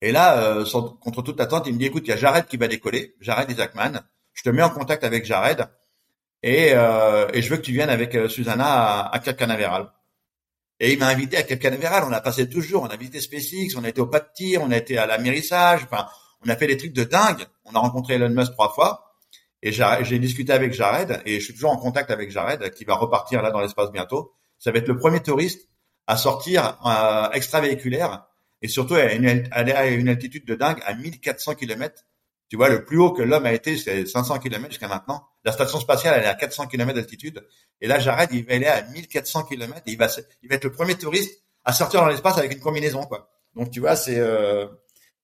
Et 0.00 0.12
là, 0.12 0.38
euh, 0.38 0.64
contre 1.00 1.22
toute 1.22 1.40
attente, 1.40 1.66
il 1.66 1.74
me 1.74 1.78
dit, 1.78 1.86
écoute, 1.86 2.04
il 2.06 2.10
y 2.10 2.12
a 2.12 2.16
Jared 2.16 2.46
qui 2.46 2.56
va 2.56 2.68
décoller. 2.68 3.14
Jared 3.20 3.50
Isaacman. 3.50 4.00
Je 4.32 4.42
te 4.42 4.50
mets 4.50 4.62
en 4.62 4.70
contact 4.70 5.04
avec 5.04 5.24
Jared. 5.24 5.68
Et, 6.46 6.74
euh, 6.74 7.26
et 7.34 7.42
je 7.42 7.50
veux 7.50 7.56
que 7.56 7.62
tu 7.62 7.72
viennes 7.72 7.90
avec 7.90 8.14
euh, 8.14 8.28
Susanna 8.28 8.64
à, 8.64 9.12
à 9.12 9.18
Cap 9.18 9.36
Canaveral. 9.36 9.90
Et 10.78 10.92
il 10.92 10.98
m'a 11.00 11.08
invité 11.08 11.36
à 11.36 11.42
Cap 11.42 11.58
Canaveral. 11.58 12.04
On 12.06 12.12
a 12.12 12.20
passé 12.20 12.48
toujours. 12.48 12.84
On 12.84 12.86
a 12.86 12.96
visité 12.96 13.20
SpaceX, 13.20 13.76
on 13.76 13.82
a 13.82 13.88
été 13.88 14.00
au 14.00 14.06
pas 14.06 14.20
de 14.20 14.28
tir, 14.32 14.62
on 14.62 14.70
a 14.70 14.76
été 14.76 14.96
à 14.96 15.06
l'amérissage. 15.06 15.82
Enfin, 15.90 16.06
on 16.46 16.48
a 16.48 16.54
fait 16.54 16.68
des 16.68 16.76
trucs 16.76 16.92
de 16.92 17.02
dingue. 17.02 17.44
On 17.64 17.72
a 17.72 17.80
rencontré 17.80 18.14
Elon 18.14 18.28
Musk 18.28 18.52
trois 18.52 18.72
fois. 18.72 19.12
Et 19.60 19.72
j'ai 19.72 20.18
discuté 20.20 20.52
avec 20.52 20.72
Jared 20.72 21.20
et 21.26 21.40
je 21.40 21.44
suis 21.44 21.52
toujours 21.52 21.72
en 21.72 21.78
contact 21.78 22.12
avec 22.12 22.30
Jared 22.30 22.70
qui 22.74 22.84
va 22.84 22.94
repartir 22.94 23.42
là 23.42 23.50
dans 23.50 23.60
l'espace 23.60 23.90
bientôt. 23.90 24.32
Ça 24.60 24.70
va 24.70 24.78
être 24.78 24.86
le 24.86 24.98
premier 24.98 25.20
touriste 25.20 25.68
à 26.06 26.16
sortir 26.16 26.78
euh, 26.86 27.28
extravéhiculaire 27.32 28.24
et 28.62 28.68
surtout 28.68 28.94
à 28.94 29.12
une, 29.14 29.48
à 29.50 29.86
une 29.88 30.08
altitude 30.08 30.46
de 30.46 30.54
dingue 30.54 30.80
à 30.86 30.94
1400 30.94 31.56
km 31.56 32.04
tu 32.48 32.56
vois, 32.56 32.68
le 32.68 32.84
plus 32.84 32.98
haut 32.98 33.12
que 33.12 33.22
l'homme 33.22 33.46
a 33.46 33.52
été, 33.52 33.76
c'est 33.76 34.06
500 34.06 34.38
km 34.38 34.70
jusqu'à 34.70 34.88
maintenant. 34.88 35.26
La 35.44 35.52
station 35.52 35.80
spatiale, 35.80 36.14
elle 36.18 36.24
est 36.24 36.28
à 36.28 36.34
400 36.34 36.66
km 36.66 36.94
d'altitude. 36.94 37.46
Et 37.80 37.88
là, 37.88 37.98
Jared, 37.98 38.30
il 38.32 38.44
va 38.44 38.54
aller 38.54 38.66
à 38.66 38.82
1400 38.82 39.44
km 39.44 39.82
et 39.86 39.92
il 39.92 39.98
va, 39.98 40.08
il 40.42 40.48
va 40.48 40.54
être 40.54 40.64
le 40.64 40.72
premier 40.72 40.94
touriste 40.94 41.42
à 41.64 41.72
sortir 41.72 42.00
dans 42.00 42.08
l'espace 42.08 42.38
avec 42.38 42.52
une 42.52 42.60
combinaison, 42.60 43.04
quoi. 43.04 43.30
Donc, 43.54 43.70
tu 43.70 43.80
vois, 43.80 43.96
c'est, 43.96 44.18
euh, 44.18 44.66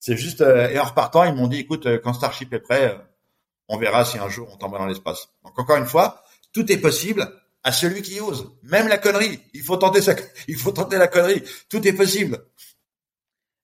c'est 0.00 0.16
juste, 0.16 0.40
euh, 0.40 0.68
et 0.68 0.78
en 0.78 0.84
repartant, 0.84 1.22
ils 1.24 1.34
m'ont 1.34 1.46
dit, 1.46 1.58
écoute, 1.58 1.86
euh, 1.86 2.00
quand 2.02 2.12
Starship 2.12 2.52
est 2.52 2.60
prêt, 2.60 2.98
on 3.68 3.78
verra 3.78 4.04
si 4.04 4.18
un 4.18 4.28
jour 4.28 4.48
on 4.52 4.56
t'envoie 4.56 4.78
dans 4.78 4.86
l'espace. 4.86 5.28
Donc, 5.44 5.56
encore 5.58 5.76
une 5.76 5.86
fois, 5.86 6.24
tout 6.52 6.70
est 6.72 6.78
possible 6.78 7.30
à 7.62 7.72
celui 7.72 8.02
qui 8.02 8.20
ose. 8.20 8.50
Même 8.62 8.88
la 8.88 8.98
connerie. 8.98 9.40
Il 9.54 9.62
faut 9.62 9.76
tenter 9.76 10.02
ça, 10.02 10.14
il 10.48 10.56
faut 10.56 10.72
tenter 10.72 10.98
la 10.98 11.08
connerie. 11.08 11.42
Tout 11.68 11.86
est 11.86 11.92
possible. 11.92 12.44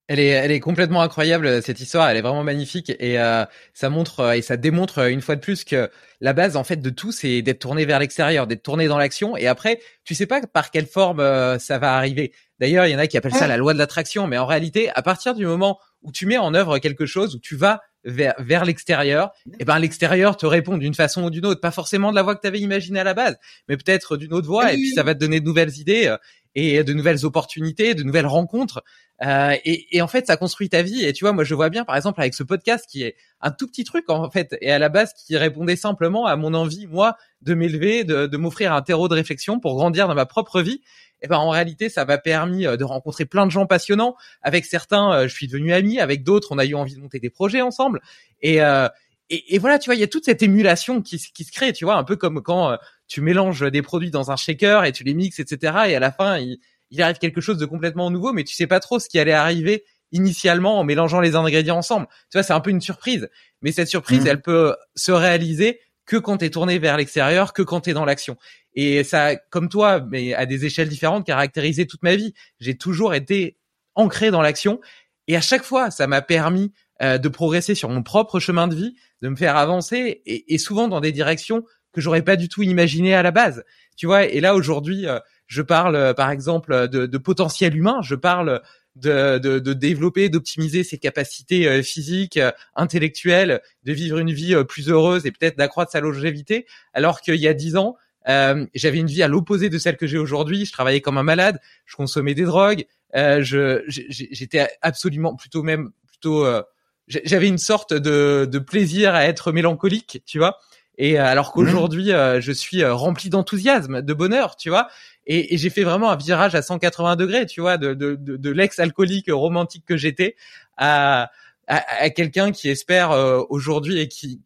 Elle 0.08 0.20
est, 0.20 0.28
elle 0.28 0.50
est 0.50 0.60
complètement 0.60 1.02
incroyable 1.02 1.62
cette 1.62 1.80
histoire. 1.80 2.08
Elle 2.08 2.16
est 2.16 2.22
vraiment 2.22 2.42
magnifique 2.42 2.90
et 2.98 3.20
euh, 3.20 3.44
ça 3.74 3.90
montre 3.90 4.20
euh, 4.20 4.32
et 4.32 4.42
ça 4.42 4.56
démontre 4.56 5.00
euh, 5.00 5.10
une 5.10 5.20
fois 5.20 5.36
de 5.36 5.40
plus 5.40 5.64
que 5.64 5.90
la 6.22 6.32
base 6.32 6.56
en 6.56 6.64
fait 6.64 6.76
de 6.76 6.88
tout, 6.88 7.12
c'est 7.12 7.42
d'être 7.42 7.58
tourné 7.58 7.84
vers 7.84 7.98
l'extérieur, 7.98 8.46
d'être 8.46 8.62
tourné 8.62 8.88
dans 8.88 8.96
l'action. 8.96 9.36
Et 9.36 9.46
après, 9.46 9.80
tu 10.04 10.14
sais 10.14 10.24
pas 10.24 10.40
par 10.40 10.70
quelle 10.70 10.86
forme 10.86 11.22
ça 11.58 11.78
va 11.78 11.94
arriver. 11.94 12.32
D'ailleurs, 12.58 12.86
il 12.86 12.92
y 12.92 12.96
en 12.96 12.98
a 12.98 13.06
qui 13.06 13.16
appellent 13.18 13.34
ça 13.34 13.46
la 13.46 13.56
loi 13.56 13.74
de 13.74 13.78
l'attraction, 13.78 14.26
mais 14.26 14.38
en 14.38 14.46
réalité, 14.46 14.90
à 14.94 15.02
partir 15.02 15.34
du 15.34 15.46
moment 15.46 15.78
où 16.02 16.10
tu 16.10 16.26
mets 16.26 16.38
en 16.38 16.54
œuvre 16.54 16.78
quelque 16.78 17.06
chose, 17.06 17.36
où 17.36 17.38
tu 17.38 17.54
vas 17.54 17.80
vers, 18.02 18.34
vers 18.38 18.64
l'extérieur, 18.64 19.30
et 19.46 19.56
eh 19.60 19.64
ben 19.64 19.78
l'extérieur 19.78 20.36
te 20.36 20.46
répond 20.46 20.76
d'une 20.76 20.94
façon 20.94 21.24
ou 21.24 21.30
d'une 21.30 21.46
autre, 21.46 21.60
pas 21.60 21.70
forcément 21.70 22.10
de 22.10 22.16
la 22.16 22.22
voix 22.22 22.34
que 22.34 22.40
tu 22.40 22.48
avais 22.48 22.60
imaginée 22.60 22.98
à 22.98 23.04
la 23.04 23.14
base, 23.14 23.36
mais 23.68 23.76
peut-être 23.76 24.16
d'une 24.16 24.32
autre 24.32 24.48
voix, 24.48 24.72
et 24.72 24.76
puis 24.76 24.90
ça 24.90 25.04
va 25.04 25.14
te 25.14 25.20
donner 25.20 25.38
de 25.38 25.44
nouvelles 25.44 25.76
idées 25.78 26.16
et 26.54 26.82
de 26.82 26.92
nouvelles 26.92 27.24
opportunités, 27.24 27.94
de 27.94 28.02
nouvelles 28.02 28.26
rencontres. 28.26 28.82
Euh, 29.22 29.56
et, 29.64 29.96
et, 29.96 30.02
en 30.02 30.06
fait, 30.06 30.26
ça 30.26 30.36
construit 30.36 30.68
ta 30.68 30.82
vie. 30.82 31.04
Et 31.04 31.12
tu 31.12 31.24
vois, 31.24 31.32
moi, 31.32 31.44
je 31.44 31.54
vois 31.54 31.70
bien, 31.70 31.84
par 31.84 31.96
exemple, 31.96 32.20
avec 32.20 32.34
ce 32.34 32.42
podcast 32.44 32.86
qui 32.88 33.02
est 33.02 33.16
un 33.40 33.50
tout 33.50 33.66
petit 33.66 33.84
truc 33.84 34.08
en 34.10 34.30
fait, 34.30 34.56
et 34.60 34.70
à 34.70 34.78
la 34.78 34.88
base 34.88 35.12
qui 35.14 35.36
répondait 35.36 35.76
simplement 35.76 36.26
à 36.26 36.36
mon 36.36 36.54
envie, 36.54 36.86
moi, 36.86 37.16
de 37.42 37.54
m'élever, 37.54 38.04
de, 38.04 38.26
de 38.26 38.36
m'offrir 38.36 38.72
un 38.72 38.82
terreau 38.82 39.08
de 39.08 39.14
réflexion 39.14 39.60
pour 39.60 39.74
grandir 39.76 40.08
dans 40.08 40.14
ma 40.14 40.26
propre 40.26 40.60
vie. 40.60 40.82
Et 41.22 41.26
ben 41.26 41.36
en 41.36 41.50
réalité, 41.50 41.88
ça 41.88 42.04
m'a 42.04 42.18
permis 42.18 42.66
euh, 42.66 42.76
de 42.76 42.84
rencontrer 42.84 43.24
plein 43.24 43.46
de 43.46 43.50
gens 43.50 43.66
passionnants. 43.66 44.14
Avec 44.42 44.64
certains, 44.64 45.12
euh, 45.12 45.28
je 45.28 45.34
suis 45.34 45.48
devenu 45.48 45.72
ami. 45.72 45.98
Avec 45.98 46.22
d'autres, 46.22 46.48
on 46.52 46.58
a 46.58 46.64
eu 46.64 46.74
envie 46.74 46.94
de 46.94 47.00
monter 47.00 47.18
des 47.18 47.30
projets 47.30 47.60
ensemble. 47.60 48.00
Et 48.40 48.62
euh, 48.62 48.88
et, 49.30 49.58
voilà, 49.58 49.78
tu 49.78 49.90
vois, 49.90 49.94
il 49.94 50.00
y 50.00 50.04
a 50.04 50.06
toute 50.06 50.24
cette 50.24 50.42
émulation 50.42 51.02
qui, 51.02 51.18
qui 51.18 51.44
se 51.44 51.52
crée, 51.52 51.74
tu 51.74 51.84
vois, 51.84 51.96
un 51.96 52.02
peu 52.02 52.16
comme 52.16 52.40
quand 52.40 52.78
tu 53.08 53.20
mélanges 53.20 53.60
des 53.70 53.82
produits 53.82 54.10
dans 54.10 54.30
un 54.30 54.36
shaker 54.36 54.86
et 54.86 54.92
tu 54.92 55.04
les 55.04 55.12
mixes, 55.12 55.38
etc. 55.38 55.80
Et 55.88 55.94
à 55.94 56.00
la 56.00 56.10
fin, 56.10 56.38
il, 56.38 56.58
il 56.90 57.02
arrive 57.02 57.18
quelque 57.18 57.40
chose 57.40 57.58
de 57.58 57.66
complètement 57.66 58.10
nouveau, 58.10 58.32
mais 58.32 58.44
tu 58.44 58.54
sais 58.54 58.66
pas 58.66 58.80
trop 58.80 58.98
ce 58.98 59.08
qui 59.08 59.18
allait 59.18 59.32
arriver 59.32 59.84
initialement 60.12 60.78
en 60.78 60.84
mélangeant 60.84 61.20
les 61.20 61.34
ingrédients 61.34 61.76
ensemble. 61.76 62.06
Tu 62.30 62.38
vois, 62.38 62.42
c'est 62.42 62.52
un 62.52 62.60
peu 62.60 62.70
une 62.70 62.80
surprise. 62.80 63.28
Mais 63.62 63.72
cette 63.72 63.88
surprise, 63.88 64.24
mmh. 64.24 64.28
elle 64.28 64.40
peut 64.40 64.74
se 64.94 65.12
réaliser 65.12 65.80
que 66.06 66.16
quand 66.16 66.38
tu 66.38 66.46
es 66.46 66.50
tourné 66.50 66.78
vers 66.78 66.96
l'extérieur, 66.96 67.52
que 67.52 67.62
quand 67.62 67.82
tu 67.82 67.90
es 67.90 67.92
dans 67.92 68.06
l'action. 68.06 68.36
Et 68.74 69.04
ça, 69.04 69.36
comme 69.36 69.68
toi, 69.68 70.00
mais 70.00 70.32
à 70.34 70.46
des 70.46 70.64
échelles 70.64 70.88
différentes, 70.88 71.26
caractérisé 71.26 71.86
toute 71.86 72.02
ma 72.02 72.16
vie. 72.16 72.32
J'ai 72.60 72.76
toujours 72.76 73.14
été 73.14 73.58
ancré 73.94 74.30
dans 74.30 74.40
l'action. 74.40 74.80
Et 75.26 75.36
à 75.36 75.42
chaque 75.42 75.64
fois, 75.64 75.90
ça 75.90 76.06
m'a 76.06 76.22
permis 76.22 76.72
euh, 77.02 77.18
de 77.18 77.28
progresser 77.28 77.74
sur 77.74 77.90
mon 77.90 78.02
propre 78.02 78.40
chemin 78.40 78.68
de 78.68 78.74
vie, 78.74 78.94
de 79.20 79.28
me 79.28 79.36
faire 79.36 79.56
avancer, 79.56 80.22
et, 80.24 80.54
et 80.54 80.58
souvent 80.58 80.88
dans 80.88 81.00
des 81.00 81.12
directions 81.12 81.64
que 81.98 82.02
j'aurais 82.04 82.22
pas 82.22 82.36
du 82.36 82.48
tout 82.48 82.62
imaginées 82.62 83.14
à 83.14 83.22
la 83.22 83.30
base. 83.30 83.64
Tu 83.96 84.06
vois, 84.06 84.24
et 84.24 84.40
là 84.40 84.54
aujourd'hui, 84.54 85.06
euh, 85.06 85.18
je 85.46 85.62
parle 85.62 85.96
euh, 85.96 86.14
par 86.14 86.30
exemple 86.30 86.88
de, 86.88 87.06
de, 87.06 87.18
potentiel 87.18 87.76
humain, 87.76 88.00
je 88.02 88.14
parle 88.14 88.62
de, 88.96 89.38
de, 89.38 89.58
de 89.58 89.72
développer, 89.72 90.28
d'optimiser 90.28 90.84
ses 90.84 90.98
capacités 90.98 91.82
physiques, 91.82 92.38
intellectuelles, 92.74 93.60
de 93.84 93.92
vivre 93.92 94.18
une 94.18 94.32
vie 94.32 94.56
plus 94.68 94.88
heureuse 94.88 95.24
et 95.24 95.30
peut-être 95.30 95.56
d'accroître 95.56 95.92
sa 95.92 96.00
longévité, 96.00 96.66
alors 96.94 97.20
qu'il 97.20 97.36
y 97.36 97.46
a 97.46 97.54
dix 97.54 97.76
ans, 97.76 97.96
euh, 98.28 98.66
j'avais 98.74 98.98
une 98.98 99.06
vie 99.06 99.22
à 99.22 99.28
l'opposé 99.28 99.68
de 99.68 99.78
celle 99.78 99.96
que 99.96 100.06
j'ai 100.06 100.18
aujourd'hui. 100.18 100.66
Je 100.66 100.72
travaillais 100.72 101.00
comme 101.00 101.18
un 101.18 101.22
malade, 101.22 101.60
je 101.86 101.96
consommais 101.96 102.34
des 102.34 102.44
drogues, 102.44 102.84
euh, 103.16 103.42
j'étais 103.88 104.68
absolument 104.82 105.34
plutôt 105.34 105.62
même 105.62 105.90
plutôt 106.06 106.44
euh, 106.44 106.62
j'avais 107.06 107.48
une 107.48 107.58
sorte 107.58 107.94
de, 107.94 108.46
de 108.50 108.58
plaisir 108.58 109.14
à 109.14 109.24
être 109.24 109.50
mélancolique, 109.50 110.22
tu 110.26 110.38
vois. 110.38 110.58
Et 110.98 111.18
euh, 111.18 111.24
alors 111.24 111.52
qu'aujourd'hui, 111.52 112.12
mmh. 112.12 112.40
je 112.40 112.52
suis 112.52 112.84
rempli 112.84 113.30
d'enthousiasme, 113.30 114.02
de 114.02 114.14
bonheur, 114.14 114.56
tu 114.56 114.68
vois. 114.68 114.88
Et, 115.26 115.54
et 115.54 115.58
j'ai 115.58 115.70
fait 115.70 115.84
vraiment 115.84 116.10
un 116.10 116.16
virage 116.16 116.54
à 116.54 116.62
180 116.62 117.16
degrés, 117.16 117.46
tu 117.46 117.60
vois, 117.60 117.78
de, 117.78 117.94
de, 117.94 118.16
de, 118.16 118.36
de 118.36 118.50
l'ex-alcoolique 118.50 119.30
romantique 119.30 119.84
que 119.86 119.96
j'étais 119.96 120.36
à, 120.76 121.30
à, 121.66 122.02
à 122.02 122.10
quelqu'un 122.10 122.52
qui 122.52 122.68
espère 122.68 123.10
aujourd'hui 123.48 123.98
et 123.98 124.08
qui, 124.08 124.40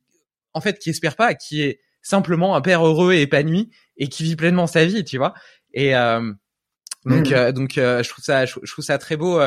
en 0.55 0.61
fait, 0.61 0.79
qui 0.79 0.91
espère 0.91 1.17
pas, 1.17 1.35
qui 1.35 1.63
est 1.63 1.81
simplement 2.03 2.57
un 2.57 2.61
père 2.61 2.85
heureux 2.85 3.13
et 3.15 3.23
épanoui 3.23 3.71
et 3.97 4.09
qui 4.09 4.25
vit 4.25 4.37
pleinement 4.37 4.67
sa 4.67 4.85
vie, 4.85 5.05
tu 5.05 5.19
vois. 5.19 5.35
Et 5.73 5.97
euh, 5.97 6.33
donc, 7.05 7.31
mmh. 7.31 7.33
euh, 7.33 7.53
donc, 7.53 7.79
euh, 7.79 8.03
je 8.03 8.09
trouve 8.11 8.25
ça, 8.25 8.45
je, 8.45 8.53
trouve 8.71 8.85
ça 8.85 8.99
très 8.99 9.17
beau, 9.17 9.41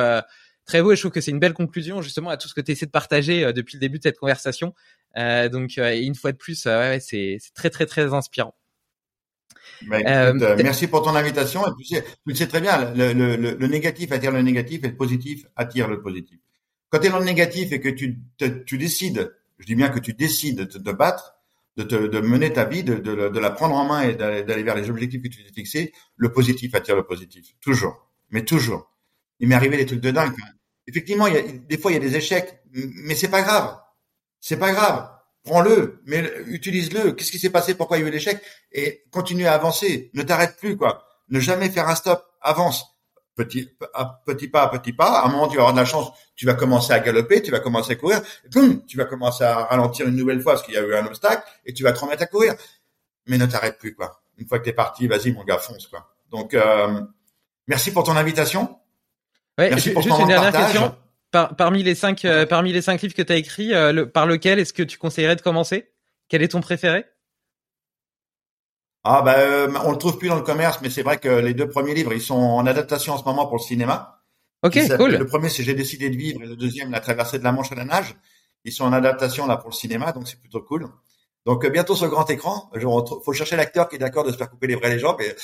très 0.66 0.82
beau, 0.82 0.92
et 0.92 0.96
je 0.96 1.02
trouve 1.02 1.12
que 1.12 1.22
c'est 1.22 1.32
une 1.32 1.40
belle 1.40 1.54
conclusion 1.54 2.02
justement 2.02 2.30
à 2.30 2.38
tout 2.38 2.48
ce 2.48 2.54
que 2.54 2.62
tu 2.62 2.72
essaies 2.72 2.86
de 2.86 2.92
partager 2.92 3.54
depuis 3.54 3.76
le 3.76 3.82
début 3.82 3.98
de 3.98 4.04
cette 4.04 4.18
conversation. 4.18 4.74
donc, 5.16 5.78
une 5.78 6.16
fois 6.16 6.32
de 6.32 6.38
plus, 6.38 6.66
ouais, 6.66 7.00
c'est 7.00 7.40
très, 7.54 7.70
très, 7.70 7.86
très 7.86 8.14
inspirant. 8.14 8.56
Bah, 9.88 10.00
écoute, 10.00 10.64
merci 10.64 10.88
pour 10.88 11.04
ton 11.04 11.16
invitation. 11.16 11.66
Et 11.68 11.72
tu 11.78 11.86
sais, 11.86 12.06
tu 12.28 12.36
sais 12.36 12.48
très 12.48 12.62
bien, 12.62 12.94
le, 12.94 13.14
le, 13.14 13.36
le, 13.36 13.68
négatif 13.68 14.12
attire 14.12 14.32
le 14.32 14.42
négatif 14.42 14.84
et 14.84 14.90
le 14.90 14.96
positif 14.96 15.46
attire 15.56 15.88
le 15.88 16.02
positif. 16.02 16.40
Quand 16.90 17.00
tu 17.00 17.08
es 17.08 17.10
dans 17.10 17.20
le 17.20 17.26
négatif 17.26 17.72
et 17.72 17.80
que 17.80 17.90
tu, 17.90 18.20
tu 18.66 18.78
décides, 18.78 19.36
je 19.60 19.66
dis 19.66 19.76
bien 19.76 19.90
que 19.90 20.00
tu 20.00 20.14
décides 20.14 20.62
de 20.62 20.80
te 20.80 20.92
battre, 20.92 21.36
de, 21.78 21.84
te, 21.84 21.96
de 21.96 22.20
mener 22.20 22.54
ta 22.54 22.66
vie, 22.66 22.84
de, 22.84 22.96
de, 22.96 23.30
de, 23.30 23.40
la 23.40 23.50
prendre 23.50 23.76
en 23.76 23.86
main 23.86 24.04
et 24.04 24.16
d'aller 24.16 24.64
vers 24.64 24.76
les 24.76 24.90
objectifs 24.90 25.22
que 25.22 25.28
tu 25.28 25.44
t'es 25.44 25.54
fixés, 25.54 25.94
le 26.16 26.32
positif 26.32 26.74
attire 26.74 26.96
le 26.96 27.04
positif. 27.04 27.54
Toujours. 27.60 28.10
Mais 28.30 28.46
toujours. 28.46 28.90
Il 29.40 29.48
m'est 29.48 29.56
arrivé 29.56 29.78
des 29.78 29.86
trucs 29.86 30.02
de 30.02 30.12
dingue. 30.12 30.34
Effectivement, 30.88 31.28
il 31.28 31.34
y 31.34 31.38
a, 31.38 31.42
des 31.42 31.78
fois, 31.78 31.92
il 31.92 31.96
y 31.96 31.98
a 31.98 32.00
des 32.00 32.16
échecs, 32.16 32.62
mais 32.72 33.16
c'est 33.16 33.30
pas 33.30 33.42
grave. 33.42 33.78
C'est 34.40 34.58
pas 34.58 34.72
grave. 34.72 35.10
Prends-le, 35.44 36.02
mais 36.06 36.32
utilise-le. 36.48 37.12
Qu'est-ce 37.12 37.32
qui 37.32 37.40
s'est 37.40 37.50
passé? 37.50 37.76
Pourquoi 37.76 37.98
il 37.98 38.02
y 38.02 38.04
a 38.04 38.08
eu 38.08 38.12
l'échec? 38.12 38.42
Et 38.72 39.04
continue 39.12 39.46
à 39.46 39.54
avancer. 39.54 40.10
Ne 40.14 40.24
t'arrête 40.24 40.58
plus, 40.58 40.78
quoi. 40.78 41.06
Ne 41.30 41.40
jamais 41.40 41.70
faire 41.70 41.88
un 41.88 41.96
stop. 41.96 42.24
Avance 42.42 42.96
petit, 43.36 43.70
petit 44.26 44.48
pas 44.48 44.64
à 44.64 44.70
petit 44.70 44.94
pas. 44.94 45.20
À 45.20 45.28
un 45.28 45.32
moment, 45.32 45.48
tu 45.48 45.58
vas 45.58 45.64
avoir 45.64 45.74
de 45.74 45.80
la 45.80 45.86
chance, 45.86 46.12
tu 46.36 46.46
vas 46.46 46.54
commencer 46.54 46.94
à 46.94 47.00
galoper, 47.00 47.42
tu 47.42 47.52
vas 47.52 47.60
commencer 47.60 47.92
à 47.92 47.96
courir, 47.96 48.22
tu 48.88 48.98
vas 48.98 49.06
commencer 49.06 49.44
à 49.44 49.66
ralentir 49.66 50.08
une 50.08 50.16
nouvelle 50.16 50.42
fois 50.42 50.54
parce 50.54 50.66
qu'il 50.66 50.74
y 50.74 50.78
a 50.78 50.82
eu 50.82 50.96
un 50.96 51.06
obstacle, 51.06 51.44
et 51.66 51.74
tu 51.74 51.84
vas 51.84 51.92
te 51.92 52.00
remettre 52.00 52.24
à 52.24 52.28
courir. 52.28 52.56
Mais 53.28 53.38
ne 53.38 53.46
t'arrête 53.46 53.78
plus, 53.78 53.94
quoi. 53.94 54.22
Une 54.38 54.48
fois 54.48 54.60
que 54.60 54.66
t'es 54.66 54.74
parti, 54.74 55.08
vas-y, 55.08 55.32
mon 55.32 55.44
gars, 55.44 55.58
fonce, 55.58 55.88
quoi. 55.88 56.16
Donc, 56.30 56.54
euh, 56.54 57.02
merci 57.68 57.92
pour 57.92 58.04
ton 58.04 58.16
invitation. 58.16 58.80
Ouais, 59.58 59.70
merci 59.70 59.92
pour 59.92 60.02
juste 60.02 60.20
une 60.20 60.28
dernière 60.28 60.52
question. 60.52 60.96
parmi 61.58 61.84
les 61.84 61.96
cinq, 61.96 62.26
euh, 62.26 62.46
parmi 62.46 62.74
les 62.74 62.82
cinq 62.82 63.02
livres 63.02 63.14
que 63.14 63.22
tu 63.22 63.32
as 63.32 63.38
écrits, 63.38 63.74
euh, 63.74 64.06
par 64.06 64.26
lequel 64.26 64.60
est-ce 64.60 64.74
que 64.74 64.84
tu 64.84 64.98
conseillerais 64.98 65.36
de 65.36 65.42
commencer? 65.42 65.92
Quel 66.28 66.42
est 66.42 66.50
ton 66.50 66.62
préféré? 66.62 67.06
Ah 69.04 69.22
ben, 69.22 69.36
euh, 69.38 69.72
on 69.84 69.92
le 69.92 69.98
trouve 69.98 70.18
plus 70.18 70.30
dans 70.30 70.36
le 70.36 70.42
commerce, 70.42 70.80
mais 70.82 70.90
c'est 70.90 71.04
vrai 71.04 71.18
que 71.18 71.30
les 71.30 71.54
deux 71.54 71.70
premiers 71.70 71.94
livres, 71.94 72.12
ils 72.12 72.22
sont 72.22 72.36
en 72.36 72.66
adaptation 72.66 73.14
en 73.14 73.18
ce 73.18 73.24
moment 73.24 73.46
pour 73.46 73.58
le 73.58 73.62
cinéma. 73.62 74.24
Ok, 74.64 74.80
cool. 74.98 75.12
Le 75.12 75.28
premier, 75.28 75.50
c'est 75.50 75.64
J'ai 75.64 75.76
décidé 75.76 76.10
de 76.10 76.18
vivre, 76.18 76.42
et 76.42 76.48
le 76.48 76.56
deuxième, 76.56 76.92
La 76.92 77.00
traversée 77.00 77.38
de 77.38 77.44
la 77.44 77.52
Manche 77.52 77.72
à 77.72 77.76
la 77.76 77.86
nage. 77.86 78.16
Ils 78.64 78.72
sont 78.72 78.84
en 78.84 78.94
adaptation 78.94 79.46
là 79.46 79.58
pour 79.58 79.70
le 79.70 79.76
cinéma, 79.76 80.12
donc 80.12 80.28
c'est 80.28 80.40
plutôt 80.40 80.62
cool. 80.62 80.88
Donc 81.46 81.64
euh, 81.64 81.70
bientôt 81.70 81.96
sur 81.96 82.10
grand 82.10 82.28
écran. 82.32 82.72
Il 82.74 82.82
faut 82.82 83.34
chercher 83.34 83.56
l'acteur 83.56 83.88
qui 83.88 83.98
est 83.98 84.00
d'accord 84.00 84.24
de 84.24 84.32
se 84.32 84.38
faire 84.38 84.50
couper 84.50 84.66
les 84.66 84.76
vrais 84.76 84.90
les 84.90 84.98
jambes. 84.98 85.22
Et... 85.22 85.36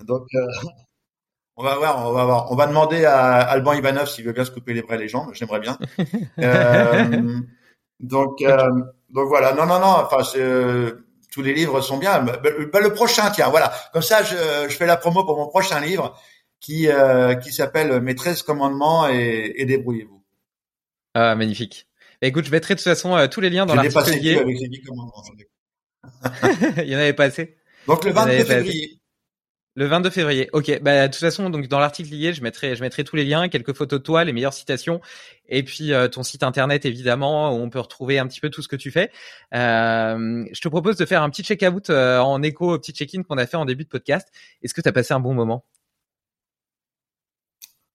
donc 0.04 0.28
on 1.62 1.64
va 1.64 1.76
voir, 1.76 2.08
on 2.08 2.12
va 2.12 2.24
voir. 2.24 2.50
On 2.50 2.56
va 2.56 2.66
demander 2.66 3.04
à 3.04 3.36
Alban 3.36 3.74
Ivanov 3.74 4.08
s'il 4.08 4.24
veut 4.24 4.32
bien 4.32 4.44
se 4.44 4.50
couper 4.50 4.74
les 4.74 4.82
vrais 4.82 4.98
les 4.98 5.08
jambes. 5.08 5.30
J'aimerais 5.32 5.60
bien. 5.60 5.78
euh, 6.40 7.40
donc 8.00 8.42
donc 9.10 9.28
voilà. 9.28 9.54
Non 9.54 9.66
non 9.66 9.78
non. 9.78 9.96
Enfin 10.04 10.24
c'est 10.24 10.92
tous 11.32 11.42
les 11.42 11.54
livres 11.54 11.80
sont 11.80 11.98
bien. 11.98 12.20
Bah, 12.20 12.38
bah, 12.72 12.80
le 12.80 12.92
prochain, 12.92 13.30
tiens, 13.30 13.48
voilà. 13.48 13.72
Comme 13.92 14.02
ça, 14.02 14.22
je, 14.22 14.68
je, 14.68 14.76
fais 14.76 14.86
la 14.86 14.96
promo 14.96 15.24
pour 15.24 15.36
mon 15.38 15.48
prochain 15.48 15.80
livre 15.80 16.18
qui 16.60 16.88
euh, 16.88 17.34
qui 17.34 17.52
s'appelle 17.52 18.00
Mes 18.00 18.14
13 18.14 18.42
commandements 18.42 19.08
et, 19.08 19.54
et 19.56 19.64
débrouillez-vous. 19.64 20.22
Ah, 21.14 21.34
magnifique. 21.34 21.86
Bah, 22.20 22.28
écoute, 22.28 22.44
je 22.44 22.50
mettrai 22.50 22.74
de 22.74 22.80
toute 22.80 22.84
façon 22.84 23.16
euh, 23.16 23.28
tous 23.28 23.40
les 23.40 23.50
liens 23.50 23.66
dans 23.66 23.74
l'article 23.74 24.10
lié. 24.20 24.38
Avec 24.38 24.58
les 24.60 24.68
10 24.68 24.82
commandements. 24.82 25.24
Il 26.78 26.88
y 26.88 26.96
en 26.96 26.98
avait 26.98 27.12
pas 27.12 27.24
assez. 27.24 27.56
Donc 27.86 28.04
le 28.04 28.12
22 28.12 28.44
février. 28.44 29.01
Le 29.74 29.86
22 29.86 30.10
février. 30.10 30.50
Ok. 30.52 30.80
Bah, 30.82 31.08
de 31.08 31.12
toute 31.12 31.20
façon, 31.20 31.48
donc 31.48 31.66
dans 31.66 31.78
l'article 31.78 32.10
lié, 32.10 32.34
je 32.34 32.42
mettrai, 32.42 32.76
je 32.76 32.82
mettrai 32.82 33.04
tous 33.04 33.16
les 33.16 33.24
liens, 33.24 33.48
quelques 33.48 33.74
photos 33.74 34.00
de 34.00 34.04
toi, 34.04 34.22
les 34.22 34.34
meilleures 34.34 34.52
citations, 34.52 35.00
et 35.48 35.62
puis 35.62 35.94
euh, 35.94 36.08
ton 36.08 36.22
site 36.22 36.42
internet 36.42 36.84
évidemment 36.84 37.56
où 37.56 37.60
on 37.60 37.70
peut 37.70 37.80
retrouver 37.80 38.18
un 38.18 38.26
petit 38.26 38.40
peu 38.40 38.50
tout 38.50 38.60
ce 38.60 38.68
que 38.68 38.76
tu 38.76 38.90
fais. 38.90 39.10
Euh, 39.54 40.44
je 40.52 40.60
te 40.60 40.68
propose 40.68 40.96
de 40.96 41.06
faire 41.06 41.22
un 41.22 41.30
petit 41.30 41.42
check-out 41.42 41.88
euh, 41.88 42.18
en 42.18 42.42
écho 42.42 42.74
au 42.74 42.78
petit 42.78 42.92
check-in 42.92 43.22
qu'on 43.22 43.38
a 43.38 43.46
fait 43.46 43.56
en 43.56 43.64
début 43.64 43.84
de 43.84 43.88
podcast. 43.88 44.28
Est-ce 44.62 44.74
que 44.74 44.82
tu 44.82 44.88
as 44.88 44.92
passé 44.92 45.14
un 45.14 45.20
bon 45.20 45.32
moment? 45.32 45.64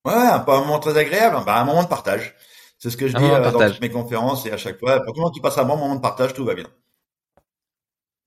Ouais, 0.03 0.13
un 0.13 0.43
moment 0.45 0.79
très 0.79 0.97
agréable. 0.97 1.37
Bah, 1.45 1.59
un 1.59 1.65
moment 1.65 1.83
de 1.83 1.89
partage. 1.89 2.33
C'est 2.79 2.89
ce 2.89 2.97
que 2.97 3.07
je 3.07 3.15
dis 3.15 3.27
dans 3.27 3.51
toutes 3.51 3.81
mes 3.81 3.89
conférences 3.89 4.45
et 4.45 4.51
à 4.51 4.57
chaque 4.57 4.79
fois. 4.79 4.99
Pour 5.01 5.13
tout 5.13 5.19
le 5.19 5.25
monde 5.25 5.33
qui 5.33 5.41
passe 5.41 5.57
un 5.57 5.65
bon 5.65 5.77
moment 5.77 5.95
de 5.95 6.01
partage, 6.01 6.33
tout 6.33 6.45
va 6.45 6.55
bien. 6.55 6.67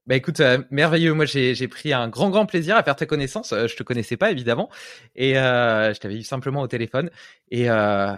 Bah 0.07 0.17
écoute, 0.17 0.41
euh, 0.41 0.63
merveilleux. 0.71 1.13
Moi, 1.13 1.25
j'ai 1.27 1.69
pris 1.69 1.93
un 1.93 2.09
grand, 2.09 2.31
grand 2.31 2.47
plaisir 2.47 2.77
à 2.77 2.83
faire 2.83 2.97
ta 2.97 3.07
connaissance. 3.07 3.53
Euh, 3.53 3.67
je 3.67 3.77
te 3.77 3.83
connaissais 3.83 4.17
pas, 4.17 4.31
évidemment. 4.31 4.71
Et 5.15 5.39
euh, 5.39 5.93
je 5.95 6.01
t'avais 6.01 6.17
eu 6.17 6.23
simplement 6.23 6.63
au 6.63 6.67
téléphone. 6.67 7.11
Et 7.51 7.71
euh, 7.71 8.13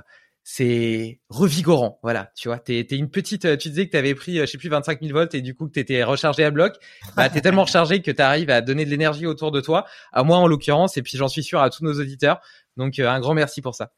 c'est 0.45 1.21
revigorant. 1.29 1.99
Voilà, 2.03 2.33
tu 2.37 2.49
vois, 2.49 2.59
t'es 2.59 2.79
es 2.79 2.97
une 2.97 3.11
petite... 3.11 3.59
Tu 3.59 3.69
disais 3.69 3.87
que 3.87 3.93
t'avais 3.93 4.15
pris, 4.15 4.39
je 4.39 4.47
sais 4.47 4.59
plus, 4.59 4.69
25 4.69 5.01
000 5.01 5.13
volts 5.13 5.35
et 5.35 5.41
du 5.41 5.55
coup 5.55 5.67
que 5.67 5.73
t'étais 5.73 6.03
rechargé 6.03 6.45
à 6.45 6.51
bloc. 6.51 6.75
Bah, 7.17 7.29
t'es 7.29 7.41
tellement 7.41 7.65
rechargé 7.65 8.01
que 8.01 8.11
t'arrives 8.11 8.51
à 8.51 8.61
donner 8.61 8.85
de 8.85 8.91
l'énergie 8.91 9.27
autour 9.27 9.51
de 9.51 9.61
toi, 9.61 9.85
à 10.13 10.25
moi 10.25 10.39
en 10.39 10.47
l'occurrence, 10.47 10.97
et 10.97 11.03
puis 11.03 11.17
j'en 11.19 11.29
suis 11.29 11.43
sûr 11.43 11.61
à 11.61 11.71
tous 11.71 11.85
nos 11.85 12.01
auditeurs. 12.01 12.41
Donc, 12.77 12.99
un 12.99 13.21
grand 13.21 13.35
merci 13.35 13.61
pour 13.61 13.75
ça. 13.75 13.93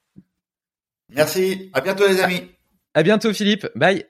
Merci. 1.15 1.71
À 1.73 1.81
bientôt, 1.81 2.07
les 2.07 2.21
amis. 2.21 2.51
À 2.95 3.03
bientôt, 3.03 3.33
Philippe. 3.33 3.67
Bye. 3.75 4.05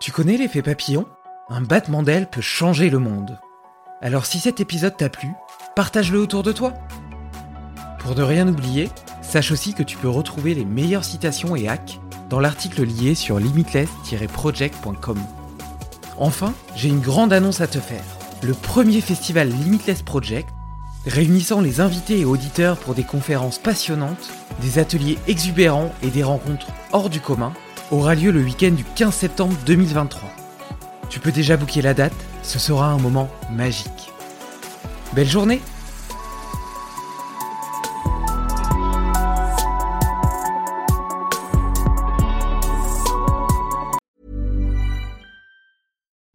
Tu 0.00 0.12
connais 0.12 0.36
l'effet 0.36 0.62
papillon? 0.62 1.06
Un 1.50 1.60
battement 1.62 2.04
d'aile 2.04 2.30
peut 2.30 2.40
changer 2.40 2.88
le 2.90 3.00
monde. 3.00 3.40
Alors 4.00 4.24
si 4.24 4.38
cet 4.38 4.60
épisode 4.60 4.96
t'a 4.96 5.08
plu, 5.08 5.32
partage-le 5.74 6.20
autour 6.20 6.44
de 6.44 6.52
toi. 6.52 6.72
Pour 7.98 8.14
ne 8.14 8.22
rien 8.22 8.46
oublier, 8.46 8.88
sache 9.20 9.50
aussi 9.50 9.74
que 9.74 9.82
tu 9.82 9.96
peux 9.96 10.08
retrouver 10.08 10.54
les 10.54 10.64
meilleures 10.64 11.04
citations 11.04 11.56
et 11.56 11.68
hacks 11.68 11.98
dans 12.30 12.38
l'article 12.38 12.84
lié 12.84 13.16
sur 13.16 13.40
limitless-project.com. 13.40 15.18
Enfin, 16.18 16.54
j'ai 16.76 16.88
une 16.88 17.00
grande 17.00 17.32
annonce 17.32 17.60
à 17.60 17.66
te 17.66 17.80
faire. 17.80 18.04
Le 18.42 18.54
premier 18.54 19.00
festival 19.00 19.48
Limitless 19.48 20.02
Project, 20.02 20.48
réunissant 21.04 21.60
les 21.60 21.80
invités 21.80 22.20
et 22.20 22.24
auditeurs 22.24 22.76
pour 22.76 22.94
des 22.94 23.02
conférences 23.02 23.58
passionnantes, 23.58 24.30
des 24.62 24.78
ateliers 24.78 25.18
exubérants 25.26 25.92
et 26.02 26.10
des 26.10 26.22
rencontres 26.22 26.68
hors 26.92 27.10
du 27.10 27.20
commun, 27.20 27.52
aura 27.90 28.14
lieu 28.14 28.30
le 28.30 28.40
week-end 28.40 28.70
du 28.70 28.84
15 28.84 29.12
septembre 29.12 29.56
2023. 29.66 30.39
Tu 31.10 31.18
peux 31.18 31.32
déjà 31.32 31.56
booker 31.56 31.82
la 31.82 31.92
date, 31.92 32.14
ce 32.42 32.58
sera 32.60 32.92
un 32.92 32.98
moment 32.98 33.28
magique. 33.50 34.12
Belle 35.12 35.28
journée 35.28 35.60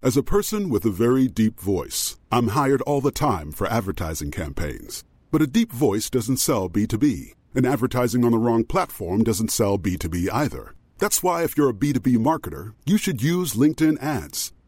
As 0.03 0.17
a 0.17 0.21
person 0.21 0.69
with 0.69 0.85
a 0.85 0.91
very 0.91 1.27
deep 1.27 1.59
voice, 1.59 2.15
I'm 2.31 2.49
hired 2.49 2.81
all 2.83 3.01
the 3.01 3.11
time 3.11 3.51
for 3.51 3.65
advertising 3.65 4.29
campaigns. 4.29 5.03
But 5.31 5.41
a 5.41 5.47
deep 5.47 5.71
voice 5.71 6.11
doesn't 6.11 6.37
sell 6.37 6.69
B2B, 6.69 7.33
and 7.55 7.65
advertising 7.65 8.23
on 8.23 8.31
the 8.31 8.37
wrong 8.37 8.65
platform 8.65 9.23
doesn't 9.23 9.51
sell 9.51 9.79
B2B 9.79 10.27
either. 10.31 10.75
That's 10.99 11.23
why, 11.23 11.43
if 11.43 11.57
you're 11.57 11.71
a 11.71 11.73
B2B 11.73 12.17
marketer, 12.17 12.73
you 12.85 12.97
should 12.97 13.23
use 13.23 13.55
LinkedIn 13.55 14.01
ads. 14.01 14.53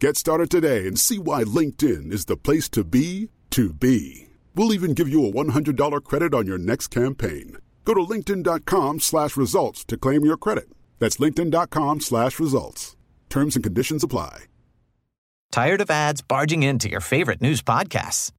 Get 0.00 0.16
started 0.16 0.48
today 0.48 0.86
and 0.86 0.96
see 0.96 1.18
why 1.18 1.42
LinkedIn 1.42 2.12
is 2.12 2.26
the 2.26 2.36
place 2.36 2.68
to 2.68 2.84
be 2.84 3.30
to 3.50 3.72
be. 3.72 4.28
We'll 4.54 4.72
even 4.72 4.94
give 4.94 5.08
you 5.08 5.26
a 5.26 5.32
$100 5.32 6.04
credit 6.04 6.32
on 6.32 6.46
your 6.46 6.58
next 6.58 6.88
campaign. 6.88 7.56
Go 7.84 7.94
to 7.94 8.00
linkedin.com 8.00 9.00
slash 9.00 9.36
results 9.36 9.84
to 9.86 9.96
claim 9.96 10.24
your 10.24 10.36
credit. 10.36 10.68
That's 11.00 11.16
linkedin.com 11.16 12.00
slash 12.00 12.38
results. 12.38 12.94
Terms 13.28 13.56
and 13.56 13.64
conditions 13.64 14.04
apply. 14.04 14.44
Tired 15.50 15.80
of 15.80 15.90
ads 15.90 16.22
barging 16.22 16.62
into 16.62 16.88
your 16.88 17.00
favorite 17.00 17.40
news 17.40 17.60
podcasts? 17.60 18.30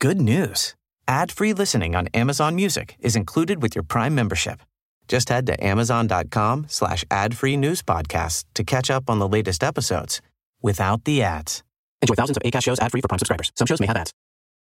Good 0.00 0.22
news. 0.22 0.74
Ad-free 1.06 1.52
listening 1.52 1.94
on 1.94 2.08
Amazon 2.14 2.54
Music 2.54 2.96
is 3.00 3.14
included 3.14 3.60
with 3.60 3.74
your 3.74 3.82
Prime 3.82 4.14
membership. 4.14 4.60
Just 5.08 5.28
head 5.28 5.46
to 5.48 5.62
amazon.com 5.62 6.66
slash 6.70 7.04
ad-free 7.10 7.58
news 7.58 7.82
podcasts 7.82 8.44
to 8.54 8.64
catch 8.64 8.90
up 8.90 9.10
on 9.10 9.18
the 9.18 9.28
latest 9.28 9.62
episodes 9.62 10.22
without 10.64 11.04
the 11.04 11.22
ads. 11.22 11.62
Enjoy 12.02 12.14
thousands 12.14 12.38
of 12.38 12.42
ACAST 12.42 12.64
shows 12.64 12.80
ad-free 12.80 13.02
for 13.02 13.08
Prime 13.08 13.20
subscribers. 13.20 13.52
Some 13.54 13.66
shows 13.66 13.80
may 13.80 13.86
have 13.86 13.96
ads. 13.96 14.12